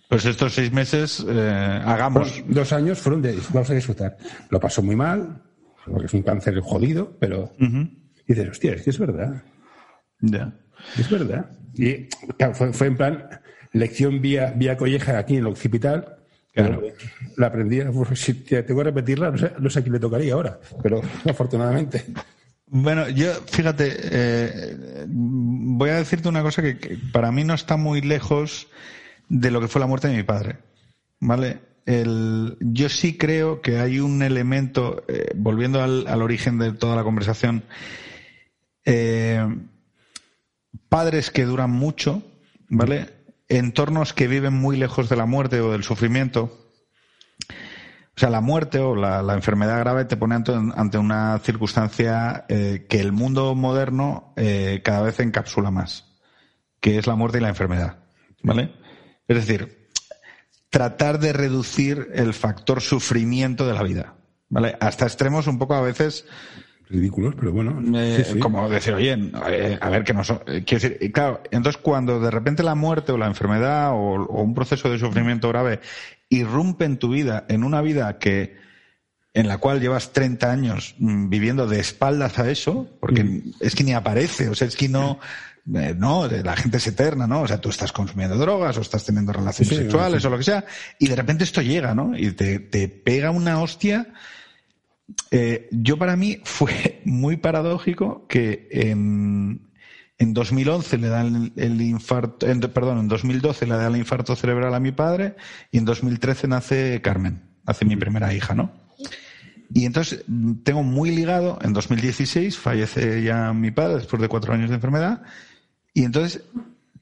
Pues 0.09 0.25
estos 0.25 0.53
seis 0.53 0.73
meses, 0.73 1.25
eh, 1.25 1.81
hagamos. 1.85 2.43
dos 2.49 2.73
años 2.73 2.99
fueron 2.99 3.21
de, 3.21 3.39
vamos 3.53 3.69
a 3.69 3.73
disfrutar. 3.73 4.17
Lo 4.49 4.59
pasó 4.59 4.83
muy 4.83 4.97
mal, 4.97 5.41
porque 5.85 6.07
es 6.07 6.13
un 6.13 6.23
cáncer 6.23 6.59
jodido, 6.59 7.15
pero 7.17 7.53
dices, 8.27 8.49
hostia, 8.49 8.73
es 8.73 8.81
que 8.81 8.89
es 8.89 8.99
verdad. 8.99 9.41
Ya. 10.19 10.53
Es 10.99 11.09
verdad. 11.09 11.49
Y 11.75 12.09
fue, 12.53 12.73
fue 12.73 12.87
en 12.87 12.97
plan, 12.97 13.29
lección 13.71 14.21
vía, 14.21 14.53
vía 14.53 14.75
colleja 14.75 15.17
aquí 15.17 15.35
en 15.35 15.39
el 15.39 15.47
occipital, 15.47 16.17
Claro. 16.55 16.81
La 17.35 17.47
aprendí, 17.47 17.81
si 18.15 18.33
tengo 18.33 18.79
que 18.79 18.83
repetirla, 18.83 19.31
no 19.31 19.37
sé, 19.37 19.51
no 19.59 19.69
sé 19.69 19.79
a 19.79 19.81
quién 19.81 19.93
le 19.93 19.99
tocaría 19.99 20.33
ahora, 20.33 20.59
pero 20.81 21.01
afortunadamente. 21.29 22.05
Bueno, 22.67 23.09
yo, 23.09 23.31
fíjate, 23.45 23.93
eh, 23.93 25.05
voy 25.07 25.89
a 25.89 25.95
decirte 25.95 26.29
una 26.29 26.41
cosa 26.41 26.61
que, 26.61 26.97
para 27.11 27.31
mí 27.31 27.43
no 27.43 27.53
está 27.53 27.77
muy 27.77 28.01
lejos 28.01 28.67
de 29.27 29.51
lo 29.51 29.61
que 29.61 29.67
fue 29.67 29.81
la 29.81 29.87
muerte 29.87 30.07
de 30.07 30.15
mi 30.15 30.23
padre. 30.23 30.57
¿Vale? 31.19 31.59
El, 31.85 32.57
yo 32.59 32.89
sí 32.89 33.17
creo 33.17 33.61
que 33.61 33.77
hay 33.77 33.99
un 33.99 34.23
elemento, 34.23 35.03
eh, 35.07 35.31
volviendo 35.35 35.83
al, 35.83 36.21
origen 36.21 36.57
de 36.57 36.71
toda 36.71 36.95
la 36.95 37.03
conversación, 37.03 37.63
eh, 38.85 39.45
padres 40.89 41.29
que 41.29 41.45
duran 41.45 41.69
mucho, 41.69 42.23
¿vale? 42.69 43.14
Entornos 43.47 44.13
que 44.13 44.27
viven 44.27 44.53
muy 44.53 44.77
lejos 44.77 45.09
de 45.09 45.15
la 45.15 45.25
muerte 45.25 45.61
o 45.61 45.71
del 45.71 45.83
sufrimiento. 45.83 46.65
O 48.15 48.19
sea, 48.19 48.29
la 48.29 48.41
muerte 48.41 48.79
o 48.79 48.95
la, 48.95 49.33
enfermedad 49.33 49.79
grave 49.79 50.05
te 50.05 50.15
pone 50.15 50.35
ante, 50.35 50.97
una 50.97 51.37
circunstancia 51.39 52.45
eh, 52.47 52.85
que 52.87 53.01
el 53.01 53.11
mundo 53.11 53.55
moderno 53.55 54.33
eh, 54.37 54.81
cada 54.85 55.01
vez 55.01 55.19
encapsula 55.19 55.69
más, 55.69 56.05
que 56.79 56.97
es 56.97 57.07
la 57.07 57.15
muerte 57.15 57.39
y 57.39 57.41
la 57.41 57.49
enfermedad. 57.49 57.99
¿Vale? 58.41 58.73
Es 59.27 59.35
decir, 59.35 59.89
tratar 60.69 61.19
de 61.19 61.33
reducir 61.33 62.09
el 62.13 62.33
factor 62.33 62.79
sufrimiento 62.79 63.67
de 63.67 63.73
la 63.73 63.83
vida. 63.83 64.15
¿Vale? 64.47 64.77
Hasta 64.79 65.05
extremos 65.05 65.47
un 65.47 65.57
poco 65.57 65.73
a 65.73 65.81
veces 65.81 66.25
ridículos, 66.89 67.35
pero 67.37 67.51
bueno. 67.51 67.81
Como 68.39 68.69
decir, 68.69 68.93
oye, 68.93 69.17
eh, 69.49 69.77
a 69.79 69.89
ver 69.89 70.03
que 70.03 70.13
no 70.13 70.23
son. 70.23 70.41
Eh, 70.47 70.63
quiero 70.65 70.87
decir, 70.87 71.11
claro, 71.11 71.41
entonces 71.51 71.81
cuando 71.81 72.19
de 72.19 72.31
repente 72.31 72.63
la 72.63 72.75
muerte 72.75 73.11
o 73.11 73.17
la 73.17 73.27
enfermedad 73.27 73.91
o, 73.93 74.25
un 74.25 74.53
proceso 74.53 74.89
de 74.89 74.99
sufrimiento 74.99 75.49
grave 75.49 75.79
irrumpe 76.29 76.85
en 76.85 76.97
tu 76.97 77.09
vida, 77.09 77.45
en 77.49 77.63
una 77.63 77.81
vida 77.81 78.17
que 78.17 78.55
en 79.33 79.47
la 79.47 79.57
cual 79.57 79.81
llevas 79.81 80.13
30 80.13 80.49
años 80.49 80.95
mm, 80.97 81.29
viviendo 81.29 81.67
de 81.67 81.79
espaldas 81.79 82.39
a 82.39 82.49
eso, 82.49 82.87
porque 82.99 83.23
mm. 83.23 83.53
es 83.59 83.75
que 83.75 83.83
ni 83.83 83.93
aparece, 83.93 84.49
o 84.49 84.55
sea, 84.55 84.67
es 84.67 84.75
que 84.75 84.87
no, 84.87 85.19
eh, 85.73 85.93
no, 85.97 86.27
la 86.27 86.55
gente 86.55 86.77
es 86.77 86.87
eterna, 86.87 87.27
¿no? 87.27 87.41
O 87.41 87.47
sea, 87.47 87.59
tú 87.59 87.69
estás 87.69 87.91
consumiendo 87.91 88.37
drogas 88.37 88.77
o 88.77 88.81
estás 88.81 89.03
teniendo 89.03 89.33
relaciones 89.33 89.75
sexuales 89.75 90.23
o 90.23 90.29
lo 90.29 90.37
que 90.37 90.43
sea, 90.43 90.65
y 90.99 91.07
de 91.07 91.15
repente 91.15 91.43
esto 91.43 91.61
llega, 91.61 91.93
¿no? 91.93 92.17
Y 92.17 92.31
te, 92.31 92.59
te 92.59 92.87
pega 92.87 93.31
una 93.31 93.61
hostia 93.61 94.07
eh, 95.31 95.67
yo 95.71 95.97
para 95.97 96.15
mí 96.15 96.39
fue 96.43 97.01
muy 97.05 97.37
paradójico 97.37 98.25
que 98.27 98.67
en, 98.71 99.69
en 100.17 100.33
2011 100.33 100.97
le 100.97 101.07
dan 101.07 101.53
el, 101.55 101.81
infarto, 101.81 102.47
perdón, 102.73 102.99
en 102.99 103.07
2012 103.07 103.67
le 103.67 103.75
dan 103.75 103.93
el 103.93 103.99
infarto 103.99 104.35
cerebral 104.35 104.73
a 104.73 104.79
mi 104.79 104.91
padre 104.91 105.35
y 105.71 105.77
en 105.77 105.85
2013 105.85 106.47
nace 106.47 107.01
Carmen, 107.01 107.43
nace 107.65 107.85
mi 107.85 107.95
primera 107.95 108.33
hija, 108.33 108.55
¿no? 108.55 108.71
Y 109.73 109.85
entonces 109.85 110.23
tengo 110.63 110.83
muy 110.83 111.09
ligado, 111.09 111.57
en 111.61 111.73
2016 111.73 112.57
fallece 112.57 113.23
ya 113.23 113.51
mi 113.51 113.71
padre 113.71 113.95
después 113.95 114.21
de 114.21 114.29
cuatro 114.29 114.53
años 114.53 114.69
de 114.69 114.75
enfermedad 114.75 115.23
y 115.93 116.03
entonces 116.03 116.43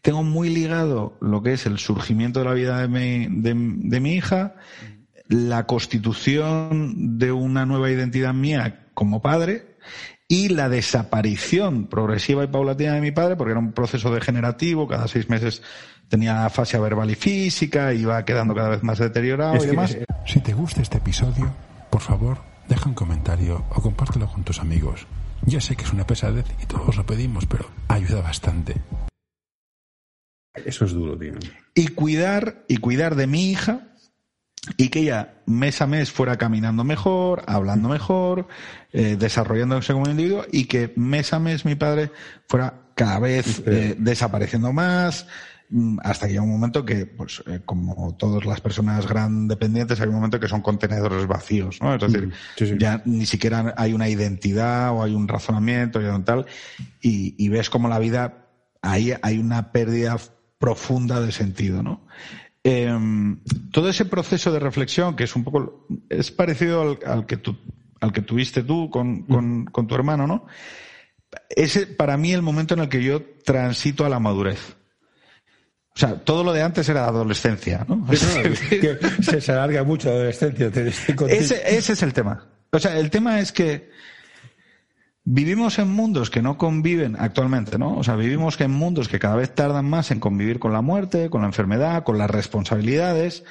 tengo 0.02 0.24
muy 0.24 0.50
ligado 0.50 1.18
lo 1.22 1.44
que 1.44 1.54
es 1.54 1.66
el 1.66 1.78
surgimiento 1.78 2.40
de 2.40 2.46
la 2.46 2.54
vida 2.54 2.82
de 2.82 2.88
mi, 2.88 3.28
de 3.30 4.00
mi 4.00 4.16
hija, 4.16 4.56
la 5.28 5.66
constitución 5.66 7.18
de 7.18 7.32
una 7.32 7.66
nueva 7.66 7.90
identidad 7.90 8.34
mía 8.34 8.88
como 8.94 9.22
padre 9.22 9.78
y 10.28 10.50
la 10.50 10.70
desaparición 10.70 11.88
progresiva 11.88 12.44
y 12.44 12.48
paulatina 12.48 12.94
de 12.94 13.02
mi 13.02 13.12
padre, 13.12 13.36
porque 13.36 13.52
era 13.52 13.60
un 13.60 13.74
proceso 13.74 14.14
degenerativo, 14.14 14.88
cada 14.88 15.08
seis 15.08 15.30
meses 15.30 15.62
tenía 16.08 16.50
fase 16.50 16.80
verbal 16.80 17.12
y 17.12 17.16
física, 17.16 17.94
iba 17.94 18.24
quedando 18.26 18.56
cada 18.56 18.70
vez 18.70 18.84
más 18.84 19.00
deteriorado 19.00 19.64
y 19.64 19.68
demás. 19.68 19.98
Si 20.26 20.40
te 20.40 20.54
gusta 20.54 20.82
este 20.82 20.98
episodio, 20.98 21.54
por 21.90 22.02
favor, 22.02 22.40
deja 22.68 22.90
un 22.90 22.96
comentario 22.96 23.66
o 23.70 23.82
compártelo 23.82 24.28
con 24.28 24.44
tus 24.44 24.60
amigos. 24.60 25.08
Ya 25.46 25.60
sé 25.60 25.76
que 25.76 25.84
es 25.84 25.94
una 25.94 26.08
pesadez 26.08 26.46
y 26.62 26.66
todos 26.66 26.96
lo 26.96 27.06
pedimos, 27.06 27.46
pero 27.46 27.70
ayuda 27.90 28.22
bastante. 28.22 28.76
Eso 30.54 30.86
es 30.86 30.94
duro, 30.94 31.18
tío. 31.18 31.34
Y 31.74 31.88
cuidar, 31.90 32.64
y 32.68 32.78
cuidar 32.78 33.16
de 33.16 33.28
mi 33.28 33.52
hija, 33.52 33.93
y 34.78 34.90
que 34.90 35.00
ella 35.00 35.36
mes 35.46 35.82
a 35.82 35.88
mes 35.88 36.12
fuera 36.12 36.38
caminando 36.38 36.84
mejor, 36.84 37.44
hablando 37.48 37.90
mejor, 37.90 38.48
eh, 38.94 39.18
desarrollándose 39.20 39.94
como 39.94 40.10
individuo 40.10 40.46
y 40.52 40.66
que 40.66 40.94
mes 40.96 41.34
a 41.34 41.40
mes 41.40 41.66
mi 41.66 41.76
padre 41.76 42.12
fuera 42.48 42.74
cada 42.96 43.20
vez 43.20 43.62
eh, 43.66 43.96
desapareciendo 43.98 44.72
más 44.72 45.28
mm, 45.70 45.98
hasta 46.04 46.28
que 46.28 46.34
llega 46.34 46.44
un 46.44 46.52
momento 46.52 46.86
que, 46.86 47.06
pues, 47.06 47.44
eh, 47.48 47.60
como 47.66 48.16
todas 48.16 48.46
las 48.46 48.62
personas 48.62 49.06
gran 49.06 49.48
dependientes, 49.48 50.00
hay 50.00 50.08
un 50.08 50.16
momento 50.16 50.40
que 50.40 50.48
son 50.48 50.62
contenedores 50.62 51.28
vacíos, 51.28 51.80
¿no? 51.82 51.96
Es 51.96 52.02
decir, 52.02 52.28
mm, 52.28 52.78
ya 52.78 53.02
ni 53.06 53.26
siquiera 53.26 53.74
hay 53.76 53.94
una 53.94 54.08
identidad 54.08 54.92
o 54.92 55.04
hay 55.04 55.14
un 55.14 55.28
razonamiento 55.28 56.02
y 56.02 56.24
tal, 56.24 56.46
y, 57.02 57.36
y 57.38 57.50
ves 57.50 57.70
como 57.70 57.90
la 57.90 58.00
vida, 58.00 58.48
ahí 58.82 59.14
hay 59.22 59.40
una 59.40 59.74
pérdida 59.74 60.18
profunda 60.58 61.20
de 61.20 61.34
sentido, 61.34 61.84
¿no? 61.84 62.06
Em, 62.64 63.42
todo 63.72 63.90
ese 63.90 64.06
proceso 64.06 64.52
de 64.52 64.60
reflexión, 64.60 65.16
que 65.16 65.26
es 65.26 65.36
un 65.36 65.44
poco, 65.44 65.86
es 66.10 66.32
parecido 66.32 66.98
al, 67.06 67.26
que, 67.26 67.36
tú, 67.36 67.58
al 68.00 68.14
que 68.14 68.22
tuviste 68.22 68.64
tú 68.64 68.90
con, 68.90 69.24
con, 69.24 69.88
tu 69.88 69.96
hermano, 69.96 70.28
¿no? 70.28 70.46
Ese, 71.50 71.88
para 71.88 72.16
mí, 72.16 72.32
el 72.32 72.42
momento 72.42 72.74
en 72.74 72.82
el 72.82 72.90
que 72.90 73.04
yo 73.04 73.22
transito 73.44 74.06
a 74.06 74.10
la 74.10 74.20
madurez. 74.20 74.78
O 75.96 76.00
sea, 76.00 76.16
todo 76.16 76.44
lo 76.44 76.54
de 76.54 76.64
antes 76.64 76.88
era 76.88 77.06
adolescencia, 77.06 77.86
¿no? 77.88 78.08
se, 78.16 79.52
alarga 79.52 79.84
mucho 79.84 80.08
la 80.10 80.16
adolescencia. 80.16 80.72
ese, 81.28 81.78
ese 81.78 81.94
es 81.94 82.02
el 82.02 82.14
tema. 82.14 82.48
O 82.72 82.80
sea, 82.80 82.98
el 82.98 83.10
tema 83.12 83.40
es 83.42 83.52
que 83.52 83.92
Vivimos 85.26 85.80
en 85.80 85.88
mundos 85.90 86.30
que 86.30 86.42
no 86.42 86.58
conviven 86.58 87.16
actualmente, 87.18 87.78
¿no? 87.78 87.98
O 87.98 88.04
sea, 88.04 88.18
vivimos 88.18 88.60
en 88.60 88.72
mundos 88.72 89.08
que 89.08 89.20
cada 89.20 89.38
vez 89.38 89.56
tardan 89.56 89.86
más 89.86 90.12
en 90.12 90.20
convivir 90.20 90.60
con 90.60 90.74
la 90.74 90.82
muerte, 90.82 91.30
con 91.30 91.42
la 91.42 91.48
enfermedad, 91.48 92.04
con 92.04 92.18
las 92.18 92.30
responsabilidades. 92.30 93.46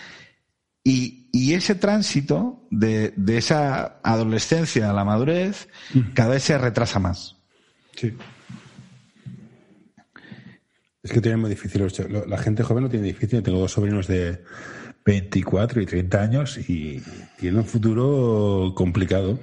Y, 0.85 1.31
y 1.33 1.55
ese 1.55 1.75
tránsito 1.75 2.67
de, 2.71 3.15
de, 3.17 3.39
esa 3.39 4.01
adolescencia 4.03 4.91
a 4.91 4.93
la 4.93 5.05
madurez 5.05 5.69
cada 6.13 6.31
vez 6.31 6.43
se 6.43 6.59
retrasa 6.59 6.99
más. 6.99 7.37
Sí. 7.97 8.13
Es 11.03 11.11
que 11.11 11.21
tiene 11.21 11.39
muy 11.39 11.49
difícil. 11.49 11.87
La 12.27 12.39
gente 12.39 12.63
joven 12.63 12.85
no 12.85 12.91
tiene 12.91 13.07
difícil. 13.07 13.39
Yo 13.39 13.43
tengo 13.43 13.61
dos 13.61 13.73
sobrinos 13.73 14.07
de 14.09 14.45
24 15.07 15.81
y 15.81 15.87
30 15.87 16.21
años 16.21 16.59
y 16.69 17.03
tienen 17.39 17.61
un 17.61 17.67
futuro 17.67 18.75
complicado. 18.75 19.39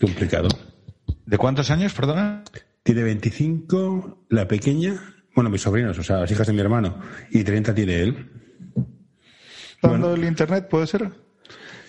Complicado. 0.00 0.48
¿De 1.32 1.38
cuántos 1.38 1.70
años, 1.70 1.94
perdona? 1.94 2.44
Tiene 2.82 3.04
25, 3.04 4.26
la 4.28 4.46
pequeña, 4.46 5.02
bueno, 5.34 5.48
mis 5.48 5.62
sobrinos, 5.62 5.98
o 5.98 6.02
sea, 6.02 6.18
las 6.18 6.30
hijas 6.30 6.46
de 6.46 6.52
mi 6.52 6.60
hermano, 6.60 7.00
y 7.30 7.42
30 7.42 7.74
tiene 7.74 8.00
él. 8.02 8.30
¿Dando 9.80 10.12
el 10.12 10.24
internet, 10.24 10.68
puede 10.68 10.86
ser? 10.86 11.08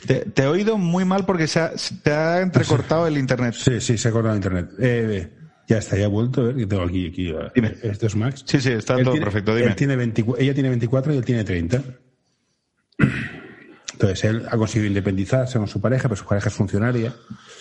Te, 0.07 0.21
te 0.21 0.43
he 0.43 0.47
oído 0.47 0.77
muy 0.77 1.03
mal 1.03 1.25
porque 1.25 1.47
se 1.47 1.59
ha, 1.59 1.77
se 1.77 2.09
ha 2.09 2.39
entrecortado 2.39 3.05
el 3.05 3.17
internet. 3.17 3.53
Sí, 3.57 3.81
sí, 3.81 3.97
se 3.97 4.07
ha 4.07 4.11
cortado 4.13 4.33
internet. 4.33 4.69
Eh, 4.79 5.29
ya 5.67 5.79
está, 5.79 5.97
ya 5.97 6.05
ha 6.05 6.07
vuelto. 6.07 6.39
A 6.39 6.45
ver, 6.45 6.55
que 6.55 6.65
tengo 6.65 6.83
aquí. 6.83 7.07
aquí 7.09 7.29
eh, 7.31 7.51
Dime. 7.53 7.75
Esto 7.83 8.07
es 8.07 8.15
Max. 8.15 8.43
Sí, 8.45 8.61
sí, 8.61 8.71
está 8.71 8.93
Él 8.95 9.03
todo 9.03 9.11
tiene- 9.15 9.25
perfecto. 9.25 9.51
él 9.57 9.63
Dime. 9.63 9.75
tiene 9.75 9.95
24 9.97 10.41
ella 10.41 10.53
tiene 10.53 10.69
24 10.69 11.13
y 11.13 11.17
él 11.17 11.25
tiene 11.25 11.43
30. 11.43 11.83
Entonces 14.07 14.23
él 14.29 14.45
ha 14.49 14.57
conseguido 14.57 14.87
independizarse 14.87 15.57
con 15.57 15.67
su 15.67 15.79
pareja, 15.81 16.03
pero 16.03 16.15
su 16.15 16.25
pareja 16.25 16.49
es 16.49 16.55
funcionaria. 16.55 17.13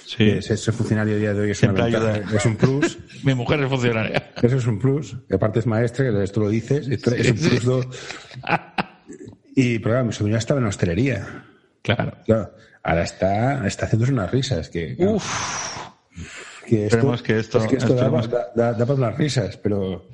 Sí. 0.07 0.25
Eh, 0.29 0.43
Ser 0.43 0.59
ser 0.59 0.75
funcionario 0.75 1.15
a 1.15 1.19
día 1.19 1.33
de 1.35 1.41
hoy 1.41 1.51
es, 1.53 1.59
Siempre 1.59 1.83
una 1.85 1.91
ventaja, 1.99 2.15
ayuda. 2.19 2.37
es 2.37 2.45
un 2.47 2.57
plus. 2.57 2.99
Mi 3.25 3.35
mujer 3.35 3.61
es 3.63 3.69
funcionaria. 3.69 4.33
Eso 4.43 4.57
es 4.57 4.67
un 4.67 4.79
plus. 4.79 5.17
Y 5.31 5.35
aparte 5.35 5.61
es 5.61 5.67
maestra, 5.67 6.05
que 6.11 6.23
esto 6.25 6.41
lo 6.41 6.49
dices. 6.49 6.89
esto 6.89 7.15
es 7.15 7.31
un 7.31 7.39
Sí, 7.39 7.45
sí. 7.45 7.49
plus. 7.51 7.65
do- 7.65 7.91
Y, 9.55 9.79
pero 9.81 9.93
claro, 9.95 10.07
mi 10.07 10.13
sobrina 10.13 10.39
estaba 10.39 10.61
en 10.61 10.67
hostelería. 10.67 11.45
Claro. 11.83 12.13
Claro, 12.25 12.55
ahora 12.83 13.03
está, 13.03 13.67
está 13.67 13.85
haciéndose 13.87 14.13
unas 14.13 14.31
risas. 14.31 14.69
Que, 14.71 14.97
claro, 14.97 15.19
que 16.67 16.87
Esperemos 16.87 17.23
que 17.23 17.39
esto- 17.39 17.59
es 17.59 17.67
que 17.67 17.77
esto 17.77 17.95
da, 17.95 18.09
da- 18.09 18.51
da- 18.55 18.73
da 18.73 18.87
para 18.87 18.95
unas 18.95 19.17
risas, 19.19 19.57
pero 19.59 20.09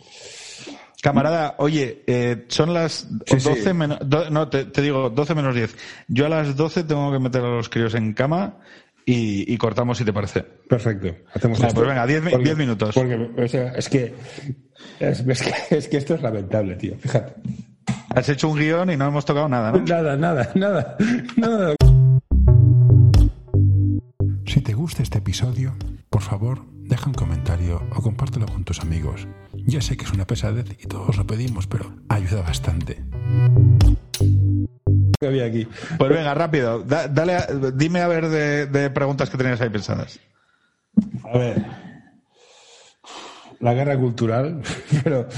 Camarada, 1.03 1.55
oye, 1.59 2.03
eh, 2.09 2.45
son 2.49 2.75
las 2.75 3.09
Sí, 3.27 3.39
sí. 3.39 3.49
12 3.49 3.73
menos... 3.75 3.99
do- 4.05 4.31
no, 4.31 4.49
te, 4.49 4.65
te 4.65 4.83
digo, 4.83 5.11
12 5.11 5.35
menos 5.35 5.55
10. 5.55 5.77
Yo 6.09 6.27
a 6.27 6.29
las 6.29 6.57
12 6.57 6.83
tengo 6.85 7.13
que 7.13 7.19
meter 7.21 7.43
a 7.45 7.49
los 7.51 7.69
críos 7.69 7.95
en 7.95 8.15
cama 8.15 8.57
y, 9.07 9.53
y 9.53 9.57
cortamos 9.59 9.97
si 9.99 10.05
te 10.05 10.13
parece. 10.13 10.43
perfecto. 10.43 11.09
Hacemos 11.33 11.59
Vale, 11.59 11.69
esto. 11.69 11.81
pues 11.81 11.89
venga, 11.89 12.07
diez 12.07 12.23
mi- 12.23 12.31
Porque- 12.33 12.45
diez 12.45 12.57
minutos. 12.59 12.95
Porque 12.95 13.15
o 13.15 13.49
sea, 13.49 13.69
es, 13.75 13.89
que, 13.89 14.13
es, 14.99 15.21
es 15.21 15.43
que 15.43 15.77
es 15.77 15.89
que 15.89 15.97
esto 15.99 16.15
es 16.15 16.23
lamentable, 16.23 16.75
tío. 16.75 16.97
Fíjate. 16.99 17.35
Has 18.15 18.29
hecho 18.29 18.49
un 18.49 18.59
guion 18.59 18.91
y 18.91 18.97
no 18.97 19.07
hemos 19.07 19.25
tocado 19.25 19.49
nada, 19.49 19.71
¿no? 19.71 19.79
Nada, 19.83 20.17
nada, 20.17 20.51
nada, 20.57 20.97
nada. 21.37 21.75
Si 24.47 24.61
te 24.63 24.73
gusta 24.75 25.03
este 25.03 25.19
episodio, 25.19 25.75
por 26.11 26.23
favor, 26.23 26.65
deja 26.73 27.07
un 27.07 27.15
comentario 27.15 27.83
o 27.95 28.03
compártelo 28.03 28.47
con 28.47 28.65
tus 28.65 28.81
amigos. 28.81 29.27
Ya 29.71 29.83
sé 29.83 29.97
que 29.99 30.05
es 30.07 30.13
una 30.13 30.27
pesadez 30.27 30.65
y 30.83 30.87
todos 30.87 31.15
lo 31.19 31.27
pedimos, 31.27 31.67
pero 31.67 31.95
ayuda 32.09 32.41
bastante. 32.41 33.03
que 35.21 35.27
había 35.27 35.45
aquí. 35.45 35.69
Pues 35.99 36.11
venga, 36.11 36.33
rápido. 36.33 36.83
Da- 36.83 37.07
dale 37.09 37.35
a- 37.37 37.47
dime 37.75 38.01
a 38.01 38.09
ver 38.09 38.29
de, 38.29 38.67
de 38.67 38.89
preguntas 38.91 39.29
que 39.29 39.37
tenías 39.37 39.61
ahí 39.61 39.69
pensadas. 39.69 40.21
A 41.25 41.37
ver. 41.37 41.65
La 43.61 43.75
guerra 43.75 43.99
cultural, 43.99 44.63
pero. 45.05 45.29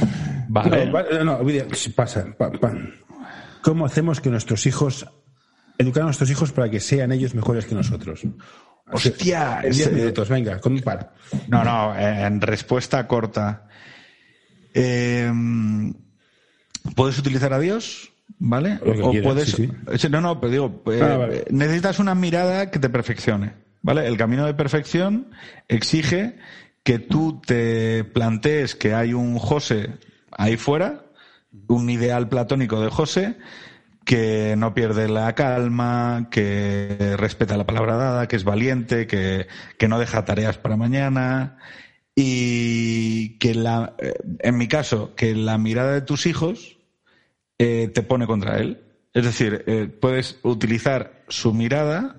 Vale. 0.48 0.86
No, 0.90 1.24
no, 1.24 1.32
Ovidio, 1.38 1.66
pasa. 1.96 2.26
pa- 2.38 2.52
pa. 2.52 2.72
¿Cómo 3.62 3.84
hacemos 3.86 4.20
que 4.20 4.30
nuestros 4.30 4.64
hijos. 4.66 5.06
Educar 5.78 6.02
a 6.02 6.06
nuestros 6.06 6.30
hijos 6.30 6.52
para 6.52 6.70
que 6.70 6.78
sean 6.78 7.10
ellos 7.10 7.34
mejores 7.34 7.64
que 7.64 7.74
nosotros? 7.74 8.20
Hostia, 8.92 9.60
En 9.62 9.72
diez 9.72 9.86
ese- 9.86 9.90
minutos, 9.96 10.28
venga, 10.28 10.60
con 10.60 10.74
un 10.74 10.82
par. 10.82 11.14
No, 11.48 11.64
no, 11.64 11.98
en 11.98 12.40
respuesta 12.40 13.06
corta. 13.08 13.66
Eh, 14.74 15.30
puedes 16.94 17.18
utilizar 17.18 17.52
a 17.52 17.58
Dios, 17.58 18.12
¿vale? 18.38 18.78
O 18.84 19.10
quieras, 19.10 19.32
puedes. 19.32 19.50
sí, 19.50 19.70
Sí, 19.96 20.08
No, 20.08 20.20
no, 20.20 20.40
pero 20.40 20.50
digo, 20.52 20.82
eh, 20.92 21.00
Ah, 21.02 21.16
vale. 21.16 21.44
necesitas 21.50 21.98
una 21.98 22.14
mirada 22.14 22.70
que 22.70 22.78
te 22.78 22.88
perfeccione, 22.88 23.52
¿vale? 23.82 24.06
El 24.06 24.16
camino 24.16 24.46
de 24.46 24.54
perfección 24.54 25.30
exige 25.68 26.36
que 26.82 26.98
tú 26.98 27.40
te 27.44 28.04
plantees 28.04 28.74
que 28.74 28.94
hay 28.94 29.12
un 29.12 29.38
José 29.38 29.90
ahí 30.32 30.56
fuera, 30.56 31.04
un 31.68 31.90
ideal 31.90 32.28
platónico 32.28 32.80
de 32.80 32.90
José, 32.90 33.36
que 34.04 34.54
no 34.56 34.72
pierde 34.72 35.08
la 35.08 35.34
calma, 35.34 36.28
que 36.30 37.14
respeta 37.18 37.56
la 37.56 37.66
palabra 37.66 37.96
dada, 37.96 38.28
que 38.28 38.36
es 38.36 38.44
valiente, 38.44 39.06
que, 39.06 39.46
que 39.78 39.88
no 39.88 39.98
deja 39.98 40.24
tareas 40.24 40.56
para 40.58 40.76
mañana 40.76 41.58
y 42.22 43.38
que 43.38 43.54
la, 43.54 43.94
eh, 43.98 44.12
en 44.40 44.58
mi 44.58 44.68
caso, 44.68 45.14
que 45.14 45.34
la 45.34 45.56
mirada 45.56 45.94
de 45.94 46.02
tus 46.02 46.26
hijos 46.26 46.76
eh, 47.58 47.90
te 47.94 48.02
pone 48.02 48.26
contra 48.26 48.58
él. 48.58 48.82
Es 49.14 49.24
decir, 49.24 49.64
eh, 49.66 49.86
puedes 49.88 50.38
utilizar 50.42 51.24
su 51.28 51.54
mirada 51.54 52.16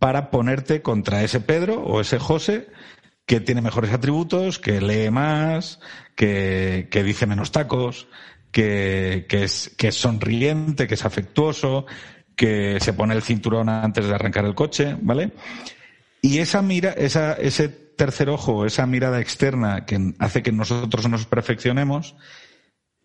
para 0.00 0.32
ponerte 0.32 0.82
contra 0.82 1.22
ese 1.22 1.38
Pedro 1.38 1.80
o 1.80 2.00
ese 2.00 2.18
José 2.18 2.70
que 3.24 3.38
tiene 3.38 3.62
mejores 3.62 3.92
atributos, 3.92 4.58
que 4.58 4.80
lee 4.80 5.10
más, 5.10 5.78
que, 6.16 6.88
que 6.90 7.04
dice 7.04 7.26
menos 7.26 7.52
tacos, 7.52 8.08
que, 8.50 9.26
que, 9.28 9.44
es, 9.44 9.72
que 9.78 9.88
es 9.88 9.94
sonriente, 9.94 10.88
que 10.88 10.94
es 10.94 11.04
afectuoso, 11.04 11.86
que 12.34 12.80
se 12.80 12.94
pone 12.94 13.14
el 13.14 13.22
cinturón 13.22 13.68
antes 13.68 14.08
de 14.08 14.14
arrancar 14.14 14.44
el 14.44 14.56
coche, 14.56 14.96
¿vale? 15.00 15.30
Y 16.20 16.38
esa 16.38 16.62
mira, 16.62 16.90
esa, 16.90 17.34
ese 17.34 17.89
tercer 18.00 18.30
ojo, 18.30 18.64
esa 18.64 18.86
mirada 18.86 19.20
externa 19.20 19.84
que 19.84 20.14
hace 20.18 20.42
que 20.42 20.52
nosotros 20.52 21.06
nos 21.08 21.26
perfeccionemos, 21.26 22.16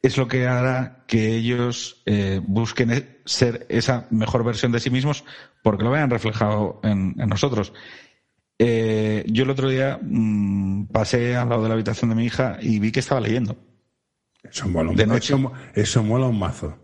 es 0.01 0.15
lo 0.17 0.27
que 0.27 0.47
hará 0.47 1.03
que 1.07 1.35
ellos 1.35 2.01
eh, 2.05 2.39
busquen 2.45 2.91
e- 2.91 3.19
ser 3.25 3.65
esa 3.69 4.07
mejor 4.09 4.43
versión 4.45 4.71
de 4.71 4.79
sí 4.79 4.89
mismos 4.89 5.25
porque 5.63 5.83
lo 5.83 5.91
vean 5.91 6.09
reflejado 6.09 6.79
en, 6.83 7.15
en 7.19 7.27
nosotros. 7.27 7.73
Eh, 8.57 9.25
yo 9.27 9.43
el 9.43 9.49
otro 9.49 9.67
día 9.67 9.99
mm, 10.01 10.85
pasé 10.87 11.35
al 11.35 11.49
lado 11.49 11.63
de 11.63 11.67
la 11.69 11.73
habitación 11.75 12.09
de 12.11 12.15
mi 12.15 12.25
hija 12.25 12.57
y 12.61 12.79
vi 12.79 12.91
que 12.93 13.01
estaba 13.01 13.19
leyendo. 13.19 13.57
Eso 14.43 14.67
mola, 14.69 14.91
un- 14.91 14.95
De 14.95 15.05
noche. 15.07 15.33
eso 15.33 15.51
eso 15.73 16.03
mola 16.03 16.27
un 16.27 16.39
mazo. 16.39 16.77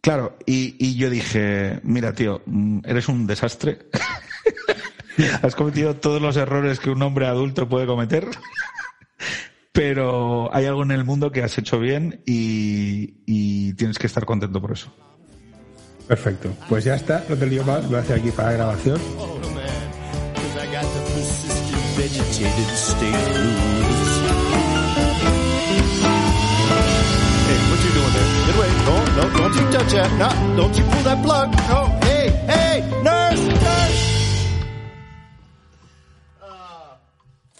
Claro, 0.00 0.36
y, 0.44 0.74
y 0.84 0.96
yo 0.96 1.08
dije, 1.08 1.80
mira 1.84 2.12
tío, 2.14 2.42
mm, 2.46 2.80
eres 2.84 3.08
un 3.08 3.26
desastre. 3.28 3.78
Has 5.42 5.54
cometido 5.54 5.94
todos 5.96 6.20
los 6.20 6.36
errores 6.36 6.80
que 6.80 6.90
un 6.90 7.02
hombre 7.02 7.26
adulto 7.26 7.68
puede 7.68 7.86
cometer. 7.86 8.28
Pero 9.72 10.54
hay 10.54 10.66
algo 10.66 10.84
en 10.84 10.92
el 10.92 11.04
mundo 11.04 11.32
que 11.32 11.42
has 11.42 11.58
hecho 11.58 11.80
bien 11.80 12.22
y, 12.24 13.16
y 13.26 13.74
tienes 13.74 13.98
que 13.98 14.06
estar 14.06 14.24
contento 14.24 14.60
por 14.60 14.70
eso. 14.70 14.94
Perfecto. 16.06 16.52
Pues 16.68 16.84
ya 16.84 16.94
está, 16.94 17.24
no 17.28 17.34
te 17.36 17.46
lío 17.46 17.64
más, 17.64 17.90
lo 17.90 17.98
hace 17.98 18.14
aquí 18.14 18.30
para 18.30 18.50
la 18.50 18.56
grabación. 18.56 19.00
Oh. 19.18 19.34
Hey, 27.46 27.60
what 27.70 27.80
you 27.84 27.90
doing 27.92 28.12
there? 28.14 28.28
Get 28.46 28.56
away. 28.56 28.70
No, 28.84 28.96
no, 29.16 29.22
don't 29.38 29.54
you 29.54 29.64
touch 29.70 29.92
that. 29.92 30.10
No, 30.18 30.28
don't 30.56 30.74
you 30.76 30.84
pull 30.84 31.02
that 31.02 31.22
plug. 31.22 31.50
No, 31.68 31.80
hey, 32.02 32.08
hey, 32.08 32.13